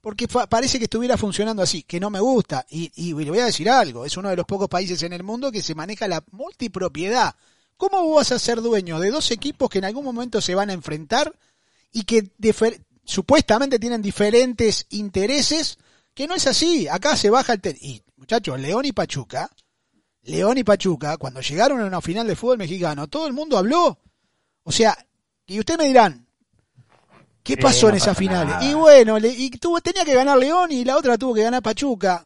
Porque 0.00 0.26
parece 0.26 0.78
que 0.78 0.84
estuviera 0.84 1.18
funcionando 1.18 1.60
así, 1.60 1.82
que 1.82 2.00
no 2.00 2.08
me 2.08 2.20
gusta. 2.20 2.64
Y, 2.70 2.90
y 2.94 3.12
le 3.12 3.30
voy 3.30 3.40
a 3.40 3.46
decir 3.46 3.68
algo, 3.68 4.06
es 4.06 4.16
uno 4.16 4.30
de 4.30 4.36
los 4.36 4.46
pocos 4.46 4.68
países 4.68 5.02
en 5.02 5.12
el 5.12 5.22
mundo 5.22 5.52
que 5.52 5.60
se 5.60 5.74
maneja 5.74 6.08
la 6.08 6.24
multipropiedad. 6.30 7.34
¿Cómo 7.76 8.08
vas 8.14 8.32
a 8.32 8.38
ser 8.38 8.62
dueño 8.62 8.98
de 9.00 9.10
dos 9.10 9.30
equipos 9.30 9.68
que 9.68 9.78
en 9.78 9.84
algún 9.84 10.04
momento 10.04 10.40
se 10.40 10.54
van 10.54 10.70
a 10.70 10.72
enfrentar 10.72 11.36
y 11.92 12.04
que 12.04 12.30
supuestamente 13.04 13.78
tienen 13.78 14.00
diferentes 14.00 14.86
intereses? 14.90 15.78
Que 16.14 16.26
no 16.26 16.34
es 16.34 16.46
así. 16.46 16.88
Acá 16.88 17.16
se 17.16 17.28
baja 17.28 17.52
el... 17.52 17.60
y, 17.80 18.02
muchachos, 18.16 18.58
León 18.58 18.84
y 18.86 18.92
Pachuca 18.92 19.50
León 20.28 20.58
y 20.58 20.64
Pachuca, 20.64 21.16
cuando 21.16 21.40
llegaron 21.40 21.80
a 21.80 21.86
una 21.86 22.00
final 22.02 22.26
de 22.26 22.36
fútbol 22.36 22.58
mexicano, 22.58 23.08
todo 23.08 23.26
el 23.26 23.32
mundo 23.32 23.56
habló. 23.56 23.98
O 24.62 24.70
sea, 24.70 24.96
y 25.46 25.58
ustedes 25.58 25.78
me 25.78 25.86
dirán, 25.86 26.27
¿qué 27.48 27.54
Sí, 27.54 27.60
pasó 27.62 27.88
en 27.88 27.96
esa 27.96 28.06
pasa 28.06 28.14
final? 28.18 28.46
nada. 28.46 28.64
Y 28.64 28.74
bueno, 28.74 29.18
le- 29.18 29.28
y 29.32 29.50
tuvo, 29.50 29.80
tenía 29.80 30.04
que 30.04 30.14
ganar 30.14 30.38
León 30.38 30.70
y 30.72 30.84
la 30.84 30.96
otra 30.96 31.16
tuvo 31.18 31.34
que 31.34 31.42
ganar 31.42 31.62
Pachuca. 31.62 32.24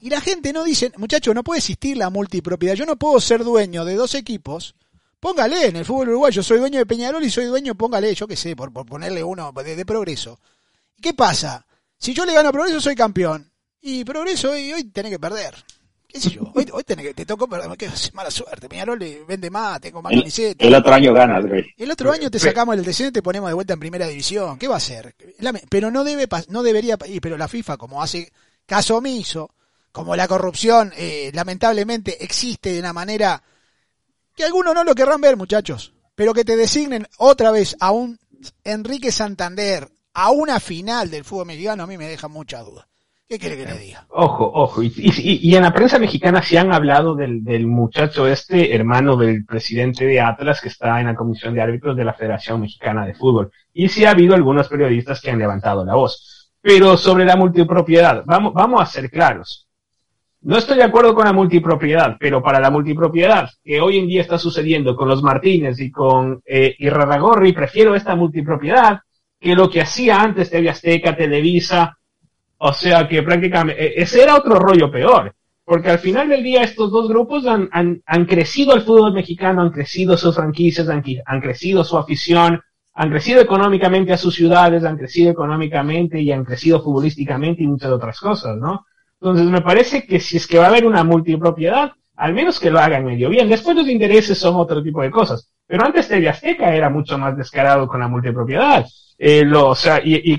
Y 0.00 0.10
la 0.10 0.20
gente 0.20 0.52
no 0.52 0.64
dice, 0.64 0.90
muchachos, 0.96 1.34
no 1.34 1.44
puede 1.44 1.58
existir 1.58 1.96
la 1.96 2.10
multipropiedad. 2.10 2.74
Yo 2.74 2.86
no 2.86 2.96
puedo 2.96 3.20
ser 3.20 3.44
dueño 3.44 3.84
de 3.84 3.94
dos 3.94 4.14
equipos. 4.14 4.74
Póngale 5.20 5.66
en 5.66 5.76
el 5.76 5.84
fútbol 5.84 6.08
uruguayo, 6.08 6.42
soy 6.42 6.58
dueño 6.58 6.78
de 6.78 6.86
Peñarol 6.86 7.22
y 7.24 7.30
soy 7.30 7.44
dueño, 7.44 7.76
póngale, 7.76 8.12
yo 8.14 8.26
qué 8.26 8.34
sé, 8.34 8.56
por, 8.56 8.72
por 8.72 8.84
ponerle 8.86 9.22
uno 9.22 9.52
de, 9.52 9.76
de 9.76 9.86
progreso. 9.86 10.40
¿Y 10.96 11.00
qué 11.02 11.14
pasa? 11.14 11.64
Si 11.98 12.12
yo 12.12 12.24
le 12.26 12.32
gano 12.34 12.48
a 12.48 12.52
progreso, 12.52 12.80
soy 12.80 12.96
campeón. 12.96 13.48
Y 13.80 14.04
progreso 14.04 14.50
hoy, 14.50 14.72
hoy 14.72 14.84
tenés 14.84 15.12
que 15.12 15.18
perder. 15.20 15.54
¿Qué 16.12 16.20
sé 16.20 16.30
yo? 16.30 16.42
Hoy, 16.54 16.66
hoy 16.72 16.84
tenés 16.84 17.06
que, 17.06 17.14
te 17.14 17.24
tocó 17.24 17.48
perder, 17.48 17.74
qué 17.78 17.88
mala 18.12 18.30
suerte. 18.30 18.68
Peñarol 18.68 18.98
le 18.98 19.24
vende 19.24 19.48
más, 19.50 19.80
tengo 19.80 20.02
más 20.02 20.12
camiseta. 20.12 20.64
el 20.64 20.74
otro 20.74 20.92
año 20.92 21.14
ganas, 21.14 21.46
güey. 21.46 21.64
El 21.78 21.90
otro 21.90 22.12
año 22.12 22.30
te 22.30 22.38
sacamos 22.38 22.74
el 22.76 22.84
descenso 22.84 23.08
y 23.08 23.12
te 23.12 23.22
ponemos 23.22 23.48
de 23.48 23.54
vuelta 23.54 23.72
en 23.72 23.80
primera 23.80 24.06
división. 24.06 24.58
¿Qué 24.58 24.68
va 24.68 24.74
a 24.74 24.78
hacer? 24.78 25.14
La- 25.38 25.52
Pero 25.70 25.90
no 25.90 26.04
debe, 26.04 26.28
no 26.48 26.62
debería, 26.62 26.98
y- 27.06 27.20
pero 27.20 27.38
la 27.38 27.48
FIFA 27.48 27.78
como 27.78 28.02
hace 28.02 28.30
caso 28.66 28.98
omiso, 28.98 29.54
como 29.90 30.14
la 30.14 30.28
corrupción 30.28 30.92
eh, 30.96 31.30
lamentablemente 31.34 32.22
existe 32.24 32.72
de 32.72 32.80
una 32.80 32.92
manera 32.92 33.42
que 34.36 34.44
algunos 34.44 34.74
no 34.74 34.84
lo 34.84 34.94
querrán 34.94 35.20
ver, 35.20 35.36
muchachos, 35.36 35.92
pero 36.14 36.32
que 36.34 36.44
te 36.44 36.56
designen 36.56 37.06
otra 37.18 37.50
vez 37.50 37.76
a 37.80 37.90
un 37.90 38.18
Enrique 38.64 39.12
Santander 39.12 39.88
a 40.14 40.30
una 40.30 40.60
final 40.60 41.10
del 41.10 41.24
fútbol 41.24 41.46
mexicano 41.46 41.84
a 41.84 41.86
mí 41.86 41.96
me 41.96 42.06
deja 42.08 42.28
mucha 42.28 42.60
duda. 42.60 42.86
¿Qué 43.32 43.38
quiere 43.38 43.56
que 43.56 43.64
le 43.64 43.78
diga? 43.78 44.04
Ojo, 44.10 44.44
ojo. 44.52 44.82
Y, 44.82 45.56
en 45.56 45.62
la 45.62 45.72
prensa 45.72 45.98
mexicana 45.98 46.42
sí 46.42 46.58
han 46.58 46.70
hablado 46.70 47.14
del, 47.14 47.42
del 47.42 47.66
muchacho 47.66 48.26
este, 48.26 48.74
hermano 48.74 49.16
del 49.16 49.46
presidente 49.46 50.04
de 50.04 50.20
Atlas, 50.20 50.60
que 50.60 50.68
está 50.68 51.00
en 51.00 51.06
la 51.06 51.14
comisión 51.14 51.54
de 51.54 51.62
árbitros 51.62 51.96
de 51.96 52.04
la 52.04 52.12
Federación 52.12 52.60
Mexicana 52.60 53.06
de 53.06 53.14
Fútbol. 53.14 53.50
Y 53.72 53.88
sí 53.88 54.04
ha 54.04 54.10
habido 54.10 54.34
algunos 54.34 54.68
periodistas 54.68 55.22
que 55.22 55.30
han 55.30 55.38
levantado 55.38 55.82
la 55.82 55.94
voz. 55.94 56.52
Pero 56.60 56.98
sobre 56.98 57.24
la 57.24 57.34
multipropiedad, 57.34 58.22
vamos, 58.26 58.52
vamos 58.52 58.82
a 58.82 58.84
ser 58.84 59.10
claros. 59.10 59.66
No 60.42 60.58
estoy 60.58 60.76
de 60.76 60.84
acuerdo 60.84 61.14
con 61.14 61.24
la 61.24 61.32
multipropiedad, 61.32 62.18
pero 62.20 62.42
para 62.42 62.60
la 62.60 62.70
multipropiedad 62.70 63.48
que 63.64 63.80
hoy 63.80 63.96
en 63.96 64.08
día 64.08 64.20
está 64.20 64.36
sucediendo 64.36 64.94
con 64.94 65.08
los 65.08 65.22
Martínez 65.22 65.80
y 65.80 65.90
con 65.90 66.42
eh, 66.44 66.76
prefiero 67.54 67.94
esta 67.94 68.14
multipropiedad 68.14 69.00
que 69.40 69.54
lo 69.54 69.70
que 69.70 69.80
hacía 69.80 70.20
antes 70.20 70.50
TV 70.50 70.68
Azteca, 70.68 71.16
Televisa, 71.16 71.96
o 72.64 72.72
sea 72.72 73.08
que 73.08 73.24
prácticamente, 73.24 73.84
eh, 73.84 73.94
ese 73.96 74.22
era 74.22 74.36
otro 74.36 74.54
rollo 74.54 74.88
peor, 74.88 75.34
porque 75.64 75.90
al 75.90 75.98
final 75.98 76.28
del 76.28 76.44
día 76.44 76.62
estos 76.62 76.92
dos 76.92 77.08
grupos 77.08 77.44
han, 77.44 77.68
han, 77.72 78.00
han 78.06 78.24
crecido 78.24 78.72
el 78.76 78.82
fútbol 78.82 79.12
mexicano, 79.12 79.62
han 79.62 79.70
crecido 79.70 80.16
sus 80.16 80.36
franquicias, 80.36 80.88
han, 80.88 81.02
han 81.26 81.40
crecido 81.40 81.82
su 81.82 81.98
afición, 81.98 82.60
han 82.94 83.10
crecido 83.10 83.40
económicamente 83.40 84.12
a 84.12 84.16
sus 84.16 84.36
ciudades, 84.36 84.84
han 84.84 84.96
crecido 84.96 85.32
económicamente 85.32 86.20
y 86.20 86.30
han 86.30 86.44
crecido 86.44 86.80
futbolísticamente 86.80 87.64
y 87.64 87.66
muchas 87.66 87.90
otras 87.90 88.20
cosas, 88.20 88.56
¿no? 88.56 88.86
Entonces 89.20 89.46
me 89.46 89.62
parece 89.62 90.06
que 90.06 90.20
si 90.20 90.36
es 90.36 90.46
que 90.46 90.58
va 90.58 90.66
a 90.66 90.68
haber 90.68 90.86
una 90.86 91.02
multipropiedad, 91.02 91.90
al 92.14 92.32
menos 92.32 92.60
que 92.60 92.70
lo 92.70 92.78
hagan 92.78 93.04
medio 93.04 93.28
bien. 93.28 93.48
Después 93.48 93.74
los 93.74 93.88
intereses 93.88 94.38
son 94.38 94.54
otro 94.54 94.80
tipo 94.84 95.02
de 95.02 95.10
cosas. 95.10 95.50
Pero 95.66 95.84
antes 95.84 96.06
TV 96.06 96.28
Azteca 96.28 96.72
era 96.72 96.90
mucho 96.90 97.18
más 97.18 97.36
descarado 97.36 97.88
con 97.88 97.98
la 97.98 98.06
multipropiedad. 98.06 98.86
Eh, 99.18 99.44
lo, 99.44 99.70
o 99.70 99.74
sea, 99.74 100.00
y, 100.04 100.32
y 100.32 100.38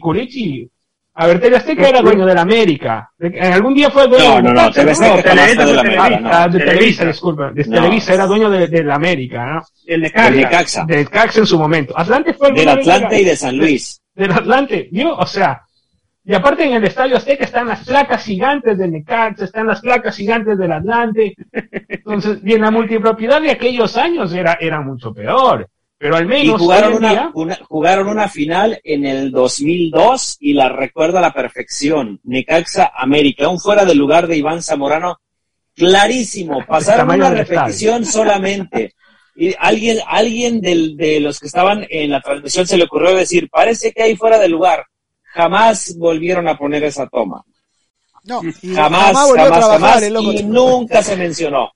a 1.15 1.27
ver, 1.27 1.39
TV 1.39 1.57
Azteca 1.57 1.89
era 1.89 2.01
dueño 2.01 2.25
de 2.25 2.33
la 2.33 2.41
América. 2.41 3.11
En 3.19 3.53
algún 3.53 3.75
día 3.75 3.91
fue 3.91 4.07
dueño 4.07 4.41
No, 4.41 4.53
no, 4.53 4.53
no, 4.53 4.71
TV 4.71 4.91
Azteca 4.91 5.21
fue 5.21 5.65
de 5.65 6.21
la 6.21 6.49
Televisa, 6.49 7.05
disculpa, 7.05 7.51
de. 7.51 7.63
Televisa 7.63 8.13
era 8.13 8.25
dueño 8.25 8.49
de, 8.49 8.67
de 8.67 8.83
la 8.83 8.95
América, 8.95 9.45
¿no? 9.45 9.61
El 9.85 10.01
Necaxa. 10.01 10.85
Del 10.85 11.09
Cax 11.09 11.37
en 11.37 11.45
su 11.45 11.59
momento. 11.59 11.93
Atlante 11.95 12.33
fue 12.33 12.49
el 12.49 12.55
Del 12.55 12.69
Atlante 12.69 13.21
y 13.21 13.25
de 13.25 13.35
San 13.35 13.57
Luis. 13.57 14.01
Del 14.15 14.31
Atlante, 14.31 14.89
¿vio? 14.91 15.15
O 15.15 15.25
sea, 15.27 15.63
y 16.25 16.33
aparte 16.33 16.63
en 16.63 16.73
el 16.73 16.83
Estadio 16.85 17.17
Azteca 17.17 17.43
están 17.43 17.67
las 17.67 17.85
placas 17.85 18.23
gigantes 18.23 18.77
del 18.77 18.91
Necaxa, 18.91 19.43
están 19.43 19.67
las 19.67 19.81
placas 19.81 20.15
gigantes 20.15 20.57
del 20.57 20.71
Atlante. 20.71 21.35
Entonces, 21.89 22.39
y 22.43 22.53
en 22.53 22.61
la 22.61 22.71
multipropiedad 22.71 23.41
de 23.41 23.51
aquellos 23.51 23.97
años 23.97 24.33
era, 24.33 24.57
era 24.59 24.81
mucho 24.81 25.13
peor. 25.13 25.67
Pero 26.03 26.17
al 26.17 26.25
Y 26.25 26.27
menos 26.27 26.59
jugaron 26.59 26.89
hoy 26.89 26.91
en 26.91 26.97
una, 26.97 27.09
día- 27.11 27.31
una- 27.33 27.59
jugaron 27.63 28.07
una 28.09 28.27
final 28.27 28.77
en 28.83 29.05
el 29.05 29.31
2002 29.31 30.35
y 30.41 30.51
la 30.51 30.67
recuerdo 30.67 31.19
a 31.19 31.21
la 31.21 31.31
perfección. 31.31 32.19
Necaxa 32.25 32.91
América, 32.93 33.47
un 33.47 33.57
fuera 33.57 33.85
del 33.85 33.99
lugar 33.99 34.27
de 34.27 34.35
Iván 34.35 34.61
Zamorano, 34.61 35.21
clarísimo. 35.73 36.59
Pasaron 36.67 37.05
una 37.09 37.29
repetición 37.45 38.05
solamente. 38.05 38.95
Y 39.37 39.55
alguien, 39.57 39.99
alguien 40.05 40.59
del- 40.59 40.97
de 40.97 41.21
los 41.21 41.39
que 41.39 41.47
estaban 41.47 41.87
en 41.89 42.11
la 42.11 42.19
transmisión 42.19 42.67
se 42.67 42.75
le 42.77 42.83
ocurrió 42.83 43.15
decir, 43.15 43.49
parece 43.49 43.93
que 43.93 44.03
hay 44.03 44.17
fuera 44.17 44.37
del 44.39 44.51
lugar. 44.51 44.85
Jamás 45.33 45.95
volvieron 45.97 46.49
a 46.49 46.57
poner 46.57 46.83
esa 46.83 47.07
toma. 47.07 47.45
No, 48.25 48.41
y 48.61 48.75
Jamás, 48.75 49.13
jamás, 49.37 49.65
jamás. 49.69 50.03
Y 50.33 50.43
nunca 50.43 51.01
se 51.01 51.15
mencionó. 51.15 51.71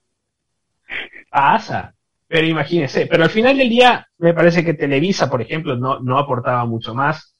pasa. 1.29 1.93
Pero 2.27 2.45
imagínense, 2.45 3.07
pero 3.07 3.23
al 3.23 3.29
final 3.29 3.57
del 3.57 3.69
día 3.69 4.05
me 4.17 4.33
parece 4.33 4.63
que 4.63 4.73
Televisa, 4.73 5.29
por 5.29 5.41
ejemplo, 5.41 5.77
no, 5.77 5.99
no 5.99 6.17
aportaba 6.17 6.65
mucho 6.65 6.93
más 6.93 7.35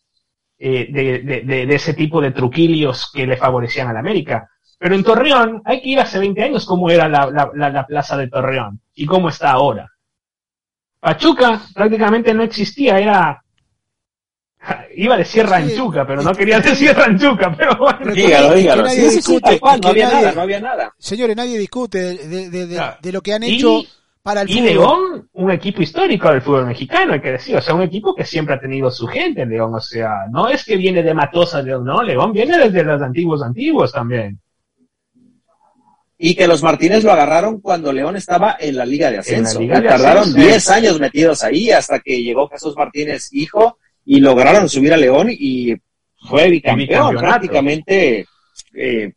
eh, 0.57 0.87
de, 0.89 1.19
de, 1.19 1.41
de, 1.41 1.65
de, 1.65 1.75
ese 1.75 1.93
tipo 1.93 2.21
de 2.21 2.31
truquilios 2.31 3.11
que 3.13 3.27
le 3.27 3.37
favorecían 3.37 3.89
a 3.89 3.93
la 3.93 3.99
América. 3.99 4.49
Pero 4.79 4.95
en 4.95 5.03
Torreón 5.03 5.61
hay 5.65 5.81
que 5.81 5.89
ir 5.89 5.99
hace 5.99 6.19
20 6.19 6.41
años 6.41 6.65
cómo 6.65 6.89
era 6.89 7.09
la, 7.09 7.29
la, 7.29 7.51
la, 7.53 7.69
la 7.69 7.85
plaza 7.85 8.15
de 8.15 8.29
Torreón 8.29 8.79
y 8.93 9.05
cómo 9.05 9.29
está 9.29 9.51
ahora. 9.51 9.91
Pachuca 10.99 11.61
prácticamente 11.73 12.33
no 12.33 12.43
existía, 12.43 12.97
era 12.97 13.41
Iba 14.95 15.15
a 15.15 15.17
decir 15.17 15.45
ranchuca, 15.45 16.05
pero 16.05 16.21
no 16.21 16.33
quería 16.33 16.59
decir 16.59 16.93
ranchuca, 16.93 17.55
pero 17.55 17.77
bueno. 17.77 18.13
Dígalo, 18.13 18.53
dígalo. 18.53 18.89
Sí, 18.89 19.01
discute, 19.01 19.59
no 19.61 19.87
había 19.87 20.09
nada, 20.09 20.31
no 20.33 20.41
había 20.41 20.59
nada. 20.59 20.93
Señores, 20.97 21.35
nadie 21.35 21.57
discute 21.57 21.99
de, 21.99 22.49
de, 22.49 22.67
de, 22.67 22.81
de 22.99 23.11
lo 23.11 23.21
que 23.21 23.33
han 23.33 23.43
hecho 23.43 23.79
y, 23.79 23.87
para 24.27 24.41
el 24.41 24.49
y 24.49 24.55
fútbol. 24.55 24.65
León, 24.65 25.29
un 25.31 25.51
equipo 25.51 25.81
histórico 25.81 26.29
del 26.29 26.41
fútbol 26.41 26.65
mexicano, 26.65 27.13
hay 27.13 27.21
que 27.21 27.31
decir, 27.31 27.55
o 27.55 27.61
sea, 27.61 27.73
un 27.73 27.83
equipo 27.83 28.13
que 28.13 28.25
siempre 28.25 28.55
ha 28.55 28.59
tenido 28.59 28.91
su 28.91 29.07
gente, 29.07 29.45
León, 29.45 29.73
o 29.73 29.79
sea, 29.79 30.25
no 30.29 30.49
es 30.49 30.65
que 30.65 30.75
viene 30.75 31.01
de 31.01 31.13
Matosa, 31.13 31.61
León, 31.61 31.85
no, 31.85 32.03
León 32.03 32.33
viene 32.33 32.57
desde 32.57 32.83
los 32.83 33.01
antiguos 33.01 33.41
antiguos 33.41 33.93
también. 33.93 34.37
Y 36.17 36.35
que 36.35 36.45
los 36.45 36.61
Martínez 36.61 37.05
lo 37.05 37.13
agarraron 37.13 37.61
cuando 37.61 37.93
León 37.93 38.17
estaba 38.17 38.57
en 38.59 38.75
la 38.75 38.85
Liga 38.85 39.09
de 39.09 39.19
Ascenso. 39.19 39.61
Liga 39.61 39.79
de 39.79 39.87
tardaron 39.87 40.23
Ascenso, 40.23 40.41
10 40.41 40.63
sí. 40.63 40.73
años 40.73 40.99
metidos 40.99 41.43
ahí 41.45 41.71
hasta 41.71 41.99
que 41.99 42.21
llegó 42.21 42.49
Jesús 42.49 42.75
Martínez, 42.75 43.29
hijo, 43.31 43.77
y 44.03 44.19
lograron 44.19 44.67
subir 44.67 44.93
a 44.93 44.97
León 44.97 45.29
y 45.31 45.73
fue 46.27 46.49
bicampeón 46.49 47.15
prácticamente 47.15 48.27
eh, 48.73 49.13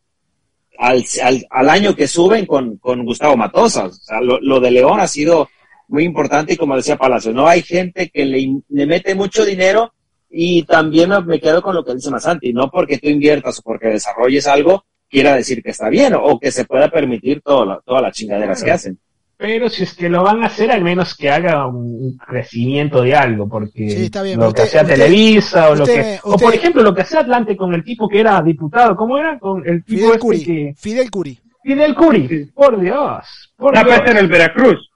al, 0.81 1.05
al, 1.23 1.45
al 1.49 1.69
año 1.69 1.95
que 1.95 2.07
suben 2.07 2.47
con, 2.47 2.77
con 2.77 3.05
Gustavo 3.05 3.37
Matosas. 3.37 3.91
O 3.91 4.03
sea, 4.03 4.19
lo, 4.19 4.39
lo 4.41 4.59
de 4.59 4.71
León 4.71 4.99
ha 4.99 5.07
sido 5.07 5.47
muy 5.87 6.03
importante 6.03 6.53
y 6.53 6.57
como 6.57 6.75
decía 6.75 6.97
Palacio, 6.97 7.31
no 7.31 7.47
hay 7.47 7.61
gente 7.61 8.09
que 8.09 8.25
le, 8.25 8.61
le 8.67 8.85
mete 8.87 9.13
mucho 9.13 9.45
dinero 9.45 9.93
y 10.29 10.63
también 10.63 11.09
me, 11.09 11.21
me 11.21 11.39
quedo 11.39 11.61
con 11.61 11.75
lo 11.75 11.85
que 11.85 11.93
dice 11.93 12.09
Masanti, 12.09 12.51
no 12.51 12.71
porque 12.71 12.97
tú 12.97 13.09
inviertas 13.09 13.59
o 13.59 13.61
porque 13.61 13.89
desarrolles 13.89 14.47
algo 14.47 14.85
quiera 15.07 15.35
decir 15.35 15.61
que 15.61 15.69
está 15.69 15.87
bien 15.89 16.15
o 16.15 16.39
que 16.39 16.51
se 16.51 16.65
pueda 16.65 16.89
permitir 16.89 17.41
toda 17.41 17.65
la, 17.65 17.81
todas 17.85 18.01
las 18.01 18.15
chingaderas 18.15 18.63
que 18.63 18.71
hacen. 18.71 18.99
Pero 19.41 19.69
si 19.69 19.81
es 19.81 19.95
que 19.95 20.07
lo 20.07 20.21
van 20.21 20.43
a 20.43 20.45
hacer, 20.45 20.69
al 20.71 20.83
menos 20.83 21.15
que 21.15 21.27
haga 21.27 21.65
un 21.65 22.15
crecimiento 22.15 23.01
de 23.01 23.15
algo, 23.15 23.49
porque 23.49 23.89
Sí, 23.89 24.03
está 24.03 24.21
bien, 24.21 24.39
lo 24.39 24.49
usted- 24.49 24.61
que 24.63 24.67
hacía 24.67 24.81
usted- 24.83 24.93
Televisa 24.93 25.69
o 25.71 25.75
lo 25.75 25.83
usted 25.83 25.95
que, 25.95 26.19
o 26.23 26.37
por 26.37 26.53
ejemplo 26.53 26.83
lo 26.83 26.93
que 26.93 27.01
hacía 27.01 27.21
Atlante 27.21 27.57
con 27.57 27.73
el 27.73 27.83
tipo 27.83 28.07
que 28.07 28.19
era 28.19 28.39
diputado, 28.43 28.95
¿cómo 28.95 29.17
era? 29.17 29.39
Con 29.39 29.67
el 29.67 29.83
tipo 29.83 29.97
Fidel 29.97 30.09
este 30.11 30.19
Curi. 30.19 30.43
que 30.43 30.73
Fidel 30.77 31.09
Curi. 31.09 31.39
Fidel 31.63 31.95
Curi, 31.95 32.45
por 32.53 32.79
Dios, 32.79 33.51
por 33.57 33.71
Una 33.71 33.83
Dios. 33.83 33.99
vez 33.99 34.11
en 34.11 34.17
el 34.17 34.27
Veracruz. 34.27 34.87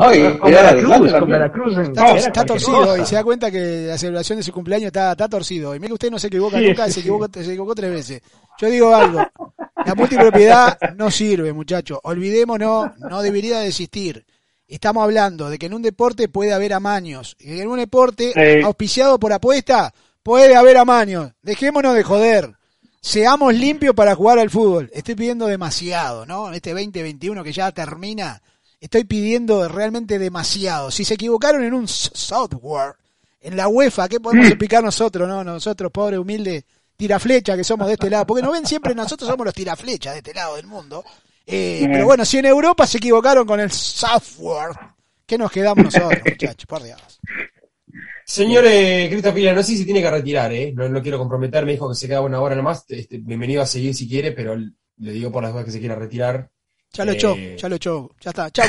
con 0.38 0.52
era 0.52 0.72
Veracruz, 0.72 1.12
con. 1.12 1.28
Veracruz 1.28 1.76
en- 1.76 1.90
Está, 2.16 2.44
torcido 2.46 2.78
cosa. 2.78 3.02
y 3.02 3.04
se 3.04 3.16
da 3.16 3.24
cuenta 3.24 3.50
que 3.50 3.86
la 3.88 3.98
celebración 3.98 4.38
de 4.38 4.44
su 4.44 4.52
cumpleaños 4.52 4.86
está, 4.86 5.10
está 5.10 5.28
torcido. 5.28 5.74
Y 5.74 5.78
mira 5.80 5.88
que 5.88 5.94
usted 5.94 6.10
no 6.10 6.18
se 6.20 6.28
equivoca 6.28 6.58
Sí, 6.58 6.66
nunca, 6.68 6.84
sí, 6.86 6.92
se, 6.92 6.94
sí. 6.94 7.00
equivocó, 7.00 7.26
se 7.34 7.40
equivocó 7.50 7.74
tres 7.74 7.90
veces. 7.90 8.22
Yo 8.60 8.68
digo 8.68 8.94
algo, 8.94 9.24
la 9.86 9.94
multipropiedad 9.94 10.78
no 10.96 11.10
sirve, 11.10 11.52
muchachos. 11.52 11.98
Olvidémonos, 12.02 12.90
no 12.98 13.22
debería 13.22 13.60
de 13.60 13.68
existir. 13.68 14.24
Estamos 14.66 15.02
hablando 15.04 15.48
de 15.48 15.58
que 15.58 15.66
en 15.66 15.74
un 15.74 15.82
deporte 15.82 16.28
puede 16.28 16.52
haber 16.52 16.72
amaños. 16.74 17.36
Y 17.38 17.44
que 17.46 17.62
en 17.62 17.68
un 17.68 17.78
deporte 17.78 18.32
Sí. 18.34 18.62
auspiciado 18.64 19.18
por 19.18 19.32
apuesta 19.32 19.94
puede 20.22 20.56
haber 20.56 20.76
amaños. 20.76 21.32
Dejémonos 21.42 21.94
de 21.94 22.02
joder. 22.02 22.52
Seamos 23.00 23.54
limpios 23.54 23.94
para 23.94 24.14
jugar 24.14 24.38
al 24.40 24.50
fútbol. 24.50 24.90
Estoy 24.92 25.14
pidiendo 25.14 25.46
demasiado, 25.46 26.26
¿no? 26.26 26.52
Este 26.52 26.70
2021 26.74 27.44
que 27.44 27.52
ya 27.52 27.70
termina, 27.72 28.42
estoy 28.80 29.04
pidiendo 29.04 29.66
realmente 29.68 30.18
demasiado. 30.18 30.90
Si 30.90 31.04
se 31.04 31.14
equivocaron 31.14 31.62
en 31.62 31.72
un 31.74 31.86
software, 31.88 32.94
en 33.40 33.56
la 33.56 33.68
UEFA, 33.68 34.08
¿qué 34.08 34.18
podemos 34.18 34.48
explicar 34.48 34.82
nosotros, 34.82 35.28
no? 35.28 35.44
Nosotros, 35.44 35.92
pobres, 35.92 36.18
humildes, 36.18 36.64
tiraflecha 36.98 37.56
que 37.56 37.64
somos 37.64 37.86
de 37.86 37.94
este 37.94 38.10
lado. 38.10 38.26
Porque 38.26 38.42
nos 38.42 38.52
ven 38.52 38.66
siempre, 38.66 38.94
nosotros 38.94 39.30
somos 39.30 39.46
los 39.46 39.54
tiraflechas 39.54 40.12
de 40.12 40.18
este 40.18 40.34
lado 40.34 40.56
del 40.56 40.66
mundo. 40.66 41.04
Eh, 41.46 41.88
pero 41.90 42.04
bueno, 42.04 42.26
si 42.26 42.38
en 42.38 42.46
Europa 42.46 42.86
se 42.86 42.98
equivocaron 42.98 43.46
con 43.46 43.58
el 43.60 43.70
software, 43.70 44.72
¿qué 45.24 45.38
nos 45.38 45.50
quedamos 45.50 45.84
nosotros, 45.84 46.20
muchachos? 46.26 46.66
Por 46.66 46.82
Dios. 46.82 47.20
Señor 48.26 48.64
eh, 48.66 49.08
Cristo 49.10 49.32
no 49.32 49.62
sé 49.62 49.76
si 49.76 49.84
tiene 49.86 50.02
que 50.02 50.10
retirar, 50.10 50.52
¿eh? 50.52 50.72
No, 50.76 50.86
no 50.90 51.00
quiero 51.00 51.18
comprometer, 51.18 51.64
me 51.64 51.72
dijo 51.72 51.88
que 51.88 51.94
se 51.94 52.06
queda 52.06 52.20
una 52.20 52.40
hora 52.40 52.54
nomás. 52.54 52.84
Este, 52.88 53.16
bienvenido 53.16 53.62
a 53.62 53.66
seguir 53.66 53.94
si 53.94 54.06
quiere, 54.06 54.32
pero 54.32 54.54
le 54.56 55.12
digo 55.12 55.32
por 55.32 55.42
las 55.42 55.52
dudas 55.52 55.64
que 55.64 55.70
se 55.70 55.80
quiera 55.80 55.94
retirar. 55.94 56.50
Ya 56.92 57.04
lo 57.04 57.12
Eh, 57.12 57.14
echó, 57.14 57.36
ya 57.56 57.68
lo 57.68 57.76
echó. 57.76 58.10
Ya 58.20 58.30
está. 58.30 58.50
Chao. 58.52 58.66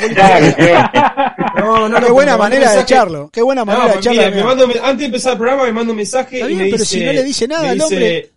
No, 1.56 1.88
no, 1.88 1.96
Qué 2.00 2.06
no, 2.08 2.12
buena 2.14 2.36
manera 2.36 2.72
de 2.72 2.80
echarlo. 2.82 3.30
Qué 3.32 3.42
buena 3.42 3.62
No, 3.62 3.66
manera 3.66 3.86
de 3.86 3.92
pues 3.94 4.06
echarlo. 4.06 4.22
mira, 4.22 4.36
me 4.36 4.44
mando- 4.44 4.84
antes 4.84 4.98
de 4.98 5.04
empezar 5.06 5.32
el 5.32 5.38
programa 5.38 5.64
me 5.64 5.72
manda 5.72 5.90
un 5.90 5.96
mensaje 5.96 6.36
Está 6.36 6.46
y 6.50 6.54
bien, 6.54 6.58
me 6.58 6.70
pero 6.70 6.78
dice, 6.82 6.98
si 6.98 7.04
no 7.04 7.12
le 7.12 7.22
dice 7.24 7.48
nada 7.48 7.70
al 7.70 7.80
hombre, 7.80 8.30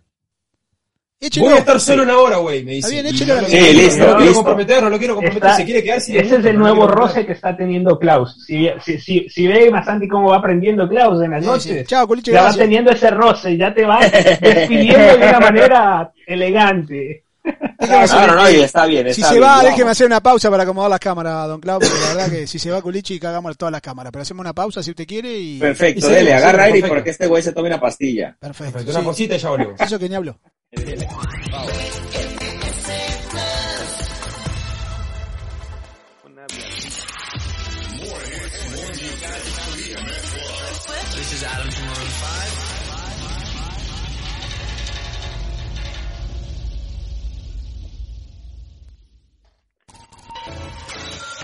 Échelo. 1.20 1.46
Voy 1.46 1.54
a 1.54 1.58
estar 1.58 1.80
solo 1.80 2.02
una 2.02 2.18
hora, 2.18 2.36
güey, 2.36 2.62
me 2.64 2.72
dice. 2.72 2.88
Está 2.98 3.02
bien, 3.02 3.04
no 3.06 3.18
Sí, 3.18 3.24
no 3.24 3.34
lo 3.34 3.48
listo, 3.72 4.04
quiero 4.04 4.18
listo. 4.20 4.34
comprometer, 4.34 4.82
no 4.82 4.90
lo 4.90 4.98
quiero 4.98 5.14
comprometer, 5.14 5.46
Está- 5.48 5.56
se 5.56 5.64
quiere 5.64 5.82
quedar 5.82 6.00
sin 6.02 6.16
ese 6.16 6.36
es 6.36 6.44
el 6.44 6.58
nuevo 6.58 6.86
roce 6.86 7.24
que 7.24 7.32
está 7.32 7.56
teniendo 7.56 7.98
Klaus. 7.98 8.44
Si, 8.46 8.68
si, 8.84 8.98
si, 8.98 9.28
si 9.30 9.46
ve 9.46 9.70
Masanti 9.70 10.06
cómo 10.06 10.30
va 10.30 10.36
aprendiendo 10.38 10.86
Klaus 10.86 11.22
en 11.22 11.30
las 11.30 11.42
Sí, 11.42 11.46
noches, 11.50 11.78
sí. 11.78 11.84
Chao, 11.86 12.06
Culiche, 12.06 12.32
ya 12.32 12.42
va 12.42 12.52
teniendo 12.52 12.90
ese 12.90 13.10
roce, 13.10 13.56
ya 13.56 13.72
te 13.72 13.84
va 13.86 14.00
despidiendo 14.00 14.98
de 15.16 15.28
una 15.28 15.40
manera 15.40 16.12
elegante. 16.26 17.23
No, 17.44 18.26
no, 18.26 18.34
no, 18.34 18.50
y 18.50 18.62
está 18.62 18.86
bien. 18.86 19.12
Si 19.12 19.22
se 19.22 19.32
bien, 19.32 19.42
va, 19.42 19.62
déjeme 19.62 19.90
hacer 19.90 20.06
una 20.06 20.20
pausa 20.20 20.50
para 20.50 20.62
acomodar 20.62 20.90
las 20.90 21.00
cámaras, 21.00 21.48
don 21.48 21.60
Clau, 21.60 21.78
porque 21.78 21.94
la 22.00 22.14
verdad 22.14 22.30
que 22.30 22.46
si 22.46 22.58
se 22.58 22.70
va 22.70 22.80
Culichi, 22.80 23.20
cagamos 23.20 23.56
todas 23.58 23.72
las 23.72 23.82
cámaras. 23.82 24.10
Pero 24.10 24.22
hacemos 24.22 24.40
una 24.40 24.54
pausa 24.54 24.82
si 24.82 24.90
usted 24.90 25.06
quiere 25.06 25.36
y... 25.36 25.58
Perfecto, 25.58 26.08
Y 26.08 26.12
dele, 26.14 26.34
agarra 26.34 26.64
aire 26.64 26.88
porque 26.88 27.10
este 27.10 27.26
güey 27.26 27.42
se 27.42 27.52
tome 27.52 27.68
una 27.68 27.80
pastilla. 27.80 28.36
Perfecto. 28.40 28.72
Perfecto, 28.72 28.90
una 28.92 29.00
sí. 29.00 29.06
cosita 29.06 29.34
y 29.34 29.38
ya 29.38 29.50
volvemos. 29.50 29.80
Eso 29.80 29.98
que 29.98 30.08
ni 30.08 30.14
habló. 30.14 30.38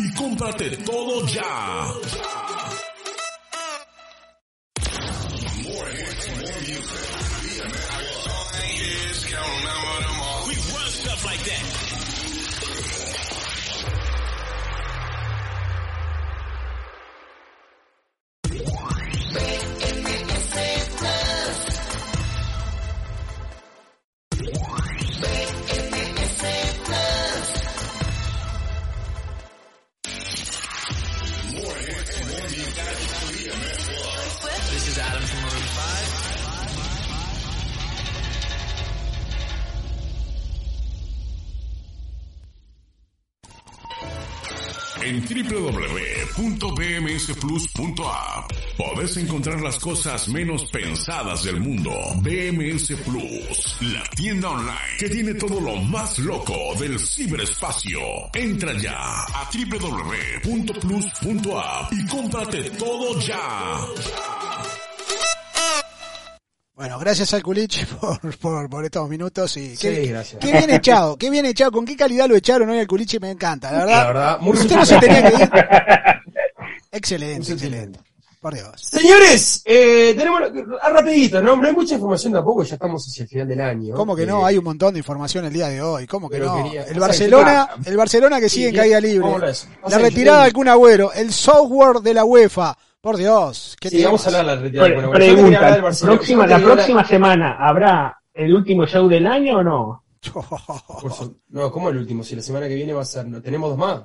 y 0.00 0.12
cómprate 0.14 0.76
todo 0.78 1.24
ya. 1.28 1.92
This 11.46 11.85
podés 48.76 49.16
encontrar 49.16 49.60
las 49.60 49.78
cosas 49.78 50.28
menos 50.28 50.64
pensadas 50.70 51.44
del 51.44 51.60
mundo. 51.60 51.90
BMS 52.16 52.92
Plus, 53.04 53.76
la 53.92 54.02
tienda 54.14 54.50
online 54.50 54.76
que 54.98 55.08
tiene 55.08 55.34
todo 55.34 55.60
lo 55.60 55.76
más 55.76 56.18
loco 56.18 56.54
del 56.78 56.98
ciberespacio. 56.98 57.98
Entra 58.34 58.72
ya 58.78 58.96
a 58.98 59.48
www.plus.app 60.44 61.92
y 61.92 62.06
cómprate 62.06 62.70
todo 62.70 63.18
ya. 63.20 63.78
Bueno, 66.74 66.98
gracias 66.98 67.32
al 67.32 67.42
Culichi 67.42 67.86
por, 67.86 68.36
por, 68.38 68.68
por 68.68 68.84
estos 68.84 69.08
minutos 69.08 69.56
y 69.56 69.74
Sí, 69.74 69.88
qué, 69.88 70.06
gracias. 70.08 70.38
qué 70.42 70.52
bien 70.52 70.68
echado, 70.70 71.16
qué 71.16 71.30
bien 71.30 71.46
echado, 71.46 71.72
con 71.72 71.86
qué 71.86 71.96
calidad 71.96 72.28
lo 72.28 72.36
echaron 72.36 72.68
hoy 72.68 72.78
al 72.78 72.86
Culichi 72.86 73.18
me 73.18 73.30
encanta, 73.30 73.72
la 73.72 73.78
verdad. 73.78 73.96
La 73.96 74.06
verdad, 74.06 74.38
muy 74.40 74.58
Usted 74.58 74.76
no 74.76 74.84
se 74.84 74.98
tenía 74.98 75.22
que 75.30 75.42
ir. 75.42 75.50
Excelente, 76.96 77.52
excelente. 77.52 78.00
Por 78.40 78.54
Dios. 78.54 78.70
Señores, 78.80 79.62
eh, 79.64 80.14
tenemos 80.16 80.40
ah, 80.80 80.90
rapidito, 80.90 81.42
¿no? 81.42 81.56
No 81.56 81.66
hay 81.66 81.74
mucha 81.74 81.94
información 81.94 82.32
tampoco, 82.34 82.62
ya 82.62 82.74
estamos 82.74 83.04
hacia 83.08 83.22
el 83.24 83.28
final 83.28 83.48
del 83.48 83.60
año. 83.60 83.94
¿Cómo 83.94 84.14
que 84.14 84.22
Eh, 84.22 84.26
no? 84.26 84.44
Hay 84.46 84.56
un 84.56 84.64
montón 84.64 84.92
de 84.94 85.00
información 85.00 85.46
el 85.46 85.52
día 85.52 85.68
de 85.68 85.82
hoy. 85.82 86.06
¿Cómo 86.06 86.28
que 86.28 86.38
no? 86.38 86.62
quería- 86.62 86.84
El 86.84 86.98
o 86.98 87.00
Barcelona, 87.00 87.68
sea, 87.74 87.90
el 87.90 87.96
Barcelona 87.96 88.38
que 88.40 88.48
sigue 88.48 88.68
en 88.68 88.76
caída 88.76 89.00
libre. 89.00 89.28
La 89.88 89.98
retirada 89.98 90.44
de 90.44 90.52
Kun 90.52 90.68
Agüero, 90.68 91.12
el 91.12 91.32
software 91.32 91.96
de 92.00 92.14
la 92.14 92.24
UEFA. 92.24 92.76
Por 93.00 93.16
Dios, 93.16 93.76
¿qué 93.80 93.88
Sí, 93.90 94.04
vamos 94.04 94.24
a 94.26 94.28
hablar 94.28 94.44
de 94.46 94.54
la 94.56 94.62
retirada. 94.62 94.88
Pre- 94.88 94.96
hablar 94.96 95.12
pregunta, 95.12 95.72
del 95.72 95.82
Barcelona. 95.82 96.16
próxima, 96.18 96.46
la 96.46 96.58
próxima 96.58 97.04
semana 97.04 97.56
habrá 97.58 98.20
el 98.34 98.54
último 98.54 98.86
show 98.86 99.08
del 99.08 99.26
año 99.26 99.58
o 99.58 99.62
no? 99.62 100.04
No, 101.48 101.70
¿cómo 101.72 101.88
el 101.90 101.96
último? 101.98 102.22
Si 102.22 102.36
la 102.36 102.42
semana 102.42 102.68
que 102.68 102.74
viene 102.74 102.92
va 102.92 103.02
a 103.02 103.04
ser. 103.04 103.26
no, 103.26 103.40
Tenemos 103.40 103.70
dos 103.70 103.78
más. 103.78 104.02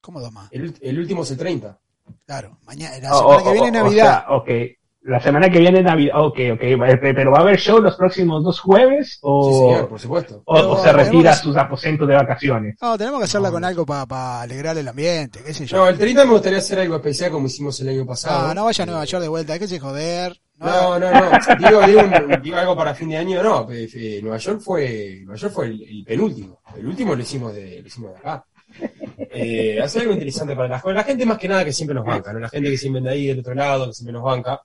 ¿Cómo 0.00 0.20
dos 0.20 0.32
más? 0.32 0.48
El, 0.52 0.74
el 0.80 0.98
último 0.98 1.22
es 1.22 1.30
el 1.32 1.36
30. 1.38 1.78
Claro, 2.26 2.58
mañana, 2.64 2.98
la 2.98 3.12
O- 3.16 3.18
semana 3.20 3.38
o- 3.38 3.44
que 3.44 3.52
viene 3.52 3.80
o- 3.80 3.84
Navidad. 3.84 4.24
O 4.28 4.46
sea, 4.46 4.58
ok. 4.58 4.70
La 5.02 5.20
semana 5.22 5.48
que 5.48 5.58
viene 5.60 5.80
Navidad. 5.82 6.16
Ok, 6.20 6.38
ok. 6.52 6.62
eh, 6.62 6.98
Pero 7.00 7.30
va 7.30 7.38
a 7.38 7.40
haber 7.40 7.58
show 7.58 7.80
los 7.80 7.96
próximos 7.96 8.44
dos 8.44 8.60
jueves 8.60 9.12
Sí, 9.12 9.18
o, 9.22 9.70
señor, 9.70 9.88
por 9.88 9.98
supuesto. 9.98 10.42
o- 10.44 10.54
Pero 10.54 10.70
o 10.72 10.82
se 10.82 10.92
retira 10.92 11.30
a 11.30 11.34
que- 11.34 11.42
sus 11.44 11.56
aposentos 11.56 12.06
de 12.08 12.14
vacaciones. 12.14 12.76
No, 12.82 12.98
tenemos 12.98 13.20
que 13.20 13.24
hacerla 13.24 13.50
con 13.50 13.64
algo 13.64 13.86
para 13.86 14.42
alegrar 14.42 14.76
el 14.76 14.86
ambiente, 14.86 15.40
qué 15.42 15.54
sé 15.54 15.64
yo. 15.66 15.78
No, 15.78 15.88
el 15.88 15.96
30 15.96 16.24
me 16.26 16.32
gustaría 16.32 16.58
hacer 16.58 16.80
algo 16.80 16.96
especial 16.96 17.30
como 17.30 17.46
hicimos 17.46 17.80
el 17.80 17.88
año 17.88 18.04
pasado. 18.04 18.48
No, 18.48 18.54
no 18.54 18.64
vaya 18.66 18.82
a 18.82 18.86
Nueva 18.86 19.04
York 19.06 19.22
de 19.22 19.28
vuelta, 19.28 19.58
que 19.58 19.66
se 19.68 19.78
joder. 19.80 20.38
No, 20.56 20.98
No, 20.98 21.10
no, 21.10 21.10
no. 21.12 21.30
Digo, 21.58 21.82
digo, 21.86 22.00
un- 22.00 22.42
digo 22.42 22.56
algo 22.56 22.76
para 22.76 22.92
fin 22.92 23.08
de 23.08 23.16
año, 23.16 23.42
no. 23.42 23.66
Pe- 23.66 23.86
fe- 23.88 24.20
Nueva 24.20 24.36
York 24.38 24.60
fue, 24.60 25.20
Nueva 25.22 25.38
York 25.40 25.52
fue 25.54 25.66
el, 25.66 25.82
el 25.84 26.04
penúltimo. 26.04 26.60
El 26.76 26.86
último 26.86 27.14
lo 27.14 27.22
hicimos 27.22 27.54
de, 27.54 27.80
lo 27.80 27.86
hicimos 27.86 28.10
de 28.12 28.18
acá. 28.18 28.44
Eh, 29.18 29.80
hacer 29.82 30.02
algo 30.02 30.14
interesante 30.14 30.54
para 30.54 30.68
la, 30.68 30.82
la 30.92 31.02
gente 31.04 31.26
más 31.26 31.38
que 31.38 31.48
nada 31.48 31.64
que 31.64 31.72
siempre 31.72 31.94
nos 31.94 32.04
banca, 32.04 32.32
¿no? 32.32 32.38
La 32.38 32.48
gente 32.48 32.70
que 32.70 32.78
siempre 32.78 32.98
anda 32.98 33.10
ahí 33.10 33.26
del 33.26 33.40
otro 33.40 33.54
lado, 33.54 33.86
que 33.86 33.92
siempre 33.94 34.12
nos 34.12 34.22
banca. 34.22 34.60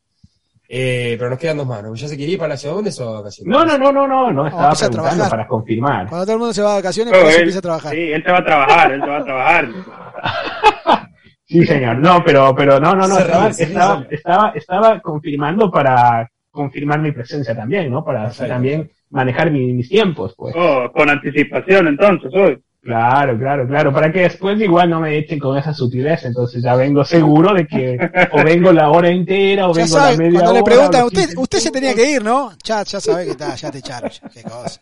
Eh, 0.75 1.15
pero 1.17 1.29
nos 1.29 1.39
quedan 1.39 1.57
dos 1.57 1.67
manos. 1.67 1.99
¿Ya 1.99 2.07
se 2.07 2.17
quería 2.17 2.33
ir 2.33 2.39
para 2.39 2.49
la 2.53 2.57
ciudad? 2.57 2.75
¿Dónde 2.75 2.91
son 2.91 3.13
vacaciones? 3.17 3.51
No, 3.51 3.65
no, 3.65 3.77
no, 3.77 3.91
no, 3.91 4.07
no. 4.07 4.31
No 4.31 4.47
estaba 4.47 4.73
preguntando 4.89 5.29
para 5.29 5.47
confirmar. 5.47 6.07
Cuando 6.07 6.25
todo 6.25 6.33
el 6.33 6.39
mundo 6.39 6.53
se 6.53 6.61
va 6.61 6.69
de 6.69 6.75
vacaciones, 6.77 7.13
él- 7.13 7.35
empieza 7.37 7.59
a 7.59 7.61
trabajar. 7.61 7.93
Sí, 7.93 7.99
él 8.11 8.23
se 8.23 8.31
va 8.31 8.37
a 8.39 8.45
trabajar, 8.45 8.91
él 8.91 9.01
se 9.01 9.07
va 9.07 9.17
a 9.17 9.23
trabajar. 9.23 9.67
Sí, 11.45 11.63
señor. 11.65 11.97
No, 11.99 12.23
pero, 12.23 12.55
pero 12.55 12.79
no, 12.79 12.95
no, 12.95 13.07
no. 13.07 13.19
Estaba, 13.19 13.49
estaba, 13.49 14.05
estaba, 14.09 14.49
estaba 14.55 14.99
confirmando 15.01 15.69
para 15.69 16.27
confirmar 16.49 16.99
mi 16.99 17.11
presencia 17.11 17.55
también, 17.55 17.91
¿no? 17.91 18.03
Para 18.03 18.23
así 18.27 18.47
también 18.47 18.89
manejar 19.11 19.51
mi- 19.51 19.73
mis 19.73 19.89
tiempos, 19.89 20.33
pues. 20.35 20.55
Oh, 20.57 20.89
con 20.91 21.09
anticipación 21.09 21.87
entonces, 21.89 22.31
hoy. 22.33 22.57
Claro, 22.83 23.39
claro, 23.39 23.65
claro, 23.65 23.93
para 23.93 24.11
que 24.11 24.19
después 24.23 24.59
igual 24.59 24.89
no 24.89 24.99
me 24.99 25.17
echen 25.17 25.39
con 25.39 25.57
esa 25.57 25.73
sutileza, 25.73 26.27
entonces 26.27 26.61
ya 26.61 26.75
vengo 26.75 27.05
seguro 27.05 27.53
de 27.53 27.65
que 27.65 27.97
o 28.33 28.43
vengo 28.43 28.73
la 28.73 28.89
hora 28.89 29.09
entera 29.09 29.69
o 29.69 29.73
Ya 29.73 29.83
vengo 29.83 29.95
sabe, 29.97 30.11
la 30.11 30.17
media 30.17 30.31
cuando 30.41 30.51
hora. 30.51 30.59
le 30.59 30.63
preguntan, 30.65 31.03
usted, 31.05 31.21
15 31.27 31.39
usted 31.39 31.59
se 31.59 31.71
tenía 31.71 31.95
que 31.95 32.11
ir, 32.11 32.21
¿no? 32.23 32.51
Ya, 32.61 32.83
ya 32.83 32.99
sabe 32.99 33.23
que 33.23 33.31
está, 33.31 33.55
ya 33.55 33.71
te 33.71 33.77
echaron, 33.77 34.09
ya, 34.11 34.29
qué 34.29 34.43
cosa. 34.43 34.81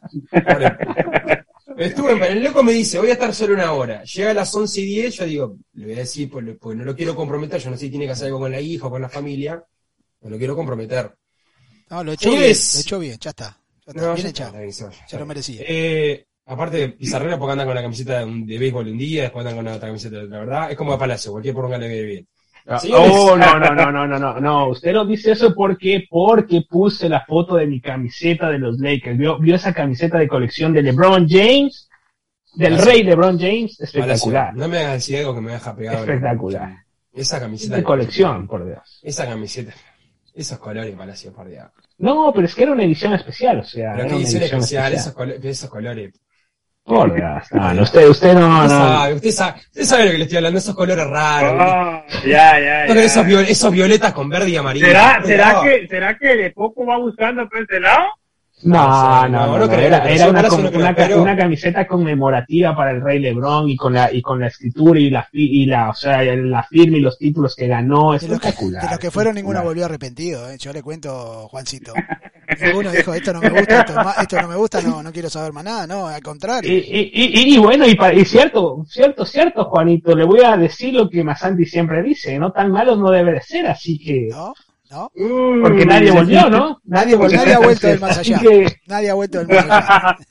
Estuve 1.77 2.11
en 2.13 2.23
el 2.23 2.43
loco 2.43 2.63
me 2.63 2.73
dice, 2.73 2.99
voy 2.99 3.09
a 3.09 3.13
estar 3.13 3.33
solo 3.33 3.53
una 3.53 3.71
hora. 3.71 4.03
Llega 4.03 4.31
a 4.31 4.33
las 4.33 4.53
11 4.53 4.81
y 4.81 4.85
10, 4.85 5.15
yo 5.15 5.25
digo, 5.25 5.55
le 5.73 5.85
voy 5.85 5.93
a 5.93 5.99
decir, 5.99 6.29
pues, 6.29 6.45
pues 6.59 6.77
no 6.77 6.83
lo 6.83 6.95
quiero 6.95 7.15
comprometer, 7.15 7.61
yo 7.61 7.69
no 7.69 7.77
sé 7.77 7.85
si 7.85 7.89
tiene 7.91 8.05
que 8.05 8.11
hacer 8.11 8.27
algo 8.27 8.39
con 8.39 8.51
la 8.51 8.59
hija 8.59 8.87
o 8.87 8.89
con 8.89 9.01
la 9.01 9.09
familia, 9.09 9.63
no 10.21 10.29
lo 10.29 10.37
quiero 10.37 10.55
comprometer. 10.55 11.11
No, 11.89 12.03
lo 12.03 12.13
echó 12.13 12.31
bien, 12.31 12.41
lo 12.41 12.79
echó 12.79 12.99
bien, 12.99 13.17
ya 13.19 13.29
está. 13.29 13.57
Ya 13.85 13.91
está, 13.91 14.01
No, 14.01 14.13
bien 14.13 14.23
ya 14.25 14.29
echado. 14.29 14.57
está. 14.59 14.91
Se 15.07 15.19
lo 15.19 15.25
merecía. 15.25 15.61
Eh, 15.67 16.25
aparte, 16.45 16.89
Pizarrera 16.89 17.37
porque 17.37 17.53
anda 17.53 17.65
con 17.65 17.75
la 17.75 17.81
camiseta 17.81 18.25
de, 18.25 18.43
de 18.45 18.57
béisbol 18.57 18.87
un 18.87 18.97
día, 18.97 19.23
después 19.23 19.45
anda 19.45 19.55
con 19.55 19.65
la 19.65 19.75
otra 19.75 19.87
camiseta, 19.87 20.17
la 20.23 20.39
verdad, 20.39 20.71
es 20.71 20.77
como 20.77 20.93
a 20.93 20.99
Palacio, 20.99 21.31
cualquier 21.31 21.55
poronga 21.55 21.77
le 21.77 21.87
ve 21.87 22.03
bien. 22.03 22.27
Ah, 22.67 22.77
Señores. 22.77 23.11
Oh, 23.11 23.35
no, 23.35 23.59
no, 23.59 23.73
no, 23.73 23.91
no, 23.91 24.07
no, 24.07 24.19
no, 24.19 24.39
no, 24.39 24.67
usted 24.69 24.93
no 24.93 25.03
dice 25.05 25.31
eso 25.31 25.53
porque, 25.55 26.05
porque 26.09 26.61
puse 26.69 27.09
la 27.09 27.25
foto 27.25 27.55
de 27.55 27.65
mi 27.65 27.81
camiseta 27.81 28.49
de 28.51 28.59
los 28.59 28.77
Lakers. 28.79 29.17
¿Vio, 29.17 29.39
vio 29.39 29.55
esa 29.55 29.73
camiseta 29.73 30.19
de 30.19 30.27
colección 30.27 30.71
de 30.73 30.83
LeBron 30.83 31.27
James? 31.27 31.87
Del 32.53 32.73
Palacio. 32.73 32.91
rey 32.91 33.03
LeBron 33.03 33.39
James, 33.39 33.77
Palacio, 33.77 33.83
espectacular. 34.01 34.53
no 34.55 34.67
me 34.67 34.77
hagas 34.79 34.93
decir 34.95 35.17
algo 35.19 35.33
que 35.35 35.41
me 35.41 35.53
deja 35.53 35.75
pegado. 35.75 35.99
Espectacular. 35.99 36.75
Esa 37.13 37.37
Es 37.37 37.41
camiseta. 37.41 37.75
de 37.77 37.83
colección, 37.83 38.47
por 38.47 38.65
Dios. 38.65 38.99
Esa 39.01 39.25
camiseta. 39.25 39.73
Esos 40.35 40.59
colores, 40.59 40.93
Palacio, 40.95 41.33
por 41.33 41.47
Dios. 41.49 41.65
No, 41.97 42.31
pero 42.33 42.45
es 42.45 42.53
que 42.53 42.63
era 42.63 42.73
una 42.73 42.83
edición 42.83 43.13
especial, 43.13 43.59
o 43.59 43.63
sea. 43.63 43.93
Pero 43.93 43.99
era 44.01 44.07
qué 44.09 44.15
una 44.15 44.23
edición 44.23 44.43
especial, 44.43 44.93
esos, 44.93 45.13
colo- 45.13 45.33
esos 45.41 45.69
colores. 45.69 46.13
No, 46.86 47.03
usted, 47.84 48.07
usted 48.09 48.34
no, 48.34 48.63
usted, 48.63 48.67
no. 48.67 48.67
sabe, 48.69 49.13
usted 49.13 49.32
sabe, 49.32 49.59
usted 49.59 49.84
sabe 49.84 50.05
lo 50.05 50.11
que 50.11 50.17
le 50.17 50.23
estoy 50.23 50.38
hablando, 50.38 50.59
esos 50.59 50.75
colores 50.75 51.07
raros. 51.07 51.55
Ah, 51.59 52.03
ya, 52.25 52.59
ya, 52.59 52.86
Esos- 52.86 52.95
ya. 52.95 53.03
Esos, 53.03 53.25
viol- 53.25 53.45
esos 53.47 53.71
violetas 53.71 54.13
con 54.13 54.29
verde 54.29 54.49
y 54.49 54.55
amarillo. 54.57 54.88
¿Será, 54.88 55.21
será, 55.23 55.61
que, 55.63 55.88
¿Será 55.88 56.17
que 56.17 56.36
de 56.36 56.51
poco 56.51 56.86
va 56.86 56.97
buscando 56.97 57.47
por 57.47 57.61
ese 57.61 57.79
lado? 57.79 58.03
No, 58.64 58.78
No, 58.78 59.30
no, 59.30 59.30
no, 59.30 59.45
no, 59.45 59.47
no 59.47 59.57
no, 59.59 59.70
creo, 59.70 59.80
era, 59.80 61.18
una, 61.18 61.36
camiseta 61.36 61.88
conmemorativa 61.88 62.76
para 62.76 62.91
el 62.91 63.01
Rey 63.01 63.20
Lebron 63.20 63.70
y 63.70 63.76
con 63.76 63.93
la, 63.93 64.14
y 64.14 64.22
con 64.22 64.39
la 64.39 64.47
escritura 64.47 64.99
y 64.99 65.09
la, 65.09 65.28
y 65.32 65.66
la, 65.66 65.89
o 65.89 65.93
sea, 65.93 66.22
la 66.24 66.64
firma 66.64 66.97
y 66.97 67.01
los 67.01 67.18
títulos 67.18 67.55
que 67.55 67.68
ganó, 67.68 68.12
De 68.14 68.28
los 68.28 68.39
que, 68.39 68.47
espectacular. 68.49 68.84
de 68.84 68.89
los 68.89 68.99
que 68.99 69.12
fueron, 69.12 69.36
ninguno 69.36 69.59
espectacular. 69.59 69.66
volvió 69.66 69.86
arrepentido. 69.86 70.49
¿eh? 70.51 70.57
Yo 70.59 70.74
le 70.74 70.84
cuento, 70.84 71.47
Juancito. 71.49 71.93
Ninguno 72.62 72.91
dijo, 72.91 73.14
esto 73.14 73.32
no 73.34 73.39
me 73.39 73.49
gusta, 73.49 73.80
esto, 73.80 73.93
es 74.01 74.18
esto 74.24 74.41
no 74.41 74.47
me 74.49 74.55
gusta, 74.57 74.82
no, 74.82 75.01
no 75.01 75.12
quiero 75.14 75.30
saber 75.30 75.53
más 75.53 75.64
nada. 75.64 75.88
No, 75.88 76.07
al 76.07 76.20
Y, 76.20 76.22
contrario. 76.22 76.70
y, 76.70 77.09
y, 77.14 77.55
y 77.55 77.57
bueno, 77.57 77.88
y, 77.88 77.95
pa- 77.95 78.14
y 78.14 78.26
cierto, 78.26 78.84
cierto, 78.89 79.26
cierto, 79.26 79.66
Juanito, 79.66 80.14
le 80.16 80.26
voy 80.26 80.41
a 80.43 80.57
decir 80.57 80.93
lo 80.93 81.09
que 81.09 81.24
Masanti 81.24 81.66
siempre 81.66 82.03
dice, 82.03 82.38
no 82.38 82.51
tan 82.51 82.70
malos 82.72 82.99
no 82.99 83.09
debe 83.09 83.32
de 83.32 83.41
ser, 83.41 83.68
así 83.68 83.97
que, 83.97 84.28
¿No? 84.32 84.53
¿No? 84.91 85.09
porque 85.63 85.85
nadie 85.85 86.11
volvió, 86.11 86.49
¿no? 86.49 86.81
Nadie 86.83 87.15
volvió. 87.15 87.37
Nadie 87.37 87.53
ha 87.53 87.59
vuelto 87.59 87.87
del 87.87 87.99
más 88.01 88.17
allá. 88.17 88.39
que- 88.39 88.75
Nadie 88.87 89.09
ha 89.09 89.13
vuelto 89.13 89.37
del 89.39 89.47
más 89.47 89.65
allá. 89.69 90.17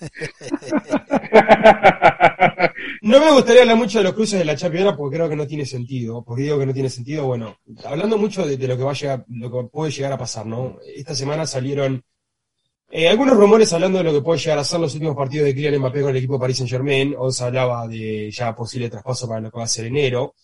No 3.03 3.19
me 3.19 3.33
gustaría 3.33 3.63
hablar 3.63 3.77
mucho 3.77 3.99
de 3.99 4.05
los 4.05 4.13
cruces 4.13 4.39
de 4.39 4.45
la 4.45 4.57
Chapiedra 4.57 4.95
porque 4.97 5.17
creo 5.17 5.29
que 5.29 5.37
no 5.37 5.47
tiene 5.47 5.65
sentido. 5.65 6.23
Porque 6.23 6.43
digo 6.43 6.59
que 6.59 6.67
no 6.67 6.75
tiene 6.75 6.91
sentido, 6.91 7.25
bueno, 7.27 7.57
hablando 7.85 8.19
mucho 8.19 8.47
de, 8.47 8.57
de 8.59 8.69
lo 8.69 8.77
que 8.77 8.83
va 8.85 8.91
a 8.91 8.95
llegar, 8.95 9.25
lo 9.29 9.51
que 9.51 9.69
puede 9.71 9.91
llegar 9.91 10.13
a 10.13 10.19
pasar, 10.19 10.45
¿no? 10.47 10.77
Esta 10.95 11.15
semana 11.15 11.47
salieron 11.47 12.03
eh, 12.91 13.09
algunos 13.09 13.37
rumores 13.37 13.73
hablando 13.73 13.99
de 13.99 14.05
lo 14.05 14.13
que 14.13 14.21
puede 14.21 14.39
llegar 14.41 14.59
a 14.59 14.65
ser 14.65 14.81
los 14.81 14.93
últimos 14.95 15.17
partidos 15.17 15.47
de 15.47 15.55
Kylian 15.55 15.79
Mbappé 15.79 16.01
con 16.03 16.11
el 16.11 16.17
equipo 16.17 16.35
de 16.35 16.41
Paris 16.41 16.57
Saint 16.59 16.71
Germain. 16.71 17.15
O 17.19 17.31
se 17.33 17.45
hablaba 17.45 17.89
de 17.89 18.31
ya 18.31 18.55
posible 18.55 18.91
traspaso 18.91 19.27
para 19.29 19.41
lo 19.41 19.51
que 19.51 19.59
va 19.59 19.65
a 19.65 19.69
ser 19.69 19.87
enero. 19.87 20.35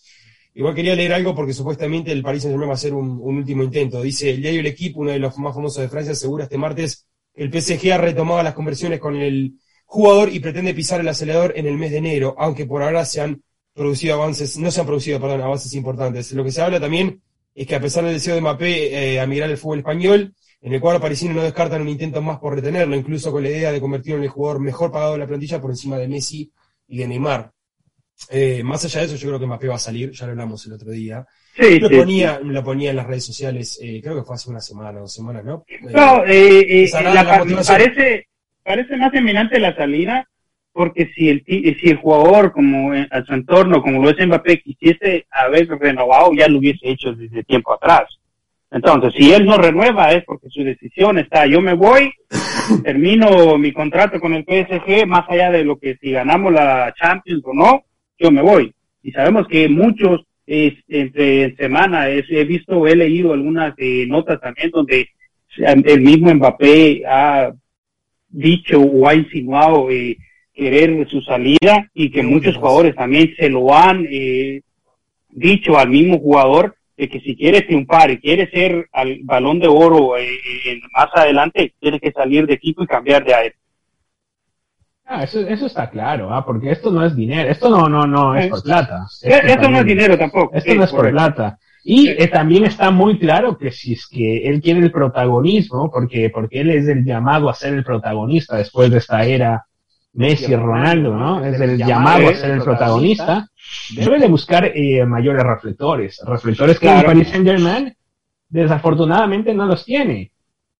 Igual 0.56 0.74
quería 0.74 0.96
leer 0.96 1.12
algo 1.12 1.34
porque 1.34 1.52
supuestamente 1.52 2.10
el 2.10 2.22
Paris 2.22 2.40
Saint 2.40 2.54
Germain 2.54 2.70
va 2.70 2.72
a 2.72 2.76
hacer 2.76 2.94
un, 2.94 3.20
último 3.20 3.62
intento. 3.62 4.00
Dice 4.00 4.30
el 4.30 4.40
diario 4.40 4.60
El 4.60 4.66
Equipo, 4.66 5.00
uno 5.00 5.10
de 5.10 5.18
los 5.18 5.36
más 5.36 5.54
famosos 5.54 5.82
de 5.82 5.90
Francia, 5.90 6.12
asegura 6.12 6.44
este 6.44 6.56
martes 6.56 7.06
que 7.34 7.42
el 7.42 7.52
PSG 7.52 7.92
ha 7.92 7.98
retomado 7.98 8.42
las 8.42 8.54
conversiones 8.54 8.98
con 8.98 9.16
el 9.16 9.58
jugador 9.84 10.32
y 10.32 10.40
pretende 10.40 10.72
pisar 10.72 11.00
el 11.02 11.08
acelerador 11.08 11.52
en 11.56 11.66
el 11.66 11.76
mes 11.76 11.90
de 11.90 11.98
enero, 11.98 12.34
aunque 12.38 12.64
por 12.64 12.82
ahora 12.82 13.04
se 13.04 13.20
han 13.20 13.42
producido 13.74 14.14
avances, 14.14 14.56
no 14.56 14.70
se 14.70 14.80
han 14.80 14.86
producido, 14.86 15.20
perdón, 15.20 15.42
avances 15.42 15.74
importantes. 15.74 16.32
Lo 16.32 16.42
que 16.42 16.50
se 16.50 16.62
habla 16.62 16.80
también 16.80 17.20
es 17.54 17.66
que 17.66 17.74
a 17.74 17.80
pesar 17.80 18.04
del 18.04 18.14
deseo 18.14 18.34
de 18.34 18.40
Mbappé 18.40 19.14
eh, 19.16 19.20
a 19.20 19.26
migrar 19.26 19.50
al 19.50 19.58
fútbol 19.58 19.80
español, 19.80 20.34
en 20.62 20.72
el 20.72 20.80
cuadro 20.80 21.02
parisino 21.02 21.34
no 21.34 21.42
descartan 21.42 21.82
un 21.82 21.90
intento 21.90 22.22
más 22.22 22.38
por 22.38 22.54
retenerlo, 22.54 22.96
incluso 22.96 23.30
con 23.30 23.42
la 23.42 23.50
idea 23.50 23.72
de 23.72 23.80
convertirlo 23.80 24.20
en 24.20 24.24
el 24.24 24.30
jugador 24.30 24.62
mejor 24.62 24.90
pagado 24.90 25.12
de 25.12 25.18
la 25.18 25.26
plantilla 25.26 25.60
por 25.60 25.70
encima 25.70 25.98
de 25.98 26.08
Messi 26.08 26.50
y 26.88 26.96
de 26.96 27.08
Neymar. 27.08 27.52
Eh, 28.30 28.62
más 28.64 28.84
allá 28.84 29.00
de 29.00 29.06
eso, 29.06 29.16
yo 29.16 29.28
creo 29.28 29.40
que 29.40 29.46
Mbappé 29.46 29.68
va 29.68 29.74
a 29.76 29.78
salir, 29.78 30.10
ya 30.10 30.26
lo 30.26 30.32
hablamos 30.32 30.66
el 30.66 30.72
otro 30.72 30.90
día. 30.90 31.24
Sí, 31.54 31.78
Lo 31.78 31.88
sí, 31.88 31.96
ponía, 31.96 32.40
lo 32.42 32.64
ponía 32.64 32.90
en 32.90 32.96
las 32.96 33.06
redes 33.06 33.24
sociales, 33.24 33.78
eh, 33.82 34.00
creo 34.02 34.16
que 34.16 34.22
fue 34.24 34.34
hace 34.36 34.50
una 34.50 34.60
semana, 34.60 34.98
dos 34.98 35.12
semanas, 35.12 35.44
¿no? 35.44 35.64
No, 35.92 36.24
eh, 36.24 36.84
eh, 36.84 36.90
la- 36.92 37.14
la 37.22 37.44
parece, 37.66 38.26
parece 38.62 38.96
más 38.96 39.14
eminente 39.14 39.58
la 39.58 39.74
salida, 39.74 40.28
porque 40.72 41.10
si 41.14 41.28
el, 41.30 41.44
si 41.46 41.88
el 41.90 41.96
jugador, 41.96 42.52
como 42.52 42.92
eh, 42.94 43.06
a 43.10 43.22
su 43.22 43.32
entorno, 43.32 43.80
como 43.80 44.02
lo 44.02 44.10
es 44.10 44.26
Mbappé, 44.26 44.60
quisiese 44.60 45.26
haber 45.30 45.68
renovado, 45.68 46.32
ya 46.34 46.48
lo 46.48 46.58
hubiese 46.58 46.90
hecho 46.90 47.12
desde 47.12 47.44
tiempo 47.44 47.72
atrás. 47.72 48.04
Entonces, 48.70 49.14
si 49.16 49.32
él 49.32 49.46
no 49.46 49.56
renueva 49.56 50.10
es 50.12 50.24
porque 50.24 50.48
su 50.50 50.62
decisión 50.64 51.18
está, 51.18 51.46
yo 51.46 51.60
me 51.62 51.74
voy, 51.74 52.12
termino 52.84 53.56
mi 53.56 53.72
contrato 53.72 54.20
con 54.20 54.34
el 54.34 54.44
PSG, 54.44 55.06
más 55.06 55.24
allá 55.28 55.50
de 55.50 55.64
lo 55.64 55.78
que 55.78 55.96
si 55.96 56.10
ganamos 56.10 56.52
la 56.52 56.92
Champions 57.00 57.42
o 57.44 57.54
no, 57.54 57.82
yo 58.18 58.30
me 58.30 58.42
voy. 58.42 58.72
Y 59.02 59.12
sabemos 59.12 59.46
que 59.48 59.68
muchos, 59.68 60.22
eh, 60.46 60.76
entre 60.88 61.54
semana, 61.56 62.08
es- 62.08 62.30
he 62.30 62.44
visto, 62.44 62.86
he 62.86 62.96
leído 62.96 63.32
algunas 63.32 63.74
eh, 63.78 64.06
notas 64.08 64.40
también 64.40 64.70
donde 64.70 65.08
el 65.58 66.00
mismo 66.02 66.32
Mbappé 66.34 67.02
ha 67.06 67.52
dicho 68.28 68.80
o 68.80 69.08
ha 69.08 69.14
insinuado 69.14 69.90
eh, 69.90 70.16
querer 70.52 71.06
su 71.08 71.20
salida 71.22 71.90
y 71.94 72.10
que 72.10 72.22
muchos 72.22 72.56
jugadores 72.56 72.94
también 72.94 73.32
se 73.38 73.48
lo 73.48 73.74
han 73.74 74.06
eh, 74.10 74.60
dicho 75.30 75.78
al 75.78 75.88
mismo 75.90 76.18
jugador 76.18 76.74
de 76.96 77.08
que 77.08 77.20
si 77.20 77.36
quiere 77.36 77.60
triunfar 77.62 78.10
y 78.10 78.18
quiere 78.18 78.50
ser 78.50 78.88
al 78.92 79.18
balón 79.22 79.60
de 79.60 79.68
oro 79.68 80.16
eh, 80.16 80.24
eh, 80.66 80.80
más 80.94 81.08
adelante, 81.14 81.74
tiene 81.78 82.00
que 82.00 82.10
salir 82.12 82.46
de 82.46 82.54
equipo 82.54 82.82
y 82.82 82.86
cambiar 82.86 83.24
de 83.24 83.34
aire. 83.34 83.54
Ah, 85.08 85.22
eso, 85.22 85.40
eso 85.40 85.66
está 85.66 85.88
claro, 85.88 86.34
¿ah? 86.34 86.44
porque 86.44 86.70
esto 86.72 86.90
no 86.90 87.04
es 87.04 87.14
dinero, 87.14 87.48
esto 87.48 87.70
no, 87.70 87.88
no, 87.88 88.06
no 88.06 88.34
es 88.34 88.48
por 88.48 88.62
plata. 88.62 89.06
Eh, 89.22 89.40
Esto, 89.44 89.70
no 89.70 89.78
es 89.78 89.84
dinero 89.84 90.18
tampoco. 90.18 90.52
Esto 90.52 90.72
Sí, 90.72 90.76
no 90.76 90.84
es 90.84 90.90
por 90.90 91.10
plata. 91.10 91.58
Y 91.84 92.08
eh, 92.08 92.26
también 92.26 92.64
está 92.64 92.90
muy 92.90 93.16
claro 93.16 93.56
que 93.56 93.70
si 93.70 93.92
es 93.92 94.08
que 94.08 94.48
él 94.48 94.60
quiere 94.60 94.80
el 94.80 94.90
protagonismo, 94.90 95.88
porque, 95.92 96.28
porque 96.30 96.60
él 96.60 96.70
es 96.70 96.88
el 96.88 97.04
llamado 97.04 97.48
a 97.48 97.54
ser 97.54 97.74
el 97.74 97.84
protagonista 97.84 98.56
después 98.56 98.90
de 98.90 98.98
esta 98.98 99.24
era 99.24 99.64
Messi 100.14 100.56
Ronaldo, 100.56 101.14
¿no? 101.14 101.44
Es 101.44 101.60
el 101.60 101.78
llamado 101.78 102.28
a 102.28 102.34
ser 102.34 102.50
el 102.50 102.62
protagonista. 102.62 103.48
Debe 103.94 104.18
de 104.18 104.26
buscar 104.26 104.72
eh, 104.74 105.04
mayores 105.06 105.44
reflectores. 105.44 106.20
Reflectores 106.26 106.80
que 106.80 106.86
el 106.86 106.92
Claro. 106.94 107.06
Paris 107.08 107.28
Saint 107.28 107.46
Germain 107.46 107.94
desafortunadamente 108.48 109.54
no 109.54 109.66
los 109.66 109.84
tiene. 109.84 110.32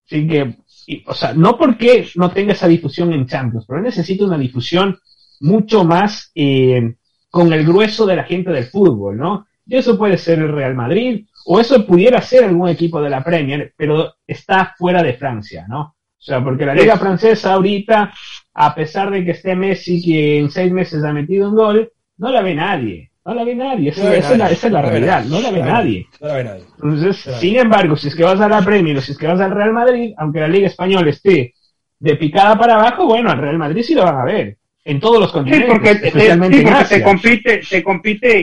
Así 0.04 0.26
que, 0.26 0.56
y, 0.86 1.02
o 1.06 1.14
sea, 1.14 1.34
no 1.34 1.58
porque 1.58 2.08
no 2.14 2.30
tenga 2.30 2.52
esa 2.52 2.68
difusión 2.68 3.12
en 3.12 3.26
Champions, 3.26 3.66
pero 3.66 3.80
necesita 3.80 4.24
una 4.24 4.38
difusión 4.38 4.98
mucho 5.40 5.84
más 5.84 6.30
eh, 6.34 6.94
con 7.28 7.52
el 7.52 7.66
grueso 7.66 8.06
de 8.06 8.16
la 8.16 8.24
gente 8.24 8.50
del 8.50 8.66
fútbol, 8.66 9.16
¿no? 9.16 9.46
Y 9.66 9.76
eso 9.76 9.98
puede 9.98 10.16
ser 10.16 10.38
el 10.38 10.52
Real 10.52 10.74
Madrid, 10.74 11.26
o 11.44 11.60
eso 11.60 11.84
pudiera 11.84 12.20
ser 12.22 12.44
algún 12.44 12.68
equipo 12.68 13.00
de 13.00 13.10
la 13.10 13.22
Premier, 13.22 13.74
pero 13.76 14.14
está 14.26 14.74
fuera 14.78 15.02
de 15.02 15.14
Francia, 15.14 15.66
¿no? 15.68 15.80
O 15.80 16.22
sea, 16.26 16.42
porque 16.42 16.66
la 16.66 16.74
Liga 16.74 16.96
Francesa 16.96 17.54
ahorita, 17.54 18.12
a 18.54 18.74
pesar 18.74 19.10
de 19.10 19.24
que 19.24 19.32
esté 19.32 19.54
Messi, 19.54 20.02
que 20.02 20.38
en 20.38 20.50
seis 20.50 20.72
meses 20.72 21.04
ha 21.04 21.12
metido 21.12 21.48
un 21.48 21.56
gol, 21.56 21.92
no 22.16 22.30
la 22.30 22.42
ve 22.42 22.54
nadie. 22.54 23.10
No 23.26 23.34
la 23.34 23.44
ve 23.44 23.54
nadie. 23.56 23.90
Esa, 23.90 24.00
No 24.02 24.04
la 24.06 24.10
ve 24.12 24.18
esa 24.18 24.32
es, 24.32 24.38
la, 24.38 24.50
esa 24.50 24.66
es 24.68 24.72
realidad. 24.72 25.24
No 25.24 25.40
la 25.40 25.50
ve 25.50 25.62
nadie. 25.62 26.06
No 26.20 26.28
la 26.28 26.34
ve 26.34 26.44
nadie. 26.44 26.62
Entonces, 26.82 27.16
sin 27.40 27.56
embargo, 27.56 27.96
si 27.96 28.08
es 28.08 28.14
que 28.14 28.22
vas 28.22 28.40
a 28.40 28.48
la 28.48 28.62
Premier 28.62 28.96
o 28.96 29.00
si 29.00 29.12
es 29.12 29.18
que 29.18 29.26
vas 29.26 29.40
al 29.40 29.50
Real 29.50 29.72
Madrid, 29.72 30.14
aunque 30.16 30.40
la 30.40 30.48
Liga 30.48 30.68
Española 30.68 31.10
esté 31.10 31.52
de 31.98 32.16
picada 32.16 32.56
para 32.56 32.74
abajo, 32.74 33.06
bueno, 33.06 33.30
al 33.30 33.38
Real 33.38 33.58
Madrid 33.58 33.82
sí 33.82 33.94
lo 33.94 34.04
van 34.04 34.16
a 34.18 34.24
ver. 34.24 34.56
En 34.84 35.00
todos 35.00 35.18
los 35.18 35.30
Sí, 35.30 35.34
continentes, 35.34 35.68
porque, 35.72 35.90
especialmente 35.90 36.56
sí, 36.58 36.62
en 36.62 36.68
porque 36.68 36.82
Asia. 36.84 36.96
te 36.98 37.02
compite, 37.02 37.60
te 37.68 37.82
compite 37.82 38.40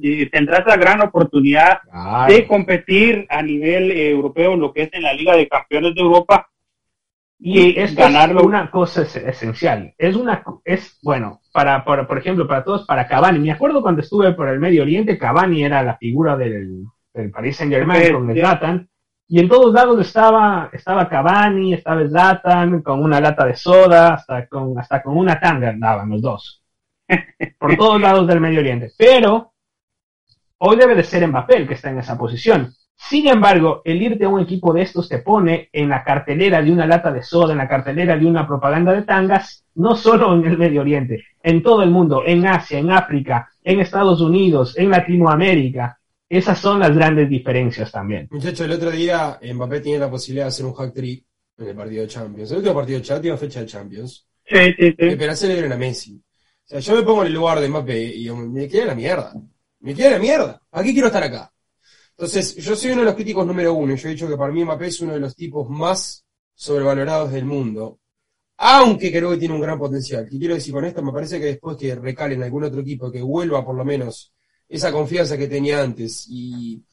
y 0.00 0.26
tendrás 0.30 0.62
la 0.66 0.76
gran 0.78 1.02
oportunidad 1.02 1.80
Claro. 1.90 2.32
de 2.32 2.46
competir 2.46 3.26
a 3.28 3.42
nivel 3.42 3.90
europeo, 3.90 4.56
lo 4.56 4.72
que 4.72 4.84
es 4.84 4.88
en 4.94 5.02
la 5.02 5.12
Liga 5.12 5.36
de 5.36 5.46
Campeones 5.46 5.94
de 5.94 6.00
Europa, 6.00 6.48
Y 7.46 7.78
esto 7.78 8.00
ganarlo. 8.00 8.40
es 8.40 8.46
una 8.46 8.70
cosa 8.70 9.02
es- 9.02 9.16
esencial. 9.16 9.94
Es 9.98 10.16
una, 10.16 10.42
es, 10.64 10.98
bueno, 11.02 11.40
para, 11.52 11.84
para, 11.84 12.06
por 12.06 12.16
ejemplo, 12.16 12.48
para 12.48 12.64
todos, 12.64 12.86
para 12.86 13.06
Cavani. 13.06 13.38
Me 13.38 13.52
acuerdo 13.52 13.82
cuando 13.82 14.00
estuve 14.00 14.32
por 14.32 14.48
el 14.48 14.58
Medio 14.60 14.82
Oriente, 14.82 15.18
Cavani 15.18 15.62
era 15.62 15.82
la 15.82 15.96
figura 15.98 16.36
del, 16.38 16.84
del 17.12 17.30
Paris 17.30 17.56
Saint 17.58 17.72
Germain 17.72 18.12
con 18.14 18.32
sí. 18.32 18.40
Zlatan. 18.40 18.88
Y 19.28 19.40
en 19.40 19.48
todos 19.48 19.74
lados 19.74 20.00
estaba, 20.00 20.70
estaba 20.72 21.08
Cavani, 21.08 21.74
estaba 21.74 22.06
Zlatan, 22.08 22.80
con 22.82 23.02
una 23.02 23.20
lata 23.20 23.44
de 23.44 23.56
soda, 23.56 24.14
hasta 24.14 24.46
con, 24.48 24.78
hasta 24.78 25.02
con 25.02 25.16
una 25.18 25.38
tanga 25.38 25.68
andaban 25.68 26.08
los 26.10 26.22
dos. 26.22 26.62
Por 27.58 27.76
todos 27.76 28.00
lados 28.00 28.26
del 28.26 28.40
Medio 28.40 28.60
Oriente. 28.60 28.90
Pero, 28.96 29.52
hoy 30.58 30.76
debe 30.78 30.94
de 30.94 31.04
ser 31.04 31.26
Mbappé 31.28 31.56
el 31.58 31.68
que 31.68 31.74
está 31.74 31.90
en 31.90 31.98
esa 31.98 32.16
posición. 32.16 32.72
Sin 32.96 33.28
embargo, 33.28 33.82
el 33.84 34.02
irte 34.02 34.24
a 34.24 34.28
un 34.28 34.40
equipo 34.40 34.72
de 34.72 34.82
estos 34.82 35.08
te 35.08 35.18
pone 35.18 35.68
en 35.72 35.88
la 35.88 36.02
cartelera 36.02 36.62
de 36.62 36.72
una 36.72 36.86
lata 36.86 37.12
de 37.12 37.22
soda, 37.22 37.52
en 37.52 37.58
la 37.58 37.68
cartelera 37.68 38.16
de 38.16 38.26
una 38.26 38.46
propaganda 38.46 38.92
de 38.92 39.02
tangas, 39.02 39.64
no 39.74 39.94
solo 39.96 40.34
en 40.34 40.44
el 40.46 40.56
Medio 40.56 40.80
Oriente, 40.80 41.24
en 41.42 41.62
todo 41.62 41.82
el 41.82 41.90
mundo, 41.90 42.22
en 42.24 42.46
Asia, 42.46 42.78
en 42.78 42.90
África, 42.90 43.50
en 43.62 43.80
Estados 43.80 44.20
Unidos, 44.20 44.78
en 44.78 44.90
Latinoamérica. 44.90 45.98
Esas 46.28 46.58
son 46.58 46.80
las 46.80 46.94
grandes 46.94 47.28
diferencias 47.28 47.92
también. 47.92 48.28
Muchachos, 48.30 48.62
el 48.62 48.72
otro 48.72 48.90
día 48.90 49.38
Mbappé 49.42 49.80
tenía 49.80 49.98
la 49.98 50.10
posibilidad 50.10 50.46
de 50.46 50.48
hacer 50.48 50.66
un 50.66 50.74
hack 50.74 50.94
trick 50.94 51.24
en 51.58 51.68
el 51.68 51.76
partido 51.76 52.02
de 52.02 52.08
Champions. 52.08 52.50
El 52.50 52.56
último 52.58 52.74
partido 52.74 52.98
de 52.98 53.04
Champions, 53.04 53.40
fecha 53.40 53.60
de 53.60 53.66
Champions. 53.66 54.26
Sí, 54.46 54.74
sí, 54.78 54.94
sí. 54.98 55.46
Le 55.46 55.52
dieron 55.54 55.72
a 55.72 55.76
Messi. 55.76 56.14
O 56.16 56.66
sea, 56.66 56.80
yo 56.80 56.96
me 56.96 57.02
pongo 57.02 57.22
en 57.22 57.28
el 57.28 57.34
lugar 57.34 57.60
de 57.60 57.68
Mbappé 57.68 58.16
y 58.16 58.30
me 58.30 58.66
queda 58.66 58.86
la 58.86 58.94
mierda. 58.94 59.32
Me 59.80 59.94
queda 59.94 60.12
la 60.12 60.18
mierda. 60.18 60.60
¿A 60.72 60.82
qué 60.82 60.92
quiero 60.92 61.08
estar 61.08 61.22
acá? 61.22 61.52
Entonces, 62.16 62.54
yo 62.56 62.76
soy 62.76 62.92
uno 62.92 63.00
de 63.00 63.06
los 63.06 63.14
críticos 63.14 63.46
número 63.46 63.74
uno. 63.74 63.92
y 63.92 63.96
Yo 63.96 64.08
he 64.08 64.12
dicho 64.12 64.28
que 64.28 64.36
para 64.36 64.52
mí 64.52 64.64
Mbappé 64.64 64.86
es 64.86 65.00
uno 65.00 65.14
de 65.14 65.20
los 65.20 65.34
tipos 65.34 65.68
más 65.68 66.24
sobrevalorados 66.54 67.32
del 67.32 67.44
mundo. 67.44 67.98
Aunque 68.56 69.10
creo 69.10 69.30
que 69.30 69.36
tiene 69.36 69.54
un 69.54 69.60
gran 69.60 69.78
potencial. 69.78 70.28
¿Qué 70.30 70.38
quiero 70.38 70.54
decir 70.54 70.72
con 70.72 70.84
esto? 70.84 71.02
Me 71.02 71.12
parece 71.12 71.40
que 71.40 71.46
después 71.46 71.76
que 71.76 71.94
recale 71.96 72.34
en 72.34 72.44
algún 72.44 72.64
otro 72.64 72.80
equipo, 72.80 73.10
que 73.10 73.20
vuelva 73.20 73.64
por 73.64 73.74
lo 73.74 73.84
menos 73.84 74.32
esa 74.68 74.92
confianza 74.92 75.36
que 75.36 75.48
tenía 75.48 75.82
antes. 75.82 76.26
Y 76.28 76.84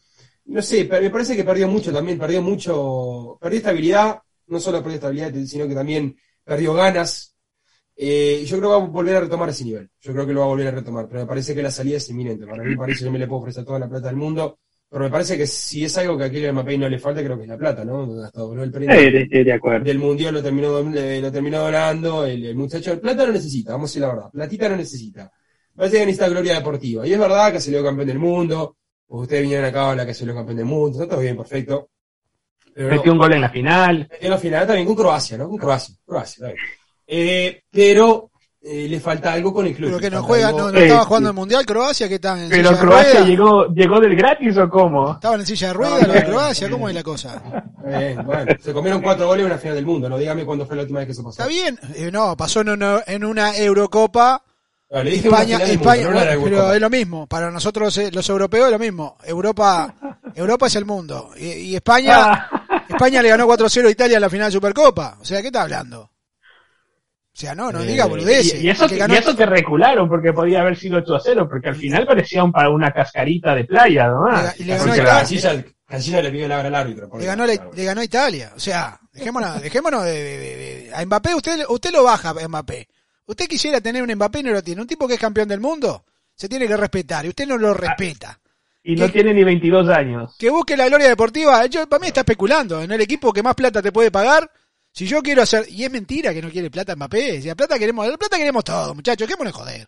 no 0.45 0.61
sé, 0.63 0.85
me 0.85 1.09
parece 1.11 1.35
que 1.35 1.43
perdió 1.43 1.67
mucho 1.67 1.93
también. 1.93 2.17
Perdió 2.17 2.41
mucho. 2.41 3.37
Perdió 3.39 3.57
estabilidad. 3.57 4.19
No 4.47 4.59
solo 4.59 4.79
perdió 4.79 4.95
estabilidad, 4.95 5.33
sino 5.45 5.67
que 5.67 5.75
también 5.75 6.17
perdió 6.43 6.73
ganas. 6.73 7.35
Eh, 7.95 8.43
yo 8.47 8.57
creo 8.57 8.69
que 8.69 8.77
va 8.79 8.83
a 8.83 8.87
volver 8.87 9.15
a 9.17 9.21
retomar 9.21 9.49
ese 9.49 9.65
nivel. 9.65 9.87
Yo 9.99 10.13
creo 10.13 10.25
que 10.25 10.33
lo 10.33 10.39
va 10.39 10.45
a 10.47 10.49
volver 10.49 10.67
a 10.67 10.71
retomar. 10.71 11.07
Pero 11.07 11.21
me 11.21 11.27
parece 11.27 11.53
que 11.53 11.61
la 11.61 11.69
salida 11.69 11.97
es 11.97 12.09
inminente. 12.09 12.47
Para 12.47 12.63
mí, 12.63 12.75
parece 12.75 13.03
que 13.03 13.11
me 13.11 13.19
le 13.19 13.27
puedo 13.27 13.41
ofrecer 13.41 13.63
toda 13.63 13.77
la 13.77 13.87
plata 13.87 14.07
del 14.07 14.15
mundo. 14.15 14.59
Pero 14.91 15.05
me 15.05 15.09
parece 15.09 15.37
que 15.37 15.47
si 15.47 15.85
es 15.85 15.97
algo 15.97 16.17
que 16.17 16.25
a 16.25 16.29
Kylian 16.29 16.53
Mbappé 16.53 16.77
no 16.77 16.89
le 16.89 16.99
falta, 16.99 17.23
creo 17.23 17.37
que 17.37 17.43
es 17.43 17.49
la 17.49 17.57
plata, 17.57 17.85
¿no? 17.85 18.03
Hasta 18.23 18.41
el 18.61 18.71
premio 18.71 18.93
Sí, 18.99 19.05
sí, 19.09 19.27
sí, 19.31 19.43
de 19.45 19.53
acuerdo. 19.53 19.85
del 19.85 19.99
mundial 19.99 20.33
lo 20.33 20.43
terminó, 20.43 20.79
eh, 20.93 21.21
lo 21.21 21.31
terminó 21.31 21.59
donando. 21.59 22.25
El, 22.25 22.45
el 22.45 22.55
muchacho, 22.57 22.99
plata 22.99 23.25
no 23.25 23.31
necesita, 23.31 23.71
vamos 23.71 23.89
a 23.89 23.91
decir 23.91 24.01
la 24.01 24.07
verdad. 24.09 24.29
Platita 24.31 24.67
no 24.67 24.75
necesita. 24.75 25.31
Parece 25.73 25.95
que 25.99 26.05
necesita 26.07 26.27
gloria 26.27 26.55
deportiva. 26.55 27.07
Y 27.07 27.13
es 27.13 27.19
verdad 27.19 27.53
que 27.53 27.61
salió 27.61 27.81
campeón 27.81 28.07
del 28.09 28.19
mundo. 28.19 28.75
Ustedes 29.07 29.41
vinieron 29.43 29.65
acá 29.65 29.81
a 29.83 29.91
hablar 29.91 30.05
que 30.07 30.13
salió 30.13 30.35
campeón 30.35 30.57
del 30.57 30.65
mundo. 30.65 31.01
Está 31.01 31.11
todo 31.13 31.21
bien, 31.21 31.37
perfecto. 31.37 31.89
Pero 32.73 32.89
no, 32.89 32.95
Metió 32.95 33.11
un 33.13 33.17
gol 33.17 33.33
en 33.33 33.41
la 33.41 33.49
final. 33.49 34.09
en 34.19 34.29
la 34.29 34.37
final 34.37 34.67
también 34.67 34.87
con 34.87 34.95
Croacia, 34.97 35.37
¿no? 35.37 35.47
Con 35.47 35.57
Croacia. 35.57 35.95
Croacia, 36.05 36.33
está 36.33 36.47
bien. 36.47 36.57
Eh, 37.07 37.63
pero 37.71 38.30
eh, 38.63 38.87
le 38.87 38.99
falta 38.99 39.33
algo 39.33 39.51
con 39.53 39.65
el 39.65 39.75
club. 39.75 39.89
Pero 39.89 39.99
que 39.99 40.09
no 40.11 40.21
juega, 40.23 40.49
algo- 40.49 40.59
no, 40.59 40.71
no 40.71 40.77
Sí, 40.77 40.83
estaba 40.83 41.01
sí. 41.01 41.07
jugando 41.07 41.29
el 41.29 41.35
Mundial 41.35 41.65
Croacia, 41.65 42.07
que 42.07 42.15
estaban 42.15 42.41
en 42.43 42.49
Pero 42.49 42.69
silla 42.69 42.79
de 42.81 42.85
Croacia 42.87 43.11
ruedas. 43.13 43.27
llegó, 43.27 43.65
llegó 43.73 43.99
del 43.99 44.15
gratis 44.15 44.57
o 44.57 44.69
cómo? 44.69 45.11
Estaban 45.13 45.39
en 45.39 45.45
silla 45.45 45.67
de 45.69 45.73
ruedas 45.73 46.07
los 46.07 46.13
de 46.15 46.25
Croacia, 46.25 46.69
¿cómo 46.69 46.87
es 46.89 46.95
la 46.95 47.03
cosa? 47.03 47.41
Bien, 47.85 48.23
bueno, 48.25 48.51
se 48.61 48.71
comieron 48.73 49.01
cuatro 49.01 49.25
goles 49.27 49.41
en 49.45 49.51
una 49.51 49.57
final 49.59 49.75
del 49.75 49.85
mundo. 49.85 50.07
No 50.09 50.17
dígame 50.17 50.45
cuándo 50.45 50.65
fue 50.65 50.75
la 50.75 50.83
última 50.83 50.99
vez 50.99 51.07
que 51.07 51.11
eso 51.13 51.23
pasó. 51.23 51.41
Está 51.41 51.47
bien, 51.47 51.79
eh, 51.95 52.09
no, 52.11 52.37
pasó 52.37 52.61
en 52.61 52.69
una, 52.69 53.03
en 53.07 53.25
una 53.25 53.55
Eurocopa. 53.57 54.43
Ah, 54.93 55.03
le 55.03 55.11
dije 55.11 55.29
una 55.29 55.37
España, 55.41 55.63
España, 55.65 56.03
mundo, 56.09 56.19
no 56.35 56.43
pero 56.43 56.73
es 56.73 56.81
lo 56.81 56.89
mismo. 56.89 57.25
Para 57.25 57.49
nosotros 57.49 57.97
eh, 57.97 58.11
los 58.11 58.27
europeos 58.29 58.65
es 58.67 58.71
lo 58.73 58.79
mismo. 58.79 59.17
Europa, 59.23 59.95
Europa 60.35 60.67
es 60.67 60.75
el 60.75 60.85
mundo. 60.85 61.29
Y, 61.37 61.45
y 61.47 61.75
España, 61.77 62.47
España 62.89 63.21
le 63.23 63.29
ganó 63.29 63.47
4-0 63.47 63.87
a 63.87 63.89
Italia 63.89 64.17
en 64.17 64.21
la 64.21 64.29
final 64.29 64.47
de 64.49 64.51
Supercopa. 64.51 65.17
O 65.21 65.25
sea, 65.25 65.39
¿qué 65.41 65.47
está 65.47 65.61
hablando? 65.63 66.10
O 67.41 67.43
sea, 67.43 67.55
no, 67.55 67.71
no 67.71 67.81
Eh, 67.81 67.87
diga 67.87 68.05
boludeces. 68.05 68.61
Y, 68.61 68.67
y 68.67 68.69
eso, 68.69 68.85
Que 68.87 68.93
que, 68.93 68.99
ganó- 68.99 69.15
y 69.15 69.17
eso 69.17 69.35
que 69.35 69.47
recularon, 69.47 70.07
porque 70.07 70.31
podía 70.31 70.61
haber 70.61 70.77
sido 70.77 70.99
8 70.99 71.15
a 71.15 71.19
0, 71.19 71.47
porque 71.49 71.69
al 71.69 71.75
final 71.75 72.05
parecía 72.05 72.43
un, 72.43 72.51
pa- 72.51 72.69
una 72.69 72.91
cascarita 72.91 73.55
de 73.55 73.63
playa, 73.63 74.09
¿no? 74.09 74.27
Y 74.59 74.63
le 74.65 74.77
ganó 74.77 74.93
Italia. 74.95 76.21
le 76.21 76.31
pidió 76.31 76.47
la 76.47 76.59
hora 76.59 76.67
al 76.67 76.75
árbitro. 76.75 77.09
por 77.09 77.19
Le 77.19 77.25
ganó, 77.25 77.45
le 77.47 77.83
ganó 77.83 78.01
a 78.01 78.03
Italia. 78.03 78.51
O 78.55 78.59
sea, 78.59 78.99
dejémonos, 79.11 79.59
dejémonos 79.63 80.03
de, 80.05 80.11
de- 80.11 80.37
de- 80.37 80.55
de- 80.85 80.91
A 80.93 81.03
Mbappé, 81.03 81.33
usted, 81.33 81.63
usted 81.67 81.91
lo 81.91 82.03
baja 82.03 82.31
Mbappé. 82.47 82.87
Usted 83.25 83.47
quisiera 83.47 83.81
tener 83.81 84.03
un 84.03 84.13
Mbappé 84.13 84.41
y 84.41 84.43
no 84.43 84.51
lo 84.51 84.61
tiene. 84.61 84.81
Un 84.81 84.87
tipo 84.87 85.07
que 85.07 85.15
es 85.15 85.19
campeón 85.19 85.47
del 85.47 85.59
mundo 85.61 86.05
se 86.35 86.47
tiene 86.47 86.67
que 86.67 86.77
respetar 86.77 87.25
y 87.25 87.29
usted 87.29 87.47
no 87.47 87.57
lo 87.57 87.73
respeta. 87.73 88.39
Y 88.83 88.95
no 88.95 89.09
tiene 89.09 89.33
ni 89.33 89.43
22 89.43 89.89
años. 89.89 90.35
Que 90.37 90.51
busque 90.51 90.77
la 90.77 90.87
gloria 90.87 91.07
deportiva. 91.07 91.65
Yo, 91.65 91.87
para 91.87 92.01
mí 92.01 92.07
está 92.07 92.21
especulando. 92.21 92.81
En 92.83 92.91
el 92.91 93.01
equipo 93.01 93.33
que 93.33 93.41
más 93.43 93.55
plata 93.55 93.81
te 93.81 93.91
puede 93.91 94.11
pagar. 94.11 94.49
Si 94.91 95.05
yo 95.07 95.21
quiero 95.21 95.41
hacer. 95.41 95.65
Y 95.69 95.83
es 95.83 95.91
mentira 95.91 96.33
que 96.33 96.41
no 96.41 96.49
quiere 96.49 96.69
plata 96.69 96.95
Mbappé. 96.95 97.41
Si 97.41 97.47
la 97.47 97.55
plata 97.55 97.79
queremos. 97.79 98.07
La 98.07 98.17
plata 98.17 98.37
queremos 98.37 98.63
todos, 98.63 98.95
muchachos. 98.95 99.27
¿Qué 99.27 99.43
de 99.43 99.51
joder? 99.51 99.87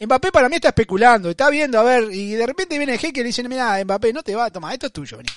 Mbappé 0.00 0.32
para 0.32 0.48
mí 0.48 0.56
está 0.56 0.68
especulando. 0.68 1.30
Está 1.30 1.50
viendo, 1.50 1.78
a 1.78 1.82
ver. 1.82 2.12
Y 2.12 2.32
de 2.32 2.46
repente 2.46 2.78
viene 2.78 2.94
el 2.94 2.98
jeque 2.98 3.20
y 3.20 3.22
le 3.22 3.28
dice: 3.28 3.46
Mira, 3.48 3.82
Mbappé, 3.84 4.12
no 4.12 4.22
te 4.22 4.34
va. 4.34 4.50
Toma, 4.50 4.72
esto 4.72 4.86
es 4.86 4.92
tuyo, 4.92 5.18
vení. 5.18 5.28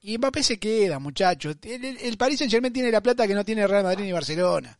Y 0.00 0.18
Mbappé 0.18 0.42
se 0.42 0.58
queda, 0.58 0.98
muchachos. 0.98 1.56
El, 1.62 1.84
el, 1.84 1.98
el 1.98 2.16
Paris 2.16 2.38
Saint 2.38 2.50
Germain 2.50 2.72
tiene 2.72 2.90
la 2.90 3.02
plata 3.02 3.26
que 3.26 3.34
no 3.34 3.44
tiene 3.44 3.66
Real 3.66 3.84
Madrid 3.84 4.04
ni 4.04 4.12
Barcelona. 4.12 4.78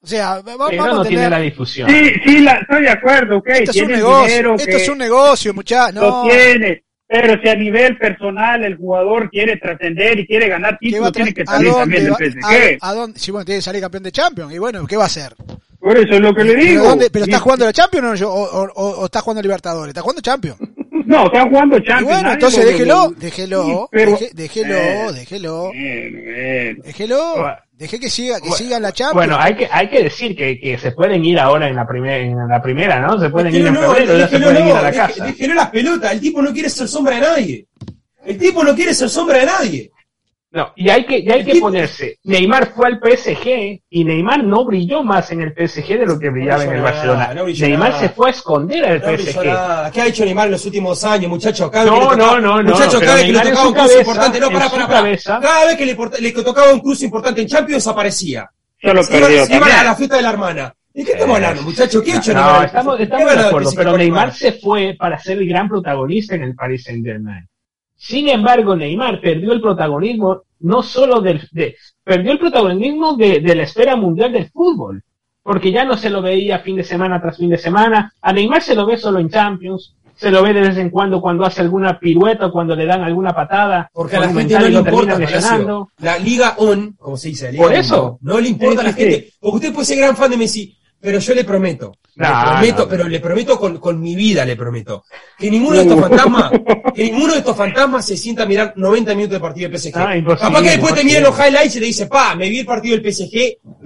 O 0.00 0.06
sea, 0.06 0.42
Pero 0.44 0.58
vamos 0.58 0.76
no 0.76 1.00
a 1.00 1.06
tiene 1.06 1.30
la 1.30 1.38
difusión. 1.40 1.88
Sí, 1.88 2.10
sí, 2.26 2.40
la, 2.40 2.58
estoy 2.58 2.82
de 2.82 2.90
acuerdo, 2.90 3.38
ok. 3.38 3.48
Esto 3.48 3.70
es 3.70 3.76
un 3.78 3.90
negocio. 3.90 4.54
Esto 4.54 4.66
que 4.66 4.76
es 4.76 4.88
un 4.90 4.98
negocio, 4.98 5.54
muchachos. 5.54 5.94
lo 5.94 6.10
No. 6.10 6.22
tiene. 6.24 6.84
Pero 7.22 7.40
si 7.40 7.48
a 7.48 7.54
nivel 7.54 7.96
personal 7.96 8.64
el 8.64 8.76
jugador 8.76 9.30
quiere 9.30 9.56
trascender 9.56 10.18
y 10.18 10.26
quiere 10.26 10.48
ganar 10.48 10.76
¿Qué 10.80 10.98
va 10.98 11.08
a 11.08 11.12
títulos, 11.12 11.12
tiene 11.12 11.32
que 11.34 11.42
¿A 11.42 11.46
salir 11.46 11.72
también 11.72 12.04
del 12.04 12.14
PSG. 12.14 12.78
a, 12.80 12.88
a 12.90 12.94
dónde? 12.94 13.18
Sí, 13.20 13.30
bueno, 13.30 13.44
tiene 13.44 13.58
que 13.58 13.62
salir 13.62 13.80
campeón 13.80 14.02
de 14.02 14.10
Champions. 14.12 14.52
Y 14.52 14.58
bueno, 14.58 14.84
¿qué 14.86 14.96
va 14.96 15.04
a 15.04 15.06
hacer? 15.06 15.34
Por 15.78 15.96
eso 15.96 16.14
es 16.14 16.20
lo 16.20 16.34
que 16.34 16.42
le 16.44 16.54
¿Pero, 16.54 16.64
digo. 16.64 16.84
dónde- 16.84 17.10
pero 17.10 17.24
está 17.26 17.36
Y- 17.36 17.40
jugando 17.40 17.66
la 17.66 17.72
Champions 17.72 18.22
o, 18.22 18.32
o, 18.32 18.64
o- 18.74 19.00
o 19.00 19.04
está 19.04 19.20
jugando 19.20 19.42
Libertadores? 19.42 19.90
¿Está 19.90 20.00
jugando 20.00 20.22
Champions? 20.22 20.58
No, 21.06 21.26
están 21.26 21.48
jugando 21.50 21.76
Y 21.78 21.82
Champions. 21.84 22.04
bueno, 22.06 22.22
nadie 22.22 22.34
entonces 22.34 22.64
lo- 22.64 22.70
déjelo, 22.70 22.94
lo- 22.94 23.10
déjelo, 23.16 23.88
déjelo, 24.32 24.74
Eh, 24.74 25.12
déjelo, 25.14 25.70
déjelo, 26.84 27.56
deje 27.72 28.00
que 28.00 28.08
siga, 28.10 28.36
que 28.36 28.48
Bueno, 28.48 28.56
siga 28.56 28.80
la 28.80 28.92
Champions. 28.92 29.14
Bueno, 29.14 29.36
hay 29.38 29.54
que, 29.56 29.68
hay 29.70 29.88
que 29.88 30.02
decir 30.04 30.36
que, 30.36 30.58
que 30.58 30.78
se 30.78 30.92
pueden 30.92 31.24
ir 31.24 31.38
ahora 31.38 31.68
en 31.68 31.76
la, 31.76 31.86
primera 31.86 32.16
en 32.16 32.48
la 32.48 32.62
primera, 32.62 33.00
¿no? 33.00 33.18
Se 33.20 33.28
pueden 33.30 33.54
ir 33.54 33.66
en 33.66 33.74
no, 33.74 33.80
febrero, 33.92 34.18
ya 34.18 34.28
se 34.28 34.38
pueden 34.38 34.56
ir 34.66 34.72
no, 34.72 34.76
a 34.78 34.82
la 34.82 34.90
deje- 34.92 34.96
casa. 34.96 35.24
déjelo 35.26 35.54
las 35.54 35.70
pelotas. 35.70 36.12
El 36.12 36.20
tipo 36.20 36.42
no 36.42 36.52
quiere 36.52 36.70
ser 36.70 36.88
sombra 36.88 37.14
de 37.16 37.20
nadie. 37.20 37.66
El 38.24 38.38
tipo 38.38 38.64
no 38.64 38.74
quiere 38.74 38.94
ser 38.94 39.08
sombra 39.10 39.38
de 39.38 39.46
nadie. 39.46 39.90
No, 40.54 40.72
y 40.76 40.88
hay 40.88 41.04
que, 41.04 41.18
y 41.18 41.28
hay 41.32 41.44
que 41.44 41.56
ponerse. 41.58 42.20
Neymar 42.22 42.72
fue 42.76 42.86
al 42.86 43.00
PSG 43.00 43.80
y 43.90 44.04
Neymar 44.04 44.44
no 44.44 44.64
brilló 44.64 45.02
más 45.02 45.32
en 45.32 45.40
el 45.40 45.50
PSG 45.52 45.98
de 45.98 46.06
lo 46.06 46.16
que 46.16 46.30
brillaba 46.30 46.62
en 46.62 46.68
el 46.68 46.74
brilló 46.76 46.84
Barcelona. 46.84 47.18
nada, 47.18 47.34
no 47.34 47.44
Neymar 47.46 47.88
nada. 47.90 48.00
se 48.00 48.08
fue 48.10 48.28
a 48.28 48.30
esconder 48.30 48.84
al 48.84 49.00
No 49.02 49.18
PSG. 49.18 49.44
nada. 49.46 49.90
¿Qué 49.90 50.00
ha 50.00 50.06
hecho 50.06 50.24
Neymar 50.24 50.46
en 50.46 50.52
los 50.52 50.64
últimos 50.64 51.02
años, 51.02 51.28
muchachos? 51.28 51.68
Cada 51.72 51.84
vez 51.86 51.92
No, 51.92 52.08
que 52.08 52.14
tocaba- 52.16 52.40
no, 52.40 52.40
no, 52.40 52.62
no, 52.62 52.70
Muchachos, 52.70 53.00
cada 53.00 53.14
vez 53.16 53.24
que 53.24 53.32
le 53.32 53.40
tocaba 53.40 53.66
un 53.68 53.74
cruce 53.74 53.98
importante, 53.98 54.40
no, 54.40 54.48
cabeza. 54.88 55.40
Cada 55.42 55.66
vez 55.66 55.76
que 55.76 55.86
le, 56.20 56.32
tocaba 56.32 56.72
un 56.72 56.80
cruce 56.80 57.04
importante 57.06 57.40
en 57.42 57.48
Champions, 57.48 57.86
aparecía. 57.88 58.48
Se 58.80 58.90
iba, 58.90 59.02
perdió 59.02 59.56
iba 59.56 59.80
a 59.80 59.84
la 59.84 59.96
fiesta 59.96 60.16
de 60.16 60.22
la 60.22 60.30
hermana. 60.30 60.74
¿De 60.92 61.04
qué 61.04 61.12
estamos 61.14 61.34
hablando, 61.34 61.62
muchachos? 61.62 62.00
¿Qué 62.04 62.12
ha 62.12 62.16
hecho 62.18 62.32
No, 62.32 62.44
Neymar? 62.44 62.66
estamos, 62.66 62.96
¿Qué 62.96 63.02
estamos 63.02 63.34
de 63.34 63.40
acuerdo, 63.40 63.70
pero 63.74 63.96
Neymar 63.98 64.32
se 64.32 64.52
fue 64.52 64.94
para 64.96 65.18
ser 65.18 65.38
el 65.38 65.48
gran 65.48 65.68
protagonista 65.68 66.36
en 66.36 66.44
el 66.44 66.54
Paris 66.54 66.84
Saint 66.84 67.04
Germain. 67.04 67.44
Sin 68.06 68.28
embargo, 68.28 68.76
Neymar 68.76 69.18
perdió 69.18 69.54
el 69.54 69.62
protagonismo 69.62 70.42
no 70.60 70.82
solo 70.82 71.22
del, 71.22 71.48
de, 71.52 71.74
perdió 72.02 72.32
el 72.32 72.38
protagonismo 72.38 73.16
de, 73.16 73.40
de 73.40 73.54
la 73.54 73.62
esfera 73.62 73.96
mundial 73.96 74.30
del 74.30 74.50
fútbol, 74.50 75.02
porque 75.42 75.72
ya 75.72 75.86
no 75.86 75.96
se 75.96 76.10
lo 76.10 76.20
veía 76.20 76.58
fin 76.58 76.76
de 76.76 76.84
semana 76.84 77.18
tras 77.18 77.38
fin 77.38 77.48
de 77.48 77.56
semana. 77.56 78.12
A 78.20 78.30
Neymar 78.30 78.62
se 78.62 78.74
lo 78.74 78.84
ve 78.84 78.98
solo 78.98 79.20
en 79.20 79.30
Champions, 79.30 79.94
se 80.14 80.30
lo 80.30 80.42
ve 80.42 80.52
de 80.52 80.60
vez 80.60 80.76
en 80.76 80.90
cuando 80.90 81.22
cuando 81.22 81.46
hace 81.46 81.62
alguna 81.62 81.98
pirueta 81.98 82.48
o 82.48 82.52
cuando 82.52 82.76
le 82.76 82.84
dan 82.84 83.00
alguna 83.00 83.34
patada. 83.34 83.88
Porque 83.90 84.16
a 84.16 84.20
la 84.20 84.28
gente 84.34 84.52
no 84.52 84.60
le 84.60 84.70
lo 84.70 84.84
terminan 84.84 85.22
importa. 85.22 85.40
Palacio. 85.40 85.90
La 86.00 86.18
Liga 86.18 86.56
On, 86.58 86.92
como 86.98 87.16
se 87.16 87.28
dice, 87.28 87.46
la 87.46 87.52
Liga 87.52 87.64
Por 87.64 87.72
On, 87.72 87.78
eso. 87.78 88.18
No, 88.20 88.34
no 88.34 88.40
le 88.40 88.48
importa 88.50 88.82
Sí, 88.82 88.86
a 88.86 88.90
la 88.90 88.92
sí, 88.92 89.00
gente. 89.00 89.32
Porque 89.40 89.56
usted 89.56 89.72
puede 89.72 89.86
ser 89.86 89.96
gran 89.96 90.14
fan 90.14 90.30
de 90.30 90.36
Messi, 90.36 90.76
pero 91.00 91.20
yo 91.20 91.34
le 91.34 91.44
prometo, 91.44 91.96
le 92.16 92.26
prometo, 92.26 92.88
pero 92.88 93.08
le 93.08 93.20
prometo 93.20 93.58
con, 93.58 93.78
con 93.78 94.00
mi 94.00 94.14
vida, 94.14 94.44
le 94.44 94.56
prometo, 94.56 95.04
que 95.38 95.50
ninguno 95.50 95.76
de 95.76 95.82
estos 95.82 96.00
fantasmas, 96.00 96.50
que 96.94 97.04
ninguno 97.04 97.32
de 97.32 97.38
estos 97.40 97.56
fantasmas 97.56 98.06
se 98.06 98.16
sienta 98.16 98.44
a 98.44 98.46
mirar 98.46 98.72
90 98.76 99.14
minutos 99.14 99.34
de 99.34 99.40
partido 99.40 99.68
del 99.68 99.78
PSG. 99.78 99.92
Ah, 99.96 100.14
Capaz 100.40 100.62
que 100.62 100.70
después 100.70 100.94
te 100.94 101.04
miren 101.04 101.22
los 101.24 101.36
highlights 101.38 101.76
y 101.76 101.80
te 101.80 101.84
dice, 101.86 102.06
pa, 102.06 102.34
me 102.36 102.48
vi 102.48 102.60
el 102.60 102.66
partido 102.66 102.96
del 102.96 103.12
PSG, 103.12 103.30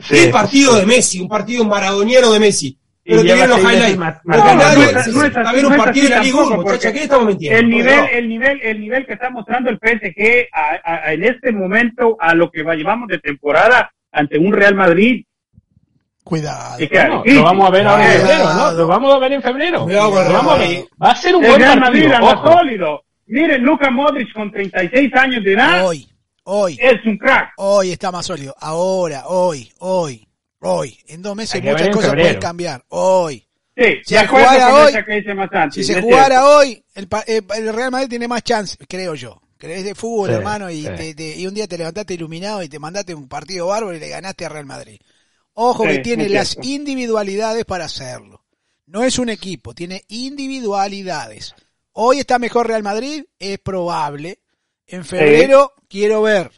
Sí, 0.00 0.16
el 0.16 0.30
partido 0.30 0.76
de 0.76 0.86
Messi, 0.86 1.20
un 1.20 1.28
partido 1.28 1.64
maradoniano 1.64 2.32
de 2.32 2.40
Messi. 2.40 2.78
Pero 3.02 3.22
te 3.22 3.32
vieron 3.32 3.48
los 3.48 3.60
highlights. 3.60 3.98
a 3.98 4.54
nadie 4.54 4.58
no, 4.58 4.88
se 4.88 4.92
no 4.92 5.00
es 5.00 5.04
sienta 5.04 5.40
a 5.40 5.42
así, 5.44 5.56
ver 5.56 5.66
un 5.66 5.76
partido 5.76 6.04
de 6.04 6.10
la 6.10 6.22
Liga 6.22 6.36
1, 6.36 6.42
tampoco, 6.48 6.62
muchachos, 6.62 6.82
porque 6.84 6.98
¿qué 6.98 7.02
estamos 7.04 7.26
mintiendo? 7.26 7.58
El 7.58 7.70
nivel, 7.70 8.04
el 8.12 8.28
nivel, 8.28 8.60
el 8.62 8.80
nivel 8.82 9.06
que 9.06 9.12
está 9.14 9.30
mostrando 9.30 9.70
el 9.70 9.78
PSG 9.78 10.48
a- 10.52 10.78
a- 10.84 11.06
a- 11.08 11.12
en 11.14 11.24
este 11.24 11.50
momento 11.52 12.18
a 12.20 12.34
lo 12.34 12.50
que 12.50 12.62
va- 12.62 12.74
llevamos 12.74 13.08
de 13.08 13.18
temporada 13.18 13.90
ante 14.12 14.38
un 14.38 14.52
Real 14.52 14.74
Madrid. 14.74 15.24
Cuidado. 16.28 16.78
es 16.78 16.88
que 16.90 16.94
Bueno, 16.98 17.16
difícil. 17.22 17.38
lo 17.38 17.44
vamos 17.44 17.66
a 17.66 17.70
ver 17.70 17.86
ahora 17.86 18.04
en 18.14 18.20
febrero, 18.20 18.54
¿no? 18.54 18.72
Lo 18.72 18.86
vamos 18.86 19.14
a 19.14 19.18
ver 19.18 19.32
en 19.32 19.42
febrero. 19.42 19.84
Cuidado 19.84 20.10
Lo 20.10 20.32
vamos 20.32 20.52
a 20.54 20.58
ver. 20.58 20.66
Madrid. 20.68 20.84
Va 21.02 21.10
a 21.10 21.16
ser 21.16 21.36
un 21.36 21.44
El 21.44 21.50
buen 21.50 21.60
Real 21.62 21.80
Madrid 21.80 22.02
partido. 22.10 22.16
anda 22.28 22.40
ojo. 22.42 22.52
sólido. 22.58 23.02
Miren, 23.26 23.62
Luka 23.62 23.90
Modric 23.90 24.32
con 24.34 24.50
36 24.52 25.14
años 25.14 25.42
de 25.44 25.52
edad 25.54 25.86
Hoy, 25.86 26.08
hoy, 26.44 26.78
es 26.80 27.04
un 27.06 27.16
crack. 27.18 27.52
hoy 27.56 27.92
está 27.92 28.10
más 28.12 28.26
sólido. 28.26 28.54
Ahora, 28.58 29.24
hoy, 29.26 29.70
hoy, 29.78 30.26
hoy. 30.60 30.98
En 31.08 31.22
dos 31.22 31.34
meses 31.36 31.62
muchas 31.62 31.88
cosas 31.88 32.10
febrero. 32.10 32.26
pueden 32.28 32.40
cambiar. 32.40 32.82
Hoy. 32.88 33.44
Sí, 33.76 33.84
Si 34.04 34.14
se 34.16 34.26
jugara 34.26 34.74
hoy- 34.74 34.90
esa 34.90 35.04
que 35.04 35.12
dice 35.14 35.34
Masanti, 35.34 35.82
Si 35.82 35.92
se 35.94 36.00
jugara 36.02 36.26
cierto. 36.40 36.56
hoy, 36.58 36.84
el, 36.94 37.08
eh, 37.26 37.42
el 37.56 37.72
Real 37.74 37.90
Madrid 37.90 38.08
tiene 38.08 38.26
más 38.28 38.42
chance, 38.42 38.76
creo 38.88 39.14
yo. 39.14 39.40
Crees 39.56 39.84
de 39.84 39.94
fútbol, 39.94 40.28
Sí, 40.30 40.34
hermano, 40.36 40.70
y, 40.70 40.82
sí. 40.82 40.88
te- 40.96 41.14
te- 41.14 41.36
y 41.36 41.46
un 41.46 41.52
día 41.54 41.66
te 41.66 41.76
levantaste 41.78 42.14
iluminado 42.14 42.62
y 42.62 42.68
te 42.68 42.78
mandaste 42.78 43.12
un 43.14 43.28
partido 43.28 43.66
bárbaro 43.66 43.94
y 43.96 44.00
le 44.00 44.08
ganaste 44.08 44.44
a 44.46 44.48
Real 44.48 44.66
Madrid. 44.66 45.00
Ojo 45.60 45.82
Sí, 45.84 45.88
que 45.90 45.98
tiene 45.98 46.28
las 46.28 46.56
individualidades 46.62 47.64
para 47.64 47.86
hacerlo. 47.86 48.44
No 48.86 49.02
es 49.02 49.18
un 49.18 49.28
equipo, 49.28 49.74
tiene 49.74 50.04
individualidades. 50.08 51.54
Hoy 51.92 52.20
está 52.20 52.38
mejor 52.38 52.68
Real 52.68 52.82
Madrid, 52.82 53.24
es 53.38 53.58
probable. 53.58 54.38
En 54.86 55.04
febrero 55.04 55.72
quiero 55.88 56.22
ver. 56.22 56.52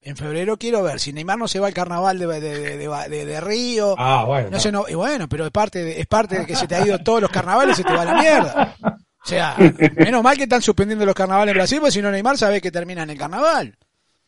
En 0.00 0.16
febrero 0.16 0.56
quiero 0.58 0.82
ver. 0.82 1.00
Si 1.00 1.12
Neymar 1.12 1.38
no 1.38 1.48
se 1.48 1.58
va 1.58 1.66
al 1.66 1.74
carnaval 1.74 2.18
de, 2.18 2.26
de, 2.26 2.40
de- 2.40 2.76
de- 2.76 3.08
de- 3.08 3.24
de 3.26 3.40
Río, 3.40 3.94
Ah, 3.98 4.24
bueno. 4.26 4.46
no 4.50 4.56
no. 4.56 4.60
sé, 4.60 4.70
no, 4.70 4.84
y 4.88 4.94
bueno, 4.94 5.28
pero 5.28 5.46
es 5.46 5.50
parte 5.50 5.82
de, 5.82 6.00
es 6.00 6.06
parte 6.06 6.38
de 6.38 6.46
que 6.46 6.54
se 6.56 6.68
te 6.68 6.74
ha 6.76 6.86
ido 6.86 6.98
todos 7.00 7.20
los 7.22 7.30
carnavales, 7.30 7.76
se 7.76 7.84
te 7.84 7.92
va 7.92 8.02
a 8.02 8.04
la 8.04 8.14
mierda. 8.20 8.76
O 8.82 9.26
sea, 9.26 9.56
menos 9.96 10.22
mal 10.22 10.36
que 10.36 10.42
están 10.44 10.60
suspendiendo 10.62 11.04
los 11.06 11.14
carnavales 11.14 11.52
en 11.52 11.56
Brasil, 11.56 11.78
porque 11.80 11.92
si 11.92 12.02
no 12.02 12.10
Neymar 12.10 12.36
sabe 12.38 12.60
que 12.60 12.70
termina 12.70 13.02
en 13.02 13.10
el 13.10 13.18
carnaval. 13.18 13.76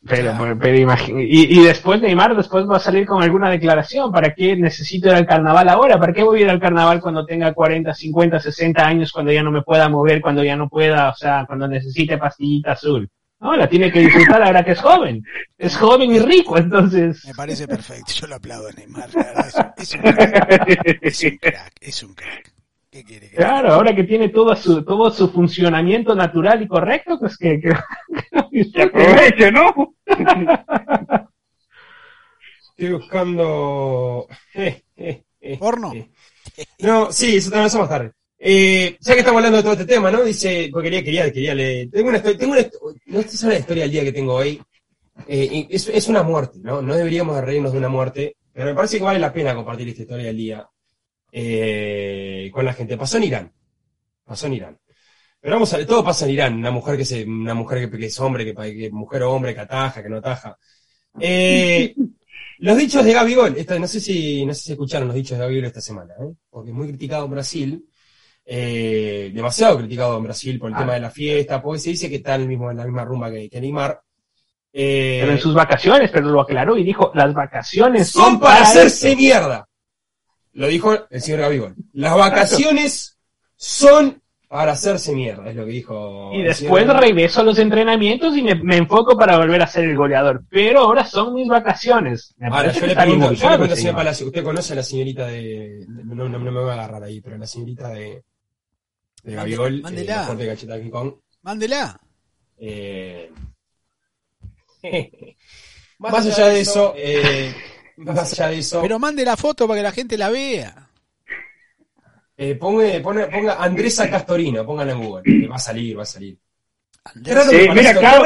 Pero, 0.08 0.32
pero, 0.60 0.78
imagina- 0.78 1.22
y, 1.22 1.58
y 1.58 1.64
después 1.64 2.00
Neymar 2.00 2.36
después 2.36 2.64
va 2.68 2.76
a 2.76 2.80
salir 2.80 3.06
con 3.06 3.22
alguna 3.22 3.50
declaración. 3.50 4.12
¿Para 4.12 4.34
qué 4.34 4.56
necesito 4.56 5.08
ir 5.08 5.14
al 5.14 5.26
carnaval 5.26 5.68
ahora? 5.68 5.98
¿Para 5.98 6.12
qué 6.12 6.22
voy 6.22 6.40
a 6.40 6.42
ir 6.44 6.50
al 6.50 6.60
carnaval 6.60 7.00
cuando 7.00 7.24
tenga 7.26 7.52
40, 7.52 7.92
50, 7.94 8.40
60 8.40 8.86
años, 8.86 9.12
cuando 9.12 9.32
ya 9.32 9.42
no 9.42 9.50
me 9.50 9.62
pueda 9.62 9.88
mover, 9.88 10.20
cuando 10.20 10.44
ya 10.44 10.56
no 10.56 10.68
pueda, 10.68 11.10
o 11.10 11.14
sea, 11.14 11.44
cuando 11.46 11.66
necesite 11.68 12.18
pastillita 12.18 12.72
azul? 12.72 13.08
No, 13.38 13.54
la 13.54 13.68
tiene 13.68 13.92
que 13.92 14.00
disfrutar 14.00 14.42
ahora 14.42 14.64
que 14.64 14.72
es 14.72 14.80
joven. 14.80 15.22
Es 15.58 15.76
joven 15.76 16.10
y 16.10 16.18
rico, 16.20 16.56
entonces. 16.56 17.22
Me 17.26 17.34
parece 17.34 17.66
perfecto, 17.68 18.12
yo 18.14 18.26
lo 18.28 18.36
aplaudo 18.36 18.68
a 18.68 18.72
Neymar, 18.72 19.10
la 19.14 19.22
verdad, 19.24 19.74
es, 19.76 19.94
es 19.94 19.94
un 19.94 20.00
crack, 20.00 20.98
es 21.02 21.22
un 21.24 21.36
crack, 21.38 21.72
es 21.80 22.02
un 22.02 22.14
crack. 22.14 22.52
¿Qué 22.96 23.04
quiere 23.04 23.28
que 23.28 23.36
Claro, 23.36 23.74
ahora 23.74 23.94
que 23.94 24.04
tiene 24.04 24.30
todo 24.30 24.56
su, 24.56 24.82
todo 24.82 25.10
su 25.10 25.28
funcionamiento 25.28 26.14
natural 26.14 26.62
y 26.62 26.66
correcto, 26.66 27.18
pues 27.20 27.36
que, 27.36 27.60
que, 27.60 27.70
Que 28.72 28.82
aproveche, 28.84 29.52
¿no? 29.52 29.94
Estoy 32.70 32.92
buscando. 32.94 34.26
eh, 34.54 34.82
eh, 34.96 35.24
eh, 35.42 35.58
¿Porno? 35.58 35.92
No, 36.78 37.12
sí, 37.12 37.36
eso 37.36 37.50
también 37.50 37.70
lo 37.70 37.80
más 37.80 37.88
tarde. 37.90 38.12
Eh, 38.38 38.96
ya 38.98 39.12
que 39.12 39.20
estamos 39.20 39.40
hablando 39.40 39.58
de 39.58 39.62
todo 39.62 39.72
este 39.74 39.84
tema, 39.84 40.10
¿no? 40.10 40.24
Dice, 40.24 40.70
porque 40.72 40.88
quería, 40.88 41.04
quería, 41.04 41.32
quería 41.32 41.54
leer. 41.54 41.90
Tengo 41.90 42.08
una 42.08 42.16
historia, 42.16 42.38
tengo 42.38 42.52
una, 42.54 42.62
no 43.08 43.22
sé 43.22 43.28
si 43.28 43.36
es 43.36 43.42
una 43.42 43.58
historia 43.58 43.82
del 43.82 43.92
día 43.92 44.04
que 44.04 44.12
tengo 44.12 44.34
hoy. 44.36 44.62
Eh, 45.28 45.66
es, 45.68 45.86
es 45.88 46.08
una 46.08 46.22
muerte, 46.22 46.60
¿no? 46.62 46.80
No 46.80 46.94
deberíamos 46.94 47.36
de 47.36 47.42
reírnos 47.42 47.72
de 47.72 47.78
una 47.78 47.90
muerte, 47.90 48.36
pero 48.54 48.66
me 48.66 48.74
parece 48.74 48.96
que 48.96 49.04
vale 49.04 49.18
la 49.18 49.34
pena 49.34 49.54
compartir 49.54 49.88
esta 49.88 50.02
historia 50.02 50.26
del 50.26 50.36
día 50.38 50.66
eh, 51.32 52.50
con 52.52 52.64
la 52.64 52.72
gente. 52.72 52.96
Pasó 52.96 53.16
en 53.18 53.24
Irán. 53.24 53.52
Pasó 54.24 54.46
en 54.46 54.54
Irán. 54.54 54.78
Pero 55.40 55.56
vamos 55.56 55.72
a 55.72 55.76
ver, 55.76 55.86
todo 55.86 56.02
pasa 56.04 56.24
en 56.24 56.32
Irán. 56.32 56.54
Una 56.56 56.70
mujer 56.70 56.96
que 56.96 57.04
se, 57.04 57.24
una 57.24 57.54
mujer 57.54 57.88
que, 57.90 57.98
que 57.98 58.06
es 58.06 58.20
hombre, 58.20 58.44
que, 58.44 58.54
que 58.54 58.90
mujer 58.90 59.22
o 59.22 59.32
hombre 59.32 59.54
que 59.54 59.60
ataja, 59.60 60.02
que 60.02 60.08
no 60.08 60.16
ataja. 60.18 60.56
Eh, 61.20 61.94
los 62.58 62.76
dichos 62.76 63.04
de 63.04 63.12
Gabigol, 63.12 63.54
esta, 63.56 63.78
no 63.78 63.86
sé 63.86 64.00
si, 64.00 64.44
no 64.44 64.54
sé 64.54 64.62
si 64.62 64.72
escucharon 64.72 65.08
los 65.08 65.14
dichos 65.14 65.38
de 65.38 65.44
Gabigol 65.44 65.66
esta 65.66 65.80
semana, 65.80 66.14
¿eh? 66.20 66.32
porque 66.50 66.70
es 66.70 66.76
muy 66.76 66.88
criticado 66.88 67.26
en 67.26 67.30
Brasil, 67.30 67.88
eh, 68.44 69.30
demasiado 69.34 69.78
criticado 69.78 70.16
en 70.18 70.24
Brasil 70.24 70.58
por 70.58 70.70
el 70.70 70.76
Ah. 70.76 70.78
tema 70.80 70.94
de 70.94 71.00
la 71.00 71.10
fiesta, 71.10 71.62
porque 71.62 71.80
se 71.80 71.90
dice 71.90 72.08
que 72.08 72.16
está 72.16 72.34
en, 72.34 72.42
el 72.42 72.48
mismo, 72.48 72.70
en 72.70 72.76
la 72.78 72.84
misma 72.84 73.04
rumba 73.04 73.30
que, 73.30 73.48
que 73.48 73.60
Neymar. 73.60 74.00
Pero 74.72 75.32
en 75.32 75.38
sus 75.38 75.54
vacaciones, 75.54 76.10
pero 76.10 76.28
lo 76.28 76.42
aclaró 76.42 76.76
y 76.76 76.84
dijo, 76.84 77.10
las 77.14 77.32
vacaciones 77.32 78.08
son 78.08 78.38
para 78.38 78.62
hacerse 78.62 79.08
esto". 79.08 79.18
mierda. 79.20 79.68
Lo 80.56 80.66
dijo 80.68 80.94
el 81.10 81.20
señor 81.22 81.40
Gabigol. 81.40 81.74
Las 81.92 82.16
vacaciones 82.16 83.18
son 83.56 84.22
para 84.48 84.72
hacerse 84.72 85.12
mierda, 85.12 85.50
es 85.50 85.56
lo 85.56 85.66
que 85.66 85.72
dijo. 85.72 86.30
Y 86.32 86.42
después 86.42 86.86
regreso 86.86 87.40
a 87.40 87.44
los 87.44 87.58
entrenamientos 87.58 88.36
y 88.36 88.42
me, 88.42 88.54
me 88.54 88.76
enfoco 88.76 89.18
para 89.18 89.36
volver 89.38 89.60
a 89.62 89.66
ser 89.66 89.84
el 89.84 89.96
goleador. 89.96 90.44
Pero 90.48 90.80
ahora 90.80 91.04
son 91.04 91.34
mis 91.34 91.48
vacaciones. 91.48 92.34
Me 92.38 92.46
Ahora, 92.48 92.72
yo 92.72 92.86
le 92.86 92.94
pregunto, 92.94 92.96
yo 92.96 93.06
le 93.06 93.14
involucrado, 93.14 93.38
pregunto 93.50 93.62
al 93.64 93.68
señor 93.68 93.78
señor. 93.78 93.94
Palacio, 93.96 94.26
¿usted 94.28 94.44
conoce 94.44 94.72
a 94.72 94.76
la 94.76 94.82
señorita 94.82 95.26
de, 95.26 95.42
de- 95.42 95.86
no, 95.88 96.14
no, 96.14 96.28
no 96.38 96.52
me 96.52 96.60
voy 96.60 96.70
a 96.70 96.74
agarrar 96.74 97.02
ahí, 97.02 97.20
pero 97.20 97.36
la 97.36 97.46
señorita 97.46 97.88
de, 97.90 98.22
de 99.24 99.34
Gabigol, 99.34 99.78
eh, 99.78 99.82
mándela. 99.82 100.34
de 100.34 100.46
cacheta 100.46 100.74
de 100.76 100.82
King 100.82 100.90
Kong, 100.90 101.12
Mándela. 101.42 102.00
eh, 102.58 103.30
más 105.98 106.26
allá 106.26 106.48
de 106.48 106.60
eso, 106.60 106.94
eh, 106.96 107.52
más 108.14 108.32
allá 108.32 108.48
de 108.50 108.58
eso, 108.58 108.82
Pero 108.82 108.98
mande 108.98 109.24
la 109.24 109.36
foto 109.36 109.66
para 109.66 109.78
que 109.80 109.84
la 109.84 109.92
gente 109.92 110.16
la 110.18 110.30
vea. 110.30 110.88
eh, 112.36 112.54
ponga, 112.54 112.84
ponga, 113.02 113.28
ponga 113.28 113.54
Andresa 113.62 114.10
Castorino, 114.10 114.64
póngala 114.66 114.92
en 114.92 115.02
Google, 115.02 115.22
que 115.22 115.46
va 115.48 115.56
a 115.56 115.58
salir, 115.58 115.98
va 115.98 116.02
a 116.02 116.06
salir. 116.06 116.36
Que 117.24 117.34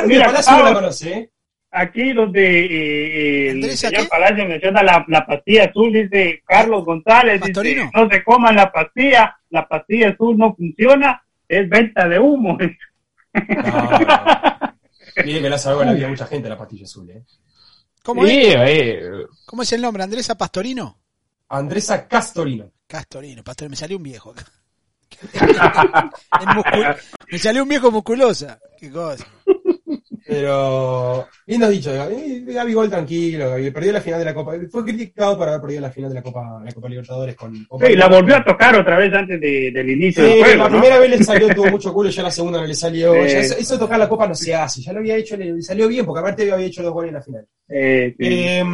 mira, 0.06 0.26
no 0.28 0.64
la 0.64 0.74
conoce, 0.74 1.12
¿eh? 1.12 1.30
Aquí 1.72 2.12
donde 2.12 2.64
eh, 2.66 3.50
el 3.50 3.56
¿Andrés, 3.56 3.84
a 3.84 3.90
señor? 3.90 4.08
Palacio 4.08 4.44
menciona 4.46 4.82
la, 4.82 5.04
la 5.06 5.24
pastilla 5.24 5.64
azul, 5.66 5.92
dice 5.92 6.42
Carlos 6.44 6.84
González, 6.84 7.40
dice, 7.40 7.76
no 7.94 8.10
se 8.10 8.24
coman 8.24 8.56
la 8.56 8.72
pastilla, 8.72 9.38
la 9.50 9.68
pastilla 9.68 10.08
azul 10.08 10.36
no 10.36 10.52
funciona, 10.56 11.22
es 11.46 11.68
venta 11.68 12.08
de 12.08 12.18
humo. 12.18 12.58
No, 12.58 12.70
no. 14.00 14.74
Mire 15.24 15.42
que 15.42 15.48
la 15.50 15.58
salvó 15.58 15.84
la 15.84 15.92
vida 15.92 16.06
a 16.06 16.10
mucha 16.10 16.26
gente 16.26 16.48
la 16.48 16.58
pastilla 16.58 16.84
azul, 16.84 17.08
¿eh? 17.10 17.22
¿Cómo 18.03 18.24
es? 18.24 18.32
eh, 18.32 19.03
¿Cómo 19.46 19.62
es 19.62 19.72
el 19.72 19.82
nombre? 19.82 20.03
¿Andresa 20.03 20.36
Pastorino? 20.36 20.98
Andresa 21.48 22.07
Castorino. 22.07 22.70
Castorino, 22.86 23.42
Pastorino, 23.44 23.70
me 23.70 23.76
salió 23.76 23.96
un 23.96 24.03
viejo 24.03 24.30
acá. 24.30 24.44
Me 27.30 27.38
salió 27.38 27.62
un 27.64 27.68
viejo 27.68 27.90
musculosa. 27.90 28.59
Qué 28.78 28.90
cosa. 28.90 29.26
Pero, 30.30 31.26
lindo 31.46 31.68
dicho, 31.68 31.92
Gaby, 31.92 32.72
Gol 32.72 32.88
tranquilo, 32.88 33.50
Gaby 33.50 33.70
perdió 33.72 33.92
la 33.92 34.00
final 34.00 34.20
de 34.20 34.24
la 34.26 34.32
Copa, 34.34 34.52
fue 34.70 34.84
criticado 34.84 35.36
por 35.36 35.48
haber 35.48 35.60
perdido 35.60 35.80
la 35.80 35.90
final 35.90 36.08
de 36.10 36.14
la 36.14 36.22
Copa, 36.22 36.62
la 36.64 36.70
Copa 36.72 36.88
Libertadores 36.88 37.34
con 37.34 37.64
Copa 37.64 37.86
Sí, 37.86 37.96
la 37.96 38.08
volvió 38.08 38.36
a 38.36 38.44
tocar 38.44 38.76
otra 38.76 38.96
vez 38.96 39.12
antes 39.12 39.40
de- 39.40 39.72
del 39.72 39.90
inicio 39.90 40.22
Sí, 40.24 40.30
del 40.30 40.38
juego, 40.44 40.56
la 40.62 40.68
¿no? 40.68 40.70
primera 40.78 40.98
vez 41.00 41.10
le 41.10 41.24
salió, 41.24 41.48
tuvo 41.54 41.66
mucho 41.66 41.92
culo, 41.92 42.10
ya 42.10 42.22
la 42.22 42.30
segunda 42.30 42.60
no 42.60 42.66
le 42.66 42.74
salió. 42.74 43.12
Eh. 43.14 43.28
Ya 43.28 43.38
eso, 43.40 43.56
eso 43.58 43.74
de 43.74 43.80
tocar 43.80 43.98
la 43.98 44.08
copa 44.08 44.28
no 44.28 44.34
se 44.36 44.54
hace, 44.54 44.80
ya 44.82 44.92
lo 44.92 45.00
había 45.00 45.16
hecho, 45.16 45.36
le 45.36 45.60
salió 45.62 45.88
bien, 45.88 46.06
porque 46.06 46.20
aparte 46.20 46.52
había 46.52 46.66
hecho 46.66 46.82
dos 46.84 46.92
goles 46.92 47.08
en 47.08 47.14
la 47.14 47.22
final. 47.22 47.46
Eh, 47.68 48.14
sí. 48.16 48.26
Eh, 48.28 48.64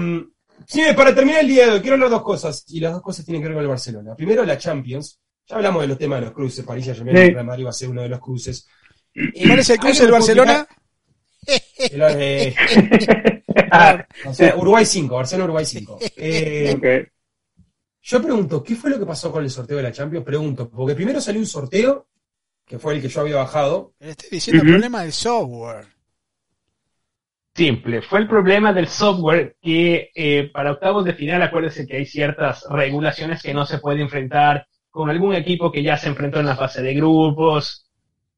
sí, 0.67 0.83
para 0.95 1.15
terminar 1.15 1.41
el 1.41 1.49
día 1.49 1.67
de 1.67 1.73
hoy, 1.73 1.81
quiero 1.81 1.95
hablar 1.95 2.11
dos 2.11 2.23
cosas, 2.23 2.65
y 2.69 2.81
las 2.81 2.93
dos 2.93 3.01
cosas 3.03 3.25
tienen 3.25 3.41
que 3.41 3.49
ver 3.49 3.55
con 3.55 3.63
el 3.63 3.69
Barcelona. 3.71 4.15
Primero, 4.15 4.45
la 4.45 4.59
Champions. 4.59 5.19
Ya 5.49 5.57
hablamos 5.57 5.81
de 5.83 5.89
los 5.89 5.97
temas 5.97 6.19
de 6.19 6.27
los 6.27 6.35
cruces, 6.35 6.65
París 6.65 6.85
Sí. 6.87 6.93
Real 7.05 7.45
Madrid 7.47 7.65
va 7.65 7.71
a 7.71 7.73
ser 7.73 7.89
uno 7.89 8.03
de 8.03 8.09
los 8.09 8.19
cruces. 8.21 8.67
¿Cuál 9.47 9.61
es 9.61 9.71
el 9.71 9.79
cruce 9.79 10.03
del 10.03 10.11
Barcelona? 10.13 10.67
Eh, 11.79 12.55
o 14.27 14.35
sea, 14.35 14.57
Uruguay 14.57 14.85
5, 14.85 15.15
Barcelona 15.15 15.45
Uruguay 15.45 15.65
5. 15.65 15.99
Eh. 16.17 17.07
Yo 18.03 18.23
pregunto, 18.23 18.63
¿qué 18.63 18.75
fue 18.77 18.91
lo 18.91 18.99
que 18.99 19.07
pasó 19.07 19.31
con 19.33 19.43
el 19.43 19.51
sorteo 19.51 19.77
de 19.77 19.83
la 19.83 19.93
Champions? 19.93 20.25
Pregunto, 20.25 20.69
porque 20.71 20.95
primero 20.95 21.21
salió 21.21 21.41
un 21.41 21.47
sorteo, 21.47 22.07
que 22.65 22.79
fue 22.79 22.95
el 22.95 23.03
que 23.03 23.09
yo 23.09 23.21
había 23.21 23.37
bajado. 23.37 23.95
Le 23.99 24.11
estoy 24.11 24.31
diciendo 24.31 24.63
el 24.63 24.69
problema 24.71 25.03
del 25.03 25.13
software. 25.13 25.87
Simple, 27.55 28.03
fue 28.03 28.21
el 28.21 28.29
problema 28.29 28.73
del 28.73 28.87
software 28.87 29.57
que 29.63 30.11
eh, 30.15 30.51
para 30.53 30.73
octavos 30.73 31.05
de 31.05 31.15
final 31.15 31.41
acuérdense 31.43 31.87
que 31.87 31.97
hay 31.97 32.07
ciertas 32.07 32.65
regulaciones 32.69 33.43
que 33.43 33.55
no 33.55 33.65
se 33.65 33.79
puede 33.79 34.03
enfrentar 34.03 34.67
con 34.91 35.09
algún 35.09 35.35
equipo 35.35 35.73
que 35.73 35.83
ya 35.83 35.97
se 35.97 36.09
enfrentó 36.09 36.39
en 36.39 36.47
la 36.47 36.57
fase 36.57 36.83
de 36.83 36.95
grupos 36.95 37.91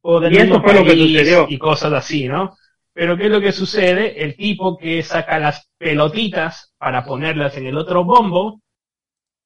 o 0.02 0.20
del 0.20 0.32
Y 0.32 0.36
eso 0.36 0.44
mismo 0.44 0.62
fue 0.62 0.72
lo 0.72 0.84
que 0.84 0.90
país 0.90 1.12
sucedió. 1.12 1.46
y 1.48 1.58
cosas 1.58 1.92
así, 1.92 2.28
¿no? 2.28 2.56
Pero 2.98 3.16
¿qué 3.16 3.26
es 3.26 3.30
lo 3.30 3.40
que 3.40 3.52
sucede? 3.52 4.24
El 4.24 4.34
tipo 4.34 4.76
que 4.76 5.04
saca 5.04 5.38
las 5.38 5.70
pelotitas 5.78 6.74
para 6.78 7.04
ponerlas 7.04 7.56
en 7.56 7.68
el 7.68 7.78
otro 7.78 8.02
bombo, 8.02 8.60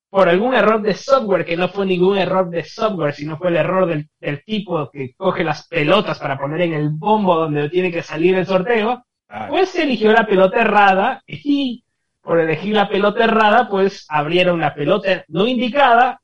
por 0.08 0.30
algún 0.30 0.54
error 0.54 0.80
de 0.80 0.94
software, 0.94 1.44
que 1.44 1.58
no 1.58 1.68
fue 1.68 1.84
ningún 1.84 2.16
error 2.16 2.48
de 2.48 2.64
software, 2.64 3.12
sino 3.12 3.36
fue 3.36 3.50
el 3.50 3.56
error 3.56 3.84
del, 3.84 4.08
del 4.18 4.42
tipo 4.42 4.90
que 4.90 5.12
coge 5.14 5.44
las 5.44 5.68
pelotas 5.68 6.18
para 6.18 6.38
poner 6.38 6.62
en 6.62 6.72
el 6.72 6.88
bombo 6.88 7.36
donde 7.36 7.68
tiene 7.68 7.92
que 7.92 8.02
salir 8.02 8.36
el 8.36 8.46
sorteo, 8.46 9.04
pues 9.50 9.68
se 9.68 9.82
eligió 9.82 10.12
la 10.12 10.26
pelota 10.26 10.62
errada 10.62 11.22
y 11.26 11.84
por 12.22 12.40
elegir 12.40 12.74
la 12.74 12.88
pelota 12.88 13.24
errada, 13.24 13.68
pues 13.68 14.06
abrieron 14.08 14.60
la 14.60 14.74
pelota 14.74 15.26
no 15.28 15.46
indicada 15.46 16.22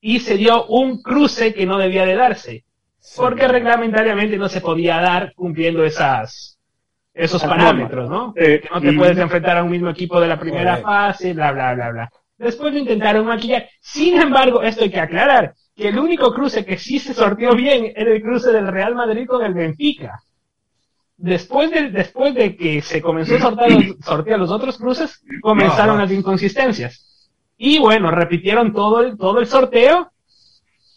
y 0.00 0.18
se 0.18 0.36
dio 0.36 0.66
un 0.66 1.00
cruce 1.00 1.54
que 1.54 1.64
no 1.64 1.78
debía 1.78 2.04
de 2.04 2.16
darse, 2.16 2.64
porque 3.14 3.46
reglamentariamente 3.46 4.36
no 4.36 4.48
se 4.48 4.60
podía 4.60 5.00
dar 5.00 5.32
cumpliendo 5.36 5.84
esas 5.84 6.55
esos 7.16 7.42
parámetros, 7.42 8.10
¿no? 8.10 8.34
Que 8.34 8.62
no 8.72 8.80
te 8.80 8.92
puedes 8.92 9.16
enfrentar 9.16 9.56
a 9.56 9.64
un 9.64 9.70
mismo 9.70 9.88
equipo 9.88 10.20
de 10.20 10.28
la 10.28 10.38
primera 10.38 10.76
fase, 10.76 11.32
bla, 11.32 11.50
bla, 11.52 11.74
bla, 11.74 11.90
bla. 11.90 12.12
Después 12.36 12.72
lo 12.74 12.78
intentaron 12.78 13.24
maquillar. 13.26 13.68
Sin 13.80 14.20
embargo, 14.20 14.62
esto 14.62 14.84
hay 14.84 14.90
que 14.90 15.00
aclarar, 15.00 15.54
que 15.74 15.88
el 15.88 15.98
único 15.98 16.32
cruce 16.32 16.64
que 16.64 16.76
sí 16.76 16.98
se 16.98 17.14
sorteó 17.14 17.54
bien 17.54 17.92
era 17.96 18.12
el 18.12 18.22
cruce 18.22 18.52
del 18.52 18.66
Real 18.68 18.94
Madrid 18.94 19.26
con 19.26 19.42
el 19.42 19.54
Benfica. 19.54 20.20
Después 21.16 21.70
de, 21.70 21.90
después 21.90 22.34
de 22.34 22.54
que 22.54 22.82
se 22.82 23.00
comenzó 23.00 23.36
a 23.36 23.40
sortear 23.40 23.70
los, 23.70 23.96
sortear 24.04 24.38
los 24.38 24.50
otros 24.50 24.76
cruces, 24.76 25.22
comenzaron 25.40 25.96
las 25.96 26.12
inconsistencias. 26.12 27.30
Y 27.56 27.78
bueno, 27.78 28.10
repitieron 28.10 28.74
todo 28.74 29.00
el, 29.00 29.16
todo 29.16 29.40
el 29.40 29.46
sorteo 29.46 30.12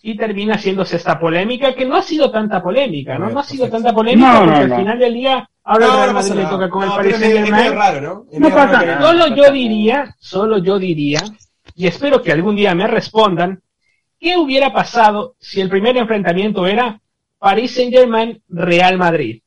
y 0.02 0.16
termina 0.16 0.56
haciéndose 0.56 0.96
esta 0.96 1.20
polémica, 1.20 1.74
que 1.76 1.86
no 1.86 1.96
ha 1.98 2.02
sido 2.02 2.32
tanta 2.32 2.62
polémica, 2.62 3.18
¿no? 3.18 3.30
No 3.30 3.40
ha 3.40 3.44
sido 3.44 3.66
Perfecto. 3.66 3.84
tanta 3.84 3.94
polémica 3.96 4.34
No, 4.34 4.46
no, 4.46 4.52
porque 4.54 4.68
no. 4.68 4.76
al 4.76 4.82
final 4.82 5.00
del 5.00 5.14
día, 5.14 5.50
ahora 5.64 5.86
el 5.86 5.92
No, 5.92 5.98
Real 5.98 6.14
Madrid 6.14 6.34
le 6.36 6.46
toca 6.46 6.70
con 6.70 6.84
el 6.84 6.90
Paris 6.90 7.16
Saint-Germain. 7.18 7.74
raro, 7.74 8.02
¿no? 8.02 8.26
Es 8.32 8.40
No 8.40 8.48
medio 8.50 8.56
pasa 8.56 8.86
nada. 8.86 9.02
Solo 9.02 9.36
yo 9.36 9.52
diría, 9.52 10.16
solo 10.20 10.58
yo 10.60 10.80
diría, 10.80 11.20
y 11.76 11.88
espero 11.88 12.22
que 12.22 12.32
algún 12.32 12.56
día 12.56 12.74
me 12.76 12.88
respondan, 12.88 13.62
¿qué 14.20 14.38
hubiera 14.38 14.72
pasado 14.72 15.36
si 15.40 15.60
el 15.62 15.70
primer 15.70 15.98
enfrentamiento 15.98 16.66
era 16.66 17.00
París 17.38 17.72
Saint-Germain 17.76 18.42
Real 18.50 18.98
Madrid? 18.98 19.42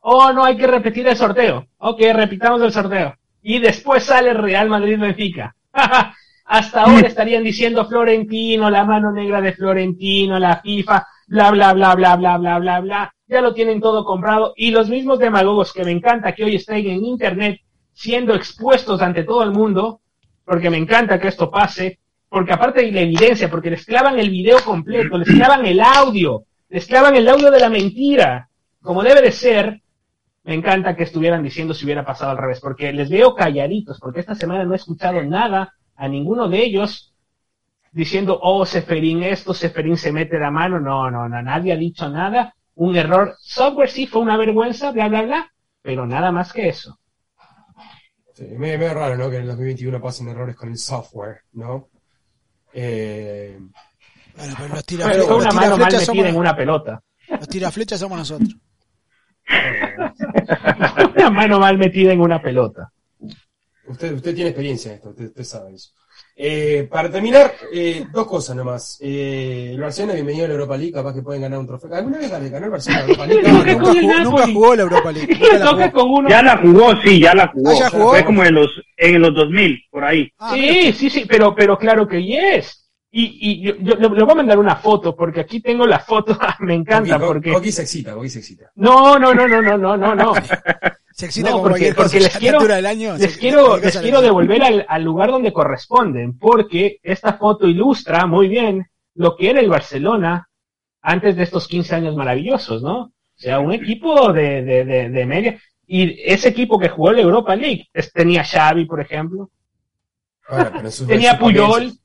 Oh, 0.00 0.32
no 0.34 0.44
hay 0.44 0.56
que 0.58 0.66
repetir 0.66 1.06
el 1.08 1.16
sorteo. 1.16 1.66
Ok, 1.78 2.00
repitamos 2.12 2.60
el 2.60 2.72
sorteo. 2.72 3.14
Y 3.42 3.58
después 3.58 4.04
sale 4.04 4.34
Real 4.34 4.68
Madrid 4.68 4.98
Benfica. 4.98 5.54
Hasta 6.44 6.82
ahora 6.82 7.08
estarían 7.08 7.42
diciendo 7.42 7.86
Florentino, 7.86 8.70
la 8.70 8.84
mano 8.84 9.10
negra 9.10 9.40
de 9.40 9.54
Florentino, 9.54 10.38
la 10.38 10.60
FIFA, 10.60 11.06
bla, 11.28 11.50
bla, 11.50 11.72
bla, 11.72 11.94
bla, 11.94 12.16
bla, 12.16 12.36
bla, 12.36 12.58
bla, 12.58 12.80
bla. 12.80 13.14
Ya 13.26 13.40
lo 13.40 13.54
tienen 13.54 13.80
todo 13.80 14.04
comprado. 14.04 14.52
Y 14.56 14.70
los 14.70 14.88
mismos 14.88 15.18
demagogos 15.18 15.72
que 15.72 15.84
me 15.84 15.90
encanta 15.90 16.32
que 16.32 16.44
hoy 16.44 16.56
estén 16.56 16.86
en 16.86 17.04
Internet 17.04 17.60
siendo 17.94 18.34
expuestos 18.34 19.00
ante 19.00 19.24
todo 19.24 19.42
el 19.42 19.52
mundo, 19.52 20.00
porque 20.44 20.68
me 20.68 20.76
encanta 20.76 21.18
que 21.18 21.28
esto 21.28 21.50
pase, 21.50 22.00
porque 22.28 22.52
aparte 22.52 22.80
hay 22.80 22.90
la 22.90 23.00
evidencia, 23.00 23.48
porque 23.48 23.70
les 23.70 23.86
clavan 23.86 24.18
el 24.18 24.28
video 24.28 24.58
completo, 24.64 25.16
les 25.16 25.28
clavan 25.28 25.64
el 25.64 25.80
audio, 25.80 26.44
les 26.68 26.86
clavan 26.86 27.16
el 27.16 27.28
audio 27.28 27.50
de 27.50 27.60
la 27.60 27.70
mentira, 27.70 28.48
como 28.82 29.02
debe 29.02 29.22
de 29.22 29.32
ser, 29.32 29.80
me 30.42 30.54
encanta 30.54 30.94
que 30.94 31.04
estuvieran 31.04 31.42
diciendo 31.42 31.72
si 31.72 31.86
hubiera 31.86 32.04
pasado 32.04 32.32
al 32.32 32.38
revés, 32.38 32.60
porque 32.60 32.92
les 32.92 33.08
veo 33.08 33.34
calladitos, 33.34 33.98
porque 33.98 34.20
esta 34.20 34.34
semana 34.34 34.64
no 34.64 34.74
he 34.74 34.76
escuchado 34.76 35.22
nada 35.22 35.72
a 35.96 36.08
ninguno 36.08 36.48
de 36.48 36.64
ellos 36.64 37.14
diciendo, 37.92 38.38
oh, 38.42 38.66
Seferín 38.66 39.22
esto, 39.22 39.54
Seferín 39.54 39.96
se 39.96 40.12
mete 40.12 40.38
la 40.38 40.50
mano, 40.50 40.80
no, 40.80 41.10
no, 41.10 41.28
no, 41.28 41.42
nadie 41.42 41.72
ha 41.72 41.76
dicho 41.76 42.08
nada, 42.08 42.54
un 42.74 42.96
error, 42.96 43.36
software 43.40 43.88
sí 43.88 44.06
fue 44.06 44.20
una 44.22 44.36
vergüenza, 44.36 44.90
bla, 44.90 45.08
bla, 45.08 45.22
bla, 45.22 45.52
pero 45.80 46.06
nada 46.06 46.32
más 46.32 46.52
que 46.52 46.68
eso. 46.68 46.98
Sí, 48.32 48.44
medio, 48.58 48.78
medio 48.78 48.94
raro, 48.94 49.16
¿no? 49.16 49.30
Que 49.30 49.36
en 49.36 49.42
el 49.42 49.48
2021 49.48 50.00
pasen 50.00 50.28
errores 50.28 50.56
con 50.56 50.68
el 50.70 50.76
software, 50.76 51.42
¿no? 51.52 51.88
Eh, 52.72 53.56
Bueno, 54.36 54.54
pero 54.58 54.68
los 54.74 54.76
Fue, 54.78 54.82
tiraflechas, 54.82 55.26
fue 55.26 55.36
una 55.36 55.44
los 55.46 55.54
mano 55.54 55.76
mal 55.78 55.92
metida 55.92 56.28
en 56.28 56.36
una 56.36 56.56
pelota. 56.56 57.02
los 57.28 57.48
tiraflechas 57.48 58.00
somos 58.00 58.18
nosotros. 58.18 58.56
una 61.16 61.30
mano 61.30 61.60
mal 61.60 61.78
metida 61.78 62.12
en 62.12 62.20
una 62.20 62.42
pelota. 62.42 62.90
Usted, 63.88 64.12
usted 64.14 64.34
tiene 64.34 64.50
experiencia 64.50 64.90
en 64.90 64.96
esto, 64.96 65.10
usted, 65.10 65.26
usted 65.26 65.44
sabe 65.44 65.74
eso. 65.74 65.90
Eh, 66.36 66.88
para 66.90 67.10
terminar, 67.10 67.52
eh, 67.72 68.06
dos 68.12 68.26
cosas 68.26 68.54
nomás. 68.56 68.98
Eh, 69.00 69.70
el 69.74 69.80
Barcelona, 69.80 70.14
bienvenido 70.14 70.44
a 70.44 70.48
la 70.48 70.54
Europa 70.54 70.76
League, 70.76 70.92
capaz 70.92 71.14
que 71.14 71.22
pueden 71.22 71.42
ganar 71.42 71.58
un 71.58 71.66
trofeo. 71.66 71.94
¿Alguna 71.94 72.18
vez 72.18 72.30
ganó 72.30 72.50
ganó 72.50 72.64
el 72.66 72.70
Barcelona 72.72 73.02
la 73.02 73.06
Europa 73.08 73.26
League? 73.26 73.42
No, 73.42 73.80
Jugó- 73.80 74.24
nunca 74.30 74.46
jugó 74.52 74.74
la 74.76 74.82
Europa 74.82 75.12
League. 75.12 75.34
nunca 75.38 75.58
la 75.58 75.64
Toca 75.70 75.90
jugó. 75.90 76.02
con 76.02 76.10
uno. 76.12 76.28
Ya 76.28 76.42
la 76.42 76.56
jugó, 76.58 76.96
sí, 77.02 77.20
ya 77.20 77.34
la 77.34 77.48
jugó. 77.48 77.70
Ah, 77.70 77.74
¿ya 77.78 77.90
jugó? 77.90 78.10
Fue 78.10 78.24
como 78.24 78.44
en 78.44 78.54
los, 78.54 78.82
en 78.96 79.20
los 79.20 79.34
2000, 79.34 79.80
por 79.90 80.04
ahí. 80.04 80.30
Ah, 80.38 80.54
Sí, 80.54 80.92
sí, 80.92 81.10
sí, 81.10 81.24
pero, 81.28 81.54
pero 81.54 81.78
claro 81.78 82.06
que 82.06 82.22
yes. 82.22 82.80
Y, 83.16 83.38
y 83.40 83.62
yo, 83.62 83.76
yo 83.76 83.94
le 83.96 84.08
voy 84.24 84.32
a 84.32 84.34
mandar 84.34 84.58
una 84.58 84.74
foto, 84.74 85.14
porque 85.14 85.40
aquí 85.40 85.60
tengo 85.60 85.86
la 85.86 86.00
foto, 86.00 86.36
me 86.60 86.74
encanta, 86.74 87.18
porque... 87.18 87.52
Se 87.70 87.82
excita, 87.82 88.12
Coqui 88.14 88.28
se 88.28 88.40
excita. 88.40 88.72
No, 88.74 89.18
no, 89.20 89.32
no, 89.34 89.46
no, 89.46 89.62
no, 89.62 89.76
no, 89.78 89.96
no, 89.96 90.14
no. 90.16 90.32
Se 91.16 91.26
excita 91.26 91.50
No, 91.50 91.60
con 91.62 91.70
porque, 91.70 91.94
cosa. 91.94 92.18
les 92.18 92.36
quiero, 92.38 92.60
del 92.60 92.86
año, 92.86 93.16
les 93.16 93.34
se- 93.34 93.38
quiero, 93.38 93.76
les 93.76 93.96
quiero 93.98 94.20
devolver 94.20 94.62
al, 94.64 94.84
al 94.88 95.02
lugar 95.04 95.30
donde 95.30 95.52
corresponden, 95.52 96.36
porque 96.38 96.98
esta 97.04 97.34
foto 97.34 97.68
ilustra 97.68 98.26
muy 98.26 98.48
bien 98.48 98.84
lo 99.14 99.36
que 99.36 99.50
era 99.50 99.60
el 99.60 99.68
Barcelona 99.70 100.48
antes 101.02 101.36
de 101.36 101.44
estos 101.44 101.68
15 101.68 101.94
años 101.94 102.16
maravillosos, 102.16 102.82
¿no? 102.82 102.98
O 103.02 103.12
sea, 103.36 103.60
un 103.60 103.72
equipo 103.72 104.32
de, 104.32 104.62
de, 104.64 104.84
de, 104.84 105.08
de 105.10 105.26
media. 105.26 105.60
Y 105.86 106.20
ese 106.24 106.48
equipo 106.48 106.78
que 106.80 106.88
jugó 106.88 107.12
la 107.12 107.20
Europa 107.20 107.54
League, 107.54 107.88
es- 107.92 108.12
tenía 108.12 108.42
Xavi, 108.42 108.84
por 108.86 109.00
ejemplo, 109.00 109.50
Ahora, 110.48 110.72
pero 110.74 110.90
tenía 111.06 111.38
Puyol. 111.38 111.92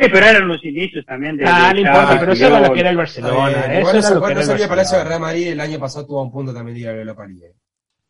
Sí, 0.00 0.06
pero 0.12 0.26
eran 0.26 0.46
los 0.46 0.64
inicios 0.64 1.04
también 1.04 1.36
de. 1.36 1.44
ah, 1.44 1.72
de 1.74 1.82
no 1.82 1.88
importa, 1.88 2.20
pero 2.20 2.32
eso 2.32 2.46
era 2.46 2.60
lo 2.60 2.72
que 2.72 2.78
era 2.80 2.90
el 2.90 2.96
Barcelona, 2.96 3.48
bien. 3.48 3.70
eso 3.72 3.80
Igual 3.80 3.96
era 3.96 4.10
lo 4.10 4.20
que 4.22 4.30
era 4.30 4.40
el 4.42 4.46
salía 4.46 4.68
Palacio 4.68 4.98
de 4.98 5.02
Barcelona. 5.02 5.08
Real 5.08 5.20
Madrid, 5.20 5.46
el 5.48 5.60
año 5.60 5.78
pasado 5.80 6.06
tuvo 6.06 6.22
un 6.22 6.30
punto 6.30 6.54
también 6.54 6.78
de 6.78 6.84
la 6.84 6.92
Europa 7.00 7.26
League. 7.26 7.54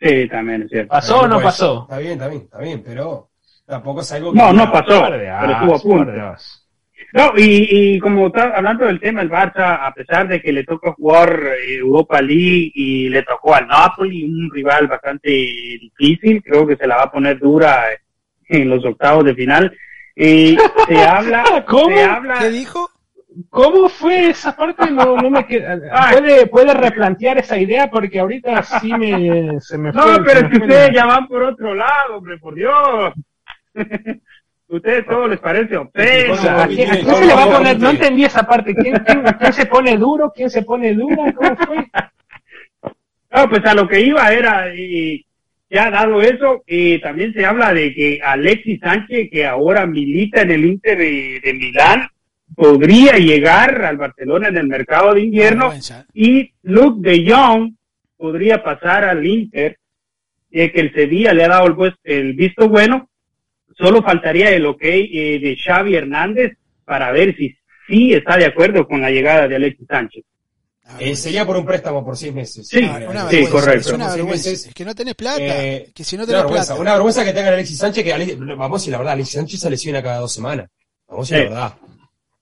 Sí, 0.00 0.28
también 0.28 0.62
es 0.62 0.70
cierto. 0.70 0.90
¿Pasó 0.90 1.20
o 1.20 1.28
no 1.28 1.40
pasó? 1.40 1.82
Está 1.82 1.98
bien, 1.98 2.12
está 2.12 2.28
bien, 2.28 2.42
está 2.42 2.58
bien, 2.58 2.82
pero 2.84 3.30
tampoco 3.66 4.00
es 4.00 4.12
algo 4.12 4.32
que... 4.32 4.38
No, 4.38 4.52
no 4.52 4.70
pasó, 4.70 5.06
pero 5.08 5.52
estuvo 5.52 5.74
a 5.74 5.78
punto. 5.78 6.12
No, 7.12 7.32
y, 7.36 7.94
y 7.94 7.98
como 8.00 8.26
está 8.26 8.54
hablando 8.54 8.84
del 8.84 9.00
tema, 9.00 9.22
el 9.22 9.30
Barça, 9.30 9.78
a 9.86 9.92
pesar 9.94 10.28
de 10.28 10.42
que 10.42 10.52
le 10.52 10.64
toca 10.64 10.92
jugar 10.92 11.40
eh, 11.42 11.76
Europa 11.76 12.20
League 12.20 12.70
y 12.74 13.08
le 13.08 13.22
tocó 13.22 13.54
al 13.54 13.66
Napoli, 13.66 14.24
un 14.24 14.50
rival 14.52 14.88
bastante 14.88 15.30
difícil, 15.30 16.42
creo 16.42 16.66
que 16.66 16.76
se 16.76 16.86
la 16.86 16.96
va 16.96 17.02
a 17.04 17.10
poner 17.10 17.38
dura 17.38 17.84
en 18.48 18.68
los 18.68 18.84
octavos 18.84 19.24
de 19.24 19.34
final. 19.34 19.74
Y 20.14 20.58
se 20.86 20.98
habla, 21.06 21.64
¿Cómo? 21.66 21.88
se 21.88 22.04
habla, 22.04 22.38
¿Qué 22.40 22.50
dijo? 22.50 22.90
¿Cómo 23.50 23.88
fue 23.88 24.30
esa 24.30 24.56
parte? 24.56 24.90
No, 24.90 25.16
no 25.16 25.30
me 25.30 25.46
queda. 25.46 25.78
Ay. 25.92 26.16
¿Puede, 26.16 26.46
puede 26.46 26.74
replantear 26.74 27.38
esa 27.38 27.58
idea 27.58 27.88
porque 27.90 28.18
ahorita 28.18 28.62
sí 28.62 28.92
me, 28.94 29.60
se 29.60 29.78
me 29.78 29.92
fue. 29.92 30.02
No, 30.02 30.24
pero 30.24 30.40
es 30.40 30.50
que 30.50 30.56
ustedes 30.58 30.90
ya 30.94 31.06
van 31.06 31.28
por 31.28 31.42
otro 31.42 31.74
lado, 31.74 32.16
hombre, 32.16 32.38
por 32.38 32.54
Dios. 32.54 33.12
ustedes 34.68 35.06
todo 35.06 35.28
les 35.28 35.38
parece 35.38 35.76
obsceno. 35.76 36.34
O 36.34 36.36
sea, 36.36 36.62
¿a 36.64 36.66
quién, 36.66 36.90
a 36.90 36.94
quién 36.94 37.14
se 37.14 37.26
le 37.26 37.34
va 37.34 37.44
a 37.44 37.56
poner? 37.56 37.78
No 37.78 37.90
entendí 37.90 38.24
esa 38.24 38.42
parte. 38.42 38.74
¿Quién, 38.74 38.96
quién, 39.06 39.22
quién 39.22 39.52
se 39.52 39.66
pone 39.66 39.96
duro? 39.96 40.32
¿Quién 40.34 40.50
se 40.50 40.62
pone 40.62 40.94
dura? 40.94 41.32
¿Cómo 41.32 41.56
fue? 41.56 41.86
No, 43.30 43.48
pues 43.48 43.64
a 43.66 43.74
lo 43.74 43.86
que 43.86 44.00
iba 44.00 44.32
era, 44.32 44.74
y 44.74 45.24
ya 45.68 45.90
dado 45.90 46.22
eso, 46.22 46.64
y 46.66 46.98
también 47.00 47.32
se 47.34 47.44
habla 47.44 47.74
de 47.74 47.94
que 47.94 48.20
Alexis 48.24 48.80
Sánchez, 48.80 49.28
que 49.30 49.46
ahora 49.46 49.86
milita 49.86 50.40
en 50.40 50.50
el 50.50 50.64
Inter 50.64 50.96
de, 50.96 51.40
de 51.44 51.52
Milán, 51.52 52.08
podría 52.54 53.12
llegar 53.18 53.84
al 53.84 53.96
Barcelona 53.96 54.48
en 54.48 54.56
el 54.56 54.66
mercado 54.66 55.14
de 55.14 55.22
invierno 55.22 55.72
y 56.14 56.52
Luke 56.62 57.08
de 57.08 57.30
Jong 57.30 57.74
podría 58.16 58.62
pasar 58.62 59.04
al 59.04 59.24
Inter, 59.26 59.78
eh, 60.50 60.72
que 60.72 60.80
el 60.80 60.92
Sevilla 60.94 61.32
le 61.32 61.44
ha 61.44 61.48
dado 61.48 61.66
el, 61.66 61.76
pues- 61.76 61.94
el 62.04 62.32
visto 62.34 62.68
bueno. 62.68 63.08
Solo 63.76 64.02
faltaría 64.02 64.50
el 64.50 64.66
ok 64.66 64.82
eh, 64.82 65.38
de 65.40 65.56
Xavi 65.62 65.94
Hernández 65.94 66.56
para 66.84 67.12
ver 67.12 67.36
si 67.36 67.54
sí 67.86 68.12
está 68.12 68.36
de 68.36 68.46
acuerdo 68.46 68.88
con 68.88 69.00
la 69.00 69.10
llegada 69.10 69.46
de 69.46 69.54
Alexis 69.56 69.86
Sánchez. 69.88 70.24
Eh, 70.98 71.14
sería 71.14 71.44
por 71.46 71.56
un 71.58 71.66
préstamo 71.66 72.02
por 72.04 72.16
seis 72.16 72.32
meses. 72.32 72.66
Sí, 72.66 72.78
Una 72.78 72.98
vergüenza, 72.98 73.30
sí, 73.30 73.46
correcto. 73.46 73.88
Es 73.88 73.92
una 73.94 74.08
vergüenza. 74.14 74.70
que 74.74 74.84
no 74.86 74.94
tenés 74.94 75.14
plata. 75.14 75.38
Eh, 75.64 75.90
que 75.94 76.02
si 76.02 76.16
no 76.16 76.22
una 76.22 76.26
tenés 76.32 76.42
vergüenza, 76.44 76.66
plata. 76.72 76.80
una 76.80 76.92
vergüenza 76.94 77.24
que 77.24 77.32
tenga 77.34 77.48
Alexis 77.50 77.78
Sánchez, 77.78 78.04
que 78.04 78.12
Ale- 78.14 78.34
vamos 78.36 78.72
a 78.72 78.80
decir 78.80 78.92
la 78.92 78.98
verdad, 78.98 79.12
Alexis 79.12 79.34
Sánchez 79.34 79.60
se 79.60 79.70
lesiona 79.70 80.02
cada 80.02 80.18
dos 80.20 80.32
semanas. 80.32 80.68
Vamos 81.06 81.30
a 81.30 81.34
decir 81.36 81.48
Sí. 81.48 81.54
la 81.54 81.60
verdad. 81.60 81.76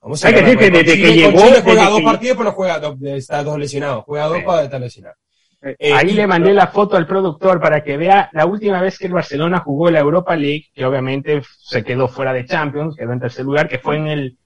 Vamos 0.07 0.25
a 0.25 0.29
Hay 0.29 0.35
que 0.35 0.41
decir 0.43 0.59
que 0.59 0.71
desde 0.71 0.95
que 1.03 1.15
llegó, 1.15 1.31
Chile 1.41 1.61
juega 1.65 1.81
desde 1.81 1.91
dos 1.91 1.99
que- 1.99 2.05
partidos, 2.05 2.37
pero 2.37 2.49
no 2.51 2.53
juega 2.55 2.79
dos, 2.79 2.97
está 3.03 3.43
dos 3.43 3.59
lesionados. 3.59 4.05
Juega 4.05 4.27
dos 4.29 4.43
para 4.45 4.63
estar 4.63 4.81
lesionado. 4.81 5.17
Eh, 5.63 5.93
Ahí 5.93 6.11
y- 6.11 6.13
le 6.13 6.29
mandé 6.29 6.55
la 6.55 6.69
foto 6.69 6.97
al 6.97 7.09
productor 7.09 7.61
para 7.61 7.83
que 7.83 7.97
vea 7.97 8.31
la 8.33 8.47
última 8.47 8.81
vez 8.81 8.99
que 9.01 9.07
el 9.09 9.13
Barcelona 9.15 9.59
jugó 9.59 9.91
la 9.91 9.99
Europa 9.99 10.37
League, 10.37 10.67
que 10.73 10.85
obviamente 10.85 11.43
se 11.59 11.83
quedó 11.83 12.07
fuera 12.07 12.33
de 12.33 12.47
Champions, 12.47 12.95
quedó 12.97 13.13
en 13.13 13.19
tercer 13.19 13.45
lugar, 13.45 13.69
que 13.69 13.81
fue 13.81 13.97
en 13.97 14.07
el, 14.07 14.37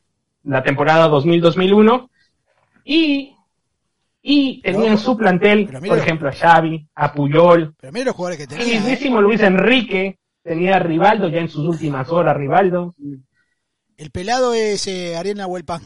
la 0.45 0.63
temporada 0.63 1.09
2000-2001. 1.11 2.09
Y, 2.85 3.35
y 4.23 4.63
tenían 4.63 4.93
No, 4.95 4.99
su 4.99 5.15
plantel, 5.19 5.69
por 5.87 5.99
ejemplo, 5.99 6.31
a 6.31 6.33
Xavi, 6.33 6.87
a 6.95 7.13
Puyol, 7.13 7.75
Pero 7.79 7.93
mira 7.93 8.07
los 8.07 8.15
jugadores 8.15 8.39
que 8.39 8.45
el 8.55 8.59
tenía. 8.59 8.65
¿eh? 8.77 8.81
mismísimo 8.81 9.21
Luis 9.21 9.43
Enrique, 9.43 10.19
tenía 10.43 10.77
a 10.77 10.79
Rivaldo 10.79 11.29
ya 11.29 11.41
en 11.41 11.49
sus 11.51 11.67
últimas 11.67 12.09
horas, 12.09 12.35
Rivaldo. 12.35 12.95
El 14.01 14.11
pelado 14.11 14.55
es 14.55 14.87
eh, 14.87 15.15
Ariel 15.15 15.45
Huelpa. 15.47 15.79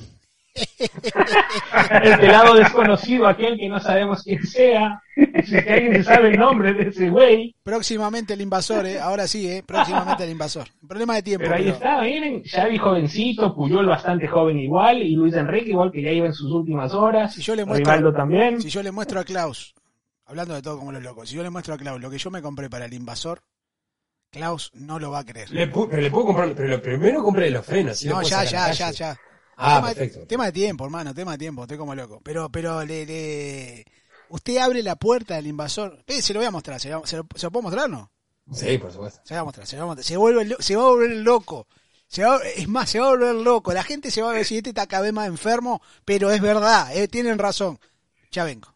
El 0.55 2.19
pelado 2.21 2.55
desconocido, 2.55 3.27
aquel 3.27 3.59
que 3.59 3.69
no 3.69 3.81
sabemos 3.81 4.23
quién 4.23 4.41
sea. 4.47 5.03
Si 5.45 5.57
es 5.57 5.65
que 5.65 5.73
alguien 5.73 5.95
se 5.97 6.05
sabe 6.05 6.29
el 6.29 6.39
nombre 6.39 6.73
de 6.75 6.91
ese 6.91 7.11
güey. 7.11 7.57
Próximamente 7.65 8.35
el 8.35 8.41
invasor, 8.41 8.87
¿eh? 8.87 9.01
Ahora 9.01 9.27
sí, 9.27 9.51
¿eh? 9.51 9.65
Próximamente 9.67 10.23
el 10.23 10.31
invasor. 10.31 10.69
Problema 10.87 11.17
de 11.17 11.23
tiempo. 11.25 11.43
Pero 11.43 11.57
ahí 11.57 11.63
pero- 11.65 11.75
está, 11.75 12.03
miren, 12.03 12.45
Xavi 12.45 12.79
jovencito, 12.79 13.53
Puyol 13.53 13.87
bastante 13.87 14.29
joven 14.29 14.61
igual, 14.61 15.03
y 15.03 15.17
Luis 15.17 15.35
Enrique 15.35 15.71
igual 15.71 15.91
que 15.91 16.01
ya 16.03 16.13
iba 16.13 16.27
en 16.29 16.35
sus 16.35 16.53
últimas 16.53 16.95
horas, 16.95 17.35
Si 17.35 17.43
yo 17.43 17.57
le 17.57 17.65
muestro- 17.67 17.79
Rivaldo 17.95 18.15
también. 18.15 18.63
Si 18.63 18.69
yo 18.71 18.81
le 18.85 18.93
muestro 18.93 19.19
a 19.19 19.25
Klaus, 19.25 19.75
hablando 20.25 20.55
de 20.55 20.63
todo 20.63 20.79
como 20.79 20.93
los 20.93 21.03
locos, 21.03 21.29
si 21.29 21.35
yo 21.35 21.43
le 21.43 21.51
muestro 21.51 21.75
a 21.75 21.79
Klaus 21.79 22.01
lo 22.01 22.11
que 22.11 22.19
yo 22.19 22.31
me 22.31 22.41
compré 22.43 22.71
para 22.71 22.85
el 22.85 22.95
invasor, 22.95 23.43
Klaus 24.35 24.71
no 24.75 24.99
lo 24.99 25.11
va 25.13 25.21
a 25.21 25.25
creer. 25.25 25.51
le 25.51 25.69
pero 25.69 26.03
le 26.03 26.11
puedo 26.11 26.27
comprar, 26.27 26.55
pero 26.55 26.69
lo 26.69 26.83
primero 26.83 27.23
compré 27.23 27.51
los 27.51 27.65
frenos. 27.65 28.05
No, 28.05 28.21
ya, 28.23 28.45
ya, 28.45 28.73
ya, 28.73 28.91
ya. 28.91 29.17
Ah, 29.57 29.77
tema, 29.77 29.87
perfecto. 29.95 30.27
tema 30.27 30.47
de 30.47 30.53
tiempo, 30.53 30.85
hermano, 30.85 31.15
tema 31.15 31.33
de 31.33 31.39
tiempo, 31.39 31.63
estoy 31.63 31.79
como 31.79 31.95
loco. 31.95 32.21
Pero, 32.25 32.51
pero 32.51 32.85
le, 32.85 33.07
le- 33.07 33.85
usted 34.29 34.57
abre 34.59 34.83
la 34.83 34.97
puerta 34.97 35.37
del 35.37 35.47
invasor. 35.47 36.03
Eh, 36.09 36.21
se 36.21 36.35
lo 36.35 36.41
voy 36.41 36.47
a 36.49 36.51
mostrar, 36.51 36.81
¿se 36.81 36.91
lo, 36.91 37.07
se 37.07 37.17
lo- 37.17 37.27
se 37.37 37.47
lo 37.47 37.51
puedo 37.53 37.63
mostrar 37.63 37.89
no? 37.89 38.11
Sí, 38.53 38.77
por 38.79 38.91
supuesto. 38.93 39.21
Se 39.25 39.35
lo 39.35 39.39
voy 39.39 39.43
a 39.43 39.45
mostrar, 39.45 39.67
se 39.69 39.77
lo 39.77 39.83
voy 39.83 39.87
a 39.87 39.91
mostrar. 39.95 40.05
Se, 40.05 40.17
vuelve, 40.17 40.45
lo- 40.47 40.61
se 40.61 40.75
va 40.77 40.83
a 40.83 40.89
volver 40.89 41.11
loco. 41.19 41.69
Se 42.09 42.25
va- 42.25 42.41
es 42.57 42.67
más, 42.69 42.91
se 42.91 42.99
va 42.99 43.07
a 43.07 43.11
volver 43.11 43.35
loco. 43.37 43.73
La 43.73 43.85
gente 43.85 44.11
se 44.11 44.21
va 44.23 44.33
a 44.33 44.35
decir, 44.35 44.57
este 44.59 44.71
está 44.71 44.87
cada 44.89 45.05
vez 45.05 45.13
más 45.13 45.29
enfermo, 45.29 45.81
pero 46.05 46.33
es 46.33 46.41
verdad, 46.41 46.95
eh, 46.97 47.07
tienen 47.07 47.39
razón. 47.39 47.79
Ya 48.33 48.43
vengo. 48.45 48.74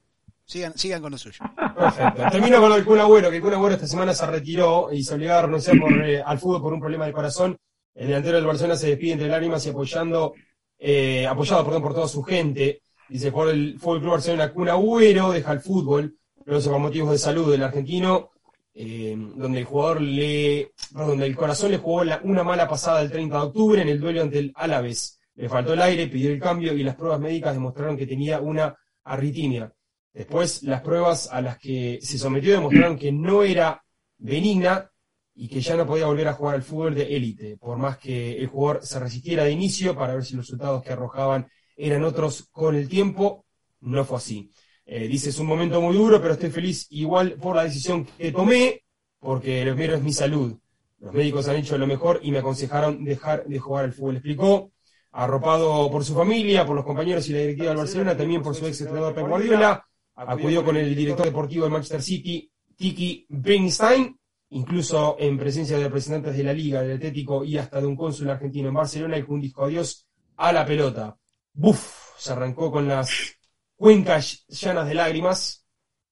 Sigan, 0.49 0.72
sigan 0.78 1.03
con 1.03 1.12
lo 1.12 1.18
suyo. 1.18 1.44
Perfecto. 1.76 2.22
Termino 2.30 2.59
con 2.59 2.72
el 2.72 2.82
Kun 2.82 2.99
Agüero, 2.99 3.28
que 3.28 3.36
el 3.36 3.42
Kun 3.42 3.53
Agüero 3.53 3.74
esta 3.74 3.86
semana 3.86 4.14
se 4.14 4.26
retiró 4.26 4.90
y 4.90 5.05
se 5.05 5.14
obligó 5.14 5.34
a 5.34 5.42
renunciar 5.42 5.76
al 6.24 6.38
fútbol 6.38 6.62
por 6.62 6.72
un 6.72 6.80
problema 6.80 7.05
del 7.05 7.12
corazón. 7.12 7.59
El 7.94 8.07
delantero 8.07 8.38
del 8.38 8.46
Barcelona 8.46 8.74
se 8.76 8.88
despide 8.88 9.12
entre 9.12 9.28
lágrimas 9.28 9.66
y 9.66 9.68
apoyando, 9.68 10.32
eh, 10.78 11.26
apoyado 11.26 11.82
por 11.82 11.92
toda 11.92 12.09
su 12.09 12.22
gente. 12.22 12.80
Dice, 13.11 13.30
por 13.30 13.51
el 13.51 13.78
Fútbol 13.78 14.01
Club 14.01 14.12
Barcelona, 14.12 14.51
Kun 14.51 14.70
Agüero 14.70 15.32
deja 15.32 15.53
el 15.53 15.61
fútbol, 15.61 16.16
pero 16.42 16.62
por 16.62 16.78
motivos 16.78 17.11
de 17.11 17.18
salud 17.18 17.51
del 17.51 17.62
argentino, 17.62 18.30
eh, 18.72 19.14
donde 19.18 19.59
el 19.59 19.64
jugador 19.66 20.01
le, 20.01 20.72
perdón, 20.90 21.09
donde 21.11 21.26
el 21.26 21.36
corazón 21.36 21.72
le 21.72 21.76
jugó 21.76 22.05
una 22.22 22.42
mala 22.42 22.66
pasada 22.66 23.03
el 23.03 23.11
30 23.11 23.36
de 23.36 23.42
octubre 23.42 23.82
en 23.82 23.88
el 23.88 24.01
duelo 24.01 24.22
ante 24.22 24.38
el 24.38 24.53
Alavés. 24.55 25.20
Le 25.34 25.46
faltó 25.51 25.74
el 25.74 25.82
aire, 25.82 26.07
pidió 26.07 26.30
el 26.30 26.40
cambio 26.40 26.72
y 26.72 26.82
las 26.84 26.96
pruebas 26.96 27.20
médicas 27.20 27.53
demostraron 27.53 27.99
que 27.99 28.07
tenía 28.07 28.40
una 28.40 28.74
arritmia. 29.05 29.70
Después, 30.19 30.64
las 30.64 30.81
pruebas 30.81 31.29
a 31.31 31.41
las 31.41 31.59
que 31.59 32.01
se 32.03 32.19
sometió 32.19 32.53
demostraron 32.53 32.99
que 32.99 33.12
no 33.12 33.45
era 33.45 33.85
benigna 34.16 34.91
y 35.33 35.47
que 35.47 35.61
ya 35.61 35.77
no 35.77 35.87
podía 35.87 36.07
volver 36.07 36.27
a 36.27 36.33
jugar 36.33 36.57
al 36.57 36.64
fútbol 36.64 36.97
de 36.97 37.14
élite, 37.14 37.57
por 37.57 37.79
más 37.79 37.99
que 37.99 38.37
el 38.37 38.49
jugador 38.49 38.85
se 38.85 38.99
resistiera 38.99 39.45
de 39.45 39.53
inicio 39.53 39.95
para 39.95 40.14
ver 40.14 40.25
si 40.25 40.35
los 40.35 40.45
resultados 40.45 40.83
que 40.83 40.93
arrojaban 40.93 41.47
eran 41.77 42.03
otros 42.03 42.49
con 42.51 42.75
el 42.75 42.89
tiempo, 42.89 43.47
no 43.83 44.05
fue 44.05 44.16
así. 44.16 44.51
Eh, 44.85 45.07
dice, 45.07 45.29
es 45.29 45.39
un 45.39 45.47
momento 45.47 45.81
muy 45.81 45.97
duro, 45.97 46.21
pero 46.21 46.35
estoy 46.35 46.51
feliz 46.51 46.89
igual 46.91 47.35
por 47.35 47.55
la 47.55 47.62
decisión 47.62 48.05
que 48.05 48.33
tomé, 48.33 48.83
porque 49.21 49.64
lo 49.64 49.77
primero 49.77 49.99
es 49.99 50.03
mi 50.03 50.12
salud. 50.12 50.59
Los 50.99 51.14
médicos 51.14 51.47
han 51.47 51.59
hecho 51.59 51.79
lo 51.79 51.87
mejor 51.87 52.19
y 52.25 52.33
me 52.33 52.39
aconsejaron 52.39 53.05
dejar 53.05 53.47
de 53.47 53.59
jugar 53.61 53.85
al 53.85 53.93
fútbol, 53.93 54.16
explicó. 54.16 54.73
Arropado 55.12 55.89
por 55.93 56.05
su 56.05 56.12
familia, 56.12 56.66
por 56.66 56.75
los 56.75 56.85
compañeros 56.85 57.29
y 57.29 57.35
la 57.35 57.39
directiva 57.39 57.69
del 57.69 57.79
Barcelona, 57.79 58.16
también 58.16 58.43
por 58.43 58.57
su 58.57 58.66
ex 58.66 58.81
entrenador 58.81 59.14
Pep 59.14 59.27
Guardiola, 59.27 59.88
acudió 60.27 60.64
con 60.64 60.77
el 60.77 60.95
director 60.95 61.27
deportivo 61.27 61.64
del 61.64 61.73
Manchester 61.73 62.03
City, 62.03 62.51
Tiki 62.77 63.27
Bernstein, 63.29 64.19
incluso 64.51 65.16
en 65.19 65.39
presencia 65.39 65.77
de 65.77 65.85
representantes 65.85 66.37
de 66.37 66.45
la 66.45 66.53
Liga, 66.53 66.83
del 66.83 66.97
Atlético 66.97 67.45
y 67.45 67.57
hasta 67.59 67.81
de 67.81 67.87
un 67.87 67.97
cónsul 67.97 68.31
argentino 68.31 68.69
en 68.69 68.75
Barcelona, 68.75 69.19
y 69.19 69.23
con 69.23 69.37
un 69.37 69.41
disco 69.41 69.64
adiós 69.64 70.07
a 70.37 70.53
la 70.53 70.64
pelota. 70.64 71.16
Buf, 71.53 72.16
se 72.19 72.33
arrancó 72.33 72.71
con 72.71 72.89
las 72.89 73.11
cuencas 73.77 74.45
llenas 74.49 74.89
de 74.89 74.95
lágrimas, 74.95 75.64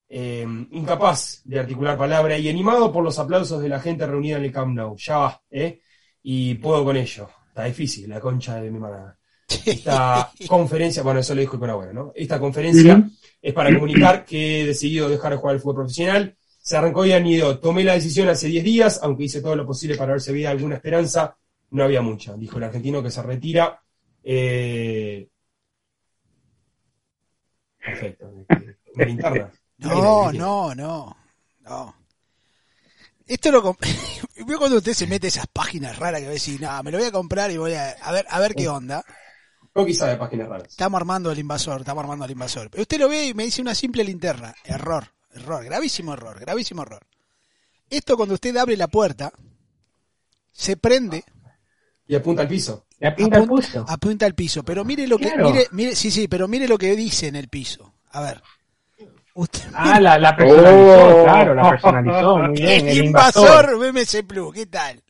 eh, 0.08 0.46
incapaz 0.70 1.42
de 1.44 1.58
articular 1.58 1.98
palabra 1.98 2.38
y 2.38 2.48
animado 2.48 2.92
por 2.92 3.02
los 3.02 3.18
aplausos 3.18 3.60
de 3.60 3.68
la 3.68 3.80
gente 3.80 4.06
reunida 4.06 4.36
en 4.36 4.44
el 4.44 4.52
Camp 4.52 4.74
Nou. 4.74 4.96
Ya 4.96 5.18
va, 5.18 5.42
¿eh? 5.50 5.80
Y 6.22 6.54
puedo 6.54 6.84
con 6.84 6.96
ello. 6.96 7.28
Está 7.48 7.64
difícil, 7.64 8.08
la 8.08 8.20
concha 8.20 8.60
de 8.60 8.70
mi 8.70 8.78
madre. 8.78 9.14
Esta 9.64 10.30
conferencia, 10.48 11.02
bueno, 11.02 11.20
eso 11.20 11.34
lo 11.34 11.40
dijo 11.40 11.58
con 11.58 11.70
Agüero, 11.70 11.92
¿no? 11.92 12.12
Esta 12.14 12.38
conferencia 12.38 13.08
es 13.46 13.54
para 13.54 13.72
comunicar 13.72 14.24
que 14.24 14.62
he 14.62 14.66
decidido 14.66 15.08
dejar 15.08 15.30
de 15.30 15.36
jugar 15.36 15.54
al 15.54 15.60
fútbol 15.60 15.76
profesional. 15.76 16.36
Se 16.58 16.76
arrancó 16.76 17.06
y 17.06 17.12
han 17.12 17.24
ido. 17.24 17.60
Tomé 17.60 17.84
la 17.84 17.92
decisión 17.92 18.28
hace 18.28 18.48
10 18.48 18.64
días, 18.64 19.00
aunque 19.04 19.22
hice 19.22 19.40
todo 19.40 19.54
lo 19.54 19.64
posible 19.64 19.96
para 19.96 20.12
ver 20.12 20.20
si 20.20 20.30
había 20.30 20.50
alguna 20.50 20.74
esperanza. 20.74 21.36
No 21.70 21.84
había 21.84 22.02
mucha, 22.02 22.34
dijo 22.34 22.58
el 22.58 22.64
argentino 22.64 23.04
que 23.04 23.10
se 23.12 23.22
retira. 23.22 23.80
Eh... 24.24 25.28
Perfecto. 27.78 28.32
Linterna. 28.96 29.52
No, 29.78 30.32
no, 30.32 30.74
no, 30.74 31.14
no. 31.60 31.94
Esto 33.26 33.52
lo 33.52 33.76
Veo 34.46 34.58
cuando 34.58 34.78
usted 34.78 34.94
se 34.94 35.06
mete 35.06 35.26
esas 35.26 35.46
páginas 35.48 35.98
raras 35.98 36.20
que 36.20 36.26
va 36.26 36.30
a 36.30 36.32
decir, 36.32 36.58
no, 36.58 36.82
me 36.82 36.90
lo 36.90 36.96
voy 36.96 37.06
a 37.06 37.12
comprar 37.12 37.50
y 37.50 37.58
voy 37.58 37.74
a, 37.74 37.90
a 37.90 38.10
ver, 38.10 38.24
a 38.30 38.40
ver 38.40 38.54
qué 38.54 38.68
onda. 38.68 39.04
Coqui 39.76 39.94
sabe 39.94 40.16
páginas 40.16 40.48
raras. 40.48 40.68
Estamos 40.70 40.98
armando 40.98 41.30
el 41.30 41.38
invasor, 41.38 41.80
estamos 41.80 42.02
armando 42.02 42.24
el 42.24 42.30
invasor. 42.30 42.70
Pero 42.70 42.82
usted 42.82 42.98
lo 42.98 43.08
ve 43.10 43.26
y 43.26 43.34
me 43.34 43.44
dice 43.44 43.60
una 43.60 43.74
simple 43.74 44.02
linterna. 44.04 44.54
Error, 44.64 45.04
error, 45.34 45.62
gravísimo 45.64 46.14
error, 46.14 46.40
gravísimo 46.40 46.82
error. 46.82 47.02
Esto 47.90 48.16
cuando 48.16 48.34
usted 48.34 48.56
abre 48.56 48.76
la 48.76 48.88
puerta, 48.88 49.30
se 50.50 50.76
prende, 50.78 51.22
Y 52.08 52.14
apunta 52.14 52.42
al 52.42 52.48
piso. 52.48 52.86
La 53.00 53.14
pinta 53.14 53.36
el 53.36 53.44
apun- 53.44 53.48
puso. 53.48 53.84
apunta 53.86 54.24
al 54.26 54.34
piso. 54.34 54.62
Pero 54.64 54.84
mire 54.84 55.06
lo 55.06 55.18
que, 55.18 55.26
Claro. 55.26 55.50
mire, 55.50 55.66
mire, 55.72 55.94
sí, 55.94 56.10
sí, 56.10 56.26
pero 56.28 56.48
mire 56.48 56.66
lo 56.66 56.78
que 56.78 56.96
dice 56.96 57.26
en 57.28 57.36
el 57.36 57.48
piso. 57.48 57.92
A 58.12 58.22
ver. 58.22 58.42
Usted, 59.34 59.60
Ah, 59.74 60.00
la, 60.00 60.18
la 60.18 60.34
personalizó, 60.36 61.18
Oh. 61.20 61.24
claro, 61.24 61.54
la 61.54 61.68
personalizó, 61.70 62.38
muy 62.38 62.52
bien, 62.62 62.88
el 62.88 62.98
el 62.98 63.04
invasor 63.04 63.66
invasor. 63.68 63.92
BMC 63.92 64.22
Plus, 64.26 64.54
¿qué 64.54 64.66
tal? 64.66 65.02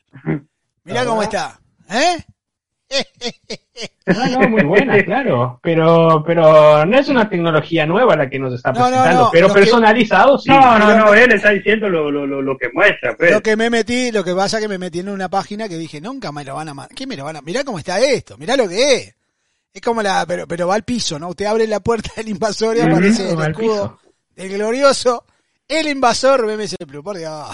Mirá 0.83 1.05
cómo 1.07 1.23
está. 1.23 1.61
¿Eh? 1.89 2.17
Ah, 4.07 4.29
no, 4.31 4.49
muy 4.49 4.63
buena, 4.63 4.97
claro. 5.05 5.59
Pero, 5.63 6.23
pero 6.27 6.87
no 6.87 6.99
es 6.99 7.09
una 7.09 7.29
tecnología 7.29 7.85
nueva 7.87 8.17
la 8.17 8.29
que 8.31 8.39
nos 8.39 8.55
está 8.55 8.73
No, 8.73 8.79
no, 8.81 8.87
presentando, 8.87 9.23
no, 9.25 9.31
pero 9.33 9.49
que- 9.49 9.55
personalizado 9.55 10.39
sí. 10.39 10.49
No, 10.49 10.79
no, 10.79 10.97
no, 10.97 11.15
él 11.15 11.33
está 11.33 11.51
diciendo 11.51 11.89
lo, 11.89 12.11
lo, 12.11 12.27
lo, 12.27 12.41
lo 12.41 12.57
que 12.57 12.69
muestra, 12.73 13.15
pues. 13.17 13.33
Lo 13.33 13.43
que 13.43 13.57
me 13.57 13.69
metí, 13.69 14.13
lo 14.13 14.23
que 14.25 14.35
pasa 14.35 14.61
que 14.61 14.69
me 14.69 14.79
metí 14.79 15.01
en 15.01 15.09
una 15.09 15.29
página 15.29 15.69
que 15.69 15.77
dije, 15.77 16.01
nunca 16.01 16.31
me 16.33 16.45
lo 16.45 16.55
van 16.55 16.69
a. 16.69 16.89
¿Qué 16.95 17.07
me 17.07 17.17
lo 17.17 17.25
van 17.25 17.37
a 17.37 17.43
Mirá 17.43 17.65
cómo 17.65 17.79
está 17.79 17.99
esto, 18.01 18.37
mirá 18.39 18.57
lo 18.57 18.69
que 18.69 18.95
es. 18.95 19.15
Es 19.75 19.83
como 19.83 20.01
la, 20.03 20.25
pero, 20.27 20.47
pero 20.47 20.69
va 20.69 20.75
al 20.77 20.85
piso, 20.85 21.19
¿no? 21.19 21.29
Usted 21.29 21.45
abre 21.45 21.67
la 21.67 21.81
puerta 21.81 22.11
del 22.17 22.29
invasor 22.29 22.77
y 22.77 22.81
aparece 22.81 23.31
el 23.33 23.41
escudo 23.43 23.99
del 24.35 24.49
glorioso, 24.51 25.25
el 25.69 25.89
invasor 25.89 26.47
BMC 26.47 26.77
Plus, 26.87 27.03
por 27.05 27.19
Dios. 27.19 27.47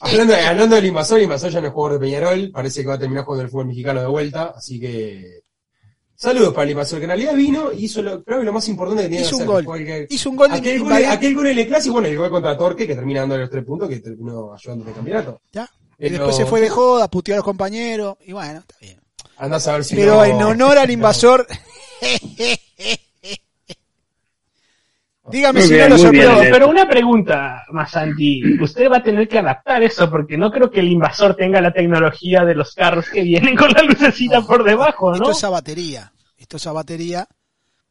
Hablando, 0.00 0.34
hablando 0.34 0.76
del 0.76 0.84
invasor, 0.86 1.18
el 1.18 1.24
invasor 1.24 1.50
ya 1.50 1.60
no 1.60 1.66
es 1.68 1.72
jugador 1.72 1.98
de 2.00 2.06
Peñarol, 2.06 2.50
parece 2.52 2.82
que 2.82 2.88
va 2.88 2.94
a 2.94 2.98
terminar 2.98 3.24
jugando 3.24 3.44
el 3.44 3.50
fútbol 3.50 3.66
mexicano 3.66 4.00
de 4.00 4.06
vuelta, 4.06 4.52
así 4.56 4.78
que 4.80 5.42
Saludos 6.16 6.54
para 6.54 6.62
el 6.64 6.70
invasor, 6.70 7.00
que 7.00 7.04
en 7.04 7.10
realidad 7.10 7.34
vino 7.34 7.72
y 7.72 7.84
hizo 7.86 8.00
lo, 8.00 8.22
creo 8.22 8.38
que 8.38 8.44
lo 8.44 8.52
más 8.52 8.68
importante 8.68 9.02
que 9.02 9.08
tenía 9.08 9.22
Hizo 9.26 9.36
que 9.36 9.42
un 9.44 9.50
hacer. 9.50 9.64
gol. 9.64 9.80
el 9.80 9.86
que- 9.86 10.06
Hizo 10.14 10.30
un 10.30 10.36
gol 10.36 10.50
de 10.52 10.58
aquel, 10.58 10.80
gol, 10.82 10.92
aquel 10.92 11.34
gol 11.34 11.46
en 11.48 11.58
el 11.58 11.66
clásico, 11.66 11.92
bueno, 11.94 12.08
el 12.08 12.16
gol 12.16 12.30
contra 12.30 12.56
Torque, 12.56 12.86
que 12.86 12.94
termina 12.94 13.20
dándole 13.20 13.40
los 13.42 13.50
tres 13.50 13.64
puntos, 13.64 13.88
que 13.88 13.98
terminó 13.98 14.54
ayudando 14.54 14.84
en 14.84 14.88
el 14.90 14.94
campeonato. 14.94 15.40
¿Ya? 15.52 15.68
Y 15.98 16.08
después 16.10 16.36
se 16.36 16.46
fue 16.46 16.60
de 16.60 16.70
joda, 16.70 17.08
puteó 17.10 17.34
a 17.34 17.38
los 17.38 17.44
compañeros, 17.44 18.16
y 18.24 18.32
bueno, 18.32 18.60
está 18.60 18.76
bien. 18.80 19.00
Andás 19.38 19.66
a 19.66 19.72
ver 19.74 19.84
si 19.84 19.96
Pero 19.96 20.14
no- 20.16 20.24
en 20.24 20.40
honor 20.42 20.78
al 20.78 20.90
invasor. 20.92 21.46
Dígame 25.30 25.60
Muy 25.60 25.68
si 25.68 25.74
bien, 25.74 25.88
no 25.90 25.96
lo. 25.96 26.40
Pero 26.40 26.68
una 26.68 26.86
pregunta, 26.88 27.64
Masanti. 27.70 28.42
Usted 28.60 28.90
va 28.90 28.98
a 28.98 29.02
tener 29.02 29.26
que 29.26 29.38
adaptar 29.38 29.82
eso 29.82 30.10
porque 30.10 30.36
no 30.36 30.50
creo 30.50 30.70
que 30.70 30.80
el 30.80 30.88
invasor 30.88 31.34
tenga 31.34 31.60
la 31.62 31.72
tecnología 31.72 32.44
de 32.44 32.54
los 32.54 32.74
carros 32.74 33.08
que 33.08 33.22
vienen 33.22 33.56
con 33.56 33.70
la 33.72 33.82
lucecita 33.82 34.42
por 34.42 34.62
debajo, 34.64 35.10
¿no? 35.10 35.16
Esto 35.16 35.30
es 35.30 35.44
a 35.44 35.50
batería. 35.50 36.12
Esto 36.36 36.58
es 36.58 36.66
a 36.66 36.72
batería. 36.72 37.26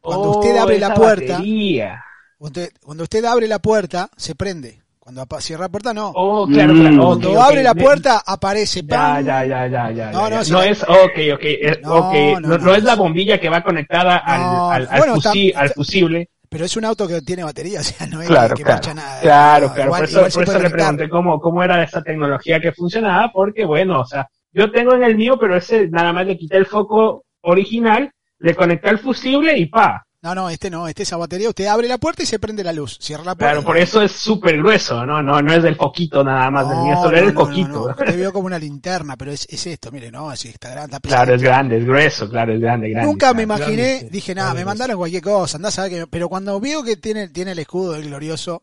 Cuando 0.00 0.30
Oh, 0.30 0.38
usted 0.38 0.56
abre 0.56 0.78
la 0.78 0.86
esa 0.88 0.94
puerta, 0.94 1.32
batería. 1.34 2.04
usted- 2.38 2.70
cuando 2.82 3.02
usted 3.02 3.24
abre 3.24 3.48
la 3.48 3.58
puerta, 3.58 4.10
se 4.16 4.34
prende. 4.34 4.80
Cuando 5.00 5.26
cierra 5.40 5.64
la 5.64 5.68
puerta, 5.68 5.92
no. 5.92 6.12
Oh, 6.14 6.46
claro, 6.46 6.72
Mm. 6.72 6.80
claro. 6.80 7.04
Cuando 7.06 7.42
abre 7.42 7.62
la 7.62 7.74
puerta, 7.74 8.22
aparece. 8.26 8.82
Ya, 8.86 9.20
ya, 9.20 9.44
ya, 9.44 9.66
ya, 9.66 9.90
ya. 9.90 10.10
No, 10.12 10.30
ya, 10.30 10.36
no, 10.42 10.42
no 10.48 10.58
la- 10.60 10.66
es, 10.66 10.82
ok, 10.82 11.18
ok, 11.34 11.40
eh, 11.42 11.80
No, 11.82 11.94
ok. 11.96 12.14
no, 12.14 12.40
No, 12.40 12.48
no. 12.48 12.58
no 12.58 12.74
es 12.74 12.84
la 12.84 12.94
bombilla 12.94 13.38
que 13.38 13.50
va 13.50 13.62
conectada 13.62 14.16
al, 14.18 14.40
No, 14.40 14.70
al, 14.70 14.88
al 14.90 14.98
bueno, 14.98 15.16
fusi- 15.16 15.52
tam- 15.52 15.56
al 15.56 15.70
fusible. 15.70 16.30
Pero 16.54 16.66
es 16.66 16.76
un 16.76 16.84
auto 16.84 17.08
que 17.08 17.20
tiene 17.20 17.42
batería, 17.42 17.80
o 17.80 17.82
sea, 17.82 18.06
no 18.06 18.22
es 18.22 18.28
Claro, 18.28 18.54
que 18.54 18.62
claro. 18.62 18.76
marcha 18.76 18.94
nada. 18.94 19.20
Claro, 19.20 19.66
No, 19.66 19.74
claro. 19.74 19.88
igual- 19.88 20.00
por 20.02 20.08
eso, 20.08 20.38
por 20.38 20.42
eso 20.48 20.58
le 20.60 20.70
pregunté 20.70 21.08
cómo, 21.08 21.40
cómo 21.40 21.62
era 21.64 21.82
esa 21.82 22.00
tecnología 22.00 22.60
que 22.60 22.70
funcionaba, 22.70 23.32
porque 23.32 23.64
bueno, 23.64 23.98
o 24.00 24.04
sea, 24.06 24.28
yo 24.52 24.70
tengo 24.70 24.94
en 24.94 25.02
el 25.02 25.16
mío, 25.16 25.36
pero 25.36 25.56
ese 25.56 25.88
nada 25.88 26.12
más 26.12 26.26
le 26.26 26.38
quité 26.38 26.56
el 26.56 26.66
foco 26.66 27.24
original, 27.40 28.08
le 28.38 28.54
conecté 28.54 28.88
al 28.88 29.00
fusible 29.00 29.58
y 29.58 29.66
pa. 29.66 30.04
No, 30.24 30.34
no, 30.34 30.48
este 30.48 30.70
no, 30.70 30.88
este 30.88 31.02
es 31.02 31.12
a 31.12 31.18
batería. 31.18 31.50
Usted 31.50 31.66
abre 31.66 31.86
la 31.86 31.98
puerta 31.98 32.22
y 32.22 32.26
se 32.26 32.38
prende 32.38 32.64
la 32.64 32.72
luz. 32.72 32.96
Cierra 32.98 33.22
la 33.24 33.34
puerta. 33.34 33.52
Claro, 33.52 33.62
por 33.66 33.76
eso 33.76 34.00
es 34.00 34.12
súper 34.12 34.56
grueso, 34.56 35.04
¿no? 35.04 35.22
No, 35.22 35.42
no 35.42 35.52
es 35.52 35.62
del 35.62 35.76
foquito 35.76 36.24
nada 36.24 36.50
más, 36.50 36.66
del 36.66 36.78
mío 36.78 36.94
No, 36.94 37.02
solo 37.02 37.10
no, 37.10 37.18
el 37.18 37.24
no, 37.26 37.32
no, 37.32 37.46
poquito. 37.46 37.68
no. 37.68 37.84
Usted 37.88 38.16
vio 38.16 38.32
como 38.32 38.46
una 38.46 38.58
linterna, 38.58 39.18
pero 39.18 39.32
es, 39.32 39.46
es 39.50 39.66
esto, 39.66 39.92
mire, 39.92 40.10
no, 40.10 40.30
así 40.30 40.48
está 40.48 40.70
grande. 40.70 40.96
está 40.96 41.06
Claro, 41.06 41.34
es 41.34 41.42
grande, 41.42 41.76
es 41.76 41.84
grueso, 41.84 42.26
claro, 42.30 42.54
es 42.54 42.60
grande, 42.62 42.88
grande. 42.88 43.06
Nunca 43.06 43.34
me 43.34 43.44
claro. 43.44 43.62
imaginé, 43.64 43.88
Grande, 43.96 44.08
dije, 44.10 44.34
nada, 44.34 44.46
grande, 44.48 44.60
me 44.62 44.64
mandaron 44.64 44.96
cualquier 44.96 45.22
cosa, 45.22 45.58
andá 45.58 45.68
a 45.68 45.72
saber 45.72 45.90
que... 45.92 46.06
Pero 46.06 46.30
cuando 46.30 46.58
veo 46.58 46.82
que 46.82 46.96
tiene, 46.96 47.28
tiene 47.28 47.52
el 47.52 47.58
escudo 47.58 47.92
del 47.92 48.04
glorioso, 48.04 48.62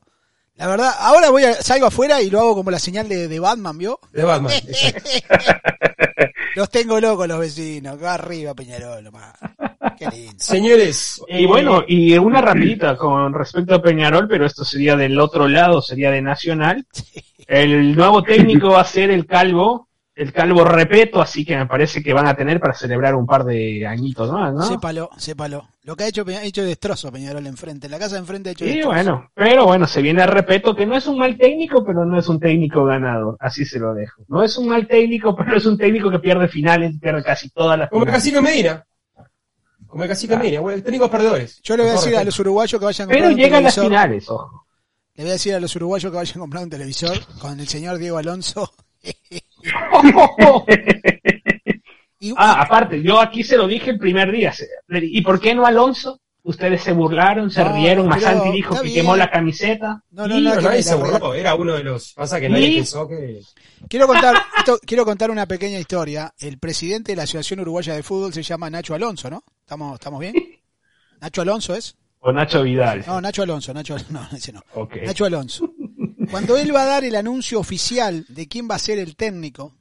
la 0.62 0.68
verdad, 0.68 0.92
ahora 1.00 1.32
voy 1.32 1.44
a, 1.44 1.56
salgo 1.56 1.88
afuera 1.88 2.22
y 2.22 2.30
lo 2.30 2.40
hago 2.40 2.54
como 2.54 2.70
la 2.70 2.78
señal 2.78 3.10
de, 3.10 3.28
de 3.28 3.40
Batman, 3.40 3.80
¿vio? 3.80 4.00
De 4.12 4.24
Batman. 4.24 4.54
Los 6.56 6.70
tengo 6.70 7.00
locos 7.00 7.28
los 7.28 7.40
vecinos, 7.40 7.96
acá 7.96 8.14
arriba 8.14 8.54
Peñarol, 8.54 9.04
nomás. 9.04 9.34
Qué 9.98 10.08
lindo. 10.08 10.36
Señores, 10.38 11.20
Y 11.30 11.46
eh, 11.46 11.48
bueno, 11.48 11.84
y 11.88 12.16
una 12.16 12.42
rapidita 12.42 12.96
con 12.96 13.34
respecto 13.34 13.74
a 13.74 13.82
Peñarol, 13.82 14.28
pero 14.28 14.46
esto 14.46 14.64
sería 14.64 14.96
del 14.96 15.20
otro 15.20 15.48
lado, 15.48 15.82
sería 15.82 16.12
de 16.12 16.22
Nacional. 16.22 16.86
El 17.48 17.96
nuevo 17.96 18.22
técnico 18.22 18.70
va 18.70 18.82
a 18.82 18.86
ser 18.86 19.10
el 19.10 19.26
Calvo, 19.26 19.88
el 20.14 20.32
Calvo 20.32 20.64
Repeto, 20.64 21.24
así 21.24 21.44
que 21.44 21.58
me 21.58 21.66
parece 21.66 22.04
que 22.04 22.14
van 22.14 22.28
a 22.28 22.36
tener 22.36 22.60
para 22.60 22.76
celebrar 22.76 23.16
un 23.16 23.26
par 23.26 23.46
de 23.46 23.88
añitos 23.88 24.32
más, 24.32 24.54
¿no? 24.54 24.62
Sépalo, 24.62 25.10
sépalo. 25.18 25.71
Lo 25.84 25.96
que 25.96 26.04
ha 26.04 26.08
hecho, 26.08 26.24
Peña- 26.24 26.40
ha 26.40 26.44
hecho 26.44 26.64
destrozo 26.64 27.12
Peñarol 27.12 27.48
enfrente, 27.48 27.90
la 27.90 27.98
casa 27.98 28.14
de 28.16 28.20
enfrente 28.22 28.50
ha 28.50 28.52
hecho 28.52 28.66
Y 28.66 28.68
destrozo. 28.76 28.90
bueno, 28.94 29.32
pero 29.34 29.66
bueno, 29.66 29.88
se 29.88 30.02
viene 30.04 30.22
a 30.22 30.28
Repeto, 30.28 30.76
que 30.76 30.86
no 30.86 30.96
es 30.96 31.08
un 31.08 31.18
mal 31.18 31.36
técnico, 31.38 31.84
pero 31.84 32.06
no 32.06 32.20
es 32.20 32.28
un 32.28 32.40
técnico 32.40 32.86
ganador, 32.86 33.36
así 33.40 33.66
se 33.66 33.80
lo 33.80 33.94
dejo. 33.96 34.22
No 34.28 34.44
es 34.44 34.56
un 34.58 34.68
mal 34.68 34.88
técnico, 34.88 35.36
pero 35.38 35.58
es 35.58 35.66
un 35.66 35.78
técnico 35.80 36.12
que 36.12 36.20
pierde 36.20 36.48
finales, 36.48 36.94
pierde 37.02 37.24
casi 37.24 37.50
todas 37.50 37.80
las 37.80 37.90
como 37.90 38.04
el 38.04 38.10
finales. 38.10 38.24
Cacique 38.24 38.42
Medina. 38.42 38.86
Como 39.88 40.04
el 40.04 40.10
Cacique 40.10 40.38
Medina, 40.38 40.60
bueno, 40.60 40.84
técnicos 40.84 41.10
perdedores. 41.10 41.60
Yo 41.64 41.76
le 41.76 41.84
voy 41.84 41.90
a 41.90 41.96
decir 41.96 42.16
a 42.16 42.24
los 42.24 42.40
uruguayos 42.40 42.80
que 42.80 42.86
vayan 42.86 43.10
a 43.10 43.10
Pero 43.10 43.24
comprar 43.26 43.34
un 43.34 43.40
llega 43.44 43.58
a 43.58 43.62
las 43.62 43.80
finales, 43.80 44.30
ojo. 44.30 44.68
Le 45.16 45.24
voy 45.24 45.30
a 45.32 45.34
decir 45.34 45.54
a 45.56 45.60
los 45.60 45.76
uruguayos 45.76 46.12
que 46.12 46.16
vayan 46.18 46.38
a 46.38 46.40
comprar 46.40 46.64
un 46.64 46.70
televisor 46.70 47.18
con 47.40 47.60
el 47.60 47.68
señor 47.68 47.98
Diego 47.98 48.18
Alonso. 48.20 48.72
Y- 52.22 52.34
Ah, 52.38 52.62
aparte, 52.62 53.02
yo 53.02 53.20
aquí 53.20 53.44
se 53.44 53.58
lo 53.58 53.68
dije 53.68 53.90
el 53.90 53.98
primer 54.00 54.32
día. 54.32 54.54
¿Y 54.90 55.22
por 55.22 55.40
qué 55.42 55.54
no 55.56 55.66
Alonso? 55.66 56.20
Ustedes 56.44 56.82
se 56.82 56.92
burlaron, 56.94 57.52
se 57.52 57.64
No, 57.64 57.76
rieron, 57.76 58.08
Masanti 58.08 58.52
dijo 58.52 58.82
que 58.82 58.92
quemó 58.94 59.16
la 59.16 59.30
camiseta. 59.30 60.04
No, 60.12 60.28
no, 60.28 60.40
no, 60.40 60.60
nadie 60.60 60.82
se 60.82 60.96
burló, 60.96 61.34
era 61.36 61.54
uno 61.54 61.74
de 61.74 61.84
los. 61.84 62.14
Pasa 62.14 62.40
que 62.40 62.50
nadie 62.50 62.68
¿Y? 62.68 62.76
pensó 62.78 63.08
que. 63.08 63.42
Quiero 63.88 64.08
contar, 64.08 64.36
esto- 64.58 64.80
quiero 64.86 65.04
contar 65.06 65.30
una 65.30 65.46
pequeña 65.46 65.78
historia. 65.80 66.34
El 66.40 66.58
presidente 66.58 67.12
de 67.12 67.16
la 67.18 67.24
Asociación 67.24 67.60
Uruguaya 67.60 67.94
de 67.96 68.02
Fútbol 68.02 68.34
se 68.34 68.42
llama 68.44 68.70
Nacho 68.72 68.96
Alonso, 68.96 69.30
¿no? 69.30 69.44
¿Estamos, 69.60 69.94
estamos 69.96 70.20
bien? 70.20 70.34
¿Nacho 71.20 71.42
Alonso 71.44 71.76
es? 71.76 71.96
O 72.22 72.32
Nacho 72.32 72.64
Vidal. 72.64 73.04
No, 73.06 73.22
Nacho 73.22 73.44
Alonso, 73.44 73.72
Nacho, 73.74 73.96
no, 74.10 74.28
ese 74.36 74.52
no. 74.52 74.62
Ok. 74.74 74.96
Nacho 75.06 75.26
Alonso. 75.26 75.72
Cuando 76.32 76.58
él 76.58 76.74
va 76.76 76.84
a 76.84 76.86
dar 76.86 77.04
el 77.04 77.16
anuncio 77.16 77.60
oficial 77.60 78.26
de 78.30 78.48
quién 78.48 78.68
va 78.70 78.76
a 78.76 78.80
ser 78.80 78.98
el 78.98 79.16
técnico, 79.16 79.76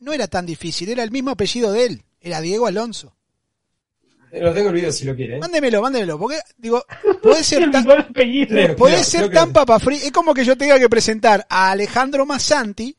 no 0.00 0.12
era 0.12 0.26
tan 0.28 0.46
difícil, 0.46 0.88
era 0.88 1.02
el 1.02 1.10
mismo 1.10 1.30
apellido 1.30 1.72
de 1.72 1.84
él, 1.86 2.02
era 2.20 2.40
Diego 2.40 2.66
Alonso. 2.66 3.14
eh, 4.32 4.40
Lo 4.42 4.52
tengo 4.54 4.68
el 4.68 4.74
video 4.74 4.92
si 4.92 5.04
lo 5.04 5.14
quiere. 5.16 5.36
¿eh? 5.36 5.38
Mándemelo, 5.40 5.80
mándemelo, 5.82 6.18
porque, 6.18 6.38
digo, 6.56 6.84
puede 7.22 7.42
ser 7.44 7.70
tan, 7.72 7.90
apellido. 7.90 8.76
Puede 8.76 9.02
ser 9.04 9.20
creo 9.20 9.30
que- 9.30 9.34
tan 9.36 9.52
papa 9.52 9.78
free, 9.78 9.96
es 9.96 10.12
como 10.12 10.34
que 10.34 10.44
yo 10.44 10.56
tenga 10.56 10.78
que 10.78 10.88
presentar 10.88 11.46
a 11.48 11.70
Alejandro 11.70 12.26
Massanti, 12.26 12.96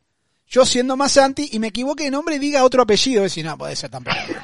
yo 0.48 0.66
siendo 0.66 0.98
Massanti, 0.98 1.50
y 1.52 1.60
me 1.60 1.68
equivoque 1.68 2.06
de 2.06 2.12
nombre 2.12 2.36
y 2.36 2.40
diga 2.40 2.64
otro 2.64 2.82
apellido, 2.82 3.24
es 3.24 3.32
decir, 3.32 3.46
no, 3.46 3.58
puede 3.58 3.76
ser 3.76 3.90
tan 3.92 4.04
papa 4.04 4.24
free. 4.26 4.36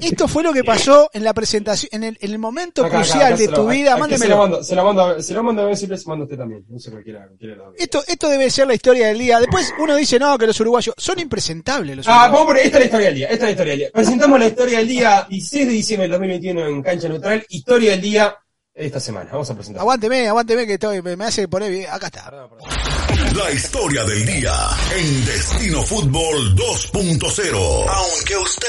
Esto 0.00 0.28
fue 0.28 0.42
lo 0.42 0.52
que 0.52 0.64
pasó 0.64 1.10
en 1.12 1.24
la 1.24 1.34
presentación, 1.34 1.88
en 1.92 2.04
el, 2.04 2.18
en 2.20 2.30
el 2.32 2.38
momento 2.38 2.84
Acá, 2.84 2.96
crucial 2.98 3.32
acá 3.34 3.36
de 3.36 3.46
lo- 3.48 3.54
tu 3.54 3.68
vida, 3.68 3.92
aquí 3.94 3.98
Se 3.98 3.98
lo 3.98 4.08
mándemelo. 4.08 4.36
mando, 4.38 4.62
se 4.62 4.74
lo 4.74 4.84
mando, 4.84 5.22
se 5.22 5.34
lo 5.34 5.42
mando 5.42 5.62
a 5.62 5.64
ver 5.66 5.76
si 5.76 5.86
les 5.86 6.06
mando 6.06 6.22
a 6.22 6.26
usted 6.26 6.38
también. 6.38 6.64
No 6.68 6.78
sé 6.78 6.90
dos. 6.90 7.74
Esto, 7.76 8.02
esto 8.06 8.28
debe 8.28 8.50
ser 8.50 8.66
la 8.66 8.74
historia 8.74 9.08
del 9.08 9.18
día. 9.18 9.38
Después 9.40 9.72
uno 9.78 9.94
dice, 9.96 10.18
no, 10.18 10.36
que 10.38 10.46
los 10.46 10.58
uruguayos 10.60 10.94
son 10.96 11.18
impresentables 11.18 11.96
los 11.96 12.06
Ah, 12.08 12.10
uruguayos. 12.12 12.32
vamos 12.32 12.46
por 12.46 12.56
esta 12.58 12.68
es 12.78 12.80
la 12.80 12.84
historia 12.84 13.06
del 13.06 13.14
día. 13.14 13.26
Esta 13.28 13.34
es 13.36 13.42
la 13.42 13.50
historia 13.50 13.70
del 13.72 13.78
día. 13.80 13.90
Presentamos 13.92 14.38
la 14.40 14.46
historia 14.46 14.78
del 14.78 14.88
día 14.88 15.26
16 15.28 15.66
de 15.66 15.72
diciembre 15.72 16.02
del 16.04 16.12
2021 16.12 16.66
en 16.66 16.82
Cancha 16.82 17.08
Neutral. 17.08 17.46
Historia 17.48 17.90
del 17.92 18.00
día 18.00 18.36
esta 18.78 19.00
semana. 19.00 19.28
Vamos 19.32 19.50
a 19.50 19.54
presentar. 19.54 19.80
Aguánteme, 19.80 20.28
aguánteme 20.28 20.66
que 20.66 20.74
estoy, 20.74 21.02
me 21.02 21.16
me 21.16 21.24
hace 21.24 21.48
poner 21.48 21.70
bien. 21.70 21.86
Acá 21.90 22.06
está. 22.06 22.30
La 23.34 23.50
historia 23.50 24.04
del 24.04 24.24
día 24.24 24.54
en 24.96 25.26
Destino 25.26 25.82
Fútbol 25.82 26.54
2.0. 26.54 27.86
Aunque 27.88 28.36
usted 28.36 28.68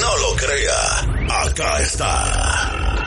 no 0.00 0.16
lo 0.18 0.36
crea, 0.36 1.44
acá 1.44 1.82
está. 1.82 3.02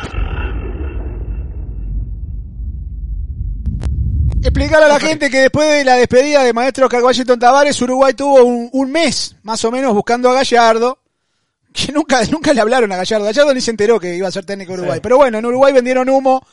Explicar 4.41 4.83
a 4.83 4.87
la 4.87 4.99
gente 4.99 5.29
que 5.29 5.41
después 5.41 5.69
de 5.69 5.83
la 5.83 5.95
despedida 5.95 6.43
de 6.43 6.53
maestro 6.53 6.85
Oscar 6.85 7.03
Washington 7.03 7.39
Tavares, 7.39 7.81
Uruguay 7.81 8.13
tuvo 8.13 8.43
un, 8.43 8.69
un 8.71 8.91
mes, 8.91 9.35
más 9.43 9.63
o 9.65 9.71
menos, 9.71 9.93
buscando 9.93 10.29
a 10.29 10.33
Gallardo. 10.33 10.97
Que 11.73 11.91
nunca, 11.91 12.23
nunca 12.25 12.53
le 12.53 12.61
hablaron 12.61 12.91
a 12.91 12.97
Gallardo. 12.97 13.25
Gallardo 13.25 13.53
ni 13.53 13.61
se 13.61 13.71
enteró 13.71 13.99
que 13.99 14.15
iba 14.15 14.27
a 14.27 14.31
ser 14.31 14.45
técnico 14.45 14.71
de 14.73 14.79
Uruguay. 14.79 14.97
Sí. 14.97 15.01
Pero 15.03 15.17
bueno, 15.17 15.37
en 15.37 15.45
Uruguay 15.45 15.71
vendieron 15.73 16.09
humo 16.09 16.45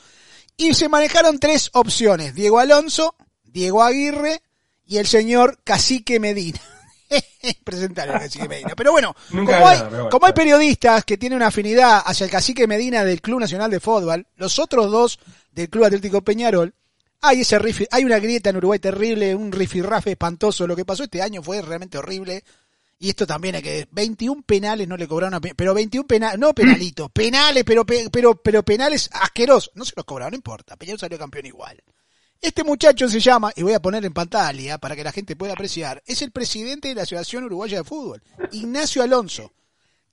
y 0.57 0.75
se 0.75 0.89
manejaron 0.89 1.39
tres 1.39 1.71
opciones. 1.73 2.35
Diego 2.35 2.59
Alonso, 2.59 3.15
Diego 3.45 3.83
Aguirre 3.83 4.43
y 4.87 4.99
el 4.99 5.07
señor 5.07 5.59
Cacique 5.65 6.21
Medina. 6.21 6.61
Presentar 7.65 8.11
al 8.11 8.21
Cacique 8.21 8.49
Medina. 8.49 8.75
Pero 8.77 8.93
bueno, 8.93 9.15
como 9.31 9.49
hay, 9.51 9.55
nada, 9.57 9.77
pero 9.85 9.91
bueno. 9.91 10.09
como 10.11 10.27
hay 10.27 10.33
periodistas 10.33 11.05
que 11.05 11.17
tienen 11.17 11.37
una 11.37 11.47
afinidad 11.49 12.03
hacia 12.05 12.25
el 12.25 12.31
Cacique 12.31 12.67
Medina 12.67 13.05
del 13.05 13.21
Club 13.21 13.41
Nacional 13.41 13.71
de 13.71 13.81
Fútbol, 13.81 14.27
los 14.37 14.59
otros 14.59 14.91
dos 14.91 15.19
del 15.53 15.71
Club 15.71 15.85
Atlético 15.85 16.23
Peñarol, 16.23 16.75
hay 17.23 17.41
ese 17.41 17.59
rifi- 17.59 17.89
hay 17.91 18.05
una 18.05 18.19
grieta 18.19 18.51
en 18.51 18.57
Uruguay 18.59 18.79
terrible, 18.79 19.35
un 19.35 19.51
rifirrafe 19.51 20.11
espantoso. 20.13 20.67
Lo 20.67 20.77
que 20.77 20.85
pasó 20.85 21.05
este 21.05 21.23
año 21.23 21.43
fue 21.43 21.63
realmente 21.63 21.97
horrible. 21.99 22.45
Y 22.99 23.11
esto 23.11 23.27
también 23.27 23.55
hay 23.57 23.63
que 23.63 23.89
21 23.91 24.43
penales 24.43 24.89
no 24.89 24.97
le 24.97 25.07
cobraron 25.07 25.35
a 25.35 25.41
Pe- 25.41 25.55
pero 25.55 25.75
21 25.75 26.07
penales, 26.07 26.39
no 26.39 26.55
penalitos, 26.55 27.11
penales, 27.11 27.63
pero 27.65 27.85
pe- 27.85 28.09
pero 28.11 28.35
pero 28.43 28.63
penales 28.63 29.11
asquerosos, 29.13 29.71
no 29.75 29.85
se 29.85 29.93
los 29.97 30.05
cobraron, 30.07 30.31
no 30.33 30.37
importa, 30.37 30.77
Peñarol 30.77 30.99
salió 30.99 31.19
campeón 31.19 31.45
igual. 31.47 31.83
Este 32.41 32.65
muchacho 32.65 33.09
se 33.09 33.21
llama, 33.21 33.53
y 33.57 33.63
voy 33.63 33.73
a 33.75 33.81
poner 33.81 34.05
en 34.05 34.13
pantalla 34.15 34.79
para 34.79 34.95
que 34.97 35.05
la 35.05 35.13
gente 35.13 35.37
pueda 35.37 35.53
apreciar, 35.53 36.03
es 36.07 36.23
el 36.23 36.31
presidente 36.33 36.89
de 36.89 36.95
la 36.95 37.03
Asociación 37.03 37.45
Uruguaya 37.45 37.79
de 37.79 37.85
Fútbol, 37.85 38.23
Ignacio 38.53 39.03
Alonso. 39.03 39.53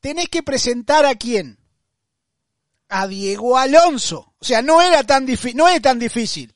Tenés 0.02 0.28
que 0.30 0.44
presentar 0.44 1.06
a 1.06 1.16
quién? 1.16 1.58
A 2.90 3.08
Diego 3.08 3.58
Alonso. 3.58 4.34
O 4.40 4.46
sea, 4.46 4.62
no 4.62 4.82
era 4.82 5.04
tan 5.04 5.26
difícil, 5.26 5.56
no 5.58 5.68
es 5.70 5.82
tan 5.82 6.00
difícil. 6.00 6.54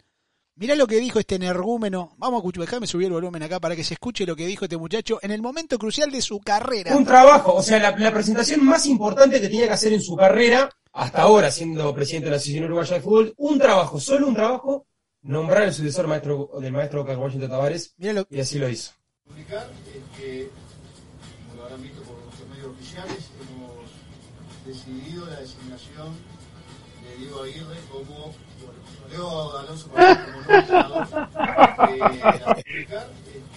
Mirá 0.60 0.74
lo 0.74 0.88
que 0.88 1.00
dijo 1.00 1.20
este 1.20 1.36
energúmeno. 1.36 2.16
Vamos 2.18 2.38
a 2.38 2.42
escuchar, 2.42 2.62
déjame 2.62 2.88
subir 2.88 3.06
el 3.06 3.14
volumen 3.14 3.44
acá 3.44 3.60
para 3.60 3.76
que 3.76 3.84
se 3.84 3.94
escuche 3.94 4.26
lo 4.26 4.36
que 4.36 4.48
dijo 4.48 4.66
este 4.66 4.76
muchacho 4.76 5.20
en 5.22 5.30
el 5.30 5.40
momento 5.40 5.78
crucial 5.78 6.10
de 6.10 6.20
su 6.20 6.40
carrera. 6.40 6.98
Un 6.98 7.06
trabajo, 7.06 7.54
o 7.54 7.62
sea, 7.62 7.78
la, 7.80 7.96
la 7.96 8.12
presentación 8.12 8.66
más 8.66 8.88
importante 8.88 9.40
que 9.40 9.50
tenía 9.50 9.68
que 9.68 9.74
hacer 9.74 9.94
en 9.94 10.02
su 10.02 10.16
carrera, 10.16 10.68
hasta 10.94 11.22
ahora 11.22 11.52
siendo 11.52 11.94
presidente 11.94 12.26
de 12.26 12.32
la 12.32 12.38
Asociación 12.38 12.66
Uruguaya 12.66 12.96
de 12.96 13.02
Fútbol, 13.02 13.34
un 13.38 13.60
trabajo, 13.60 14.00
solo 14.00 14.28
un 14.28 14.34
trabajo, 14.34 14.88
nombrar 15.22 15.62
al 15.62 15.74
sucesor 15.76 16.08
maestro, 16.08 16.50
del 16.60 16.74
maestro 16.74 17.02
Oscar 17.02 17.20
Washington 17.20 17.50
Tavares, 17.52 17.94
Mirá 17.98 18.14
lo 18.14 18.28
y 18.28 18.40
así 18.40 18.58
lo 18.58 18.68
hizo. 18.68 18.94
es 19.28 19.46
que, 20.20 20.50
como 21.50 21.58
lo 21.58 21.64
habrán 21.66 21.84
visto 21.84 22.02
por 22.02 22.18
nuestros 22.24 22.50
medios 22.50 22.68
oficiales 22.72 23.30
hemos 23.42 23.86
decidido 24.66 25.28
la 25.28 25.40
designación 25.40 26.16
de 27.04 27.18
Diego 27.20 27.44
Aguirre 27.44 27.78
como, 27.92 28.34
Alonso 29.26 29.90
es 29.98 30.18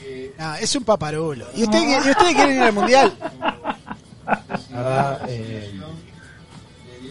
que 0.00 0.32
No, 0.38 0.54
es 0.56 0.76
un 0.76 0.84
paparulo. 0.84 1.46
¿Y 1.54 1.64
ustedes, 1.64 2.06
¿y 2.06 2.10
ustedes 2.10 2.34
quieren 2.34 2.56
ir 2.56 2.62
al 2.62 2.72
mundial? 2.72 3.12
Eh, 5.28 5.70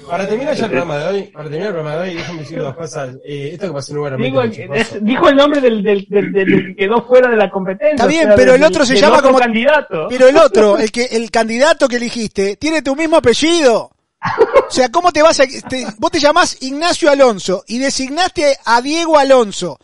para 0.09 0.27
terminar 0.27 0.55
ya 0.55 0.65
el 0.65 0.71
programa 0.71 0.97
de 0.97 1.05
hoy, 1.07 1.21
para 1.23 1.43
terminar 1.45 1.67
el 1.67 1.73
programa 1.76 1.95
de 2.01 2.09
hoy, 2.09 2.15
déjame 2.15 2.39
decir 2.39 2.59
dos 2.59 2.76
cosas. 2.76 3.15
Eh, 3.23 3.51
esto 3.53 3.67
que 3.67 3.73
pasó 3.73 3.91
en 3.91 3.97
lugar 3.97 4.17
Digo, 4.17 4.41
es- 4.41 4.97
dijo 5.03 5.30
el 5.30 5.35
nombre 5.35 5.61
del, 5.61 5.84
del, 5.84 6.05
del, 6.09 6.31
del 6.34 6.47
que 6.67 6.76
quedó 6.76 7.05
fuera 7.05 7.30
de 7.30 7.35
la 7.38 7.49
competencia. 7.51 7.91
Está 7.95 8.07
bien, 8.07 8.23
o 8.26 8.27
sea, 8.30 8.35
pero 8.35 8.55
el 8.55 8.63
otro 8.63 8.85
se 8.85 8.95
llama 8.95 9.21
como 9.21 9.38
candidato. 9.38 10.07
Pero 10.09 10.27
el 10.27 10.38
otro, 10.38 10.77
el 10.80 10.91
que 10.91 11.05
el 11.11 11.30
candidato 11.30 11.88
que 11.88 11.97
eligiste, 11.97 12.55
tiene 12.55 12.81
tu 12.81 12.95
mismo 12.95 13.17
apellido. 13.17 13.91
O 14.68 14.72
sea, 14.72 14.90
¿cómo 14.90 15.12
te 15.12 15.22
vas 15.22 15.40
a 15.40 15.46
te- 15.48 15.88
vos 15.98 16.12
te 16.12 16.20
llamás 16.20 16.58
Ignacio 16.62 17.10
Alonso 17.10 17.64
y 17.68 17.78
designaste 17.80 18.58
a 18.66 18.82
Diego 18.82 19.18
Alonso? 19.18 19.80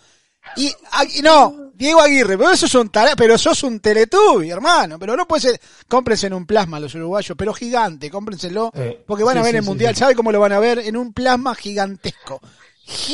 Y, 0.58 0.72
a- 0.92 1.06
y 1.06 1.22
no, 1.22 1.72
Diego 1.74 2.02
Aguirre, 2.02 2.38
pero 2.38 2.52
eso 2.52 2.66
es 2.68 2.76
un 2.76 2.90
tara- 2.90 3.16
pero 3.16 3.38
sos 3.38 3.64
un 3.64 3.80
teletubi, 3.80 4.50
hermano, 4.52 5.00
pero 5.00 5.16
no 5.18 5.28
puede 5.28 5.42
ser, 5.42 5.62
cómprense 5.88 6.28
en 6.28 6.34
un 6.34 6.46
plasma 6.46 6.80
los 6.80 6.94
uruguayos, 6.96 7.36
pero 7.38 7.54
gigante, 7.54 8.10
cómprenselo, 8.12 8.72
Eh, 8.76 9.04
porque 9.08 9.24
van 9.24 9.38
a 9.38 9.42
ver 9.42 9.52
sí, 9.52 9.58
el 9.58 9.64
sí, 9.64 9.70
mundial, 9.70 9.96
sí. 9.96 10.00
¿sabe 10.00 10.16
cómo 10.16 10.32
lo 10.32 10.40
van 10.40 10.52
a 10.54 10.60
ver? 10.60 10.80
En 10.80 10.98
un 10.98 11.14
plasma 11.14 11.56
gigantesco. 11.56 12.42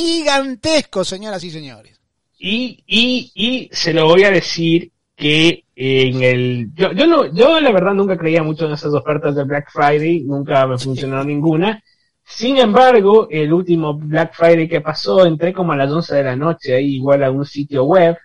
Gigantesco, 0.02 1.06
señoras 1.06 1.44
y 1.44 1.52
señores. 1.52 2.00
y, 2.38 2.84
y, 2.88 3.32
y 3.36 3.70
se 3.72 3.94
lo 3.94 4.06
voy 4.08 4.24
a 4.24 4.32
decir 4.32 4.92
que 5.16 5.64
en 5.84 6.22
el 6.22 6.70
yo, 6.76 6.92
yo 6.92 7.08
no 7.08 7.26
yo 7.34 7.60
la 7.60 7.72
verdad 7.72 7.94
nunca 7.94 8.16
creía 8.18 8.44
mucho 8.44 8.66
en 8.68 8.74
esas 8.74 8.94
ofertas 8.94 9.34
de 9.36 9.44
Black 9.46 9.72
Friday 9.72 10.22
nunca 10.22 10.68
me 10.68 10.78
funcionó 10.78 11.24
ninguna 11.24 11.82
sin 12.24 12.58
embargo 12.58 13.28
el 13.32 13.52
último 13.52 13.96
Black 13.96 14.36
Friday 14.36 14.68
que 14.68 14.82
pasó 14.82 15.26
entré 15.26 15.52
como 15.54 15.72
a 15.72 15.78
las 15.78 15.90
11 15.92 16.16
de 16.16 16.24
la 16.24 16.36
noche 16.36 16.76
ahí 16.76 16.96
igual 16.98 17.24
a 17.24 17.32
un 17.32 17.46
sitio 17.46 17.86
web 17.86 18.16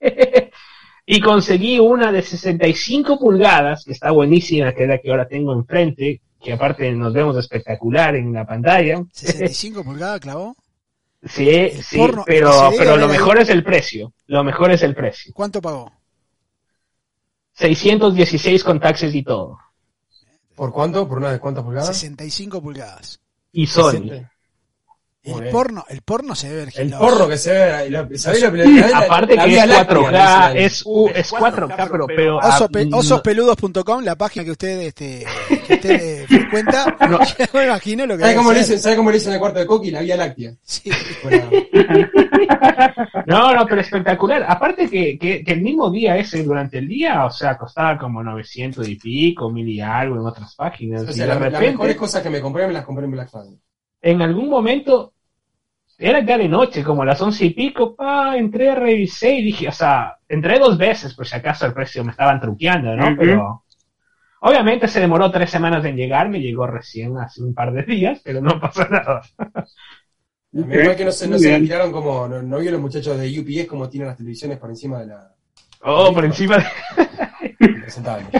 y 1.06 1.20
conseguí 1.20 1.78
una 1.78 2.12
de 2.12 2.22
65 2.22 3.18
pulgadas 3.18 3.84
que 3.84 3.92
está 3.92 4.10
buenísima 4.10 4.72
que 4.74 4.82
es 4.82 4.88
la 4.88 4.98
que 4.98 5.10
ahora 5.10 5.26
tengo 5.26 5.52
enfrente 5.54 6.20
que 6.42 6.52
aparte 6.52 6.90
nos 6.92 7.12
vemos 7.12 7.36
espectacular 7.38 8.14
en 8.16 8.32
la 8.32 8.46
pantalla 8.46 9.02
65 9.12 9.84
pulgadas, 9.84 10.20
clavó. 10.20 10.54
sí 11.24 11.70
sí 11.82 11.98
porno- 11.98 12.24
pero 12.26 12.50
pero 12.76 12.96
lo 12.96 13.06
ahí. 13.06 13.12
mejor 13.12 13.38
es 13.38 13.48
el 13.48 13.62
precio 13.64 14.12
lo 14.26 14.44
mejor 14.44 14.70
es 14.70 14.82
el 14.82 14.94
precio 14.94 15.32
¿Cuánto 15.34 15.60
pagó? 15.62 15.90
616 17.60 18.64
con 18.64 18.80
taxes 18.80 19.14
y 19.14 19.22
todo. 19.22 19.58
¿Por 20.54 20.72
cuánto? 20.72 21.06
¿Por 21.06 21.18
una 21.18 21.30
de 21.30 21.38
cuántas 21.38 21.62
pulgadas? 21.62 21.88
65 21.88 22.62
pulgadas. 22.62 23.20
Y 23.52 23.66
Sony. 23.66 24.08
60. 24.08 24.32
Muy 25.22 25.34
El 25.34 25.40
bien. 25.42 25.52
porno, 25.52 25.84
el 25.90 26.00
porno 26.00 26.34
se 26.34 26.48
ve 26.48 26.54
El 26.60 26.64
verginoso. 26.64 26.98
porro 27.04 27.28
que 27.28 27.36
se 27.36 27.52
ve, 27.52 27.90
la- 27.90 28.08
¿sabés 28.16 28.42
lo 28.42 28.52
que 28.52 28.58
la- 28.64 28.86
la- 28.88 28.98
Aparte 29.00 29.36
la 29.36 29.44
que 29.44 29.50
es 29.58 29.66
Láctea, 29.66 29.84
4K, 29.98 30.48
dice 30.52 30.64
es, 30.64 30.82
u- 30.86 31.10
es 31.14 31.30
4K, 31.30 31.88
pero, 31.90 32.06
pero 32.06 32.36
Oso 32.38 32.64
ah, 32.64 32.68
pe- 32.72 32.86
no- 32.86 32.96
osospeludos.com, 32.98 34.02
la 34.02 34.16
página 34.16 34.46
que 34.46 34.50
usted, 34.52 34.80
este, 34.80 35.26
que 35.66 35.74
usted 35.74 36.26
frecuenta. 36.26 36.96
Yo 37.10 37.18
me 37.52 37.64
imagino 37.66 38.06
lo 38.06 38.14
que 38.16 38.20
¿Sabes 38.22 38.32
debe 38.32 38.36
cómo, 38.36 38.52
le 38.52 38.58
dicen, 38.60 38.78
¿Sabe 38.80 38.96
cómo 38.96 39.10
le 39.10 39.16
dicen 39.18 39.32
al 39.34 39.38
cuarto 39.40 39.58
de 39.58 39.66
Coqui? 39.66 39.90
La 39.90 40.00
Vía 40.00 40.16
Láctea. 40.16 40.52
Sí. 40.62 40.90
Bueno, 41.22 41.50
no, 43.26 43.54
no, 43.54 43.66
pero 43.66 43.80
espectacular. 43.82 44.44
Aparte 44.48 44.88
que, 44.88 45.18
que, 45.18 45.44
que 45.44 45.52
el 45.52 45.60
mismo 45.60 45.90
día 45.90 46.16
ese, 46.16 46.42
durante 46.42 46.78
el 46.78 46.88
día, 46.88 47.26
o 47.26 47.30
sea, 47.30 47.58
costaba 47.58 47.98
como 47.98 48.22
900 48.22 48.88
y 48.88 48.96
pico, 48.96 49.50
mil 49.50 49.68
y 49.68 49.80
algo 49.82 50.16
en 50.16 50.26
otras 50.26 50.54
páginas. 50.54 51.02
o 51.02 51.10
y 51.10 51.12
sea, 51.12 51.24
de 51.24 51.28
la- 51.28 51.34
las 51.34 51.42
repente, 51.52 51.70
mejores 51.72 51.96
cosas 51.96 52.22
que 52.22 52.30
me 52.30 52.40
compré 52.40 52.66
me 52.66 52.72
las 52.72 52.84
compré 52.86 53.04
en 53.04 53.10
Black 53.12 53.28
Friday. 53.30 53.58
En 54.02 54.22
algún 54.22 54.48
momento, 54.48 55.12
era 55.98 56.24
ya 56.24 56.38
de 56.38 56.48
noche, 56.48 56.82
como 56.82 57.04
las 57.04 57.20
once 57.20 57.44
y 57.44 57.50
pico, 57.50 57.94
pa, 57.94 58.36
entré, 58.36 58.74
revisé 58.74 59.34
y 59.34 59.44
dije, 59.44 59.68
o 59.68 59.72
sea, 59.72 60.16
entré 60.28 60.58
dos 60.58 60.78
veces, 60.78 61.14
por 61.14 61.26
si 61.26 61.36
acaso 61.36 61.66
el 61.66 61.74
precio 61.74 62.04
me 62.04 62.12
estaban 62.12 62.40
truqueando, 62.40 62.96
¿no? 62.96 63.16
Pero, 63.16 63.64
obviamente 64.40 64.88
se 64.88 65.00
demoró 65.00 65.30
tres 65.30 65.50
semanas 65.50 65.84
en 65.84 65.96
llegar, 65.96 66.28
me 66.28 66.40
llegó 66.40 66.66
recién 66.66 67.18
hace 67.18 67.42
un 67.42 67.54
par 67.54 67.72
de 67.72 67.82
días, 67.82 68.20
pero 68.24 68.40
no 68.40 68.58
pasa 68.60 68.88
nada. 68.88 69.22
Menos 70.52 70.96
que 70.96 71.04
no 71.04 71.12
se, 71.12 71.28
no 71.28 71.38
se 71.38 71.48
bien. 71.48 71.62
tiraron 71.62 71.92
como, 71.92 72.26
no, 72.26 72.42
no 72.42 72.58
vio 72.58 72.72
los 72.72 72.80
muchachos 72.80 73.16
de 73.16 73.38
UPS 73.38 73.68
como 73.68 73.88
tienen 73.88 74.08
las 74.08 74.16
televisiones 74.16 74.58
por 74.58 74.70
encima 74.70 74.98
de 74.98 75.06
la 75.06 75.34
Oh, 75.82 76.12
por 76.12 76.24
encima 76.24 76.58
de... 76.58 76.64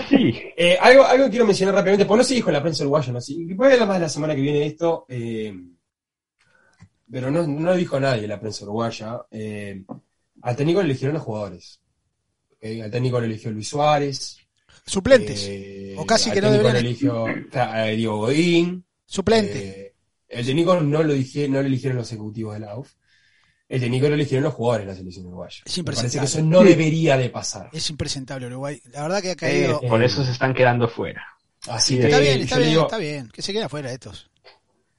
Sí. 0.08 0.34
Eh, 0.56 0.76
algo, 0.80 1.04
algo 1.04 1.24
que 1.24 1.30
quiero 1.30 1.46
mencionar 1.46 1.74
rápidamente, 1.74 2.06
pues 2.06 2.18
no 2.18 2.24
se 2.24 2.34
dijo 2.34 2.48
en 2.50 2.54
la 2.54 2.62
prensa 2.62 2.82
uruguaya, 2.84 3.12
¿no? 3.12 3.20
Sí, 3.20 3.46
puede 3.54 3.72
hablar 3.74 3.88
más 3.88 4.00
la 4.00 4.08
semana 4.08 4.34
que 4.34 4.40
viene 4.42 4.58
de 4.60 4.66
esto, 4.66 5.06
eh, 5.08 5.54
pero 7.10 7.30
no, 7.30 7.46
no 7.46 7.74
dijo 7.74 7.98
nadie 7.98 8.24
en 8.24 8.28
la 8.30 8.40
prensa 8.40 8.64
uruguaya. 8.64 9.22
Eh, 9.30 9.82
al 10.42 10.56
técnico 10.56 10.80
le 10.80 10.86
eligieron 10.90 11.14
los 11.14 11.22
jugadores. 11.24 11.80
Al 12.62 12.90
técnico 12.90 13.20
le 13.20 13.26
eligió 13.26 13.50
Luis 13.50 13.68
Suárez. 13.68 14.38
Suplentes. 14.86 15.50
O 15.98 16.06
casi 16.06 16.30
que 16.30 16.40
no 16.40 16.50
deberían- 16.50 16.74
le 16.74 16.80
eligió 16.80 17.26
a 17.52 17.84
Diego 17.86 18.18
Godín. 18.18 18.84
Suplente. 19.06 19.94
El 20.28 20.46
técnico 20.46 20.80
no 20.80 21.02
lo, 21.02 21.12
dije, 21.12 21.48
no 21.48 21.60
lo 21.60 21.66
eligieron 21.66 21.98
los 21.98 22.12
ejecutivos 22.12 22.54
de 22.54 22.60
la 22.60 22.78
UF. 22.78 22.92
El 23.70 23.80
técnico 23.80 24.08
lo 24.08 24.14
eligieron 24.14 24.42
los 24.44 24.52
jugadores 24.54 24.86
de 24.86 24.92
la 24.92 24.98
selección 24.98 25.26
uruguaya. 25.26 25.62
Es 25.64 25.78
Me 25.78 25.84
parece 25.84 26.18
que 26.18 26.24
eso 26.24 26.42
no 26.42 26.62
debería 26.62 27.16
de 27.16 27.30
pasar. 27.30 27.70
Es 27.72 27.88
impresentable 27.88 28.48
Uruguay. 28.48 28.82
La 28.92 29.02
verdad 29.02 29.22
que 29.22 29.30
ha 29.30 29.36
caído. 29.36 29.80
Eh, 29.82 29.88
Por 29.88 30.02
eso 30.02 30.24
se 30.24 30.32
están 30.32 30.52
quedando 30.52 30.88
fuera. 30.88 31.24
Así 31.68 31.94
Está 31.94 32.08
que 32.08 32.12
está 32.12 32.20
bien, 32.20 32.40
está 32.40 32.58
bien, 32.58 32.70
digo, 32.70 32.82
está 32.82 32.98
bien. 32.98 33.28
Que 33.32 33.42
se 33.42 33.52
queden 33.52 33.66
afuera 33.66 33.92
estos. 33.92 34.28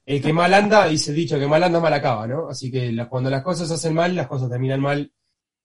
el 0.06 0.22
que 0.22 0.32
mal 0.34 0.54
anda, 0.54 0.88
dice 0.88 1.12
el 1.12 1.18
dicho, 1.18 1.38
que 1.38 1.48
mal 1.48 1.62
anda 1.64 1.80
mal 1.82 1.94
acaba, 1.94 2.26
¿no? 2.28 2.48
Así 2.50 2.72
que 2.72 2.92
la- 2.94 3.10
cuando 3.10 3.30
las 3.30 3.44
cosas 3.44 3.68
se 3.68 3.74
hacen 3.74 3.94
mal, 3.94 4.16
las 4.16 4.28
cosas 4.28 4.50
terminan 4.50 4.80
mal. 4.80 5.12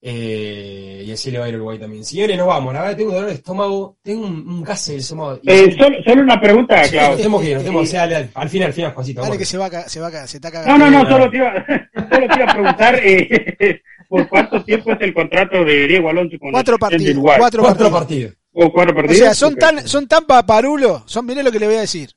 Eh, 0.09 1.03
y 1.05 1.11
así 1.11 1.33
le 1.33 1.39
va 1.41 1.47
a 1.47 1.49
ir 1.49 1.55
a 1.55 1.57
Uruguay 1.57 1.79
también. 1.81 2.05
Señores, 2.05 2.37
nos 2.39 2.47
vamos. 2.47 2.73
La 2.73 2.83
verdad 2.83 2.97
tengo 2.97 3.11
un 3.11 3.15
dolor 3.17 3.29
de 3.31 3.35
estómago, 3.35 3.97
tengo 4.03 4.25
un, 4.25 4.49
un 4.49 4.63
gas 4.63 4.87
en 4.89 4.95
el 4.95 5.01
estómago. 5.01 5.41
Eh, 5.45 5.77
solo, 5.77 5.97
solo 6.05 6.23
una 6.23 6.41
pregunta, 6.41 6.81
Nos 6.81 6.91
Klaus. 6.91 7.17
tenemos 7.17 7.43
que 7.43 7.49
ir, 7.49 7.55
nos 7.55 7.65
tenemos. 7.65 7.95
Al 7.95 8.49
final, 8.49 8.65
al 8.67 8.73
final, 8.73 8.93
Juancito. 8.95 9.21
Dale 9.21 9.31
vamos. 9.31 9.39
que 9.39 9.45
se 9.45 9.59
va, 9.59 9.69
se 9.89 10.01
va, 10.01 10.27
se 10.29 10.37
está 10.37 10.49
No, 10.49 10.53
cagando. 10.53 10.91
no, 10.91 11.03
no, 11.03 11.11
solo 11.11 11.29
te 11.31 11.37
iba, 11.39 11.53
solo 12.13 12.29
te 12.29 12.35
iba 12.37 12.45
a 12.45 12.53
preguntar 12.55 13.01
eh, 13.03 13.83
por 14.09 14.29
cuánto 14.29 14.65
tiempo 14.65 14.93
es 14.93 15.01
el 15.01 15.13
contrato 15.13 15.65
de 15.65 15.89
Diego 15.89 16.09
Alonso 16.09 16.37
con 16.39 16.53
Cuatro 16.53 16.75
de 16.75 16.79
partidos. 16.79 17.13
Uruguay. 17.15 17.37
Cuatro 17.41 17.63
Cuatro 17.63 17.91
partidos. 17.91 18.01
partidos. 18.01 18.35
¿O 18.59 18.73
cuatro 18.73 18.93
O 18.93 18.97
partidos? 18.97 19.19
sea, 19.19 19.35
son 19.35 19.57
tan, 19.57 19.87
son 19.89 20.07
tan 20.07 20.25
paparulos, 20.25 21.03
son, 21.07 21.27
mirá 21.27 21.43
lo 21.43 21.51
que 21.53 21.59
le 21.59 21.67
voy 21.67 21.77
a 21.77 21.81
decir, 21.81 22.11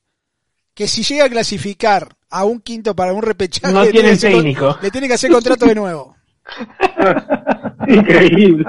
que 0.76 0.88
si 0.88 1.04
llega 1.04 1.26
a 1.26 1.30
clasificar 1.30 2.08
a 2.30 2.46
un 2.46 2.62
quinto 2.62 2.96
para 2.96 3.12
un 3.14 3.24
repechaje, 3.24 3.74
No 3.74 3.86
tiene 3.88 4.16
técnico. 4.16 4.78
le 4.82 4.92
tiene 4.92 5.08
que 5.08 5.16
hacer 5.16 5.32
contrato 5.32 5.66
de 5.66 5.76
nuevo. 5.76 6.16
Increíble. 7.88 8.66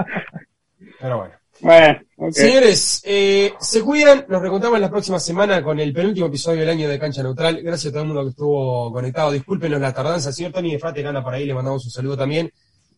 Pero 1.01 1.19
bueno. 1.19 1.35
Bueno. 1.61 1.99
Señores, 2.33 3.03
eh, 3.05 3.53
se 3.61 3.83
cuidan, 3.83 4.25
nos 4.29 4.41
recontamos 4.43 4.79
la 4.81 4.91
próxima 4.91 5.19
semana 5.19 5.63
con 5.63 5.79
el 5.79 5.93
penúltimo 5.93 6.27
episodio 6.27 6.61
del 6.61 6.71
año 6.71 6.89
de 6.89 6.99
Cancha 6.99 7.23
Neutral. 7.23 7.61
Gracias 7.63 7.91
a 7.91 7.93
todo 7.93 8.03
el 8.03 8.09
mundo 8.09 8.23
que 8.25 8.31
estuvo 8.31 8.93
conectado. 8.93 9.31
Discúlpenos 9.33 9.81
la 9.81 9.93
tardanza. 9.93 10.33
Señor 10.33 10.53
Tony 10.53 10.73
de 10.73 10.79
Frate 10.79 11.03
que 11.03 11.09
anda 11.09 11.23
por 11.23 11.35
ahí, 11.35 11.45
le 11.47 11.55
mandamos 11.55 11.85
un 11.85 11.91
saludo 11.91 12.17
también. 12.17 12.51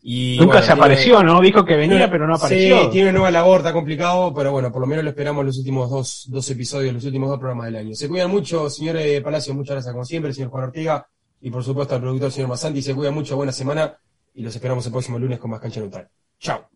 Y, 0.05 0.37
Nunca 0.41 0.47
bueno, 0.55 0.61
se 0.63 0.67
tiene- 0.67 0.81
apareció, 0.81 1.23
¿no? 1.23 1.41
Dijo 1.41 1.65
que 1.65 1.77
venía, 1.77 1.97
tiene- 1.99 2.11
pero 2.13 2.27
no 2.27 2.35
apareció. 2.35 2.83
Sí, 2.85 2.89
tiene 2.91 3.11
una 3.11 3.19
nueva 3.19 3.31
labor, 3.31 3.59
está 3.59 3.73
complicado, 3.73 4.35
pero 4.35 4.51
bueno, 4.51 4.73
por 4.73 4.81
lo 4.81 4.87
menos 4.89 5.05
lo 5.05 5.11
esperamos 5.11 5.45
los 5.45 5.59
últimos 5.59 5.89
dos, 5.91 6.27
dos 6.29 6.51
episodios, 6.51 6.93
los 6.93 7.05
últimos 7.05 7.29
dos 7.31 7.39
programas 7.39 7.67
del 7.67 7.77
año. 7.77 7.95
Se 7.95 8.09
cuidan 8.09 8.29
mucho, 8.31 8.69
señores 8.69 9.21
Palacio, 9.23 9.55
muchas 9.55 9.75
gracias 9.77 9.93
como 9.93 10.05
siempre, 10.05 10.33
señor 10.33 10.51
Juan 10.51 10.65
Ortega, 10.65 11.07
y 11.41 11.51
por 11.51 11.63
supuesto 11.63 11.95
al 11.95 12.01
productor, 12.01 12.33
señor 12.33 12.49
Masanti. 12.49 12.83
Se 12.83 12.95
cuidan 12.97 13.15
mucho, 13.15 13.37
buena 13.37 13.53
semana, 13.53 13.97
y 14.35 14.43
los 14.43 14.55
esperamos 14.55 14.85
el 14.87 14.93
próximo 14.93 15.19
lunes 15.19 15.39
con 15.39 15.51
más 15.51 15.61
Cancha 15.61 15.81
Neutral. 15.81 16.09
Chao. 16.39 16.69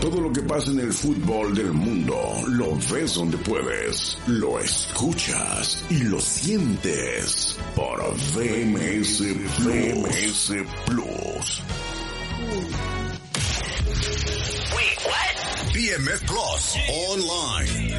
Todo 0.00 0.20
lo 0.20 0.32
que 0.32 0.42
pasa 0.42 0.70
en 0.70 0.80
el 0.80 0.92
fútbol 0.92 1.54
del 1.54 1.72
mundo 1.72 2.14
lo 2.46 2.74
ves 2.92 3.14
donde 3.14 3.38
puedes, 3.38 4.18
lo 4.28 4.60
escuchas 4.60 5.84
y 5.90 6.04
lo 6.04 6.20
sientes 6.20 7.58
por 7.74 7.98
VMS 8.34 9.22
VMS 9.58 10.52
Plus. 10.86 11.62
BMF 15.74 16.22
Plus 16.26 16.76
online. 17.08 17.98